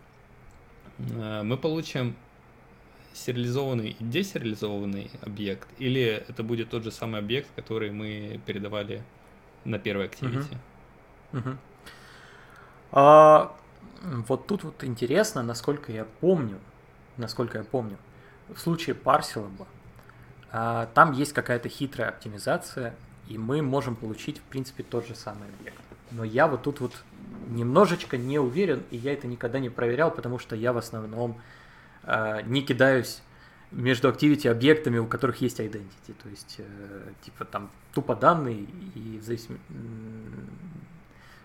А, 1.14 1.42
мы 1.42 1.56
получим 1.56 2.16
сериализованный 3.12 3.96
и 3.98 4.04
десериализованный 4.04 5.10
объект, 5.22 5.68
или 5.78 6.02
это 6.28 6.42
будет 6.42 6.70
тот 6.70 6.84
же 6.84 6.90
самый 6.90 7.20
объект, 7.20 7.48
который 7.56 7.90
мы 7.90 8.40
передавали 8.46 9.02
на 9.64 9.78
первой. 9.78 10.10
Uh-huh. 11.32 11.56
А, 12.92 13.56
вот 14.02 14.46
тут 14.46 14.64
вот 14.64 14.84
интересно, 14.84 15.42
насколько 15.42 15.92
я 15.92 16.06
помню, 16.20 16.58
насколько 17.16 17.58
я 17.58 17.64
помню, 17.64 17.98
в 18.48 18.58
случае 18.58 18.96
Parsilab, 18.96 19.66
а, 20.50 20.86
там 20.94 21.12
есть 21.12 21.32
какая-то 21.32 21.68
хитрая 21.68 22.08
оптимизация, 22.08 22.94
и 23.28 23.38
мы 23.38 23.62
можем 23.62 23.94
получить, 23.94 24.38
в 24.38 24.42
принципе, 24.42 24.82
тот 24.82 25.06
же 25.06 25.14
самый 25.14 25.48
объект. 25.48 25.80
Но 26.10 26.24
я 26.24 26.48
вот 26.48 26.62
тут 26.62 26.80
вот 26.80 26.92
немножечко 27.48 28.16
не 28.16 28.38
уверен, 28.38 28.82
и 28.90 28.96
я 28.96 29.12
это 29.12 29.28
никогда 29.28 29.60
не 29.60 29.68
проверял, 29.68 30.10
потому 30.10 30.38
что 30.38 30.56
я 30.56 30.72
в 30.72 30.78
основном 30.78 31.40
не 32.46 32.62
кидаюсь 32.62 33.22
между 33.70 34.08
activity 34.08 34.48
объектами, 34.48 34.98
у 34.98 35.06
которых 35.06 35.40
есть 35.40 35.60
identity. 35.60 36.14
То 36.22 36.28
есть, 36.28 36.56
э, 36.58 37.12
типа 37.22 37.44
там 37.44 37.70
тупо 37.92 38.16
данные 38.16 38.66
и 38.94 39.20
в 39.20 39.58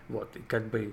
Вот, 0.08 0.34
и 0.36 0.40
как 0.40 0.66
бы 0.68 0.92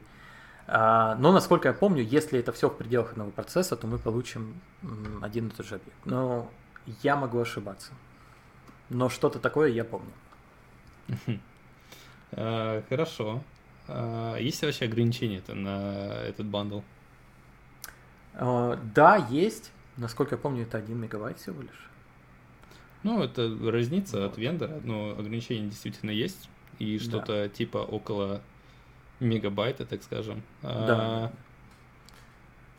а, 0.66 1.16
но, 1.16 1.32
насколько 1.32 1.68
я 1.68 1.74
помню, 1.74 2.04
если 2.04 2.40
это 2.40 2.52
все 2.54 2.70
в 2.70 2.78
пределах 2.78 3.12
одного 3.12 3.32
процесса, 3.32 3.76
то 3.76 3.86
мы 3.88 3.98
получим 3.98 4.62
один 5.22 5.48
и 5.48 5.50
тот 5.52 5.66
же 5.66 5.76
объект. 5.76 6.06
Но 6.06 6.50
я 7.02 7.16
могу 7.16 7.40
ошибаться. 7.40 7.92
Но 8.90 9.10
что-то 9.10 9.40
такое 9.40 9.70
я 9.70 9.84
помню. 9.84 10.12
А, 12.36 12.82
хорошо. 12.90 13.44
А, 13.88 14.38
есть 14.38 14.64
вообще 14.64 14.86
ограничения-то 14.86 15.54
на 15.54 16.14
этот 16.24 16.48
бандл? 16.48 16.80
Да, 18.36 19.28
есть. 19.30 19.72
Насколько 19.98 20.36
я 20.36 20.40
помню, 20.40 20.64
это 20.64 20.78
1 20.78 21.00
мегабайт 21.00 21.40
всего 21.40 21.62
лишь. 21.62 21.90
Ну, 23.04 23.22
это 23.22 23.56
разница 23.70 24.26
от 24.26 24.38
вендора, 24.38 24.80
но 24.84 25.12
ограничения 25.12 25.68
действительно 25.68 26.12
есть. 26.12 26.50
И 26.80 26.98
что-то 27.00 27.50
типа 27.50 27.78
около 27.78 28.42
мегабайта, 29.20 29.86
так 29.86 30.02
скажем. 30.04 30.42
Да. 30.62 30.70
А, 30.72 31.32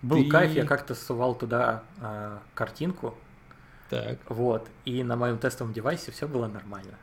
Был 0.03 0.25
ты... 0.25 0.31
кайф, 0.31 0.53
я 0.53 0.65
как-то 0.65 0.95
ссувал 0.95 1.35
туда 1.35 1.83
а, 2.01 2.41
картинку. 2.55 3.17
Так. 3.91 4.19
Вот. 4.29 4.69
И 4.85 5.03
на 5.03 5.17
моем 5.17 5.39
тестовом 5.39 5.73
девайсе 5.73 6.11
все 6.11 6.27
было 6.27 6.49
нормально. 6.49 6.99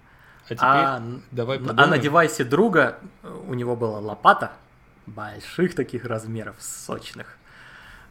А 0.45 0.47
теперь 0.47 0.59
а, 0.61 1.03
давай 1.31 1.59
подумаем. 1.59 1.79
А 1.79 1.87
на 1.87 1.97
девайсе 1.97 2.43
друга 2.43 2.97
у 3.47 3.53
него 3.53 3.75
была 3.75 3.99
лопата 3.99 4.51
больших 5.05 5.75
таких 5.75 6.05
размеров, 6.05 6.55
сочных. 6.59 7.37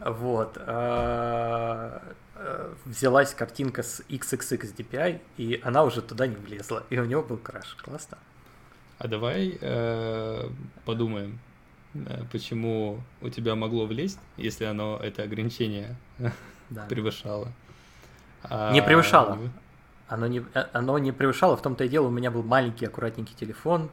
Вот. 0.00 0.56
А, 0.58 2.02
а, 2.34 2.74
взялась 2.84 3.34
картинка 3.34 3.82
с 3.82 4.00
XXX 4.08 4.74
DPI, 4.76 5.20
и 5.36 5.60
она 5.62 5.84
уже 5.84 6.02
туда 6.02 6.26
не 6.26 6.36
влезла. 6.36 6.84
И 6.90 6.98
у 6.98 7.04
него 7.04 7.22
был 7.22 7.36
краш. 7.36 7.76
Классно. 7.82 8.18
А 8.98 9.08
давай 9.08 9.58
э, 9.60 10.48
подумаем, 10.84 11.38
э, 11.94 12.22
почему 12.30 13.00
у 13.22 13.30
тебя 13.30 13.54
могло 13.54 13.86
влезть, 13.86 14.20
если 14.36 14.64
оно 14.64 14.98
это 15.02 15.22
ограничение 15.22 15.96
да. 16.70 16.84
превышало. 16.86 17.48
А... 18.42 18.72
Не 18.72 18.82
превышало. 18.82 19.38
Оно 20.08 20.26
не, 20.26 20.44
э, 20.54 20.64
оно 20.72 20.98
не 20.98 21.12
превышало, 21.12 21.56
в 21.56 21.62
том-то 21.62 21.84
и 21.84 21.88
дело, 21.88 22.08
у 22.08 22.10
меня 22.10 22.30
был 22.30 22.42
маленький 22.42 22.84
аккуратненький 22.84 23.34
телефон, 23.34 23.90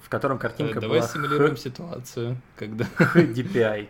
в 0.00 0.08
котором 0.08 0.38
картинка 0.38 0.78
э, 0.78 0.80
Давай 0.80 1.00
была... 1.00 1.08
симулируем 1.08 1.56
х... 1.56 1.60
ситуацию, 1.60 2.36
когда... 2.56 2.84
DPI. 3.14 3.88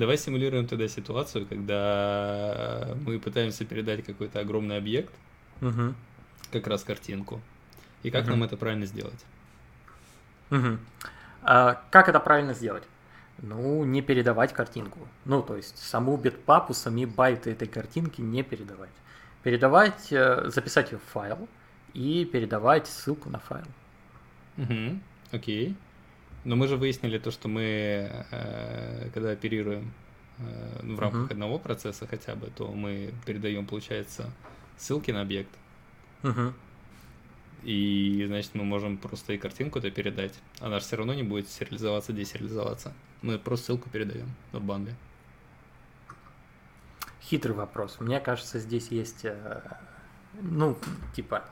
Давай 0.00 0.16
симулируем 0.16 0.66
тогда 0.66 0.88
ситуацию, 0.88 1.46
когда 1.46 2.96
мы 3.04 3.18
пытаемся 3.18 3.66
передать 3.66 4.02
какой-то 4.02 4.40
огромный 4.40 4.78
объект, 4.78 5.12
угу. 5.60 5.92
как 6.50 6.66
раз 6.68 6.84
картинку. 6.84 7.42
И 8.02 8.10
как 8.10 8.22
угу. 8.22 8.30
нам 8.30 8.44
это 8.44 8.56
правильно 8.56 8.86
сделать? 8.86 9.22
Угу. 10.50 10.78
А, 11.42 11.82
как 11.90 12.08
это 12.08 12.18
правильно 12.18 12.54
сделать? 12.54 12.82
Ну, 13.42 13.84
не 13.84 14.00
передавать 14.00 14.54
картинку. 14.54 15.00
Ну, 15.26 15.42
то 15.42 15.54
есть 15.54 15.76
саму 15.76 16.16
битпапу, 16.16 16.72
сами 16.72 17.04
байты 17.04 17.50
этой 17.50 17.68
картинки 17.68 18.22
не 18.22 18.42
передавать. 18.42 18.88
Передавать, 19.42 20.10
э, 20.10 20.48
записать 20.48 20.92
ее 20.92 20.98
в 20.98 21.12
файл 21.12 21.46
и 21.92 22.24
передавать 22.24 22.86
ссылку 22.86 23.28
на 23.28 23.38
файл. 23.38 23.66
Угу, 24.56 24.98
окей. 25.32 25.76
Но 26.44 26.56
мы 26.56 26.68
же 26.68 26.76
выяснили 26.76 27.18
то, 27.18 27.30
что 27.30 27.48
мы, 27.48 27.62
э, 28.30 29.10
когда 29.12 29.30
оперируем 29.30 29.92
э, 30.38 30.80
в 30.82 30.98
рамках 30.98 31.24
угу. 31.24 31.32
одного 31.32 31.58
процесса 31.58 32.06
хотя 32.06 32.34
бы, 32.34 32.48
то 32.48 32.68
мы 32.68 33.12
передаем, 33.26 33.66
получается, 33.66 34.30
ссылки 34.78 35.10
на 35.10 35.20
объект. 35.20 35.50
Угу. 36.22 36.52
И, 37.64 38.24
значит, 38.26 38.54
мы 38.54 38.64
можем 38.64 38.96
просто 38.96 39.34
и 39.34 39.38
картинку-то 39.38 39.90
передать. 39.90 40.34
Она 40.60 40.78
же 40.78 40.86
все 40.86 40.96
равно 40.96 41.12
не 41.12 41.22
будет 41.22 41.48
сериализоваться, 41.48 42.12
десериализоваться. 42.12 42.94
Мы 43.20 43.38
просто 43.38 43.66
ссылку 43.66 43.90
передаем 43.90 44.30
в 44.52 44.62
банде. 44.62 44.94
Хитрый 47.22 47.54
вопрос. 47.54 47.98
Мне 48.00 48.18
кажется, 48.18 48.58
здесь 48.58 48.88
есть, 48.88 49.24
э, 49.24 49.60
ну, 50.40 50.78
типа, 51.14 51.44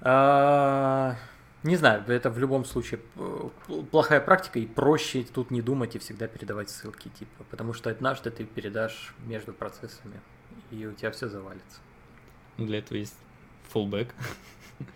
э, 0.00 1.14
не 1.64 1.76
знаю, 1.76 2.04
это 2.08 2.30
в 2.30 2.38
любом 2.38 2.64
случае 2.66 3.00
э, 3.16 3.48
плохая 3.90 4.20
практика, 4.20 4.58
и 4.58 4.66
проще 4.66 5.24
тут 5.24 5.50
не 5.50 5.62
думать 5.62 5.96
и 5.96 5.98
всегда 5.98 6.26
передавать 6.26 6.68
ссылки, 6.68 7.08
типа, 7.08 7.44
потому 7.50 7.72
что 7.72 7.90
однажды 7.90 8.30
ты 8.30 8.44
передашь 8.44 9.14
между 9.26 9.54
процессами, 9.54 10.20
и 10.70 10.86
у 10.86 10.92
тебя 10.92 11.10
все 11.10 11.28
завалится. 11.28 11.80
Для 12.58 12.78
этого 12.78 12.98
есть 12.98 13.16
fallback. 13.72 14.08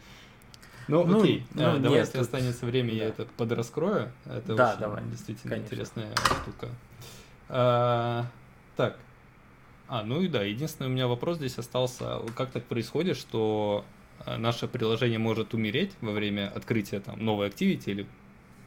Ну, 0.90 1.04
ну 1.04 1.20
окей, 1.20 1.46
ну, 1.52 1.60
а, 1.60 1.76
давай, 1.76 1.98
нет, 1.98 2.06
если 2.06 2.12
тут... 2.12 2.22
останется 2.22 2.64
время, 2.64 2.92
да. 2.92 2.96
я 2.96 3.04
это 3.08 3.26
подраскрою. 3.36 4.10
Это 4.24 4.54
да, 4.54 4.70
очень 4.70 4.80
давай. 4.80 5.04
действительно 5.04 5.50
Конечно. 5.50 5.66
интересная 5.66 6.14
штука. 6.16 6.68
А, 7.50 8.24
так. 8.74 8.96
А, 9.86 10.02
ну 10.02 10.22
и 10.22 10.28
да, 10.28 10.42
единственный 10.42 10.86
у 10.86 10.90
меня 10.90 11.06
вопрос 11.06 11.36
здесь 11.36 11.58
остался. 11.58 12.20
Как 12.34 12.52
так 12.52 12.64
происходит, 12.64 13.18
что 13.18 13.84
наше 14.26 14.68
приложение 14.68 15.18
может 15.18 15.54
умереть 15.54 15.92
во 16.00 16.12
время 16.12 16.48
открытия 16.48 17.00
там 17.00 17.24
новой 17.24 17.48
activity 17.48 17.84
или, 17.86 18.06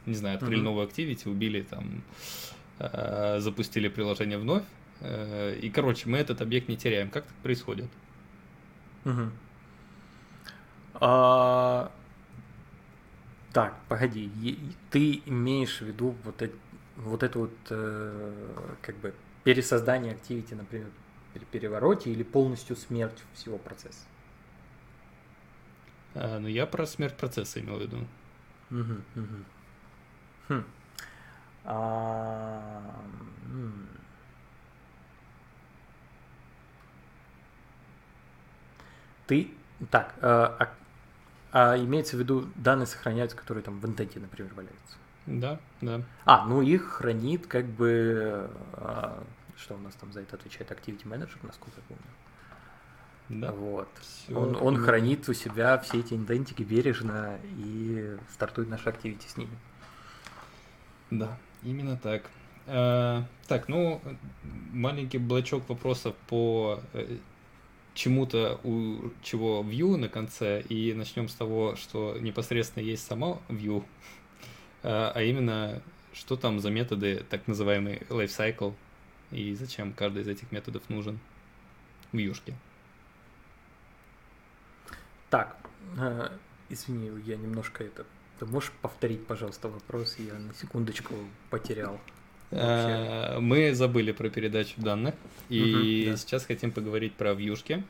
не 0.06 0.16
знаю, 0.16 0.36
открыли 0.36 0.60
mm-hmm. 0.60 0.64
новую 0.64 0.88
activity, 0.88 1.30
убили 1.30 1.62
там, 1.62 2.04
э, 2.80 3.40
запустили 3.40 3.88
приложение 3.88 4.38
вновь. 4.38 4.64
Э, 5.02 5.58
и, 5.62 5.70
короче, 5.70 6.10
мы 6.10 6.18
этот 6.18 6.42
объект 6.42 6.70
не 6.70 6.78
теряем. 6.78 7.10
Как 7.10 7.26
так 7.26 7.36
происходит? 7.44 7.90
Mm-hmm. 9.04 9.30
А, 11.04 11.92
так, 13.54 13.76
погоди, 13.90 14.58
ты 14.92 15.22
имеешь 15.26 15.80
в 15.80 15.86
виду 15.86 16.16
вот, 16.24 16.42
это, 16.42 16.56
вот 16.98 17.24
это 17.24 17.40
вот 17.40 17.52
э, 17.70 18.34
как 18.82 18.96
бы 18.98 19.14
пересоздание 19.44 20.14
активити, 20.14 20.54
например, 20.54 20.88
при 21.34 21.44
перевороте 21.46 22.12
или 22.12 22.24
полностью 22.24 22.76
смерть 22.76 23.18
всего 23.34 23.58
процесса? 23.58 24.06
А, 26.16 26.40
ну, 26.40 26.48
я 26.48 26.66
про 26.66 26.86
смерть 26.86 27.16
процесса 27.16 27.60
имел 27.60 27.78
в 27.78 27.82
виду. 27.82 27.98
Угу, 28.70 28.94
угу. 29.16 29.36
Хм. 30.48 30.64
А, 31.66 33.02
Ты 39.28 39.50
так, 39.90 40.14
а, 40.22 40.58
а, 40.60 41.72
а 41.74 41.78
имеется 41.78 42.18
в 42.18 42.20
виду 42.20 42.50
данные 42.56 42.86
сохраняются, 42.86 43.38
которые 43.38 43.64
там 43.64 43.80
в 43.80 43.86
интенте, 43.86 44.20
например, 44.20 44.54
валяются? 44.54 44.98
Да, 45.26 45.60
да. 45.80 46.02
А, 46.26 46.46
ну 46.46 46.62
их 46.62 46.84
хранит 46.84 47.48
как 47.48 47.66
бы 47.66 48.50
а, 48.74 49.24
что 49.56 49.76
у 49.76 49.78
нас 49.78 49.94
там 49.96 50.12
за 50.12 50.22
это 50.22 50.36
отвечает 50.36 50.72
Activity 50.72 51.04
Manager, 51.04 51.38
насколько 51.44 51.78
я 51.78 51.84
помню. 51.88 52.04
Да. 53.32 53.52
Вот. 53.52 53.88
Всё. 54.02 54.40
Он, 54.40 54.56
он 54.56 54.78
хранит 54.78 55.28
у 55.30 55.34
себя 55.34 55.78
все 55.80 56.00
эти 56.00 56.14
индентики 56.14 56.64
бережно 56.64 57.40
и 57.58 58.18
стартует 58.32 58.70
наш 58.70 58.86
Activity 58.86 59.28
с 59.28 59.38
ними. 59.38 59.58
Да, 61.10 61.38
именно 61.64 61.98
так. 61.98 62.30
А, 62.68 63.26
так, 63.48 63.70
ну, 63.70 64.02
маленький 64.74 65.18
блочок 65.18 65.68
вопросов 65.70 66.16
по 66.28 66.82
э, 66.94 67.18
чему-то, 67.94 68.60
у 68.64 69.12
чего 69.24 69.62
view 69.62 69.96
на 69.96 70.10
конце, 70.10 70.62
и 70.62 70.94
начнем 70.94 71.30
с 71.30 71.34
того, 71.34 71.76
что 71.76 72.18
непосредственно 72.20 72.84
есть 72.84 73.06
сама 73.06 73.40
view, 73.48 73.84
а, 74.84 75.12
а 75.16 75.22
именно, 75.22 75.82
что 76.14 76.36
там 76.36 76.60
за 76.60 76.70
методы, 76.70 77.26
так 77.30 77.48
называемый 77.48 78.04
lifecycle, 78.10 78.74
и 79.32 79.56
зачем 79.56 79.94
каждый 79.94 80.24
из 80.24 80.28
этих 80.28 80.52
методов 80.52 80.90
нужен 80.90 81.20
в 82.12 82.18
юшке. 82.18 82.54
Так, 85.32 85.56
э, 85.98 86.30
извини, 86.70 87.10
я 87.26 87.38
немножко 87.38 87.86
это... 87.86 88.06
Ты 88.38 88.46
можешь 88.46 88.72
повторить, 88.82 89.26
пожалуйста, 89.26 89.70
вопрос? 89.70 90.18
Я 90.20 90.34
на 90.34 90.54
секундочку 90.54 91.16
потерял. 91.50 92.00
Вообще. 92.52 93.40
Мы 93.40 93.74
забыли 93.74 94.12
про 94.12 94.30
передачу 94.30 94.74
данных, 94.82 95.16
и 95.48 96.04
угу, 96.04 96.12
да. 96.12 96.18
сейчас 96.18 96.46
хотим 96.46 96.74
поговорить 96.74 97.14
про 97.14 97.34
вьюшки. 97.34 97.84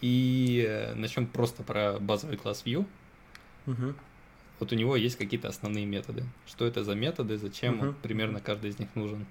И 0.00 0.64
э, 0.68 0.94
начнем 0.94 1.26
просто 1.26 1.64
про 1.64 1.98
базовый 1.98 2.36
класс 2.36 2.62
View. 2.64 2.86
Угу. 3.66 3.94
Вот 4.60 4.72
у 4.72 4.76
него 4.76 4.94
есть 4.94 5.18
какие-то 5.18 5.48
основные 5.48 5.86
методы. 5.86 6.22
Что 6.46 6.66
это 6.66 6.84
за 6.84 6.94
методы, 6.94 7.36
зачем 7.36 7.80
угу. 7.80 7.94
примерно 8.00 8.40
каждый 8.40 8.70
из 8.70 8.78
них 8.78 8.94
нужен? 8.94 9.26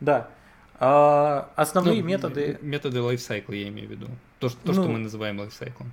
Да. 0.00 0.30
А, 0.78 1.50
основные 1.54 2.00
ну, 2.00 2.08
методы... 2.08 2.58
Методы 2.62 3.00
lifecycle 3.00 3.54
я 3.54 3.68
имею 3.68 3.88
в 3.88 3.90
виду. 3.90 4.08
То, 4.44 4.50
что, 4.50 4.60
то, 4.60 4.72
ну, 4.72 4.72
что 4.74 4.88
мы 4.92 4.98
называем 4.98 5.40
lifecycle. 5.40 5.86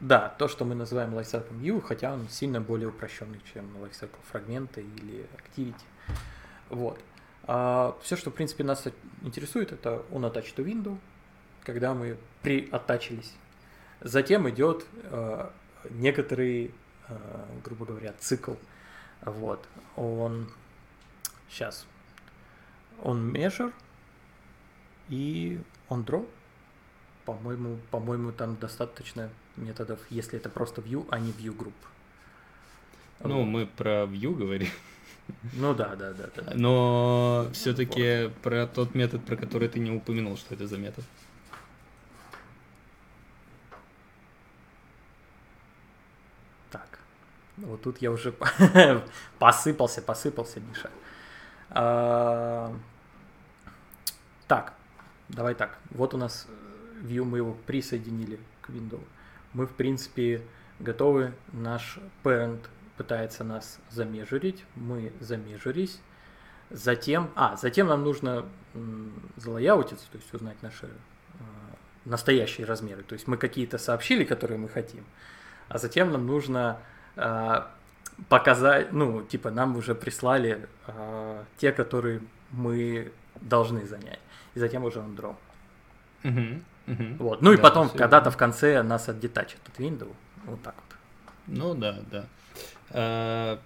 Да, 0.00 0.28
то, 0.38 0.48
что 0.48 0.64
мы 0.66 0.74
называем 0.74 1.14
lifecycle 1.18 1.58
view, 1.58 1.80
хотя 1.80 2.12
он 2.12 2.28
сильно 2.28 2.60
более 2.60 2.88
упрощенный, 2.88 3.40
чем 3.52 3.64
lifecycle 3.78 4.18
фрагменты 4.30 4.82
или 4.82 5.26
activity. 5.36 5.82
Вот. 6.68 7.00
А, 7.44 7.96
все, 8.02 8.16
что, 8.16 8.30
в 8.30 8.34
принципе, 8.34 8.64
нас 8.64 8.86
интересует, 9.22 9.72
это 9.72 10.02
unattached 10.10 10.54
to 10.56 10.64
window, 10.64 10.98
когда 11.64 11.94
мы 11.94 12.18
приоттачились. 12.42 13.32
Затем 14.02 14.46
идет 14.50 14.84
э, 15.04 15.48
некоторый, 15.88 16.74
э, 17.08 17.44
грубо 17.64 17.86
говоря, 17.86 18.12
цикл. 18.18 18.52
Вот. 19.22 19.66
Он... 19.96 20.50
Сейчас 21.48 21.86
он 23.02 23.32
measure 23.32 23.72
и 25.08 25.60
он 25.88 26.02
draw. 26.02 26.28
По-моему, 27.26 27.78
по-моему, 27.90 28.32
там 28.32 28.56
достаточно 28.56 29.30
методов, 29.56 29.98
если 30.10 30.38
это 30.38 30.48
просто 30.48 30.80
view, 30.80 31.06
а 31.10 31.18
не 31.18 31.32
view 31.32 31.56
group. 31.56 31.74
Ну, 33.20 33.40
вот. 33.40 33.44
мы 33.44 33.66
про 33.66 34.04
view 34.04 34.34
говорим. 34.34 34.68
Ну 35.54 35.74
да, 35.74 35.96
да, 35.96 36.12
да. 36.12 36.28
да. 36.36 36.52
Но 36.54 37.48
все-таки 37.52 38.24
вот. 38.24 38.34
про 38.36 38.66
тот 38.66 38.94
метод, 38.94 39.24
про 39.24 39.36
который 39.36 39.68
ты 39.68 39.80
не 39.80 39.90
упомянул, 39.90 40.36
что 40.36 40.54
это 40.54 40.68
за 40.68 40.78
метод. 40.78 41.04
Так. 46.70 47.00
Вот 47.56 47.82
тут 47.82 47.98
я 47.98 48.12
уже 48.12 48.32
посыпался, 49.38 50.00
посыпался, 50.00 50.60
Миша. 50.60 50.90
А, 51.70 52.72
так, 54.46 54.74
давай 55.28 55.56
так. 55.56 55.76
Вот 55.90 56.14
у 56.14 56.18
нас 56.18 56.46
view 57.02 57.24
мы 57.24 57.38
его 57.38 57.56
присоединили 57.66 58.38
к 58.60 58.70
Windows. 58.70 59.04
Мы, 59.52 59.66
в 59.66 59.72
принципе, 59.72 60.42
готовы. 60.80 61.32
Наш 61.52 61.98
parent 62.22 62.60
пытается 62.96 63.44
нас 63.44 63.78
замежурить. 63.90 64.64
Мы 64.74 65.12
замежурились. 65.20 66.00
Затем, 66.70 67.30
а, 67.36 67.56
затем 67.56 67.86
нам 67.86 68.02
нужно 68.02 68.44
залояутиться, 69.36 70.06
то 70.10 70.18
есть 70.18 70.34
узнать 70.34 70.60
наши 70.62 70.86
э, 70.86 71.38
настоящие 72.04 72.66
размеры. 72.66 73.02
То 73.02 73.14
есть 73.14 73.28
мы 73.28 73.36
какие-то 73.36 73.78
сообщили, 73.78 74.24
которые 74.24 74.58
мы 74.58 74.68
хотим, 74.68 75.04
а 75.68 75.78
затем 75.78 76.10
нам 76.10 76.26
нужно 76.26 76.78
э, 77.14 77.62
показать, 78.28 78.92
ну, 78.92 79.22
типа, 79.22 79.50
нам 79.50 79.76
уже 79.76 79.94
прислали 79.94 80.66
э, 80.86 81.44
те, 81.58 81.72
которые 81.72 82.20
мы 82.50 83.12
должны 83.40 83.86
занять. 83.86 84.20
И 84.54 84.58
затем 84.58 84.84
уже 84.84 85.00
он 85.00 85.14
draw. 85.14 85.36
Угу, 86.24 86.62
угу. 86.86 87.04
Вот. 87.18 87.42
Ну 87.42 87.50
да, 87.50 87.54
и 87.54 87.60
потом 87.60 87.88
когда-то 87.90 88.30
в 88.30 88.36
конце 88.36 88.82
нас 88.82 89.08
отдетачит 89.08 89.60
от 89.66 89.80
window. 89.80 90.12
Вот 90.44 90.62
так 90.62 90.74
вот. 90.74 90.96
Ну 91.46 91.74
да, 91.74 91.98
да. 92.10 92.26
А, 92.90 93.60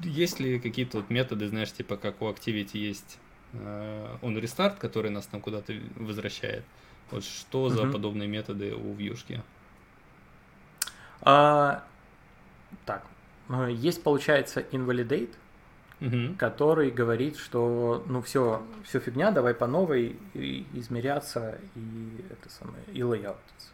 есть 0.00 0.40
ли 0.40 0.58
какие-то 0.58 0.98
вот 0.98 1.10
методы, 1.10 1.48
знаешь, 1.48 1.72
типа 1.72 1.96
как 1.96 2.20
у 2.22 2.28
Activity 2.28 2.78
есть 2.78 3.18
а, 3.54 4.18
он 4.22 4.38
рестарт, 4.38 4.78
который 4.78 5.10
нас 5.10 5.26
там 5.26 5.40
куда-то 5.40 5.74
возвращает? 5.96 6.64
Вот 7.10 7.24
что 7.24 7.68
за 7.68 7.86
подобные 7.86 8.28
методы 8.28 8.74
у 8.74 8.92
вьюшки? 8.92 9.42
А, 11.22 11.84
так, 12.84 13.04
э, 13.48 13.70
есть, 13.72 14.02
получается, 14.02 14.60
invalidate, 14.72 15.32
угу. 16.00 16.34
который 16.38 16.90
говорит, 16.90 17.36
что 17.36 18.04
ну 18.06 18.22
все, 18.22 18.62
все 18.84 19.00
фигня, 19.00 19.30
давай 19.30 19.54
по 19.54 19.66
новой 19.66 20.18
и 20.34 20.66
измеряться 20.74 21.58
и 21.74 22.24
это 22.30 22.50
самое, 22.50 22.82
и 22.92 23.02
лейаутиться. 23.02 23.68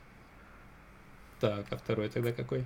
Так, 1.40 1.66
а 1.70 1.76
второй 1.76 2.08
тогда 2.08 2.32
какой? 2.32 2.64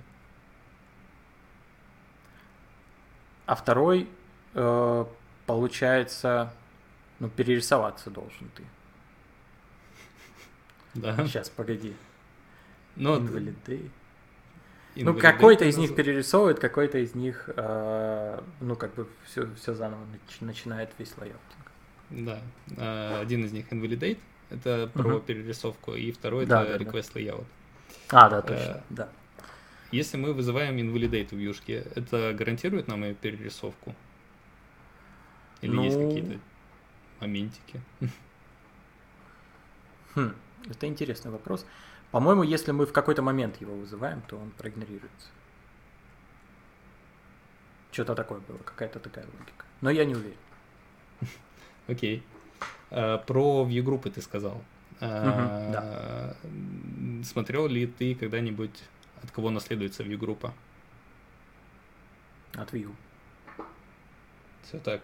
А 3.47 3.55
второй, 3.55 4.09
э, 4.53 5.05
получается, 5.45 6.53
ну, 7.19 7.29
перерисоваться 7.29 8.11
должен 8.11 8.49
ты. 8.55 8.63
Да. 10.93 11.15
Сейчас, 11.25 11.49
погоди. 11.49 11.95
Ну, 12.95 13.17
Invalidate. 13.17 13.89
Ну, 15.03 15.13
какой-то 15.15 15.65
из 15.65 15.77
них 15.77 15.95
перерисовывает, 15.95 16.59
какой-то 16.59 16.97
из 16.97 17.15
них, 17.15 17.49
э, 17.55 18.39
ну, 18.61 18.75
как 18.75 18.93
бы 18.95 19.07
все, 19.25 19.47
все 19.55 19.73
заново 19.73 20.01
начинает 20.41 20.89
весь 20.97 21.17
лайаутинг. 21.17 21.71
Да. 22.09 22.39
Э, 22.77 23.21
один 23.21 23.45
из 23.45 23.51
них 23.51 23.71
Invalidate, 23.71 24.19
это 24.49 24.89
про 24.93 25.15
угу. 25.15 25.19
перерисовку, 25.19 25.93
и 25.93 26.11
второй 26.11 26.45
да, 26.45 26.63
это 26.63 26.79
да, 26.79 26.85
Request 26.85 27.11
да. 27.13 27.19
Layout. 27.19 27.45
А, 28.09 28.29
да, 28.29 28.41
точно, 28.41 28.71
э, 28.71 28.81
да. 28.89 29.09
Если 29.91 30.17
мы 30.17 30.33
вызываем 30.33 30.77
Invalidate 30.77 31.29
в 31.29 31.37
вьюшке, 31.37 31.85
это 31.95 32.33
гарантирует 32.33 32.87
нам 32.87 33.03
ее 33.03 33.13
перерисовку? 33.13 33.95
Или 35.61 35.71
ну... 35.71 35.83
есть 35.83 35.97
какие-то 35.97 36.39
моментики? 37.19 37.81
Хм, 40.15 40.33
это 40.69 40.87
интересный 40.87 41.31
вопрос. 41.31 41.65
По-моему, 42.11 42.43
если 42.43 42.71
мы 42.71 42.85
в 42.85 42.93
какой-то 42.93 43.21
момент 43.21 43.59
его 43.61 43.75
вызываем, 43.75 44.21
то 44.27 44.37
он 44.37 44.51
проигнорируется. 44.51 45.27
Что-то 47.91 48.15
такое 48.15 48.39
было, 48.39 48.57
какая-то 48.59 48.99
такая 48.99 49.25
логика. 49.25 49.65
Но 49.81 49.89
я 49.89 50.05
не 50.05 50.15
уверен. 50.15 50.37
Окей. 51.87 52.23
А, 52.91 53.17
про 53.17 53.65
view-группы 53.65 54.09
ты 54.09 54.21
сказал. 54.21 54.63
да. 54.99 56.35
Смотрел 57.23 57.67
ли 57.67 57.87
ты 57.87 58.15
когда-нибудь, 58.15 58.83
от 59.23 59.31
кого 59.31 59.49
наследуется 59.49 60.03
view-группа? 60.03 60.53
От 62.53 62.73
view. 62.73 62.93
Все 64.63 64.79
так. 64.79 65.01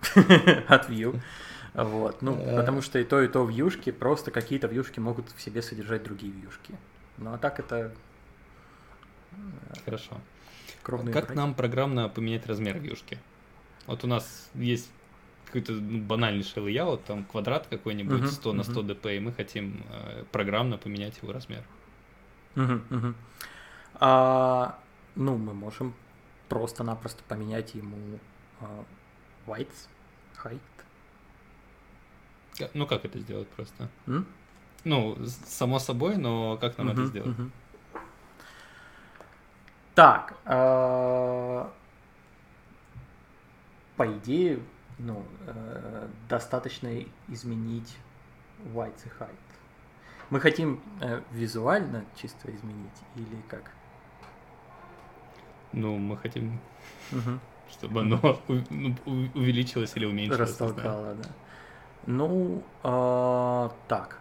От 0.68 0.88
view. 0.88 1.20
Вот, 1.74 2.22
ну, 2.22 2.36
э. 2.36 2.56
потому 2.56 2.82
что 2.82 2.98
и 2.98 3.04
то, 3.04 3.22
и 3.22 3.28
то 3.28 3.44
вьюшки, 3.44 3.90
просто 3.92 4.30
какие-то 4.30 4.66
вьюшки 4.66 4.98
могут 5.00 5.30
в 5.30 5.40
себе 5.40 5.62
содержать 5.62 6.02
другие 6.02 6.32
вьюшки. 6.32 6.74
Ну, 7.18 7.32
а 7.32 7.38
так 7.38 7.60
это... 7.60 7.92
Э, 9.32 9.36
Хорошо. 9.84 10.16
Кровные 10.82 11.12
как 11.12 11.26
братья. 11.26 11.40
нам 11.40 11.54
программно 11.54 12.08
поменять 12.08 12.46
размер 12.46 12.78
вьюшки? 12.78 13.18
Вот 13.86 14.04
у 14.04 14.06
нас 14.06 14.50
есть 14.54 14.90
какой-то 15.46 15.72
ну, 15.72 16.02
банальнейший 16.02 16.62
layout, 16.62 17.02
там 17.06 17.24
квадрат 17.24 17.66
какой-нибудь 17.68 18.22
uh-huh, 18.22 18.28
100 18.28 18.52
на 18.52 18.62
100 18.62 18.80
uh-huh. 18.80 18.86
dp, 18.86 19.16
и 19.16 19.20
мы 19.20 19.32
хотим 19.32 19.84
э, 19.90 20.24
программно 20.30 20.78
поменять 20.78 21.18
его 21.22 21.32
размер. 21.32 21.64
Угу, 22.56 22.80
угу. 22.90 23.14
А, 23.94 24.78
ну, 25.14 25.36
мы 25.36 25.54
можем 25.54 25.94
просто-напросто 26.48 27.22
поменять 27.28 27.74
ему 27.74 27.96
uh, 28.60 28.84
whites, 29.46 29.88
height. 30.42 30.60
Ну, 32.74 32.86
как 32.86 33.04
это 33.04 33.18
сделать 33.18 33.48
просто? 33.48 33.88
М? 34.06 34.26
Ну, 34.84 35.16
само 35.46 35.78
собой, 35.78 36.16
но 36.16 36.56
как 36.56 36.78
нам 36.78 36.88
Мгм, 36.88 36.96
это 36.98 37.06
сделать? 37.06 37.38
мгм. 37.38 37.50
Так, 39.94 40.34
а, 40.46 41.70
по 43.96 44.06
идее, 44.18 44.58
ну, 44.98 45.22
э, 45.46 46.08
достаточно 46.28 46.88
изменить 47.28 47.96
whites 48.74 49.06
и 49.06 49.08
height. 49.22 49.34
Мы 50.30 50.40
хотим 50.40 50.80
э, 51.00 51.20
визуально 51.32 52.04
чисто 52.20 52.54
изменить 52.54 53.00
или 53.16 53.36
как? 53.48 53.62
Ну, 55.72 55.98
мы 55.98 56.16
хотим, 56.16 56.58
Мгм. 57.10 57.40
чтобы 57.70 58.00
оно 58.00 58.16
у- 58.48 58.54
ну, 58.70 58.94
увеличилось 59.34 59.92
или 59.96 60.04
уменьшилось. 60.06 60.40
Растолкало, 60.50 61.14
да. 61.14 61.28
Ну, 62.06 62.62
а, 62.82 63.72
так. 63.88 64.18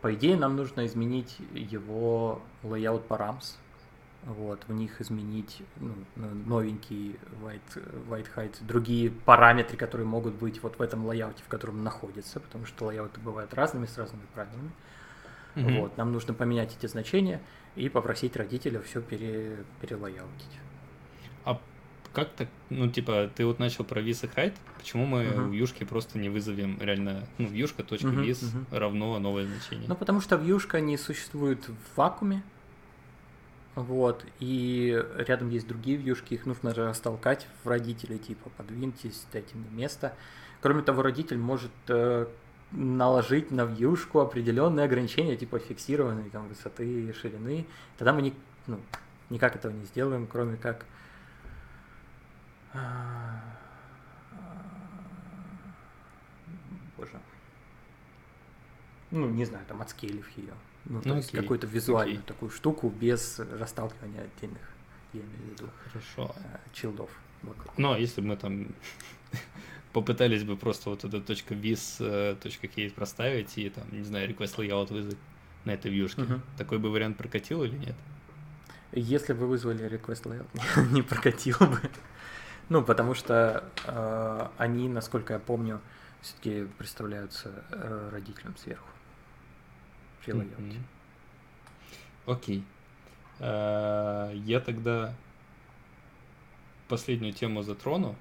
По 0.00 0.14
идее, 0.14 0.36
нам 0.36 0.56
нужно 0.56 0.86
изменить 0.86 1.38
его 1.54 2.40
layout 2.62 3.06
params. 3.08 3.56
Вот, 4.26 4.64
в 4.66 4.72
них 4.72 5.00
изменить 5.00 5.62
ну, 5.76 5.94
новенький 6.16 7.16
white, 7.42 8.08
white 8.08 8.26
height, 8.34 8.56
другие 8.60 9.10
параметры, 9.10 9.76
которые 9.76 10.04
могут 10.04 10.34
быть 10.34 10.60
вот 10.64 10.80
в 10.80 10.82
этом 10.82 11.06
лайауте, 11.06 11.44
в 11.44 11.48
котором 11.48 11.84
находится, 11.84 12.40
потому 12.40 12.66
что 12.66 12.86
лайауты 12.86 13.20
бывают 13.20 13.54
разными, 13.54 13.86
с 13.86 13.96
разными 13.96 14.24
правилами. 14.34 14.72
Мгм. 15.54 15.80
Вот, 15.80 15.96
нам 15.96 16.12
нужно 16.12 16.34
поменять 16.34 16.76
эти 16.76 16.86
значения 16.86 17.40
и 17.76 17.88
попросить 17.88 18.36
родителя 18.36 18.80
все 18.80 19.00
пере, 19.00 19.64
перелайаутить. 19.80 20.58
Как 22.16 22.30
так, 22.30 22.48
ну, 22.70 22.88
типа, 22.88 23.30
ты 23.34 23.44
вот 23.44 23.58
начал 23.58 23.84
про 23.84 24.00
вис 24.00 24.24
и 24.24 24.26
height, 24.26 24.54
почему 24.78 25.04
мы 25.04 25.24
Мгм. 25.24 25.50
в 25.50 25.52
юшке 25.52 25.84
просто 25.84 26.18
не 26.18 26.30
вызовем 26.30 26.78
реально, 26.80 27.28
ну, 27.36 27.46
вьюшка.вис 27.46 28.40
Мгм, 28.40 28.56
мгм. 28.60 28.66
равно 28.70 29.18
новое 29.18 29.44
значение? 29.44 29.86
Ну, 29.86 29.94
потому 29.96 30.22
что 30.22 30.36
вьюшка 30.36 30.80
не 30.80 30.96
существует 30.96 31.68
в 31.68 31.74
вакууме. 31.98 32.42
Вот, 33.74 34.24
и 34.40 34.98
рядом 35.28 35.50
есть 35.50 35.68
другие 35.68 35.98
вьюшки, 35.98 36.32
их 36.32 36.46
нужно 36.46 36.72
растолкать 36.72 37.46
в 37.62 37.68
родителей, 37.68 38.16
типа, 38.16 38.48
подвиньтесь, 38.56 39.26
дайте 39.30 39.54
мне 39.54 39.68
место. 39.82 40.14
Кроме 40.62 40.80
того, 40.80 41.02
родитель 41.02 41.36
может 41.36 41.70
э, 41.88 42.28
наложить 42.72 43.50
на 43.50 43.66
вьюшку 43.66 44.20
определенные 44.20 44.86
ограничения, 44.86 45.36
типа 45.36 45.58
фиксированные 45.58 46.30
там 46.30 46.48
высоты 46.48 46.90
и 46.90 47.12
ширины. 47.12 47.66
Тогда 47.98 48.14
мы 48.14 48.22
ни- 48.22 48.34
ну, 48.66 48.80
никак 49.28 49.54
этого 49.54 49.72
не 49.72 49.84
сделаем, 49.84 50.26
кроме 50.26 50.56
как 50.56 50.86
Боже. 56.96 57.10
Ну, 59.10 59.28
не 59.28 59.44
знаю, 59.44 59.64
там 59.68 59.82
отскейлив 59.82 60.28
ее. 60.36 60.52
Ну, 60.84 61.00
Ну, 61.04 61.16
есть 61.16 61.32
какую-то 61.32 61.66
визуальную 61.66 62.18
окей. 62.18 62.26
такую 62.28 62.50
штуку 62.50 62.88
без 62.90 63.38
расталкивания 63.38 64.22
отдельных, 64.22 64.62
я 65.12 65.20
имею 65.20 65.36
в 65.38 65.50
виду, 65.52 65.70
Хорошо. 65.92 66.34
э, 66.38 66.58
чилдов. 66.72 67.10
вокруг. 67.42 67.76
Ну, 67.78 67.92
а 67.92 67.98
если 67.98 68.20
бы 68.20 68.28
мы 68.28 68.36
там 68.36 68.68
попытались 69.92 70.42
бы 70.44 70.56
просто 70.56 70.90
вот 70.90 71.04
эту 71.04 71.20
точка 71.20 71.54
.vis, 71.54 71.96
э, 72.00 72.36
точка 72.36 72.66
.case 72.66 72.92
проставить 72.92 73.56
и 73.58 73.68
там, 73.70 73.84
не 73.92 74.02
знаю, 74.04 74.28
request 74.28 74.56
layout 74.56 74.92
вызвать 74.92 75.18
на 75.64 75.72
этой 75.72 75.90
вьюшке, 75.90 76.22
Мгм. 76.22 76.42
такой 76.56 76.78
бы 76.78 76.90
вариант 76.90 77.16
прокатил 77.18 77.62
или 77.64 77.76
нет? 77.76 77.94
Если 78.92 79.32
бы 79.34 79.40
вы 79.40 79.46
вызвали 79.48 79.84
request 79.90 80.22
layout, 80.24 80.46
не 80.92 81.02
прокатило 81.02 81.58
бы. 81.66 81.80
Ну, 82.68 82.82
потому 82.82 83.14
что 83.14 83.62
э, 83.84 84.48
они, 84.58 84.88
насколько 84.88 85.34
я 85.34 85.38
помню, 85.38 85.80
все-таки 86.20 86.66
представляются 86.78 87.50
э, 87.70 88.08
родителям 88.12 88.56
сверху. 88.56 88.88
При. 90.24 90.32
Мгм. 90.32 90.84
Окей. 92.26 92.64
А, 93.38 94.32
Я 94.32 94.58
тогда 94.60 95.14
последнюю 96.88 97.32
тему 97.32 97.62
затрону, 97.62 98.16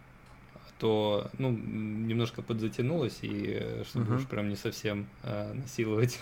а 0.54 0.60
то, 0.80 1.30
ну, 1.40 1.50
немножко 1.52 2.42
подзатянулось, 2.44 3.20
и 3.24 3.58
э, 3.60 3.84
чтобы 3.86 4.06
Мгм. 4.06 4.16
уж 4.18 4.26
прям 4.28 4.50
не 4.50 4.56
совсем 4.56 5.08
э, 5.24 5.54
насиловать. 5.54 6.20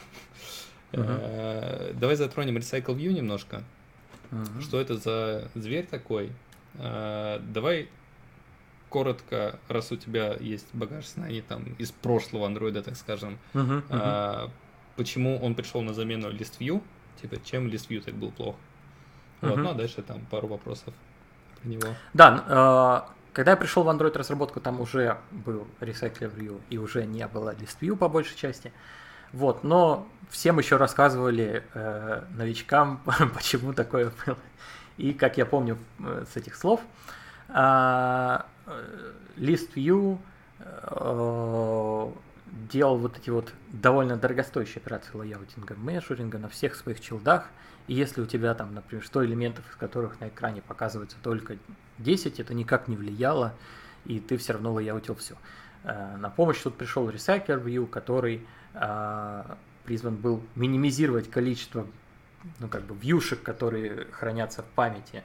Мгм. 0.93 1.05
Э, 1.09 1.93
Давай 1.95 2.15
затронем 2.15 2.55
Recycle 2.57 2.95
View 2.95 3.11
немножко. 3.11 3.63
Мгм. 4.31 4.61
Что 4.61 4.79
это 4.79 4.95
за 4.95 5.49
зверь 5.55 5.85
такой? 5.87 6.31
А, 6.75 7.39
Давай 7.39 7.89
коротко, 8.93 9.59
раз 9.69 9.91
у 9.91 9.97
тебя 9.97 10.35
есть 10.39 10.67
багаж 10.73 11.07
знаний 11.07 11.41
там 11.41 11.63
из 11.79 11.91
прошлого 11.91 12.45
андроида, 12.45 12.83
так 12.83 12.95
скажем, 12.95 13.39
Мгм, 13.53 13.77
мгм. 13.77 13.85
а, 13.89 14.49
почему 14.95 15.39
он 15.43 15.55
пришел 15.55 15.81
на 15.81 15.93
замену 15.93 16.29
ListView, 16.29 16.79
типа 17.19 17.37
чем 17.43 17.67
ListView 17.69 18.01
так 18.01 18.13
был 18.13 18.31
плох. 18.31 18.55
Вот, 19.41 19.53
Мгм. 19.55 19.63
ну 19.63 19.69
а 19.71 19.73
дальше 19.73 20.03
там 20.03 20.21
пару 20.29 20.47
вопросов 20.47 20.93
про 21.59 21.69
него. 21.69 21.95
Да, 22.13 23.07
э, 23.07 23.13
когда 23.33 23.51
я 23.51 23.57
пришел 23.57 23.83
в 23.83 23.89
Android 23.89 24.15
разработку, 24.15 24.59
там 24.59 24.79
уже 24.79 25.17
был 25.31 25.65
Recycler 25.79 26.31
View 26.35 26.61
и 26.69 26.77
уже 26.77 27.05
не 27.05 27.27
было 27.27 27.55
ListView 27.55 27.95
по 27.95 28.09
большей 28.09 28.37
части. 28.37 28.71
Вот, 29.31 29.63
но 29.63 30.07
всем 30.29 30.59
еще 30.59 30.77
рассказывали 30.77 31.63
э, 31.73 32.23
новичкам, 32.37 33.01
почему 33.33 33.73
такое 33.73 34.11
было. 34.25 34.37
И 34.97 35.13
как 35.13 35.37
я 35.37 35.47
помню 35.47 35.79
э, 35.99 36.25
с 36.31 36.37
этих 36.37 36.55
слов, 36.55 36.79
а, 37.49 38.45
э, 38.45 38.52
ListView 39.37 40.17
э, 40.59 42.11
делал 42.71 42.97
вот 42.97 43.17
эти 43.17 43.29
вот 43.29 43.53
довольно 43.71 44.15
дорогостоящие 44.15 44.77
операции 44.77 45.15
лайаутинга, 45.15 45.75
мешуринга 45.75 46.37
на 46.37 46.49
всех 46.49 46.75
своих 46.75 46.99
чилдах. 46.99 47.49
И 47.87 47.93
если 47.93 48.21
у 48.21 48.25
тебя 48.25 48.53
там, 48.53 48.73
например, 48.73 49.05
100 49.05 49.25
элементов, 49.25 49.69
из 49.69 49.75
которых 49.75 50.19
на 50.21 50.29
экране 50.29 50.61
показывается 50.61 51.17
только 51.21 51.57
10, 51.97 52.39
это 52.39 52.53
никак 52.53 52.87
не 52.87 52.95
влияло, 52.95 53.53
и 54.05 54.19
ты 54.19 54.37
все 54.37 54.53
равно 54.53 54.73
лайаутил 54.73 55.15
все. 55.15 55.35
На 55.83 56.31
помощь 56.33 56.61
тут 56.61 56.77
пришел 56.77 57.09
RecyclerView, 57.09 57.87
который 57.87 58.47
призван 59.83 60.15
был 60.15 60.41
минимизировать 60.55 61.29
количество 61.29 61.85
ну, 62.59 62.67
как 62.67 62.83
бы 62.83 62.95
вьюшек, 62.95 63.41
которые 63.41 64.05
хранятся 64.11 64.63
в 64.63 64.65
памяти, 64.65 65.23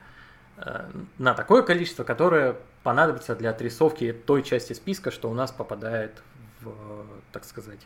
э, 0.56 0.90
на 1.19 1.35
такое 1.35 1.62
количество, 1.62 2.05
которое 2.05 2.56
понадобится 2.83 3.35
для 3.35 3.51
отрисовки 3.51 4.13
той 4.13 4.43
части 4.43 4.73
списка, 4.73 5.11
что 5.11 5.31
у 5.31 5.35
нас 5.35 5.51
попадает 5.53 6.23
в, 6.61 7.07
так 7.33 7.45
сказать, 7.45 7.81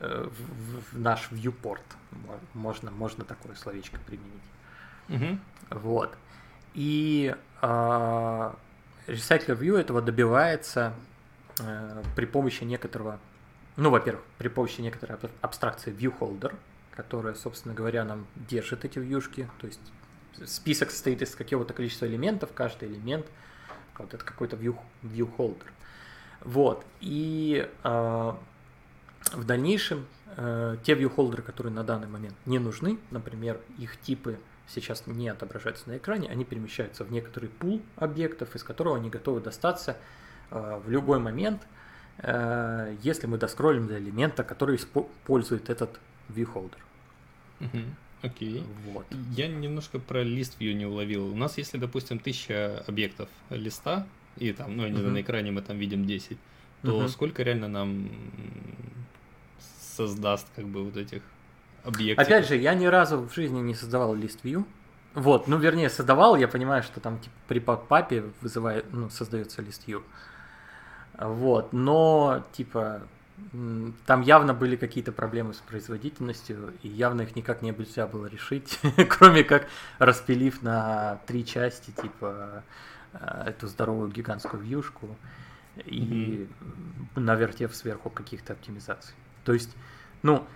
э, 0.00 0.28
в, 0.28 0.94
в 0.94 0.98
наш 1.00 1.30
viewport. 1.30 1.82
Мо- 2.10 2.40
Можно, 2.54 2.90
можно 2.90 3.24
такое 3.24 3.54
словечко 3.54 3.98
применить. 4.06 4.42
Мгм. 5.08 5.40
Вот. 5.70 6.16
И 6.74 7.34
а, 7.60 8.56
Recycler 9.06 9.58
View 9.58 9.76
этого 9.78 10.00
добивается 10.00 10.94
э, 11.60 12.02
при 12.16 12.24
помощи 12.24 12.64
некоторого, 12.64 13.18
ну, 13.76 13.90
во-первых, 13.90 14.22
при 14.38 14.48
помощи 14.48 14.80
некоторой 14.80 15.16
аб- 15.16 15.30
абстракции 15.42 15.92
ViewHolder, 15.92 16.54
которая, 16.96 17.34
собственно 17.34 17.74
говоря, 17.74 18.04
нам 18.04 18.26
держит 18.36 18.84
эти 18.84 18.98
вьюшки. 18.98 19.48
То 19.60 19.66
есть 19.66 19.80
список 20.46 20.90
состоит 20.90 21.20
из 21.22 21.34
какого-то 21.34 21.74
количества 21.74 22.06
элементов, 22.06 22.50
каждый 22.54 22.88
элемент 22.88 23.26
вот 23.98 24.14
это 24.14 24.24
какой-то 24.24 24.56
view, 24.56 24.76
ViewHolder. 25.02 25.66
Вот. 26.40 26.84
И 27.00 27.68
а, 27.84 28.38
в 29.32 29.44
дальнейшем 29.44 30.06
э, 30.36 30.76
те 30.82 30.94
viewholder, 30.94 31.42
которые 31.42 31.72
на 31.72 31.84
данный 31.84 32.08
момент 32.08 32.34
не 32.46 32.58
нужны, 32.58 32.98
например, 33.10 33.60
их 33.78 34.00
типы 34.00 34.38
сейчас 34.68 35.06
не 35.06 35.28
отображаются 35.28 35.88
на 35.88 35.96
экране, 35.96 36.28
они 36.28 36.44
перемещаются 36.44 37.04
в 37.04 37.12
некоторый 37.12 37.48
пул 37.48 37.82
объектов, 37.96 38.54
из 38.56 38.62
которого 38.62 38.96
они 38.96 39.10
готовы 39.10 39.40
достаться 39.40 39.96
э, 40.50 40.80
в 40.84 40.90
любой 40.90 41.18
момент, 41.18 41.62
э, 42.18 42.96
если 43.02 43.26
мы 43.26 43.38
доскроллим 43.38 43.86
до 43.86 43.98
элемента, 43.98 44.44
который 44.44 44.76
использует 44.76 45.70
этот 45.70 45.98
viewholder. 46.28 46.78
Мгм. 47.60 47.96
Окей. 48.22 48.64
Вот. 48.86 49.06
Я 49.36 49.48
немножко 49.48 49.98
про 49.98 50.22
лист 50.22 50.60
view 50.60 50.72
не 50.74 50.86
уловил. 50.86 51.26
У 51.32 51.36
нас, 51.36 51.58
если, 51.58 51.78
допустим, 51.78 52.18
тысяча 52.18 52.82
объектов 52.86 53.28
листа, 53.50 54.06
и 54.36 54.52
там, 54.52 54.76
ну, 54.76 54.84
не 54.86 54.92
знаю, 54.92 55.06
Мгм. 55.06 55.14
на 55.14 55.20
экране 55.20 55.50
мы 55.50 55.60
там 55.62 55.76
видим 55.78 56.06
10, 56.06 56.38
то 56.82 56.98
Мгм. 57.00 57.08
сколько 57.08 57.42
реально 57.42 57.68
нам 57.68 58.08
создаст, 59.96 60.46
как 60.56 60.66
бы, 60.66 60.84
вот 60.84 60.96
этих 60.96 61.22
объектов? 61.84 62.26
Опять 62.26 62.48
же, 62.48 62.56
я 62.56 62.74
ни 62.74 62.86
разу 62.86 63.18
в 63.18 63.34
жизни 63.34 63.60
не 63.60 63.74
создавал 63.74 64.14
лист 64.14 64.44
view. 64.44 64.64
Вот, 65.14 65.46
ну 65.46 65.58
вернее 65.58 65.90
создавал, 65.90 66.36
я 66.36 66.48
понимаю, 66.48 66.82
что 66.82 66.98
там 67.00 67.18
типа 67.18 67.34
при 67.46 67.58
папе 67.58 68.24
вызывает, 68.40 68.90
ну, 68.92 69.10
создается 69.10 69.60
лист 69.60 69.86
view. 69.86 70.02
Вот, 71.18 71.72
но 71.74 72.42
типа 72.52 73.02
там 74.06 74.20
явно 74.22 74.54
были 74.54 74.76
какие-то 74.76 75.12
проблемы 75.12 75.54
с 75.54 75.58
производительностью, 75.58 76.74
и 76.82 76.88
явно 76.88 77.22
их 77.22 77.34
никак 77.34 77.62
нельзя 77.62 78.06
было 78.06 78.26
решить, 78.26 78.78
кроме 79.08 79.44
как 79.44 79.66
распилив 79.98 80.62
на 80.62 81.16
три 81.26 81.44
части, 81.44 81.90
типа 81.90 82.62
э, 83.12 83.44
эту 83.46 83.66
здоровую 83.66 84.10
гигантскую 84.10 84.62
вьюшку 84.62 85.16
и 85.76 86.46
mm-hmm. 86.46 87.20
навертев 87.20 87.74
сверху 87.74 88.10
каких-то 88.10 88.52
оптимизаций. 88.52 89.14
То 89.44 89.52
есть, 89.54 89.74
ну, 90.22 90.46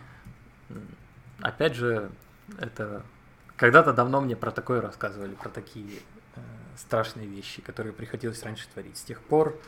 опять 1.41 1.75
же, 1.75 2.11
это 2.59 3.03
когда-то 3.57 3.93
давно 3.93 4.21
мне 4.21 4.37
про 4.37 4.51
такое 4.51 4.81
рассказывали, 4.81 5.35
про 5.35 5.49
такие 5.49 6.01
э, 6.37 6.41
страшные 6.77 7.27
вещи, 7.27 7.63
которые 7.63 7.93
приходилось 7.93 8.43
раньше 8.43 8.69
творить. 8.69 8.97
С 8.99 9.03
тех 9.03 9.21
пор 9.23 9.59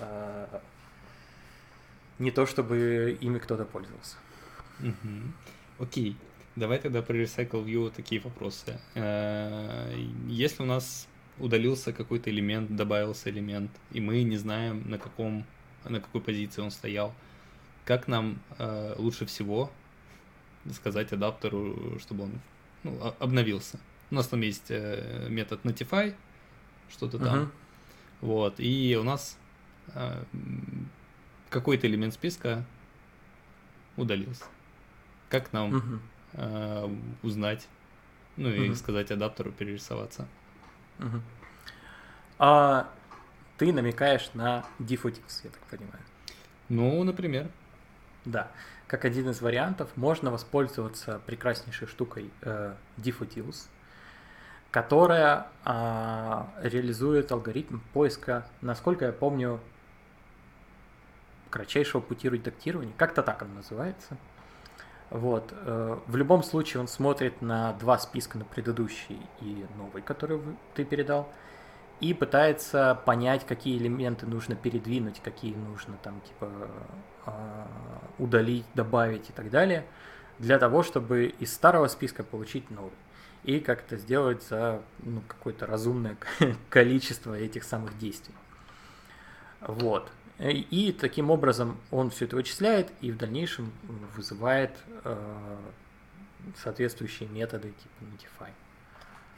э, 0.00 0.60
не 2.18 2.30
то 2.30 2.46
чтобы 2.46 3.16
ими 3.20 3.38
кто-то 3.38 3.64
пользовался. 3.64 4.16
Угу. 4.80 5.84
Окей. 5.84 6.16
Давай 6.56 6.78
тогда 6.78 7.02
про 7.02 7.16
Recycle 7.16 7.64
View 7.64 7.90
такие 7.90 8.20
вопросы. 8.20 8.80
Э, 8.94 9.92
если 10.28 10.62
у 10.62 10.66
нас 10.66 11.08
удалился 11.38 11.92
какой-то 11.92 12.30
элемент, 12.30 12.76
добавился 12.76 13.28
элемент, 13.28 13.72
и 13.90 14.00
мы 14.00 14.22
не 14.22 14.36
знаем, 14.36 14.88
на 14.88 14.98
каком, 14.98 15.44
на 15.84 16.00
какой 16.00 16.20
позиции 16.20 16.62
он 16.62 16.70
стоял, 16.70 17.12
как 17.84 18.06
нам 18.06 18.38
э, 18.58 18.94
лучше 18.98 19.26
всего 19.26 19.70
сказать 20.72 21.12
адаптеру, 21.12 21.98
чтобы 21.98 22.24
он 22.24 22.40
ну, 22.84 23.14
обновился? 23.18 23.80
У 24.12 24.14
нас 24.14 24.28
там 24.28 24.40
есть 24.42 24.70
э, 24.70 25.26
метод 25.28 25.60
notify, 25.64 26.14
что-то 26.88 27.18
там. 27.18 27.38
Uh-huh. 27.38 27.48
Вот. 28.20 28.54
И 28.58 28.96
у 28.98 29.02
нас 29.02 29.36
какой-то 31.54 31.86
элемент 31.86 32.12
списка 32.12 32.64
удалился. 33.96 34.44
Как 35.28 35.52
нам 35.52 35.76
угу. 35.76 35.98
э, 36.32 36.88
узнать, 37.22 37.68
ну 38.36 38.50
и 38.50 38.68
угу. 38.68 38.74
сказать 38.74 39.12
адаптеру 39.12 39.52
перерисоваться? 39.52 40.26
Угу. 40.98 41.20
А 42.40 42.90
ты 43.56 43.72
намекаешь 43.72 44.30
на 44.34 44.64
Diffutils, 44.80 45.42
я 45.44 45.50
так 45.50 45.60
понимаю. 45.70 46.02
Ну, 46.68 47.04
например. 47.04 47.48
Да. 48.24 48.50
Как 48.88 49.04
один 49.04 49.30
из 49.30 49.40
вариантов, 49.40 49.90
можно 49.96 50.32
воспользоваться 50.32 51.20
прекраснейшей 51.24 51.86
штукой 51.86 52.30
э, 52.42 52.74
Diffutils, 52.96 53.68
которая 54.72 55.46
э, 55.64 56.42
реализует 56.62 57.30
алгоритм 57.30 57.78
поиска, 57.92 58.44
насколько 58.60 59.04
я 59.04 59.12
помню, 59.12 59.60
кратчайшего 61.54 62.00
пути 62.00 62.28
редактирования, 62.28 62.92
как-то 62.96 63.22
так 63.22 63.42
он 63.42 63.54
называется. 63.54 64.16
Вот. 65.10 65.52
Э, 65.52 66.00
в 66.08 66.16
любом 66.16 66.42
случае 66.42 66.80
он 66.80 66.88
смотрит 66.88 67.42
на 67.42 67.74
два 67.74 67.96
списка, 67.98 68.38
на 68.38 68.44
предыдущий 68.44 69.20
и 69.40 69.64
новый, 69.76 70.02
который 70.02 70.40
ты 70.74 70.84
передал, 70.84 71.28
и 72.00 72.12
пытается 72.12 73.00
понять, 73.06 73.46
какие 73.46 73.78
элементы 73.78 74.26
нужно 74.26 74.56
передвинуть, 74.56 75.20
какие 75.22 75.54
нужно 75.54 75.96
там 76.02 76.20
типа 76.22 76.50
а, 77.24 77.68
удалить, 78.18 78.66
добавить 78.74 79.30
и 79.30 79.32
так 79.32 79.48
далее, 79.48 79.86
для 80.40 80.58
того, 80.58 80.82
чтобы 80.82 81.26
из 81.38 81.54
старого 81.54 81.86
списка 81.86 82.24
получить 82.24 82.68
новый. 82.72 82.90
И 83.44 83.60
как 83.60 83.84
это 83.84 83.96
сделать 83.96 84.42
за 84.42 84.82
ну, 84.98 85.22
какое-то 85.28 85.66
разумное 85.66 86.16
количество 86.68 87.38
этих 87.38 87.62
самых 87.62 87.96
действий. 87.96 88.34
Вот. 89.60 90.10
И 90.38 90.96
таким 90.98 91.30
образом 91.30 91.76
он 91.90 92.10
все 92.10 92.24
это 92.24 92.34
вычисляет 92.34 92.90
и 93.00 93.12
в 93.12 93.16
дальнейшем 93.16 93.70
вызывает 94.16 94.72
э, 95.04 95.56
соответствующие 96.56 97.28
методы 97.28 97.72
типа 97.72 98.50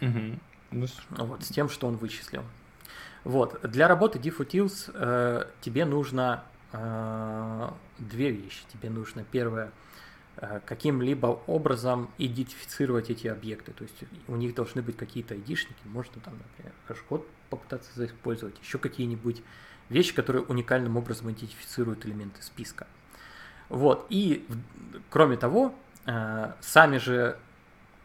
notify. 0.00 0.40
Угу. 0.70 0.86
Вот, 1.26 1.42
с 1.44 1.48
тем, 1.48 1.68
что 1.68 1.86
он 1.86 1.96
вычислил. 1.96 2.44
Вот. 3.24 3.60
Для 3.62 3.88
работы 3.88 4.18
diffutils 4.18 4.90
э, 4.94 5.46
тебе 5.60 5.84
нужно 5.84 6.44
э, 6.72 7.70
две 7.98 8.30
вещи. 8.30 8.62
Тебе 8.72 8.88
нужно 8.88 9.24
первое 9.24 9.72
э, 10.36 10.60
каким-либо 10.64 11.26
образом 11.46 12.10
идентифицировать 12.18 13.10
эти 13.10 13.26
объекты. 13.26 13.72
То 13.72 13.82
есть 13.82 13.96
у 14.28 14.36
них 14.36 14.54
должны 14.54 14.80
быть 14.80 14.96
какие-то 14.96 15.34
айдишники, 15.34 15.80
можно 15.84 16.20
там, 16.22 16.34
например, 16.38 16.72
хэш-код 16.86 17.26
попытаться 17.50 18.06
использовать, 18.06 18.56
еще 18.62 18.78
какие-нибудь 18.78 19.42
вещи, 19.88 20.14
которые 20.14 20.42
уникальным 20.44 20.96
образом 20.96 21.30
идентифицируют 21.30 22.06
элементы 22.06 22.42
списка. 22.42 22.86
Вот. 23.68 24.06
И 24.10 24.46
кроме 25.10 25.36
того, 25.36 25.74
э, 26.06 26.52
сами 26.60 26.98
же 26.98 27.38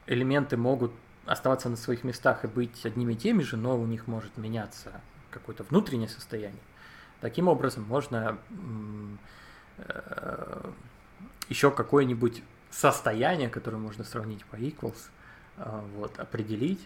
элементы 0.08 0.58
могут 0.58 0.92
оставаться 1.26 1.70
на 1.70 1.76
своих 1.76 2.04
местах 2.04 2.44
и 2.44 2.48
быть 2.48 2.86
одними 2.86 3.14
и 3.14 3.16
теми 3.16 3.44
же, 3.44 3.58
но 3.58 3.78
у 3.78 3.86
них 3.86 4.08
может 4.08 4.38
меняться 4.38 4.92
какое-то 5.30 5.64
внутреннее 5.64 6.10
состояние. 6.10 6.62
Таким 7.22 7.48
образом, 7.48 7.84
можно 7.84 8.38
э, 9.78 10.72
еще 11.50 11.72
какое-нибудь 11.72 12.44
состояние, 12.72 13.50
которое 13.50 13.78
можно 13.78 14.04
сравнить 14.04 14.44
по 14.46 14.56
equals, 14.56 15.10
э, 15.58 15.82
вот, 15.96 16.20
определить, 16.20 16.86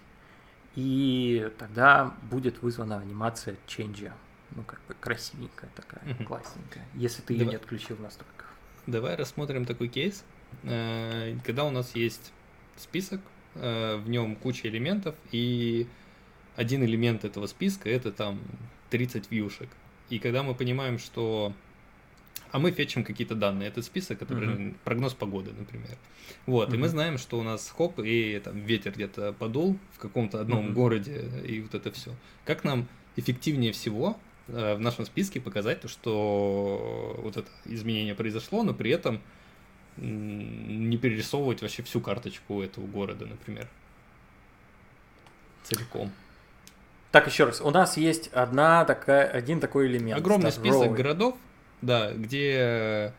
и 0.75 1.49
тогда 1.57 2.13
будет 2.23 2.61
вызвана 2.61 2.97
анимация 2.97 3.55
change 3.65 4.11
ну, 4.51 4.63
как 4.63 4.79
бы 4.87 4.93
красивенькая 4.99 5.69
такая, 5.75 6.01
угу. 6.13 6.23
классненькая, 6.23 6.85
если 6.93 7.21
ты 7.21 7.33
ее 7.33 7.45
не 7.45 7.55
отключил 7.55 7.95
в 7.95 8.01
настройках. 8.01 8.53
Давай 8.87 9.15
рассмотрим 9.15 9.65
такой 9.65 9.87
кейс. 9.87 10.23
Э, 10.63 11.35
когда 11.43 11.65
у 11.65 11.71
нас 11.71 11.95
есть 11.95 12.31
список, 12.77 13.21
э, 13.55 13.97
в 13.97 14.09
нем 14.09 14.35
куча 14.35 14.67
элементов, 14.67 15.15
и 15.31 15.87
один 16.55 16.83
элемент 16.83 17.25
этого 17.25 17.47
списка 17.47 17.89
это 17.89 18.11
там 18.11 18.39
30 18.89 19.31
вьюшек. 19.31 19.69
И 20.09 20.19
когда 20.19 20.43
мы 20.43 20.53
понимаем, 20.53 20.99
что 20.99 21.53
а 22.55 22.59
мы 22.59 22.71
фетчим 22.71 23.03
какие-то 23.03 23.35
данные. 23.35 23.67
Это 23.67 23.81
список, 23.81 24.17
который 24.19 24.47
uh-huh. 24.47 24.75
прогноз 24.85 25.13
погоды, 25.13 25.51
например. 25.51 25.97
Вот, 26.45 26.69
uh-huh. 26.69 26.75
и 26.75 26.77
мы 26.77 26.87
знаем, 26.87 27.17
что 27.17 27.37
у 27.37 27.43
нас 27.43 27.69
хоп, 27.69 27.99
и 27.99 28.39
там 28.41 28.57
ветер 28.61 28.93
где-то 28.93 29.33
подул 29.33 29.77
в 29.91 29.99
каком-то 29.99 30.39
одном 30.39 30.67
uh-huh. 30.67 30.73
городе, 30.73 31.29
и 31.45 31.59
вот 31.59 31.75
это 31.75 31.91
все. 31.91 32.15
Как 32.45 32.63
нам 32.63 32.87
эффективнее 33.17 33.73
всего 33.73 34.17
в 34.47 34.79
нашем 34.79 35.05
списке 35.05 35.39
показать 35.41 35.81
то, 35.81 35.87
что 35.87 37.19
вот 37.23 37.37
это 37.37 37.49
изменение 37.65 38.15
произошло, 38.15 38.63
но 38.63 38.73
при 38.73 38.91
этом 38.91 39.21
не 39.97 40.97
перерисовывать 40.97 41.61
вообще 41.61 41.83
всю 41.83 42.01
карточку 42.01 42.61
этого 42.61 42.85
города, 42.85 43.25
например. 43.25 43.67
Целиком. 45.63 46.11
Так, 47.11 47.27
еще 47.27 47.45
раз. 47.45 47.61
У 47.61 47.71
нас 47.71 47.97
есть 47.97 48.27
одна 48.33 48.83
такая, 48.85 49.25
один 49.27 49.59
такой 49.59 49.87
элемент. 49.87 50.19
Огромный 50.19 50.51
список 50.51 50.93
городов, 50.93 51.35
да, 51.81 52.11
где 52.11 53.13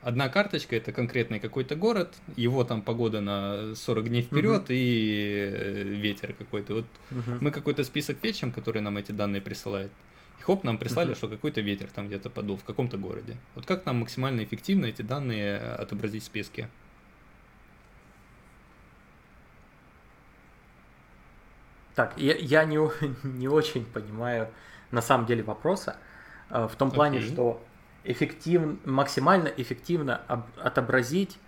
одна 0.00 0.28
карточка 0.28 0.76
это 0.76 0.92
конкретный 0.92 1.40
какой-то 1.40 1.74
город, 1.74 2.14
его 2.36 2.64
там 2.64 2.82
погода 2.82 3.20
на 3.20 3.74
40 3.74 4.08
дней 4.08 4.22
вперед 4.22 4.62
угу. 4.62 4.72
и 4.72 5.50
э, 5.52 5.82
ветер 5.82 6.34
какой-то. 6.34 6.74
Вот 6.74 6.86
угу. 7.10 7.38
мы 7.40 7.50
какой-то 7.50 7.84
список 7.84 8.18
печем, 8.18 8.52
который 8.52 8.80
нам 8.80 8.96
эти 8.96 9.12
данные 9.12 9.42
присылает. 9.42 9.90
И 10.42 10.44
хоп, 10.44 10.64
нам 10.64 10.76
прислали, 10.76 11.12
uh-huh. 11.12 11.16
что 11.16 11.28
какой-то 11.28 11.60
ветер 11.60 11.88
там 11.94 12.08
где-то 12.08 12.28
подул 12.28 12.56
в 12.56 12.64
каком-то 12.64 12.98
городе. 12.98 13.36
Вот 13.54 13.64
как 13.64 13.86
нам 13.86 14.00
максимально 14.00 14.42
эффективно 14.42 14.86
эти 14.86 15.02
данные 15.02 15.56
отобразить 15.56 16.24
в 16.24 16.26
списке? 16.26 16.68
Так, 21.94 22.14
я, 22.16 22.34
я 22.34 22.64
не, 22.64 22.76
не 23.22 23.46
очень 23.46 23.84
понимаю 23.84 24.48
на 24.90 25.00
самом 25.00 25.26
деле 25.26 25.44
вопроса. 25.44 25.96
Э, 26.50 26.66
в 26.66 26.74
том 26.74 26.90
плане, 26.90 27.18
okay. 27.18 27.32
что 27.32 27.62
эффектив, 28.02 28.84
максимально 28.84 29.46
эффективно 29.46 30.22
об, 30.26 30.46
отобразить 30.56 31.38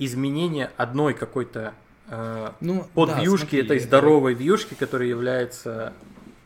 изменение 0.00 0.72
одной 0.76 1.14
какой-то 1.14 1.74
э, 2.08 2.50
ну, 2.58 2.88
под 2.94 3.10
да, 3.10 3.24
смотри, 3.24 3.60
этой 3.60 3.78
здоровой 3.78 4.34
вьюшки, 4.34 4.74
которая 4.74 5.08
является 5.08 5.92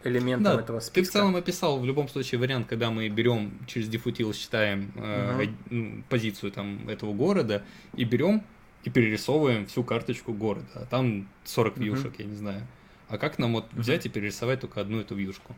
элементом 0.05 0.57
да, 0.57 0.61
этого 0.61 0.81
списка. 0.81 0.95
Ты 0.95 1.03
в 1.03 1.13
целом 1.13 1.37
описал 1.37 1.79
в 1.79 1.85
любом 1.85 2.09
случае 2.09 2.41
вариант, 2.41 2.67
когда 2.69 2.91
мы 2.91 3.09
берем 3.09 3.59
через 3.67 3.89
дефутил, 3.89 4.33
считаем 4.33 4.93
э, 4.97 5.49
угу. 5.71 6.03
позицию 6.09 6.53
там 6.53 6.89
этого 6.89 7.13
города 7.13 7.63
и 7.95 8.05
берем 8.05 8.43
и 8.85 8.91
перерисовываем 8.91 9.67
всю 9.67 9.83
карточку 9.83 10.33
города. 10.33 10.67
А 10.75 10.87
там 10.87 11.29
40 11.45 11.75
угу. 11.75 11.83
вьюшек, 11.83 12.19
я 12.19 12.25
не 12.25 12.37
знаю. 12.37 12.67
А 13.09 13.19
как 13.19 13.39
нам 13.39 13.55
вот 13.55 13.73
угу. 13.73 13.81
взять 13.81 14.07
и 14.07 14.09
перерисовать 14.09 14.61
только 14.61 14.81
одну 14.81 15.01
эту 15.01 15.15
вьюшку? 15.15 15.55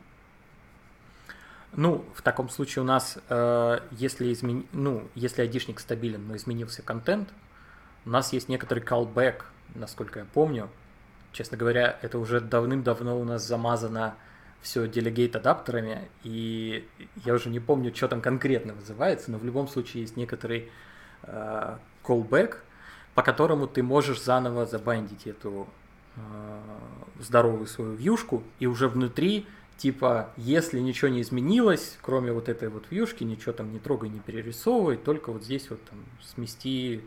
Ну, 1.73 2.03
в 2.15 2.23
таком 2.23 2.49
случае 2.49 2.81
у 2.81 2.85
нас, 2.85 3.19
э, 3.29 3.79
если 3.91 4.33
измен... 4.33 4.65
ну, 4.71 5.07
если 5.13 5.43
айдишник 5.43 5.79
стабилен, 5.79 6.27
но 6.27 6.35
изменился 6.35 6.81
контент, 6.81 7.29
у 8.05 8.09
нас 8.09 8.33
есть 8.33 8.49
некоторый 8.49 8.83
callback, 8.83 9.43
насколько 9.75 10.19
я 10.19 10.25
помню. 10.25 10.69
Честно 11.31 11.57
говоря, 11.57 11.99
это 12.01 12.17
уже 12.17 12.41
давным-давно 12.41 13.19
у 13.19 13.23
нас 13.23 13.45
замазано 13.45 14.15
все 14.61 14.87
делегейт 14.87 15.35
адаптерами, 15.35 16.09
и 16.23 16.87
я 17.23 17.33
уже 17.33 17.49
не 17.49 17.59
помню, 17.59 17.95
что 17.95 18.07
там 18.07 18.21
конкретно 18.21 18.73
вызывается, 18.73 19.31
но 19.31 19.37
в 19.37 19.45
любом 19.45 19.67
случае 19.67 20.01
есть 20.01 20.17
некоторый 20.17 20.69
э, 21.23 21.77
callback, 22.03 22.57
по 23.15 23.23
которому 23.23 23.67
ты 23.67 23.83
можешь 23.83 24.21
заново 24.21 24.65
забандить 24.65 25.27
эту 25.27 25.67
э, 26.15 26.19
здоровую 27.19 27.67
свою 27.67 27.93
вьюшку, 27.93 28.43
и 28.59 28.67
уже 28.67 28.89
внутри, 28.89 29.47
типа, 29.77 30.29
если 30.35 30.79
ничего 30.79 31.09
не 31.09 31.21
изменилось, 31.21 31.97
кроме 32.01 32.33
вот 32.33 32.49
этой 32.49 32.69
вот 32.69 32.85
вьюшки, 32.89 33.23
ничего 33.23 33.53
там 33.53 33.71
не 33.71 33.79
трогай, 33.79 34.09
не 34.09 34.19
перерисовывай, 34.19 34.97
только 34.97 35.31
вот 35.31 35.43
здесь 35.43 35.69
вот 35.69 35.83
там 35.85 35.99
смести, 36.21 37.01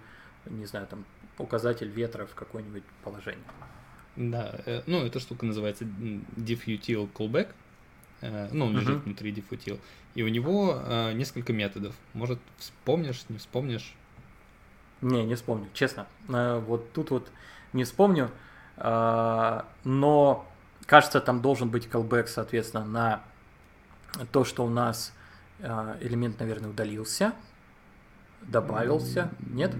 не 0.46 0.64
знаю, 0.64 0.86
там 0.86 1.04
указатель 1.38 1.88
ветра 1.88 2.24
в 2.26 2.34
какое-нибудь 2.34 2.84
положение. 3.04 3.44
Да, 4.16 4.54
э, 4.66 4.82
ну 4.86 5.04
эта 5.04 5.20
штука 5.20 5.46
называется 5.46 5.84
diffutil 5.84 7.10
callback, 7.12 7.48
э, 8.20 8.48
ну 8.52 8.66
он 8.66 8.76
лежит 8.76 8.98
uh-huh. 8.98 9.04
внутри 9.04 9.32
diffutil, 9.32 9.80
и 10.14 10.22
у 10.22 10.28
него 10.28 10.82
э, 10.84 11.12
несколько 11.14 11.52
методов. 11.52 11.94
Может 12.12 12.38
вспомнишь, 12.58 13.24
не 13.28 13.38
вспомнишь? 13.38 13.94
Не, 15.00 15.24
не 15.24 15.34
вспомню, 15.34 15.68
честно. 15.72 16.06
Вот 16.28 16.92
тут 16.92 17.10
вот 17.10 17.28
не 17.72 17.82
вспомню, 17.82 18.30
но 18.76 20.46
кажется, 20.86 21.20
там 21.20 21.42
должен 21.42 21.70
быть 21.70 21.86
callback, 21.86 22.28
соответственно, 22.28 22.84
на 22.84 23.22
то, 24.30 24.44
что 24.44 24.64
у 24.64 24.68
нас 24.68 25.12
элемент, 25.58 26.38
наверное, 26.38 26.70
удалился, 26.70 27.32
добавился, 28.42 29.30
нет? 29.40 29.74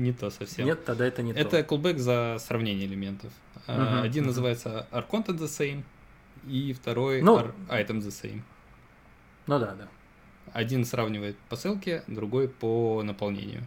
Не 0.00 0.12
то 0.12 0.30
совсем. 0.30 0.64
Нет, 0.64 0.84
тогда 0.84 1.06
это 1.06 1.22
не 1.22 1.32
это 1.32 1.50
то. 1.50 1.56
Это 1.58 1.74
callback 1.74 1.98
за 1.98 2.38
сравнение 2.38 2.86
элементов. 2.86 3.32
Uh-huh, 3.66 4.00
Один 4.00 4.24
uh-huh. 4.24 4.28
называется 4.28 4.86
are 4.90 5.06
content 5.06 5.38
the 5.38 5.46
same, 5.46 5.84
и 6.46 6.72
второй 6.72 7.20
ну, 7.20 7.38
are 7.38 7.54
item 7.68 7.98
the 7.98 8.08
same. 8.08 8.40
Ну 9.46 9.58
да, 9.58 9.74
да. 9.74 9.88
Один 10.54 10.86
сравнивает 10.86 11.36
по 11.50 11.56
ссылке, 11.56 12.02
другой 12.06 12.48
по 12.48 13.02
наполнению. 13.02 13.66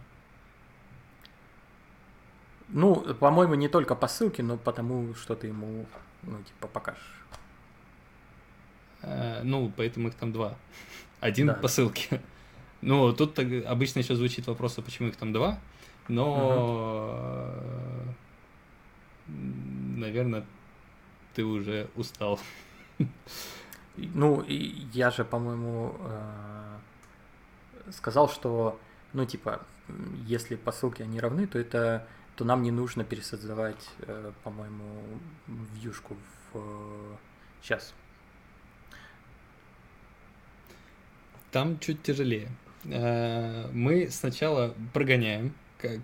Ну, 2.68 2.96
по-моему, 3.14 3.54
не 3.54 3.68
только 3.68 3.94
по 3.94 4.08
ссылке, 4.08 4.42
но 4.42 4.56
потому, 4.56 5.14
что 5.14 5.36
ты 5.36 5.46
ему, 5.46 5.86
ну, 6.22 6.42
типа, 6.42 6.66
покажешь. 6.66 7.22
Uh, 9.02 9.42
ну, 9.44 9.70
поэтому 9.76 10.08
их 10.08 10.14
там 10.14 10.32
два. 10.32 10.56
Один 11.20 11.46
да, 11.46 11.54
по 11.54 11.68
ссылке. 11.68 12.20
Ну, 12.80 13.14
тут 13.14 13.38
обычно 13.38 14.00
еще 14.00 14.14
звучит 14.14 14.46
вопрос, 14.46 14.76
а 14.76 14.82
почему 14.82 15.08
их 15.08 15.16
там 15.16 15.32
два, 15.32 15.58
но, 16.08 17.50
uh-huh. 19.26 19.38
наверное, 19.96 20.44
ты 21.34 21.44
уже 21.44 21.88
устал. 21.96 22.38
Ну, 23.96 24.40
и 24.40 24.86
я 24.92 25.10
же, 25.10 25.24
по-моему, 25.24 25.94
э, 26.00 26.78
сказал, 27.92 28.28
что, 28.28 28.80
ну, 29.12 29.24
типа, 29.24 29.60
если 30.26 30.56
по 30.56 30.72
ссылке 30.72 31.04
они 31.04 31.20
равны, 31.20 31.46
то 31.46 31.58
это, 31.58 32.06
то 32.34 32.44
нам 32.44 32.62
не 32.62 32.72
нужно 32.72 33.04
пересоздавать, 33.04 33.88
э, 34.00 34.32
по-моему, 34.42 34.84
вьюшку 35.46 36.16
в 36.52 37.16
сейчас. 37.62 37.94
Там 41.52 41.78
чуть 41.78 42.02
тяжелее. 42.02 42.48
Э, 42.84 43.70
мы 43.72 44.10
сначала 44.10 44.74
прогоняем 44.92 45.54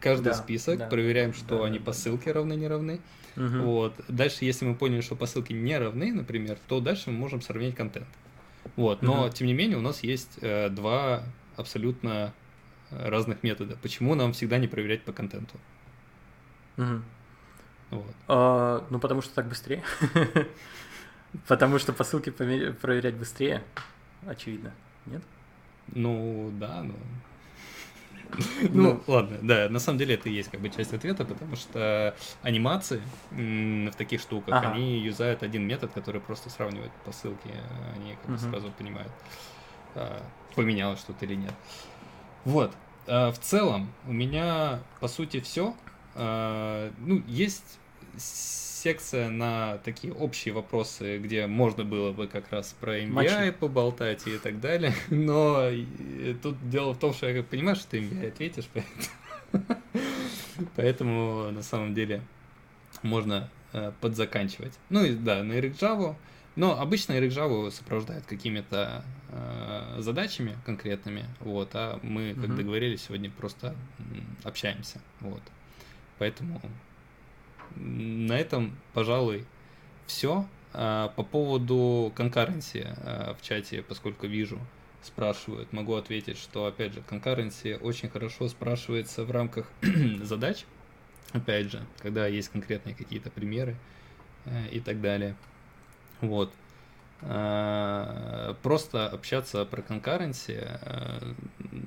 каждый 0.01 0.31
да, 0.31 0.35
список, 0.35 0.79
да, 0.79 0.87
проверяем, 0.87 1.33
что 1.33 1.59
да, 1.59 1.65
они 1.67 1.79
да, 1.79 1.85
по 1.87 1.93
ссылке 1.93 2.33
равны, 2.33 2.55
не 2.55 2.69
равны. 2.69 3.01
Угу. 3.37 3.59
Вот. 3.63 3.95
Дальше, 4.09 4.45
если 4.45 4.65
мы 4.65 4.75
поняли, 4.75 5.01
что 5.01 5.17
по 5.17 5.27
ссылке 5.27 5.55
не 5.55 5.79
равны, 5.79 6.13
например, 6.13 6.59
то 6.69 6.81
дальше 6.81 7.11
мы 7.11 7.19
можем 7.19 7.41
сравнить 7.41 7.75
контент. 7.75 8.09
Вот. 8.77 9.03
Но, 9.03 9.25
угу. 9.25 9.33
тем 9.33 9.47
не 9.47 9.55
менее, 9.55 9.79
у 9.79 9.83
нас 9.83 10.03
есть 10.03 10.39
э, 10.41 10.69
два 10.69 11.23
абсолютно 11.57 12.33
разных 12.91 13.43
метода. 13.43 13.77
Почему 13.83 14.15
нам 14.15 14.33
всегда 14.33 14.59
не 14.59 14.69
проверять 14.69 15.03
по 15.03 15.13
контенту? 15.13 15.57
Угу. 16.77 17.03
Вот. 17.91 18.15
А, 18.29 18.87
ну, 18.91 18.99
потому 18.99 19.23
что 19.23 19.35
так 19.35 19.49
быстрее. 19.49 19.83
Потому 21.47 21.79
что 21.79 21.93
по 21.93 22.03
ссылке 22.03 22.33
проверять 22.33 23.15
быстрее, 23.15 23.63
очевидно, 24.27 24.73
нет? 25.07 25.23
Ну, 25.95 26.51
да, 26.59 26.83
ну... 26.83 26.95
Ну, 28.71 29.01
ладно, 29.07 29.39
да, 29.43 29.69
на 29.69 29.79
самом 29.79 29.99
деле 29.99 30.15
это 30.15 30.29
и 30.29 30.33
есть 30.33 30.51
как 30.51 30.61
бы 30.61 30.69
часть 30.71 30.93
ответа, 30.93 31.25
потому 31.25 31.57
что 31.57 32.15
анимации 32.43 33.03
в 33.31 33.93
таких 33.97 34.21
штуках, 34.21 34.65
они 34.65 34.99
юзают 34.99 35.43
один 35.43 35.67
метод, 35.67 35.93
который 35.93 36.21
просто 36.21 36.51
сравнивает 36.51 36.93
по 37.05 37.13
ссылке, 37.13 37.51
они 37.97 38.17
как 38.23 38.31
бы 38.33 38.39
сразу 38.39 38.71
понимают, 38.73 39.13
а, 39.95 40.23
поменялось 40.55 41.01
что-то 41.01 41.25
или 41.25 41.35
нет. 41.35 41.55
Вот, 42.45 42.73
а, 43.07 43.33
в 43.33 43.39
целом 43.39 43.93
у 44.07 44.13
меня, 44.13 44.81
по 45.01 45.09
сути, 45.09 45.41
все. 45.41 45.75
А, 46.15 46.93
ну, 46.99 47.23
есть 47.27 47.79
секция 48.17 49.29
на 49.29 49.79
такие 49.79 50.13
общие 50.13 50.55
вопросы, 50.55 51.19
где 51.19 51.47
можно 51.47 51.85
было 51.85 52.13
бы 52.13 52.27
как 52.27 52.51
раз 52.51 52.75
про 52.81 52.99
MBI 52.99 53.09
Матчи. 53.11 53.51
поболтать 53.53 54.27
и 54.27 54.39
так 54.39 54.61
далее. 54.61 54.95
Но 55.11 55.71
тут 56.43 56.57
дело 56.71 56.95
в 56.95 56.99
том, 56.99 57.13
что 57.13 57.29
я 57.29 57.43
понимаю, 57.43 57.77
что 57.77 57.89
ты 57.91 57.99
MBI 58.01 58.29
ответишь, 58.29 58.69
поэтому, 59.53 59.81
поэтому 60.77 61.51
на 61.51 61.63
самом 61.63 61.95
деле 61.95 62.23
можно 63.03 63.51
э, 63.73 63.93
подзаканчивать. 64.01 64.73
Ну 64.89 65.05
и 65.05 65.15
да, 65.15 65.43
на 65.43 65.53
Java. 65.53 66.17
Но 66.57 66.81
обычно 66.81 67.13
Java 67.13 67.71
сопровождает 67.71 68.25
какими-то 68.27 69.05
э, 69.29 69.97
задачами 69.99 70.57
конкретными, 70.67 71.25
вот, 71.41 71.71
а 71.75 72.01
мы, 72.03 72.35
как 72.35 72.51
uh-huh. 72.51 72.57
договорились, 72.57 73.03
сегодня 73.03 73.31
просто 73.31 73.75
общаемся, 74.43 75.01
вот. 75.21 75.43
Поэтому 76.19 76.61
на 77.77 78.39
этом, 78.39 78.77
пожалуй, 78.95 79.45
все. 80.07 80.47
А, 80.73 81.09
по 81.09 81.23
поводу 81.23 82.13
конкуренции 82.15 82.87
а, 82.99 83.35
в 83.35 83.43
чате, 83.43 83.83
поскольку 83.83 84.27
вижу, 84.27 84.59
спрашивают, 85.03 85.73
могу 85.73 85.95
ответить, 85.95 86.39
что, 86.39 86.67
опять 86.67 86.93
же, 86.93 87.03
конкуренция 87.03 87.79
очень 87.79 88.09
хорошо 88.09 88.49
спрашивается 88.49 89.25
в 89.25 89.31
рамках 89.31 89.67
задач, 90.23 90.65
опять 91.33 91.71
же, 91.71 91.83
когда 91.99 92.27
есть 92.27 92.51
конкретные 92.51 92.95
какие-то 92.95 93.31
примеры 93.31 93.77
э, 94.45 94.69
и 94.71 94.81
так 94.81 95.01
далее. 95.01 95.37
Вот. 96.21 96.53
А, 97.23 98.55
просто 98.63 99.09
общаться 99.09 99.65
про 99.65 99.83
конкуренции, 99.83 100.69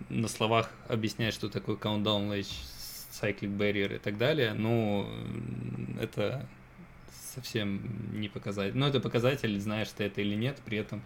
на 0.10 0.27
словах 0.27 0.69
объяснять, 0.88 1.34
что 1.34 1.49
такое 1.49 1.76
countdown 1.76 2.30
ledge 2.30 2.53
cyclic 3.22 3.56
barrier 3.57 3.95
и 3.95 3.99
так 3.99 4.18
далее, 4.18 4.53
ну, 4.53 5.07
это 5.99 6.48
совсем 7.34 7.81
не 8.19 8.30
показатель. 8.30 8.77
Но 8.77 8.88
это 8.88 8.99
показатель, 8.99 9.60
знаешь 9.60 9.90
ты 9.90 10.06
это 10.06 10.22
или 10.22 10.35
нет, 10.35 10.60
при 10.65 10.77
этом, 10.77 11.02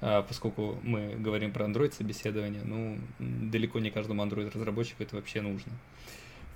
а, 0.00 0.22
поскольку 0.22 0.78
мы 0.82 1.14
говорим 1.16 1.52
про 1.52 1.66
Android 1.66 1.92
собеседование, 1.92 2.62
ну, 2.64 2.98
далеко 3.18 3.78
не 3.78 3.90
каждому 3.90 4.24
Android 4.24 4.50
разработчику 4.52 5.02
это 5.02 5.16
вообще 5.16 5.40
нужно. 5.40 5.72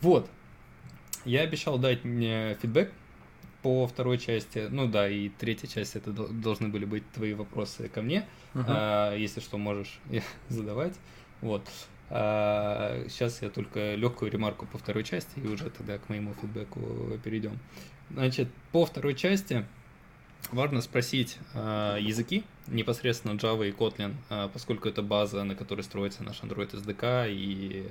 Вот. 0.01 0.29
Я 1.25 1.43
обещал 1.43 1.79
дать 1.79 2.05
мне 2.05 2.57
фидбэк 2.63 2.93
по 3.63 3.87
второй 3.87 4.19
части. 4.19 4.69
Ну 4.71 4.87
да, 4.87 5.09
и 5.09 5.29
третья 5.29 5.67
часть 5.67 5.97
это 5.97 6.13
должны 6.13 6.69
были 6.69 6.85
быть 6.85 7.09
твои 7.11 7.35
вопросы 7.35 7.89
ко 7.89 8.03
мне. 8.03 8.25
Uh-huh. 8.55 8.65
А, 8.69 9.17
если 9.17 9.41
что, 9.41 9.59
можешь 9.59 9.99
задавать. 10.49 10.95
Вот. 11.41 11.69
А, 12.11 13.05
сейчас 13.09 13.43
я 13.43 13.51
только 13.51 13.95
легкую 13.95 14.31
ремарку 14.31 14.67
по 14.67 14.79
второй 14.79 15.05
части, 15.05 15.39
и 15.39 15.47
уже 15.47 15.71
тогда 15.71 15.99
к 15.99 16.09
моему 16.09 16.35
фидбэку 16.41 17.19
перейдем. 17.23 17.59
Значит, 18.11 18.49
по 18.73 18.87
второй 18.87 19.15
части 19.15 19.67
важно 20.51 20.81
спросить 20.81 21.39
а, 21.55 21.99
языки, 21.99 22.45
непосредственно 22.67 23.33
Java 23.33 23.69
и 23.69 23.73
Kotlin, 23.73 24.15
а, 24.31 24.49
поскольку 24.49 24.89
это 24.89 25.03
база, 25.03 25.45
на 25.45 25.55
которой 25.55 25.83
строится 25.83 26.23
наш 26.23 26.41
Android 26.41 26.71
SDK, 26.73 27.31
и 27.31 27.87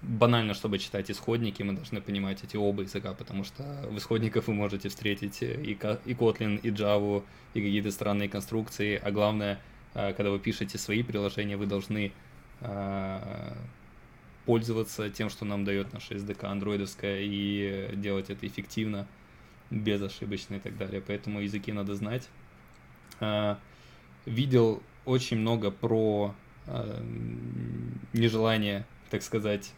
банально, 0.00 0.54
чтобы 0.54 0.78
читать 0.78 1.10
исходники, 1.10 1.62
мы 1.62 1.74
должны 1.74 2.00
понимать 2.00 2.42
эти 2.44 2.56
оба 2.56 2.82
языка, 2.82 3.12
потому 3.12 3.44
что 3.44 3.64
в 3.90 3.98
исходниках 3.98 4.46
вы 4.46 4.54
можете 4.54 4.88
встретить 4.88 5.42
и, 5.42 5.72
и 5.72 5.74
Kotlin, 5.74 6.58
и 6.62 6.70
Java, 6.70 7.22
и 7.52 7.60
какие-то 7.60 7.90
странные 7.90 8.30
конструкции, 8.30 8.98
а 9.02 9.10
главное, 9.10 9.60
когда 9.92 10.30
вы 10.30 10.38
пишете 10.38 10.78
свои 10.78 11.02
приложения, 11.02 11.56
вы 11.56 11.66
должны 11.66 12.12
Э, 12.12 12.27
пользоваться 14.44 15.10
тем, 15.10 15.28
что 15.28 15.44
нам 15.44 15.64
дает 15.64 15.92
наша 15.92 16.14
SDK 16.14 16.46
андроидовская, 16.46 17.20
и 17.20 17.90
делать 17.94 18.30
это 18.30 18.46
эффективно, 18.46 19.06
безошибочно 19.70 20.56
и 20.56 20.58
так 20.58 20.76
далее. 20.76 21.02
Поэтому 21.06 21.40
языки 21.40 21.72
надо 21.72 21.94
знать. 21.94 22.28
Э, 23.20 23.56
видел 24.24 24.82
очень 25.04 25.36
много 25.38 25.70
про 25.70 26.34
э, 26.66 27.02
нежелание, 28.12 28.86
так 29.10 29.22
сказать, 29.22 29.72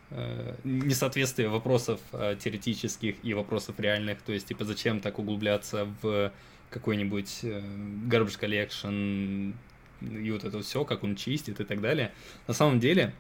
несоответствие 0.65 1.49
вопросов 1.49 2.01
теоретических 2.11 3.17
и 3.23 3.33
вопросов 3.33 3.79
реальных. 3.79 4.23
То 4.23 4.33
есть, 4.33 4.49
типа, 4.49 4.65
зачем 4.65 5.01
так 5.01 5.21
углубляться 5.21 5.87
в 6.03 6.33
какой-нибудь 6.71 7.41
э, 7.43 7.61
garbage 8.07 8.39
collection 8.41 9.55
и 10.01 10.31
вот 10.31 10.45
это 10.45 10.61
все, 10.63 10.85
как 10.85 11.05
он 11.05 11.17
чистит 11.17 11.61
и 11.61 11.65
так 11.65 11.81
далее. 11.81 12.13
На 12.47 12.55
самом 12.55 12.81
деле, 12.81 13.13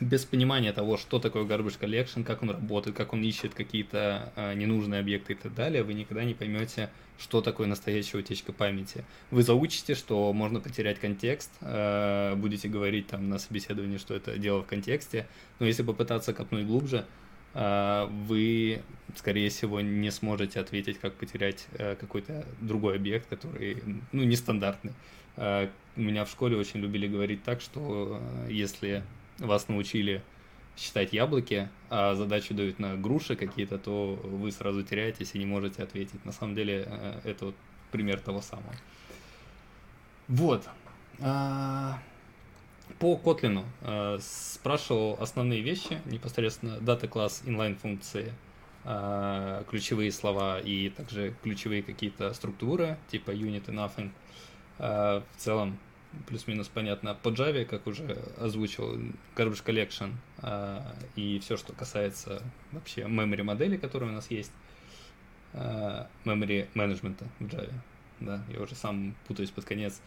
без 0.00 0.24
понимания 0.24 0.72
того, 0.72 0.96
что 0.96 1.18
такое 1.18 1.44
garbage 1.44 1.78
collection, 1.78 2.24
как 2.24 2.42
он 2.42 2.50
работает, 2.50 2.96
как 2.96 3.12
он 3.12 3.22
ищет 3.22 3.54
какие-то 3.54 4.32
э, 4.36 4.54
ненужные 4.54 5.00
объекты 5.00 5.34
и 5.34 5.36
так 5.36 5.54
далее, 5.54 5.82
вы 5.82 5.94
никогда 5.94 6.24
не 6.24 6.34
поймете, 6.34 6.90
что 7.18 7.40
такое 7.40 7.66
настоящая 7.66 8.18
утечка 8.18 8.52
памяти. 8.52 9.04
Вы 9.30 9.42
заучите, 9.42 9.94
что 9.94 10.32
можно 10.32 10.60
потерять 10.60 10.98
контекст, 10.98 11.50
э, 11.60 12.34
будете 12.36 12.68
говорить 12.68 13.08
там 13.08 13.28
на 13.28 13.38
собеседовании, 13.38 13.98
что 13.98 14.14
это 14.14 14.38
дело 14.38 14.62
в 14.62 14.66
контексте, 14.66 15.26
но 15.58 15.66
если 15.66 15.82
попытаться 15.82 16.32
копнуть 16.32 16.66
глубже, 16.66 17.04
э, 17.54 18.08
вы, 18.26 18.82
скорее 19.14 19.50
всего, 19.50 19.80
не 19.80 20.10
сможете 20.10 20.58
ответить, 20.60 20.98
как 20.98 21.14
потерять 21.14 21.66
э, 21.74 21.96
какой-то 21.96 22.44
другой 22.60 22.96
объект, 22.96 23.28
который, 23.28 23.82
ну, 24.10 24.24
нестандартный. 24.24 24.92
Э, 25.36 25.68
у 25.96 26.00
меня 26.00 26.24
в 26.24 26.30
школе 26.30 26.56
очень 26.56 26.80
любили 26.80 27.06
говорить 27.06 27.42
так, 27.42 27.60
что 27.60 28.20
э, 28.46 28.52
если 28.52 29.02
вас 29.38 29.68
научили 29.68 30.22
считать 30.76 31.12
яблоки, 31.12 31.68
а 31.90 32.14
задачу 32.14 32.54
дают 32.54 32.78
на 32.78 32.96
груши 32.96 33.36
какие-то, 33.36 33.78
то 33.78 34.18
вы 34.22 34.50
сразу 34.52 34.82
теряетесь 34.82 35.34
и 35.34 35.38
не 35.38 35.46
можете 35.46 35.82
ответить. 35.82 36.24
На 36.24 36.32
самом 36.32 36.54
деле 36.54 36.86
э, 36.86 37.20
это 37.24 37.46
вот 37.46 37.54
пример 37.90 38.20
того 38.20 38.40
самого. 38.40 38.74
Вот. 40.28 40.66
А, 41.20 41.98
по 42.98 43.20
э, 43.82 44.18
спрашивал 44.20 45.18
основные 45.20 45.60
вещи, 45.60 46.00
непосредственно 46.06 46.78
дата 46.80 47.06
класс 47.06 47.42
inline 47.44 47.76
функции, 47.76 48.32
а, 48.84 49.64
ключевые 49.64 50.10
слова 50.10 50.58
и 50.58 50.88
также 50.88 51.34
ключевые 51.42 51.82
какие-то 51.82 52.32
структуры, 52.32 52.96
типа 53.10 53.30
unit 53.30 53.70
и 53.70 53.74
nothing. 53.74 54.10
А, 54.78 55.22
в 55.36 55.40
целом 55.40 55.78
плюс-минус 56.26 56.68
понятно. 56.68 57.14
По 57.14 57.28
Java, 57.28 57.64
как 57.64 57.86
уже 57.86 58.18
озвучил, 58.38 58.98
Garbage 59.36 59.64
Collection 59.64 60.12
а, 60.38 60.94
и 61.16 61.38
все, 61.40 61.56
что 61.56 61.72
касается 61.72 62.42
вообще 62.72 63.02
memory 63.02 63.42
модели, 63.42 63.76
которые 63.76 64.10
у 64.10 64.14
нас 64.14 64.30
есть, 64.30 64.52
а, 65.54 66.08
memory 66.24 66.68
менеджмента 66.74 67.26
в 67.38 67.44
Java. 67.44 67.72
Да, 68.20 68.42
я 68.52 68.60
уже 68.60 68.74
сам 68.74 69.14
путаюсь 69.26 69.50
под 69.50 69.64
конец. 69.64 70.00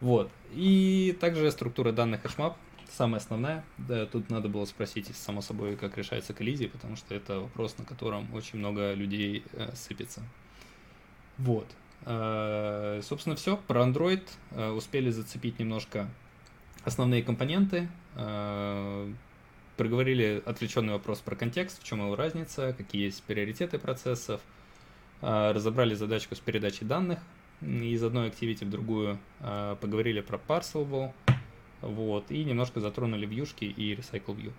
Вот. 0.00 0.30
И 0.52 1.16
также 1.20 1.50
структура 1.50 1.92
данных 1.92 2.24
HashMap, 2.24 2.54
самая 2.90 3.20
основная. 3.20 3.64
Да, 3.76 4.06
тут 4.06 4.30
надо 4.30 4.48
было 4.48 4.64
спросить, 4.64 5.14
само 5.14 5.42
собой, 5.42 5.76
как 5.76 5.98
решается 5.98 6.32
коллизия, 6.32 6.68
потому 6.68 6.96
что 6.96 7.14
это 7.14 7.40
вопрос, 7.40 7.76
на 7.78 7.84
котором 7.84 8.32
очень 8.34 8.58
много 8.58 8.94
людей 8.94 9.44
э, 9.52 9.74
сыпется. 9.74 10.22
Вот. 11.36 11.66
Э, 12.06 13.00
собственно, 13.02 13.36
все. 13.36 13.56
Про 13.56 13.84
Android 13.84 14.22
э, 14.52 14.70
успели 14.70 15.10
зацепить 15.10 15.58
немножко 15.58 16.08
основные 16.84 17.22
компоненты. 17.22 17.88
Э, 18.16 19.12
проговорили 19.76 20.42
отвлеченный 20.44 20.92
вопрос 20.92 21.20
про 21.20 21.36
контекст, 21.36 21.82
в 21.82 21.84
чем 21.84 22.00
его 22.00 22.16
разница, 22.16 22.74
какие 22.76 23.04
есть 23.04 23.22
приоритеты 23.22 23.78
процессов. 23.78 24.40
Разобрали 25.22 25.94
задачку 25.94 26.34
с 26.34 26.38
передачей 26.38 26.86
данных 26.86 27.18
из 27.60 28.02
одной 28.02 28.28
activity 28.28 28.64
в 28.64 28.70
другую. 28.70 29.18
Поговорили 29.38 30.20
про 30.20 30.38
Parcelable. 30.38 31.12
Вот, 31.82 32.30
и 32.30 32.44
немножко 32.44 32.80
затронули 32.80 33.26
вьюшки 33.26 33.64
и 33.64 33.94
Recycle 33.94 34.36
View. 34.36 34.52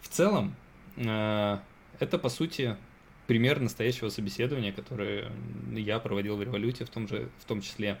В 0.00 0.08
целом, 0.08 0.54
это, 0.96 2.18
по 2.18 2.28
сути, 2.30 2.76
пример 3.26 3.60
настоящего 3.60 4.08
собеседования, 4.08 4.72
которое 4.72 5.30
я 5.72 5.98
проводил 5.98 6.36
в 6.36 6.42
революте 6.42 6.84
в 6.84 6.90
том 6.90 7.08
же, 7.08 7.28
в 7.38 7.44
том 7.44 7.60
числе. 7.60 7.98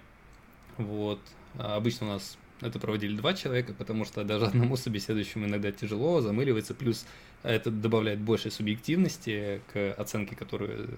Вот. 0.78 1.20
А 1.58 1.76
обычно 1.76 2.06
у 2.06 2.10
нас 2.10 2.38
это 2.60 2.78
проводили 2.78 3.16
два 3.16 3.34
человека, 3.34 3.74
потому 3.74 4.04
что 4.04 4.24
даже 4.24 4.46
одному 4.46 4.76
собеседующему 4.76 5.46
иногда 5.46 5.72
тяжело, 5.72 6.20
замыливается, 6.20 6.74
плюс 6.74 7.04
это 7.42 7.70
добавляет 7.70 8.20
больше 8.20 8.50
субъективности 8.50 9.60
к 9.72 9.92
оценке, 9.94 10.36
которую 10.36 10.88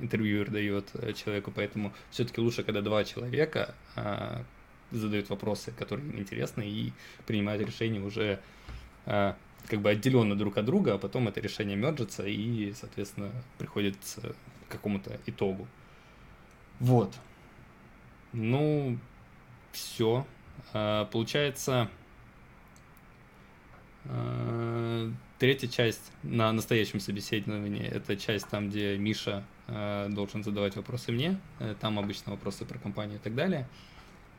интервьюер 0.00 0.50
дает 0.50 0.90
человеку, 1.16 1.52
поэтому 1.54 1.92
все-таки 2.10 2.40
лучше, 2.40 2.64
когда 2.64 2.82
два 2.82 3.04
человека 3.04 3.74
а, 3.94 4.44
задают 4.90 5.30
вопросы, 5.30 5.72
которые 5.78 6.08
им 6.08 6.18
интересны, 6.18 6.68
и 6.68 6.92
принимают 7.26 7.64
решение 7.64 8.02
уже 8.02 8.40
а, 9.06 9.36
как 9.68 9.80
бы 9.80 9.90
отделенно 9.90 10.36
друг 10.36 10.58
от 10.58 10.64
друга, 10.64 10.94
а 10.94 10.98
потом 10.98 11.28
это 11.28 11.40
решение 11.40 11.76
мерджится 11.76 12.24
и, 12.26 12.72
соответственно, 12.72 13.30
приходит 13.58 13.96
к 14.68 14.72
какому-то 14.72 15.18
итогу. 15.26 15.66
Вот. 16.80 17.14
Ну, 18.32 18.98
все. 19.72 20.26
А, 20.72 21.06
получается, 21.06 21.88
а, 24.06 25.10
третья 25.38 25.68
часть 25.68 26.12
на 26.22 26.52
настоящем 26.52 27.00
собеседовании, 27.00 27.86
это 27.86 28.16
часть 28.16 28.48
там, 28.48 28.70
где 28.70 28.96
Миша 28.98 29.44
а, 29.66 30.08
должен 30.08 30.44
задавать 30.44 30.76
вопросы 30.76 31.12
мне, 31.12 31.40
э, 31.60 31.74
там 31.80 31.98
обычно 31.98 32.32
вопросы 32.32 32.64
про 32.64 32.78
компанию 32.78 33.16
и 33.16 33.22
так 33.22 33.34
далее. 33.34 33.66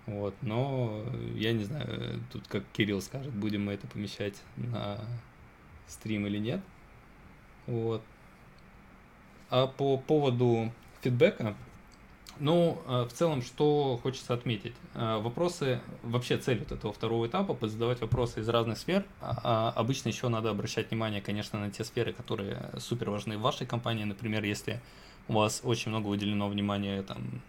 Вот, 0.06 0.36
но 0.42 1.04
я 1.34 1.52
не 1.54 1.64
знаю, 1.64 2.22
тут 2.32 2.48
как 2.48 2.64
Кирилл 2.74 3.02
скажет, 3.02 3.34
будем 3.34 3.66
мы 3.66 3.74
это 3.74 3.88
помещать 3.88 4.36
на 4.56 5.00
стрим 5.88 6.28
или 6.28 6.38
нет. 6.38 6.62
Вот. 7.66 8.02
А 9.50 9.68
по 9.68 9.98
поводу 9.98 10.72
фидбэка, 11.02 11.56
ну, 12.40 12.82
а, 12.88 13.08
в 13.08 13.14
целом, 13.14 13.42
что 13.42 14.00
хочется 14.02 14.34
отметить. 14.34 14.74
А, 14.94 15.20
вопросы, 15.20 15.80
вообще 16.04 16.38
цель 16.38 16.60
вот 16.60 16.72
этого 16.72 16.94
второго 16.94 17.28
этапа, 17.28 17.58
задавать 17.68 18.02
вопросы 18.02 18.42
из 18.42 18.50
разных 18.50 18.78
сфер. 18.78 19.06
А 19.22 19.72
обычно 19.76 20.10
еще 20.10 20.28
надо 20.28 20.50
обращать 20.50 20.92
внимание, 20.92 21.22
конечно, 21.22 21.60
на 21.60 21.72
те 21.72 21.84
сферы, 21.84 22.14
которые 22.14 22.72
супер 22.80 23.10
важны 23.10 23.38
в 23.38 23.42
вашей 23.42 23.66
компании. 23.66 24.04
Например, 24.04 24.44
если 24.44 24.82
у 25.28 25.34
вас 25.34 25.62
очень 25.64 25.90
много 25.90 26.08
уделено 26.08 26.48
внимания 26.50 27.02
там, 27.04 27.42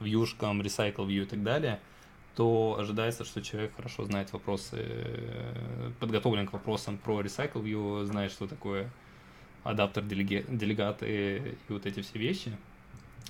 вьюшкам, 0.00 0.60
recycle 0.60 1.06
view 1.06 1.22
и 1.22 1.26
так 1.26 1.42
далее, 1.42 1.80
то 2.38 2.76
ожидается, 2.78 3.24
что 3.24 3.42
человек 3.42 3.72
хорошо 3.74 4.04
знает 4.04 4.32
вопросы, 4.32 4.76
э, 4.78 5.90
подготовлен 5.98 6.46
к 6.46 6.52
вопросам 6.52 6.96
про 6.96 7.20
Recycle 7.20 7.62
View, 7.64 8.04
знает, 8.04 8.30
что 8.30 8.46
такое 8.46 8.88
адаптер, 9.64 10.04
делегат 10.04 11.02
и, 11.02 11.56
и 11.68 11.72
вот 11.72 11.84
эти 11.84 12.00
все 12.00 12.18
вещи. 12.18 12.56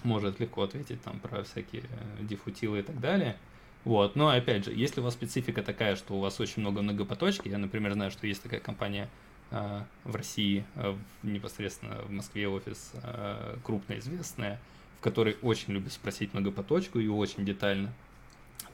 Может 0.04 0.40
легко 0.40 0.62
ответить 0.62 1.02
там 1.02 1.20
про 1.20 1.42
всякие 1.42 1.84
э, 1.84 2.24
дефутилы 2.24 2.80
и 2.80 2.82
так 2.82 3.00
далее. 3.00 3.38
Вот. 3.84 4.14
Но 4.14 4.28
опять 4.28 4.66
же, 4.66 4.74
если 4.74 5.00
у 5.00 5.04
вас 5.04 5.14
специфика 5.14 5.62
такая, 5.62 5.96
что 5.96 6.14
у 6.14 6.20
вас 6.20 6.38
очень 6.40 6.60
много 6.60 6.82
многопоточки, 6.82 7.48
я, 7.48 7.56
например, 7.56 7.94
знаю, 7.94 8.10
что 8.10 8.26
есть 8.26 8.42
такая 8.42 8.60
компания 8.60 9.08
э, 9.50 9.82
в 10.04 10.14
России, 10.14 10.64
э, 10.74 10.94
непосредственно 11.22 11.96
в 12.02 12.10
Москве 12.10 12.46
офис, 12.46 12.92
э, 13.02 13.56
крупная, 13.64 14.00
известная, 14.00 14.60
в 14.98 15.00
которой 15.00 15.36
очень 15.42 15.72
любят 15.72 15.92
спросить 15.92 16.34
многопоточку 16.34 16.98
и 16.98 17.08
очень 17.08 17.44
детально. 17.44 17.92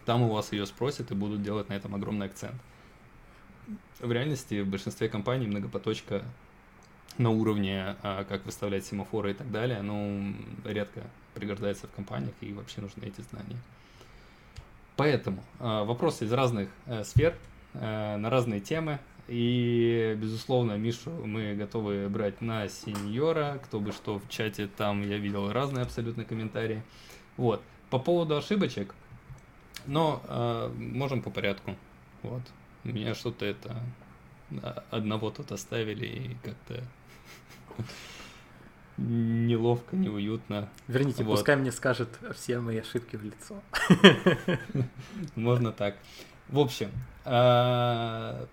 Там 0.05 0.23
у 0.23 0.33
вас 0.33 0.53
ее 0.53 0.67
спросят 0.67 1.11
и 1.11 1.15
будут 1.15 1.43
делать 1.43 1.69
на 1.69 1.75
этом 1.75 1.95
огромный 1.95 2.27
акцент. 2.27 2.57
В 4.01 4.11
реальности 4.11 4.61
в 4.61 4.69
большинстве 4.69 5.09
компаний 5.09 5.47
многопоточка 5.47 6.25
на 7.19 7.31
уровне, 7.31 7.97
а, 8.03 8.25
как 8.25 8.45
выставлять 8.45 8.85
семафоры 8.85 9.31
и 9.31 9.35
так 9.35 9.51
далее, 9.51 9.83
ну, 9.83 10.35
редко 10.65 11.03
пригождается 11.35 11.87
в 11.87 11.93
компаниях 11.93 12.35
и 12.41 12.53
вообще 12.53 12.81
нужны 12.81 13.05
эти 13.05 13.21
знания. 13.21 13.59
Поэтому 14.97 15.43
а, 15.59 15.85
вопросы 15.85 16.25
из 16.25 16.33
разных 16.33 16.69
э, 16.87 17.05
сфер, 17.05 17.35
э, 17.75 18.17
на 18.17 18.31
разные 18.31 18.61
темы. 18.61 18.99
И, 19.27 20.17
безусловно, 20.21 20.77
Мишу 20.77 21.11
мы 21.11 21.55
готовы 21.55 22.09
брать 22.09 22.41
на 22.41 22.69
сеньора. 22.69 23.61
Кто 23.65 23.81
бы 23.81 23.93
что 23.93 24.19
в 24.19 24.29
чате, 24.29 24.69
там 24.69 25.09
я 25.09 25.19
видел 25.19 25.51
разные 25.51 25.83
абсолютно 25.83 26.25
комментарии. 26.25 26.83
Вот. 27.37 27.63
По 27.91 27.99
поводу 27.99 28.37
ошибочек, 28.37 28.95
но 29.87 30.23
э, 30.29 30.71
можем 30.77 31.23
по 31.23 31.31
порядку. 31.31 31.77
Вот. 32.23 32.43
Меня 32.85 33.15
что-то 33.15 33.47
это 33.47 33.77
одного 34.91 35.31
тут 35.31 35.53
оставили 35.53 36.07
и 36.07 36.37
как-то 36.43 36.85
неловко, 38.99 39.97
неуютно. 39.97 40.69
Верните, 40.87 41.25
вот. 41.25 41.37
пускай 41.37 41.57
мне 41.57 41.73
скажет 41.73 42.09
все 42.35 42.61
мои 42.61 42.79
ошибки 42.79 43.17
в 43.17 43.25
лицо. 43.25 43.63
Можно 45.35 45.73
так. 45.73 45.97
В 46.49 46.59
общем, 46.59 46.91
а, 47.25 48.47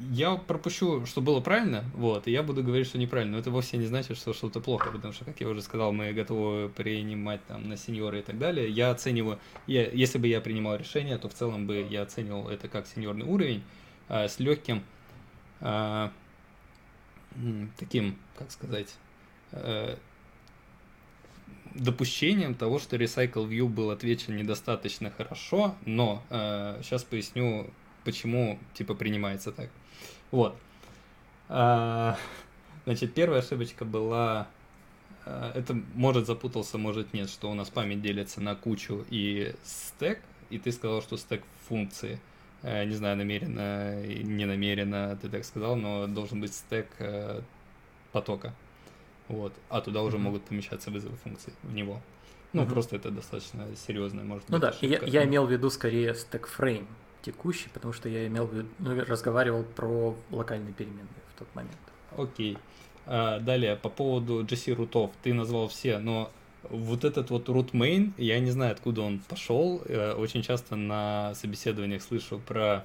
я 0.00 0.36
пропущу, 0.36 1.04
что 1.04 1.20
было 1.20 1.40
правильно, 1.40 1.84
вот, 1.94 2.26
и 2.26 2.30
я 2.30 2.42
буду 2.42 2.62
говорить, 2.62 2.86
что 2.86 2.98
неправильно, 2.98 3.32
но 3.32 3.38
это 3.38 3.50
вовсе 3.50 3.76
не 3.76 3.86
значит, 3.86 4.16
что 4.16 4.32
что-то 4.32 4.60
плохо, 4.60 4.90
потому 4.90 5.12
что, 5.12 5.26
как 5.26 5.40
я 5.40 5.48
уже 5.48 5.60
сказал, 5.60 5.92
мы 5.92 6.12
готовы 6.12 6.70
принимать 6.70 7.44
там 7.46 7.68
на 7.68 7.76
сеньора 7.76 8.18
и 8.18 8.22
так 8.22 8.38
далее. 8.38 8.70
Я 8.70 8.90
оцениваю, 8.90 9.38
я, 9.66 9.88
если 9.90 10.18
бы 10.18 10.26
я 10.26 10.40
принимал 10.40 10.76
решение, 10.76 11.18
то 11.18 11.28
в 11.28 11.34
целом 11.34 11.66
бы 11.66 11.86
я 11.88 12.02
оценивал 12.02 12.48
это 12.48 12.68
как 12.68 12.86
сеньорный 12.86 13.26
уровень 13.26 13.62
а, 14.08 14.26
с 14.26 14.38
легким 14.40 14.82
а, 15.60 16.10
таким, 17.78 18.16
как 18.38 18.50
сказать, 18.50 18.94
а, 19.52 19.98
допущением 21.74 22.54
того, 22.54 22.78
что 22.78 22.96
Recycle 22.96 23.48
View 23.48 23.68
был 23.68 23.90
отвечен 23.90 24.36
недостаточно 24.36 25.10
хорошо, 25.10 25.76
но 25.84 26.22
э, 26.30 26.80
сейчас 26.82 27.04
поясню, 27.04 27.70
почему 28.04 28.58
типа 28.74 28.94
принимается 28.94 29.52
так. 29.52 29.70
Вот. 30.30 30.56
А, 31.48 32.16
значит, 32.84 33.12
первая 33.14 33.40
ошибочка 33.40 33.84
была, 33.84 34.46
э, 35.26 35.52
это 35.54 35.76
может 35.94 36.26
запутался, 36.26 36.78
может 36.78 37.12
нет, 37.12 37.28
что 37.28 37.50
у 37.50 37.54
нас 37.54 37.70
память 37.70 38.02
делится 38.02 38.40
на 38.40 38.54
кучу 38.54 39.04
и 39.10 39.54
стек, 39.64 40.20
и 40.50 40.58
ты 40.58 40.70
сказал, 40.72 41.02
что 41.02 41.16
стек 41.16 41.42
функции. 41.68 42.20
Э, 42.62 42.84
не 42.84 42.94
знаю, 42.94 43.16
намеренно, 43.16 44.00
не 44.02 44.44
намеренно 44.44 45.18
ты 45.20 45.28
так 45.28 45.44
сказал, 45.44 45.76
но 45.76 46.06
должен 46.06 46.40
быть 46.40 46.54
стек 46.54 46.86
э, 46.98 47.40
потока. 48.12 48.54
Вот. 49.28 49.52
А 49.68 49.80
туда 49.80 50.02
уже 50.02 50.16
mm-hmm. 50.16 50.20
могут 50.20 50.44
помещаться 50.44 50.90
вызовы 50.90 51.16
функций 51.16 51.52
в 51.62 51.74
него. 51.74 52.00
Ну, 52.52 52.62
mm-hmm. 52.62 52.68
просто 52.68 52.96
это 52.96 53.10
достаточно 53.10 53.66
серьезная, 53.76 54.24
может 54.24 54.48
ну, 54.48 54.58
быть. 54.58 54.64
Ну 54.64 54.70
да, 54.80 54.86
я, 54.86 55.00
я 55.04 55.24
имел 55.24 55.46
в 55.46 55.52
виду 55.52 55.70
скорее 55.70 56.14
стек 56.14 56.46
фрейм 56.48 56.86
текущий, 57.22 57.68
потому 57.72 57.92
что 57.92 58.08
я 58.08 58.26
имел 58.26 58.46
в 58.46 58.54
виду, 58.54 58.68
ну, 58.78 59.04
разговаривал 59.04 59.64
про 59.64 60.16
локальные 60.30 60.72
переменные 60.72 61.06
в 61.34 61.38
тот 61.38 61.48
момент. 61.54 61.76
Окей. 62.16 62.58
А, 63.06 63.38
далее, 63.40 63.76
по 63.76 63.88
поводу 63.88 64.44
GC 64.44 64.74
рутов. 64.74 65.10
Ты 65.22 65.34
назвал 65.34 65.68
все, 65.68 65.98
но 65.98 66.30
вот 66.68 67.04
этот 67.04 67.30
вот 67.30 67.48
root 67.48 67.72
main, 67.72 68.12
я 68.18 68.38
не 68.40 68.50
знаю, 68.50 68.72
откуда 68.72 69.02
он 69.02 69.20
пошел. 69.20 69.82
Э, 69.86 70.12
очень 70.12 70.42
часто 70.42 70.76
на 70.76 71.34
собеседованиях 71.34 72.02
слышу 72.02 72.38
про 72.38 72.84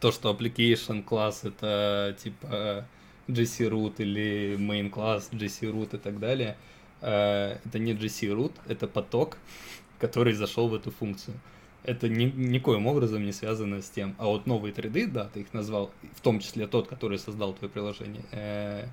то, 0.00 0.12
что 0.12 0.32
application 0.32 1.02
класс 1.02 1.44
это 1.44 2.16
типа 2.22 2.86
GC 3.28 3.68
root 3.68 3.94
или 3.98 4.56
main 4.58 4.88
класс 4.88 5.28
GC 5.32 5.72
root 5.72 5.94
и 5.94 5.98
так 5.98 6.18
далее. 6.18 6.56
Э, 7.00 7.58
это 7.64 7.78
не 7.78 7.92
GC 7.92 8.34
root, 8.34 8.52
это 8.66 8.88
поток, 8.88 9.36
который 9.98 10.32
зашел 10.32 10.68
в 10.68 10.74
эту 10.74 10.90
функцию. 10.90 11.36
Это 11.82 12.08
ни, 12.08 12.24
никоим 12.24 12.86
образом 12.86 13.24
не 13.24 13.32
связано 13.32 13.80
с 13.80 13.88
тем. 13.88 14.14
А 14.18 14.26
вот 14.26 14.46
новые 14.46 14.72
треды, 14.72 15.06
да, 15.06 15.28
ты 15.32 15.40
их 15.40 15.54
назвал, 15.54 15.90
в 16.14 16.20
том 16.20 16.40
числе 16.40 16.66
тот, 16.66 16.88
который 16.88 17.18
создал 17.18 17.54
твое 17.54 17.70
приложение, 17.70 18.22
э, 18.32 18.86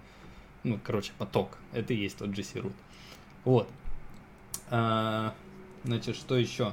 ну, 0.64 0.80
короче, 0.84 1.12
поток, 1.18 1.58
это 1.74 1.94
и 1.94 1.98
есть 1.98 2.18
тот 2.18 2.30
GC 2.30 2.62
root. 2.62 2.74
Вот. 3.44 3.70
А, 4.70 5.34
значит, 5.84 6.16
что 6.16 6.38
еще? 6.38 6.72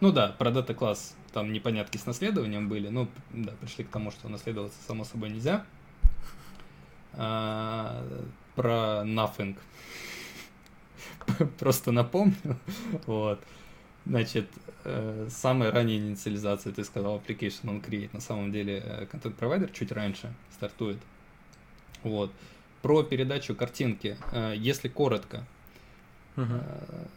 Ну 0.00 0.12
да, 0.12 0.28
про 0.38 0.50
дата 0.50 0.74
класс 0.74 1.16
там 1.32 1.52
непонятки 1.52 1.96
с 1.96 2.06
наследованием 2.06 2.68
были, 2.68 2.88
ну 2.88 3.08
да, 3.32 3.52
пришли 3.60 3.84
к 3.84 3.88
тому, 3.88 4.10
что 4.10 4.28
наследоваться 4.28 4.78
само 4.86 5.04
собой 5.04 5.30
нельзя. 5.30 5.64
А, 7.14 8.04
про 8.54 9.02
nothing 9.04 9.56
просто 11.58 11.92
напомню. 11.92 12.58
вот. 13.06 13.40
Значит, 14.06 14.46
э, 14.84 15.28
самая 15.30 15.70
ранняя 15.72 15.98
инициализация, 15.98 16.72
ты 16.72 16.84
сказал, 16.84 17.18
application 17.18 17.64
on 17.64 17.82
create, 17.82 18.10
на 18.12 18.20
самом 18.20 18.52
деле 18.52 18.82
э, 18.84 19.06
контент 19.06 19.34
провайдер 19.36 19.70
чуть 19.70 19.92
раньше 19.92 20.32
стартует. 20.52 20.98
Вот. 22.02 22.30
Про 22.82 23.02
передачу 23.02 23.54
картинки, 23.54 24.18
э, 24.32 24.54
если 24.58 24.88
коротко, 24.88 25.46
uh-huh. 26.36 27.08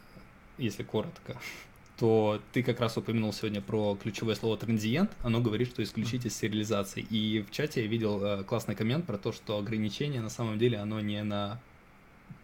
если 0.58 0.84
коротко, 0.84 1.36
то 2.00 2.42
ты 2.54 2.64
как 2.64 2.80
раз 2.80 2.96
упомянул 2.96 3.34
сегодня 3.34 3.60
про 3.60 3.98
ключевое 4.02 4.36
слово 4.36 4.56
transient, 4.56 5.12
оно 5.24 5.42
говорит, 5.42 5.68
что 5.68 5.84
исключить 5.84 6.26
из 6.26 6.38
сериализации. 6.38 7.02
И 7.02 7.42
в 7.42 7.52
чате 7.52 7.82
я 7.82 7.88
видел 7.88 8.46
классный 8.46 8.76
коммент 8.76 9.06
про 9.06 9.18
то, 9.18 9.34
что 9.34 9.58
ограничение 9.58 10.22
на 10.22 10.30
самом 10.30 10.58
деле 10.58 10.78
оно 10.78 11.02
не 11.02 11.22
на 11.22 11.60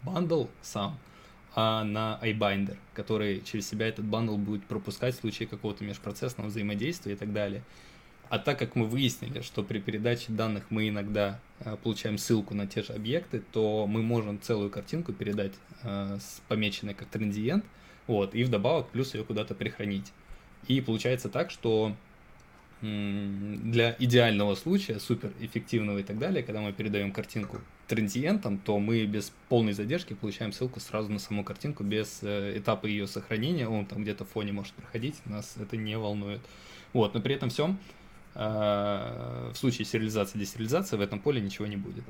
bundle 0.02 0.46
сам, 0.60 0.98
а 1.54 1.84
на 1.84 2.18
IBinder, 2.22 2.76
который 2.94 3.40
через 3.42 3.68
себя 3.68 3.86
этот 3.86 4.04
bundle 4.04 4.36
будет 4.36 4.64
пропускать 4.64 5.14
в 5.14 5.20
случае 5.20 5.48
какого-то 5.48 5.84
межпроцессного 5.84 6.48
взаимодействия 6.48 7.12
и 7.12 7.16
так 7.16 7.32
далее. 7.32 7.62
А 8.30 8.38
так 8.38 8.58
как 8.58 8.74
мы 8.74 8.86
выяснили, 8.86 9.42
что 9.42 9.62
при 9.62 9.78
передаче 9.78 10.32
данных 10.32 10.64
мы 10.70 10.88
иногда 10.88 11.38
э, 11.60 11.76
получаем 11.82 12.18
ссылку 12.18 12.54
на 12.54 12.66
те 12.66 12.82
же 12.82 12.92
объекты, 12.92 13.42
то 13.52 13.86
мы 13.86 14.02
можем 14.02 14.40
целую 14.40 14.70
картинку 14.70 15.12
передать 15.12 15.52
с 15.82 16.40
помеченной 16.48 16.94
как 16.94 17.08
транзиент, 17.08 17.64
вот, 18.06 18.34
и 18.34 18.42
вдобавок 18.42 18.88
плюс 18.88 19.14
ее 19.14 19.22
куда-то 19.22 19.54
прихранить. 19.54 20.12
И 20.66 20.80
получается 20.80 21.28
так, 21.28 21.50
что 21.50 21.94
для 22.80 23.96
идеального 23.98 24.54
случая, 24.54 24.98
супер 24.98 25.32
эффективного 25.40 25.98
и 25.98 26.02
так 26.02 26.18
далее, 26.18 26.42
когда 26.42 26.60
мы 26.60 26.72
передаем 26.72 27.12
картинку 27.12 27.60
транзиентом, 27.86 28.58
то 28.58 28.78
мы 28.78 29.04
без 29.04 29.32
полной 29.48 29.72
задержки 29.72 30.14
получаем 30.14 30.52
ссылку 30.52 30.80
сразу 30.80 31.12
на 31.12 31.18
саму 31.18 31.44
картинку 31.44 31.84
без 31.84 32.20
э, 32.22 32.58
этапа 32.58 32.86
ее 32.86 33.06
сохранения. 33.06 33.68
Он 33.68 33.86
там 33.86 34.02
где-то 34.02 34.24
в 34.24 34.30
фоне 34.30 34.52
может 34.52 34.72
проходить, 34.74 35.24
нас 35.26 35.56
это 35.60 35.76
не 35.76 35.96
волнует. 35.98 36.40
Вот, 36.92 37.14
но 37.14 37.20
при 37.20 37.34
этом 37.34 37.50
всем 37.50 37.78
э, 38.34 39.50
в 39.52 39.56
случае 39.56 39.84
сериализации 39.84 40.38
десериализации 40.38 40.96
в 40.96 41.00
этом 41.00 41.20
поле 41.20 41.40
ничего 41.40 41.66
не 41.66 41.76
будет. 41.76 42.04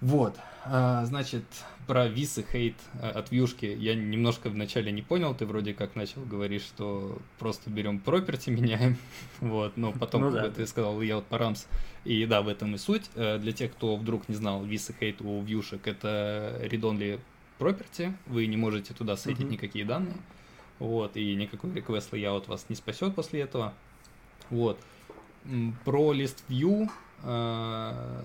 Вот, 0.00 0.34
а, 0.64 1.04
значит, 1.04 1.44
про 1.86 2.06
висы 2.06 2.44
хейт 2.50 2.76
а, 3.02 3.10
от 3.10 3.30
вьюшки 3.30 3.66
я 3.66 3.94
немножко 3.94 4.48
вначале 4.48 4.92
не 4.92 5.02
понял, 5.02 5.34
ты 5.34 5.44
вроде 5.44 5.74
как 5.74 5.94
начал 5.94 6.22
говорить, 6.22 6.62
что 6.62 7.18
просто 7.38 7.68
берем 7.68 7.98
проперти, 7.98 8.48
меняем, 8.48 8.96
вот, 9.40 9.76
но 9.76 9.92
потом 9.92 10.22
ну, 10.22 10.30
да. 10.30 10.50
ты 10.50 10.66
сказал, 10.66 11.00
я 11.02 11.16
вот 11.16 11.26
по 11.26 11.36
рамс, 11.36 11.66
и 12.04 12.24
да, 12.24 12.40
в 12.40 12.48
этом 12.48 12.74
и 12.74 12.78
суть. 12.78 13.10
Э, 13.14 13.38
для 13.38 13.52
тех, 13.52 13.72
кто 13.72 13.96
вдруг 13.96 14.28
не 14.28 14.34
знал, 14.34 14.64
висы 14.64 14.94
хейт 14.98 15.20
у 15.20 15.42
вьюшек 15.42 15.86
это 15.86 16.60
read-only 16.62 17.20
property, 17.58 18.14
вы 18.26 18.46
не 18.46 18.56
можете 18.56 18.94
туда 18.94 19.16
сетить 19.16 19.40
uh-huh. 19.40 19.50
никакие 19.50 19.84
данные, 19.84 20.16
вот, 20.78 21.16
и 21.16 21.34
никакой 21.34 21.70
request 21.70 22.10
layout 22.12 22.48
вас 22.48 22.66
не 22.70 22.76
спасет 22.76 23.14
после 23.14 23.40
этого, 23.40 23.74
вот. 24.48 24.78
Про 25.84 26.12
list 26.12 26.36
view 26.48 26.88
а, 27.22 28.24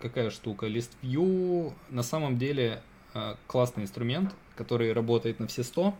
какая 0.00 0.30
штука. 0.30 0.66
ListView 0.66 1.72
на 1.90 2.02
самом 2.02 2.38
деле 2.38 2.82
э, 3.14 3.34
классный 3.46 3.84
инструмент, 3.84 4.34
который 4.56 4.92
работает 4.92 5.40
на 5.40 5.46
все 5.46 5.62
100. 5.62 5.94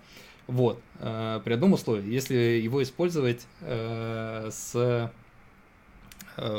Вот, 0.47 0.81
э, 1.01 1.41
при 1.45 1.53
одном 1.53 1.75
условии, 1.75 2.13
если 2.13 2.35
его 2.35 2.83
использовать 2.83 3.47
э, 3.61 4.49
с 4.51 5.13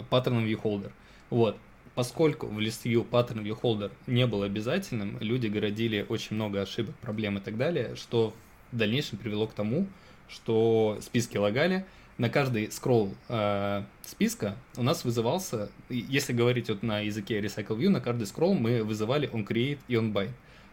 паттерном 0.10 0.45
ViewHolder. 0.45 0.91
Вот, 1.30 1.57
поскольку 1.95 2.48
в 2.48 2.60
ListView 2.60 3.03
паттерн 3.03 3.45
ViewHolder 3.45 3.91
не 4.07 4.28
был 4.28 4.44
обязательным, 4.44 5.18
люди 5.22 5.48
городили 5.48 6.06
очень 6.07 6.36
много 6.36 6.61
ошибок, 6.61 6.95
проблем 6.95 7.38
и 7.38 7.41
так 7.41 7.57
далее, 7.57 7.95
что 7.95 8.34
в 8.72 8.78
дальнейшем 8.78 9.18
привело 9.18 9.48
к 9.48 9.53
тому, 9.53 9.88
что 10.28 10.98
списки 11.02 11.38
лагали, 11.38 11.86
на 12.19 12.29
каждый 12.29 12.69
скролл 12.71 13.15
э, 13.29 13.83
списка 14.05 14.55
у 14.75 14.83
нас 14.83 15.05
вызывался, 15.05 15.69
если 15.87 16.33
говорить 16.33 16.69
вот 16.69 16.83
на 16.83 16.99
языке 16.99 17.39
Recycle 17.39 17.77
View, 17.77 17.89
на 17.89 18.01
каждый 18.01 18.27
скролл 18.27 18.53
мы 18.53 18.83
вызывали 18.83 19.27
onCreate 19.31 19.79
и 19.87 19.93
onBind. 19.95 20.31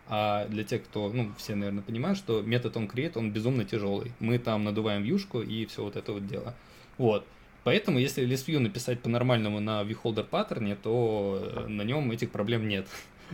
А 0.09 0.47
для 0.48 0.64
тех, 0.64 0.85
кто, 0.85 1.09
ну, 1.09 1.32
все, 1.39 1.55
наверное, 1.55 1.82
понимают, 1.82 2.18
что 2.18 2.43
метод 2.43 2.77
onCreate, 2.77 3.12
он 3.16 3.32
безумно 3.32 3.64
тяжелый. 3.64 4.12
Мы 4.20 4.39
там 4.39 4.64
надуваем 4.64 5.02
вьюшку 5.02 5.40
и 5.40 5.66
все 5.66 5.85
вот 5.85 5.97
это 5.97 6.12
вот 6.12 6.27
дело. 6.27 6.55
Вот. 6.98 7.24
Поэтому, 7.62 7.98
если 7.98 8.27
ListView 8.27 8.59
написать 8.59 9.01
по-нормальному 9.01 9.60
на 9.60 9.82
ViewHolder 9.82 10.24
паттерне, 10.24 10.77
то 10.77 11.40
э, 11.43 11.68
на 11.68 11.82
нем 11.82 12.10
этих 12.10 12.31
проблем 12.31 12.68
нет. 12.68 12.86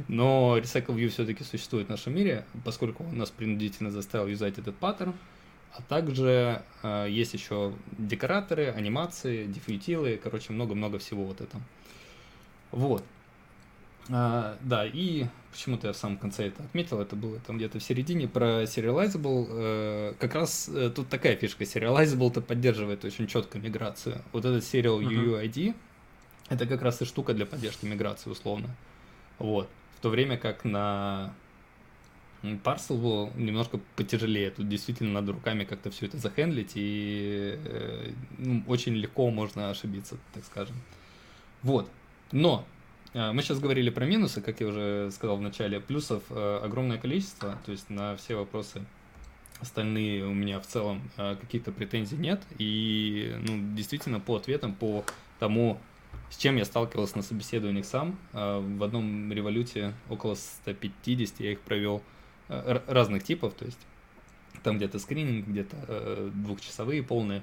Но 0.08 0.58
Recycle 0.58 0.94
View 0.96 1.08
все-таки 1.08 1.44
существует 1.44 1.86
в 1.86 1.90
нашем 1.90 2.14
мире, 2.14 2.44
поскольку 2.64 3.04
он 3.04 3.18
нас 3.18 3.30
принудительно 3.30 3.90
заставил 3.90 4.26
юзать 4.26 4.58
этот 4.58 4.76
паттерн. 4.76 5.14
А 5.74 5.82
также 5.82 6.62
э, 6.82 7.06
есть 7.08 7.32
еще 7.32 7.72
декораторы, 7.96 8.68
анимации, 8.68 9.46
дефьютилы, 9.46 10.20
короче, 10.22 10.52
много-много 10.52 10.98
всего 10.98 11.24
вот 11.24 11.40
это. 11.40 11.58
Вот. 12.72 13.02
А, 14.10 14.58
да, 14.60 14.84
и 14.84 15.26
почему-то 15.52 15.86
я 15.86 15.92
в 15.92 15.96
самом 15.96 16.18
конце 16.18 16.48
это 16.48 16.62
отметил, 16.62 17.00
это 17.00 17.16
было 17.16 17.38
там 17.40 17.56
где-то 17.56 17.78
в 17.78 17.82
середине 17.82 18.28
про 18.28 18.64
Serializable. 18.64 19.46
Э, 19.48 20.14
как 20.18 20.34
раз 20.34 20.68
э, 20.68 20.90
тут 20.90 21.08
такая 21.08 21.36
фишка, 21.36 21.64
Serializable-то 21.64 22.42
поддерживает 22.42 23.04
очень 23.04 23.26
четко 23.26 23.58
миграцию. 23.58 24.20
Вот 24.32 24.44
этот 24.44 24.64
Serial 24.64 25.00
uh-huh. 25.00 25.40
UUID, 25.40 25.74
это 26.50 26.66
как 26.66 26.82
раз 26.82 27.00
и 27.00 27.04
штука 27.06 27.32
для 27.32 27.46
поддержки 27.46 27.86
миграции, 27.86 28.28
условно. 28.28 28.68
Вот. 29.38 29.68
В 29.96 30.02
то 30.02 30.10
время 30.10 30.36
как 30.36 30.64
на 30.64 31.32
Parcel 32.42 33.00
был 33.00 33.30
немножко 33.36 33.78
потяжелее. 33.96 34.50
Тут 34.50 34.68
действительно 34.68 35.12
надо 35.12 35.32
руками 35.32 35.64
как-то 35.64 35.90
все 35.90 36.06
это 36.06 36.18
захендлить, 36.18 36.72
и 36.74 37.56
э, 37.64 38.10
ну, 38.38 38.64
очень 38.66 38.94
легко 38.94 39.30
можно 39.30 39.70
ошибиться, 39.70 40.16
так 40.34 40.44
скажем. 40.44 40.74
Вот. 41.62 41.88
Но 42.32 42.66
э, 43.14 43.30
мы 43.30 43.42
сейчас 43.42 43.60
говорили 43.60 43.90
про 43.90 44.06
минусы, 44.06 44.40
как 44.40 44.60
я 44.60 44.66
уже 44.66 45.10
сказал 45.12 45.36
в 45.36 45.40
начале. 45.40 45.78
Плюсов 45.78 46.24
э, 46.30 46.60
огромное 46.62 46.98
количество, 46.98 47.58
то 47.64 47.70
есть 47.70 47.88
на 47.90 48.16
все 48.16 48.34
вопросы 48.34 48.82
остальные 49.60 50.26
у 50.26 50.34
меня 50.34 50.58
в 50.58 50.66
целом 50.66 51.08
каких-то 51.16 51.70
претензий 51.70 52.16
нет. 52.16 52.42
И 52.58 53.36
ну, 53.46 53.76
действительно 53.76 54.18
по 54.18 54.34
ответам, 54.34 54.74
по 54.74 55.04
тому, 55.38 55.78
с 56.30 56.36
чем 56.36 56.56
я 56.56 56.64
сталкивался 56.64 57.18
на 57.18 57.22
собеседованиях 57.22 57.84
сам, 57.84 58.18
в 58.32 58.82
одном 58.82 59.32
революте 59.32 59.94
около 60.10 60.34
150 60.34 61.38
я 61.38 61.52
их 61.52 61.60
провел, 61.60 62.02
разных 62.48 63.24
типов, 63.24 63.54
то 63.54 63.64
есть 63.64 63.78
там 64.62 64.76
где-то 64.76 64.98
скрининг, 64.98 65.46
где-то 65.46 65.76
э, 65.88 66.30
двухчасовые 66.34 67.02
полные. 67.02 67.42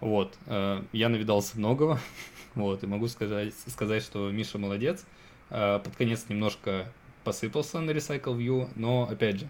Вот, 0.00 0.36
э, 0.46 0.82
я 0.92 1.08
навидался 1.08 1.58
многого, 1.58 2.00
вот, 2.54 2.82
и 2.82 2.86
могу 2.86 3.08
сказать, 3.08 3.54
сказать, 3.66 4.02
что 4.02 4.30
Миша 4.30 4.58
молодец. 4.58 5.04
Э, 5.50 5.80
под 5.82 5.96
конец 5.96 6.26
немножко 6.28 6.92
посыпался 7.24 7.80
на 7.80 7.90
Recycle 7.90 8.36
View, 8.36 8.68
но, 8.76 9.08
опять 9.10 9.40
же, 9.40 9.48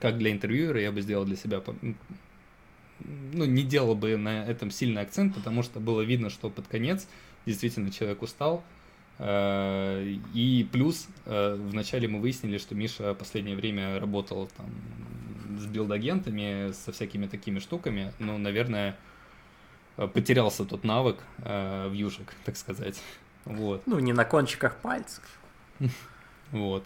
как 0.00 0.18
для 0.18 0.32
интервьюера, 0.32 0.80
я 0.80 0.92
бы 0.92 1.00
сделал 1.00 1.24
для 1.24 1.36
себя, 1.36 1.62
ну, 3.00 3.44
не 3.44 3.62
делал 3.62 3.94
бы 3.94 4.16
на 4.16 4.44
этом 4.44 4.70
сильный 4.70 5.02
акцент, 5.02 5.34
потому 5.34 5.62
что 5.62 5.80
было 5.80 6.02
видно, 6.02 6.30
что 6.30 6.50
под 6.50 6.66
конец 6.68 7.06
действительно 7.46 7.90
человек 7.90 8.22
устал, 8.22 8.62
Э, 8.62 8.79
и 9.22 10.68
плюс 10.72 11.06
э, 11.26 11.54
вначале 11.54 12.08
мы 12.08 12.20
выяснили, 12.20 12.56
что 12.56 12.74
Миша 12.74 13.12
последнее 13.12 13.54
время 13.54 14.00
работал 14.00 14.48
там 14.56 14.70
с 15.58 15.66
билд-агентами, 15.66 16.72
со 16.72 16.90
всякими 16.90 17.26
такими 17.26 17.58
штуками. 17.58 18.14
Ну, 18.18 18.38
наверное, 18.38 18.96
потерялся 19.96 20.64
тот 20.64 20.84
навык 20.84 21.18
э, 21.38 21.88
в 21.88 21.92
южек, 21.92 22.34
так 22.46 22.56
сказать. 22.56 23.02
Вот. 23.44 23.86
Ну, 23.86 23.98
не 23.98 24.14
на 24.14 24.24
кончиках 24.24 24.76
пальцев. 24.76 25.24
Вот. 26.50 26.84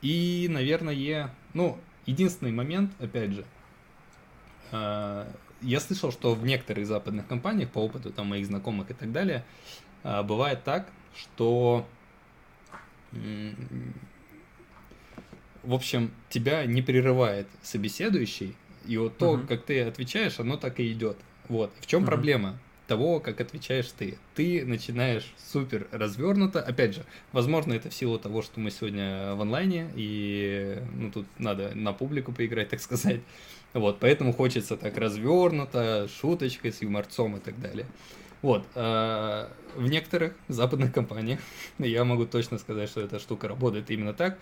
И, 0.00 0.46
наверное, 0.50 1.30
ну, 1.52 1.78
единственный 2.06 2.52
момент, 2.52 2.92
опять 2.98 3.32
же, 3.32 3.44
я 4.72 5.80
слышал, 5.80 6.10
что 6.12 6.34
в 6.34 6.44
некоторых 6.44 6.86
западных 6.86 7.26
компаниях, 7.26 7.70
по 7.70 7.78
опыту 7.78 8.10
там 8.10 8.28
моих 8.28 8.46
знакомых 8.46 8.90
и 8.90 8.94
так 8.94 9.12
далее, 9.12 9.44
бывает 10.02 10.64
так, 10.64 10.88
что 11.16 11.86
в 15.64 15.74
общем, 15.74 16.10
тебя 16.28 16.66
не 16.66 16.82
прерывает 16.82 17.46
собеседующий, 17.62 18.54
и 18.86 18.96
вот 18.96 19.16
то, 19.16 19.34
uh-huh. 19.34 19.46
как 19.46 19.64
ты 19.64 19.82
отвечаешь, 19.82 20.38
оно 20.38 20.56
так 20.56 20.78
и 20.78 20.92
идет. 20.92 21.16
Вот. 21.48 21.72
В 21.80 21.86
чем 21.86 22.02
uh-huh. 22.02 22.06
проблема 22.06 22.58
того, 22.86 23.18
как 23.18 23.40
отвечаешь 23.40 23.90
ты? 23.96 24.18
Ты 24.34 24.64
начинаешь 24.64 25.32
супер 25.38 25.88
развернуто. 25.90 26.60
Опять 26.60 26.94
же, 26.94 27.04
возможно, 27.32 27.72
это 27.72 27.88
в 27.88 27.94
силу 27.94 28.18
того, 28.18 28.42
что 28.42 28.60
мы 28.60 28.70
сегодня 28.70 29.34
в 29.34 29.40
онлайне, 29.40 29.90
и 29.94 30.82
ну, 30.94 31.10
тут 31.10 31.26
надо 31.38 31.74
на 31.74 31.92
публику 31.92 32.32
поиграть, 32.32 32.68
так 32.70 32.80
сказать. 32.80 33.20
Вот, 33.72 33.98
поэтому 34.00 34.32
хочется 34.32 34.76
так 34.76 34.96
развернуто, 34.98 36.08
шуточкой, 36.20 36.72
с 36.72 36.82
юморцом 36.82 37.36
и 37.36 37.40
так 37.40 37.58
далее. 37.60 37.86
Вот. 38.44 38.66
Э, 38.74 39.48
в 39.74 39.88
некоторых 39.88 40.34
западных 40.48 40.92
компаниях, 40.92 41.40
я 41.78 42.04
могу 42.04 42.26
точно 42.26 42.58
сказать, 42.58 42.90
что 42.90 43.00
эта 43.00 43.18
штука 43.18 43.48
работает 43.48 43.90
именно 43.90 44.12
так, 44.12 44.38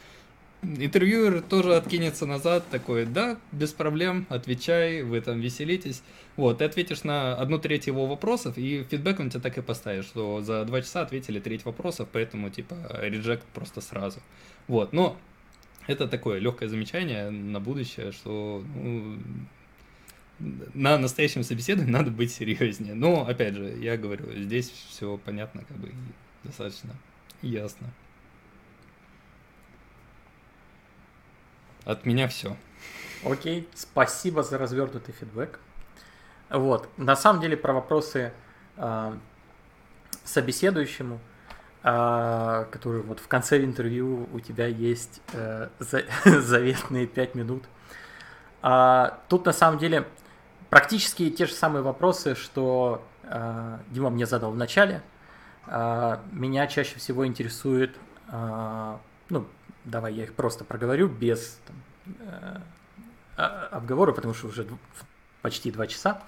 интервьюер 0.61 1.41
тоже 1.41 1.77
откинется 1.77 2.27
назад, 2.27 2.65
такой, 2.69 3.07
да, 3.07 3.39
без 3.53 3.73
проблем, 3.73 4.27
отвечай, 4.29 5.05
вы 5.05 5.21
там 5.21 5.39
веселитесь. 5.39 6.03
Вот, 6.37 6.59
ты 6.59 6.65
ответишь 6.65 7.05
на 7.05 7.37
одну 7.37 7.61
треть 7.61 7.87
его 7.87 8.07
вопросов, 8.07 8.59
и 8.59 8.83
фидбэк 8.83 9.21
он 9.21 9.31
тебе 9.31 9.41
так 9.41 9.57
и 9.59 9.63
поставит, 9.63 10.05
что 10.05 10.41
за 10.41 10.65
два 10.65 10.83
часа 10.83 11.03
ответили 11.03 11.39
треть 11.39 11.65
вопросов, 11.65 12.09
поэтому, 12.11 12.51
типа, 12.51 12.75
реджект 13.03 13.45
просто 13.55 13.81
сразу. 13.81 14.19
Вот, 14.67 14.93
но 14.93 15.17
это 15.87 16.09
такое 16.09 16.41
легкое 16.41 16.69
замечание 16.69 17.31
на 17.31 17.61
будущее, 17.61 18.11
что 18.11 18.65
ну, 18.75 19.19
на 20.39 20.99
настоящем 20.99 21.43
собеседовании 21.45 21.93
надо 21.93 22.11
быть 22.11 22.33
серьезнее. 22.33 22.95
Но, 22.95 23.27
опять 23.27 23.55
же, 23.55 23.65
я 23.79 23.97
говорю, 23.97 24.33
здесь 24.33 24.71
все 24.71 25.17
понятно, 25.19 25.65
как 25.65 25.77
бы 25.77 25.93
достаточно 26.45 26.95
ясно. 27.43 27.89
От 31.85 32.07
меня 32.07 32.29
все. 32.29 32.57
Окей, 33.25 33.69
спасибо 33.75 34.43
за 34.43 34.59
развернутый 34.59 35.15
фидбэк. 35.15 35.59
Вот, 36.51 36.89
на 36.99 37.17
самом 37.17 37.41
деле 37.41 37.57
про 37.57 37.73
вопросы 37.73 38.33
э, 38.77 39.17
собеседующему, 40.25 41.19
э, 41.83 42.67
которые 42.71 43.03
вот 43.03 43.21
в 43.21 43.29
конце 43.29 43.63
интервью 43.65 44.29
у 44.33 44.41
тебя 44.41 44.67
есть 44.67 45.21
э, 45.33 45.69
за, 45.79 46.05
заветные 46.25 47.07
5 47.07 47.35
минут. 47.35 47.65
А, 48.61 49.21
тут 49.29 49.47
на 49.47 49.53
самом 49.53 49.79
деле 49.79 50.07
Практически 50.73 51.29
те 51.29 51.45
же 51.45 51.53
самые 51.53 51.83
вопросы, 51.83 52.35
что 52.35 53.05
э, 53.25 53.79
Дима 53.91 54.09
мне 54.09 54.25
задал 54.25 54.53
в 54.53 54.57
начале. 54.57 55.03
Э, 55.67 56.17
меня 56.33 56.67
чаще 56.67 56.99
всего 56.99 57.27
интересует, 57.27 57.95
э, 58.29 58.97
ну, 59.29 59.47
давай 59.85 60.15
я 60.15 60.25
их 60.25 60.33
просто 60.33 60.65
проговорю 60.65 61.09
без 61.09 61.59
там, 61.67 61.77
э, 63.37 63.49
обговора, 63.71 64.13
потому 64.13 64.33
что 64.33 64.47
уже 64.47 64.67
почти 65.43 65.71
два 65.71 65.87
часа 65.87 66.23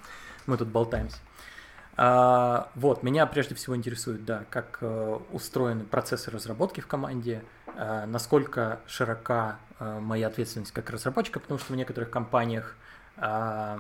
мы 0.45 0.59
тут 0.59 0.69
болтаемся. 0.69 1.17
А, 1.97 2.69
вот, 2.75 3.03
меня 3.03 3.25
прежде 3.25 3.55
всего 3.55 3.75
интересует, 3.75 4.27
да, 4.27 4.45
как 4.51 4.77
э, 4.83 5.19
устроены 5.33 5.85
процессы 5.85 6.31
разработки 6.31 6.83
в 6.83 6.87
команде, 6.87 7.43
э, 7.75 8.05
насколько 8.05 8.81
широка 8.87 9.57
э, 9.81 10.01
моя 10.01 10.27
ответственность 10.27 10.73
как 10.73 10.91
разработчика, 10.91 11.41
потому 11.41 11.59
что 11.59 11.73
в 11.73 11.77
некоторых 11.77 12.11
компаниях 12.11 12.77
э, 13.17 13.79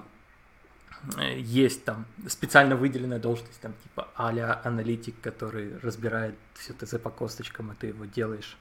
есть 1.36 1.84
там 1.84 2.06
специально 2.28 2.76
выделенная 2.76 3.18
должность, 3.18 3.60
там 3.60 3.72
типа 3.82 4.08
а 4.16 4.60
аналитик, 4.64 5.20
который 5.20 5.78
разбирает 5.78 6.34
все 6.54 6.72
ТЗ 6.72 6.98
по 6.98 7.10
косточкам, 7.10 7.72
и 7.72 7.74
ты 7.74 7.88
его 7.88 8.04
делаешь. 8.04 8.56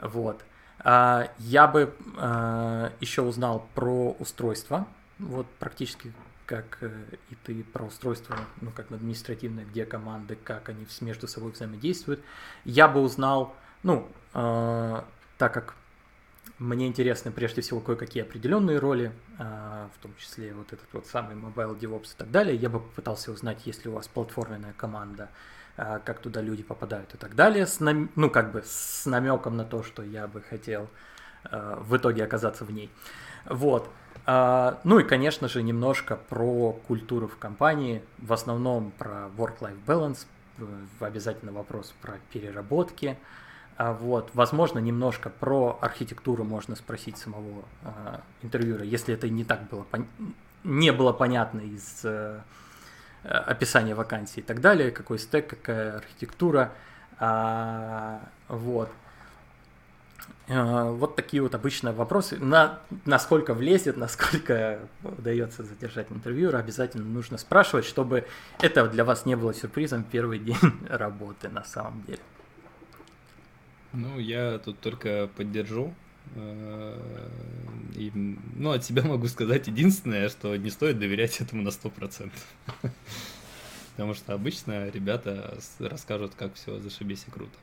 Вот. 0.00 0.44
А, 0.80 1.30
я 1.38 1.66
бы 1.66 1.94
а, 2.16 2.92
еще 3.00 3.22
узнал 3.22 3.66
про 3.74 4.12
устройство, 4.18 4.86
вот 5.18 5.46
практически 5.58 6.12
как 6.46 6.78
э, 6.80 6.90
и 7.30 7.34
ты 7.34 7.64
про 7.64 7.84
устройство, 7.84 8.36
ну, 8.60 8.70
как 8.70 8.90
административное, 8.92 9.64
где 9.64 9.84
команды, 9.84 10.38
как 10.42 10.68
они 10.68 10.86
между 11.00 11.26
собой 11.26 11.50
взаимодействуют. 11.50 12.20
Я 12.64 12.88
бы 12.88 13.00
узнал, 13.00 13.54
ну, 13.82 14.08
э, 14.32 15.02
так 15.38 15.52
как 15.52 15.74
мне 16.58 16.86
интересны 16.86 17.30
прежде 17.30 17.60
всего 17.60 17.80
кое-какие 17.80 18.22
определенные 18.22 18.78
роли, 18.78 19.12
а, 19.38 19.90
в 19.94 20.02
том 20.02 20.14
числе 20.16 20.54
вот 20.54 20.72
этот 20.72 20.86
вот 20.92 21.06
самый 21.06 21.36
Mobile 21.36 21.78
DevOps 21.78 22.14
и 22.14 22.16
так 22.16 22.30
далее. 22.30 22.56
Я 22.56 22.70
бы 22.70 22.80
попытался 22.80 23.30
узнать, 23.30 23.66
есть 23.66 23.84
ли 23.84 23.90
у 23.90 23.94
вас 23.94 24.08
платформенная 24.08 24.72
команда, 24.72 25.28
а, 25.76 25.98
как 25.98 26.20
туда 26.20 26.40
люди 26.40 26.62
попадают 26.62 27.14
и 27.14 27.18
так 27.18 27.34
далее, 27.34 27.66
с 27.66 27.80
нам... 27.80 28.10
ну 28.16 28.30
как 28.30 28.52
бы 28.52 28.62
с 28.64 29.04
намеком 29.04 29.56
на 29.58 29.64
то, 29.64 29.82
что 29.82 30.02
я 30.02 30.26
бы 30.26 30.40
хотел 30.40 30.88
а, 31.44 31.78
в 31.80 31.94
итоге 31.96 32.24
оказаться 32.24 32.64
в 32.64 32.72
ней. 32.72 32.90
Вот. 33.44 33.88
Ну 34.26 34.98
и, 34.98 35.04
конечно 35.04 35.46
же, 35.46 35.62
немножко 35.62 36.16
про 36.16 36.72
культуру 36.72 37.28
в 37.28 37.36
компании, 37.36 38.02
в 38.18 38.32
основном 38.32 38.90
про 38.90 39.28
work-life 39.36 39.78
balance, 39.86 40.26
обязательно 40.98 41.52
вопрос 41.52 41.94
про 42.02 42.14
переработки, 42.32 43.16
вот, 43.78 44.30
возможно, 44.34 44.78
немножко 44.78 45.30
про 45.30 45.78
архитектуру 45.80 46.44
можно 46.44 46.76
спросить 46.76 47.18
самого 47.18 47.64
э, 47.82 48.18
интервьюера, 48.42 48.84
если 48.84 49.14
это 49.14 49.28
не 49.28 49.44
так 49.44 49.68
было, 49.68 49.82
пон... 49.82 50.06
не 50.64 50.92
было 50.92 51.12
понятно 51.12 51.60
из 51.60 52.00
э, 52.04 52.40
описания 53.22 53.94
вакансии 53.94 54.40
и 54.40 54.42
так 54.42 54.60
далее, 54.60 54.90
какой 54.90 55.18
стек, 55.18 55.48
какая 55.48 55.96
архитектура, 55.96 56.72
а, 57.18 58.20
вот. 58.48 58.90
Вот 60.48 61.16
такие 61.16 61.42
вот 61.42 61.56
обычные 61.56 61.92
вопросы. 61.92 62.36
На, 62.36 62.78
насколько 63.04 63.52
влезет, 63.52 63.96
насколько 63.96 64.78
удается 65.02 65.64
задержать 65.64 66.06
интервьюера, 66.10 66.58
обязательно 66.58 67.04
нужно 67.04 67.36
спрашивать, 67.36 67.84
чтобы 67.84 68.26
это 68.60 68.86
для 68.86 69.04
вас 69.04 69.26
не 69.26 69.34
было 69.34 69.52
сюрпризом 69.52 70.04
первый 70.04 70.38
день 70.38 70.56
работы 70.88 71.48
на 71.48 71.64
самом 71.64 72.02
деле. 72.04 72.20
Ну, 73.96 74.18
я 74.18 74.58
тут 74.58 74.78
только 74.80 75.30
поддержу. 75.36 75.94
Э, 76.34 77.30
и, 77.94 78.12
ну, 78.14 78.72
от 78.72 78.84
себя 78.84 79.02
могу 79.02 79.26
сказать 79.26 79.68
единственное, 79.68 80.28
что 80.28 80.54
не 80.56 80.68
стоит 80.68 80.98
доверять 80.98 81.40
этому 81.40 81.62
на 81.62 81.68
100%. 81.68 82.30
Потому 83.92 84.12
что 84.12 84.34
обычно 84.34 84.90
ребята 84.90 85.58
расскажут, 85.78 86.34
как 86.34 86.54
все 86.54 86.78
зашибись 86.80 87.24
и 87.26 87.30
круто. 87.30 87.56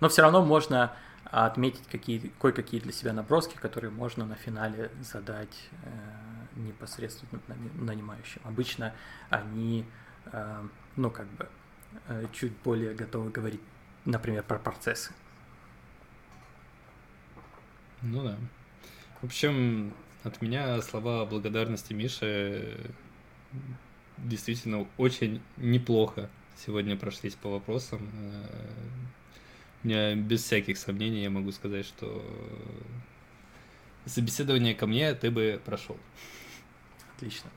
Но 0.00 0.08
все 0.08 0.22
равно 0.22 0.42
можно 0.42 0.96
отметить 1.24 1.86
какие, 1.90 2.32
кое-какие 2.40 2.80
для 2.80 2.92
себя 2.92 3.12
наброски, 3.12 3.56
которые 3.56 3.90
можно 3.90 4.24
на 4.24 4.36
финале 4.36 4.90
задать 5.02 5.68
э, 5.82 6.60
непосредственно 6.60 7.42
нанимающим. 7.74 8.40
Обычно 8.44 8.94
они, 9.28 9.84
э, 10.32 10.62
ну, 10.96 11.10
как 11.10 11.26
бы, 11.26 11.48
э, 12.08 12.26
чуть 12.32 12.52
более 12.64 12.94
готовы 12.94 13.30
говорить 13.30 13.60
например, 14.04 14.42
про 14.42 14.58
процессы. 14.58 15.12
Ну 18.02 18.22
да. 18.22 18.36
В 19.20 19.24
общем, 19.24 19.94
от 20.22 20.42
меня 20.42 20.80
слова 20.82 21.24
благодарности 21.24 21.92
Мише 21.92 22.78
действительно 24.18 24.86
очень 24.96 25.40
неплохо 25.56 26.28
сегодня 26.56 26.96
прошлись 26.96 27.34
по 27.34 27.50
вопросам. 27.50 28.10
меня 29.82 30.14
без 30.14 30.42
всяких 30.42 30.78
сомнений 30.78 31.22
я 31.22 31.30
могу 31.30 31.52
сказать, 31.52 31.86
что 31.86 32.24
собеседование 34.06 34.74
ко 34.74 34.86
мне 34.86 35.14
ты 35.14 35.30
бы 35.30 35.60
прошел. 35.64 35.96
Отлично. 37.16 37.50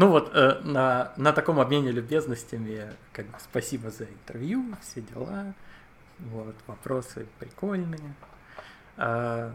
Ну 0.00 0.08
вот, 0.08 0.30
э, 0.34 0.60
на, 0.64 1.12
на 1.18 1.34
таком 1.34 1.60
обмене 1.60 1.90
любезностями, 1.90 2.90
как 3.12 3.26
бы 3.26 3.36
спасибо 3.38 3.90
за 3.90 4.04
интервью, 4.04 4.64
все 4.80 5.02
дела. 5.02 5.52
Вот, 6.18 6.54
вопросы 6.66 7.26
прикольные. 7.38 8.14
Э, 8.96 9.52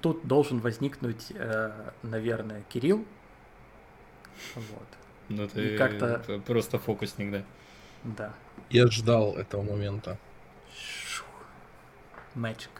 тут 0.00 0.26
должен 0.26 0.58
возникнуть, 0.58 1.30
э, 1.30 1.70
наверное, 2.02 2.64
Кирилл. 2.70 3.04
Вот. 4.56 4.88
Ну 5.28 5.46
ты 5.46 5.78
как-то... 5.78 6.42
просто 6.44 6.80
фокусник, 6.80 7.30
да? 7.30 7.44
Да. 8.02 8.34
Я 8.68 8.88
ждал 8.88 9.36
этого 9.36 9.62
момента. 9.62 10.18
Magic. 12.34 12.79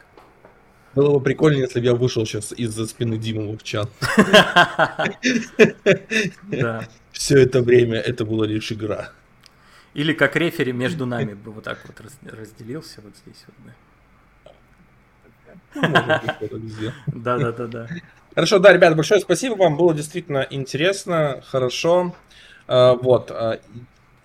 Было 1.00 1.14
бы 1.14 1.20
прикольно, 1.24 1.62
если 1.62 1.80
бы 1.80 1.86
я 1.86 1.94
вышел 1.94 2.26
сейчас 2.26 2.52
из-за 2.52 2.86
спины 2.86 3.16
Димы 3.16 3.56
в 3.56 3.62
чат. 3.62 3.88
Да. 6.42 6.86
Все 7.10 7.38
это 7.38 7.62
время 7.62 7.98
это 7.98 8.26
была 8.26 8.46
лишь 8.46 8.70
игра. 8.70 9.10
Или 9.94 10.12
как 10.12 10.36
рефери 10.36 10.72
между 10.72 11.06
нами 11.06 11.32
бы 11.32 11.52
вот 11.52 11.64
так 11.64 11.78
вот 11.86 11.98
разделился 12.30 13.00
вот 13.00 13.14
здесь 13.24 13.46
вот. 13.46 13.54
Да, 17.06 17.38
да, 17.38 17.52
да, 17.52 17.66
да. 17.66 17.88
Хорошо, 18.34 18.58
да, 18.58 18.70
ребят, 18.70 18.94
большое 18.94 19.20
спасибо 19.20 19.54
вам, 19.54 19.78
было 19.78 19.94
действительно 19.94 20.46
интересно, 20.50 21.42
хорошо. 21.46 22.14
А, 22.68 22.92
вот, 22.92 23.30
а, 23.30 23.58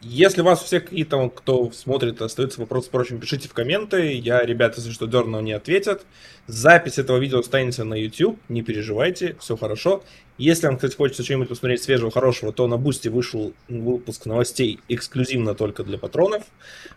если 0.01 0.41
у 0.41 0.43
вас 0.45 0.61
у 0.61 0.65
всех 0.65 0.85
какие-то, 0.85 1.29
кто 1.29 1.71
смотрит, 1.71 2.21
остаются 2.21 2.59
вопросы, 2.59 2.89
впрочем, 2.89 3.19
пишите 3.19 3.49
в 3.49 3.53
комменты. 3.53 4.13
Я, 4.13 4.45
ребята, 4.45 4.75
если 4.77 4.91
что, 4.91 5.07
дерну, 5.07 5.39
не 5.41 5.53
ответят. 5.53 6.05
Запись 6.47 6.99
этого 6.99 7.17
видео 7.17 7.39
останется 7.39 7.83
на 7.83 7.95
YouTube, 7.95 8.39
не 8.49 8.61
переживайте, 8.61 9.35
все 9.39 9.57
хорошо. 9.57 10.03
Если 10.37 10.67
вам, 10.67 10.75
кстати, 10.75 10.95
хочется 10.95 11.23
что-нибудь 11.23 11.49
посмотреть 11.49 11.81
свежего, 11.81 12.11
хорошего, 12.11 12.51
то 12.51 12.67
на 12.67 12.77
Бусти 12.77 13.07
вышел 13.07 13.53
выпуск 13.67 14.25
новостей 14.25 14.79
эксклюзивно 14.89 15.55
только 15.55 15.83
для 15.83 15.97
патронов. 15.97 16.43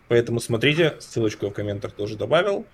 Поэтому 0.07 0.39
смотрите, 0.39 0.95
ссылочку 0.99 1.45
я 1.45 1.51
в 1.51 1.55
комментах 1.55 1.93
тоже 1.93 2.15
добавил. 2.15 2.65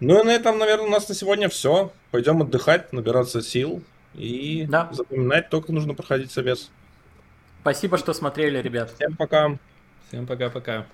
Ну 0.00 0.20
и 0.20 0.24
на 0.24 0.30
этом, 0.30 0.58
наверное, 0.58 0.86
у 0.86 0.90
нас 0.90 1.08
на 1.08 1.14
сегодня 1.14 1.48
все. 1.48 1.92
Пойдем 2.10 2.40
отдыхать, 2.40 2.92
набираться 2.92 3.42
сил 3.42 3.82
и 4.14 4.66
да. 4.68 4.88
запоминать 4.92 5.50
то, 5.50 5.60
как 5.60 5.70
нужно 5.70 5.94
проходить 5.94 6.32
собес. 6.32 6.70
Спасибо, 7.68 7.98
что 7.98 8.14
смотрели, 8.14 8.62
ребят. 8.62 8.90
Всем 8.94 9.14
пока. 9.14 9.58
Всем 10.08 10.26
пока-пока. 10.26 10.86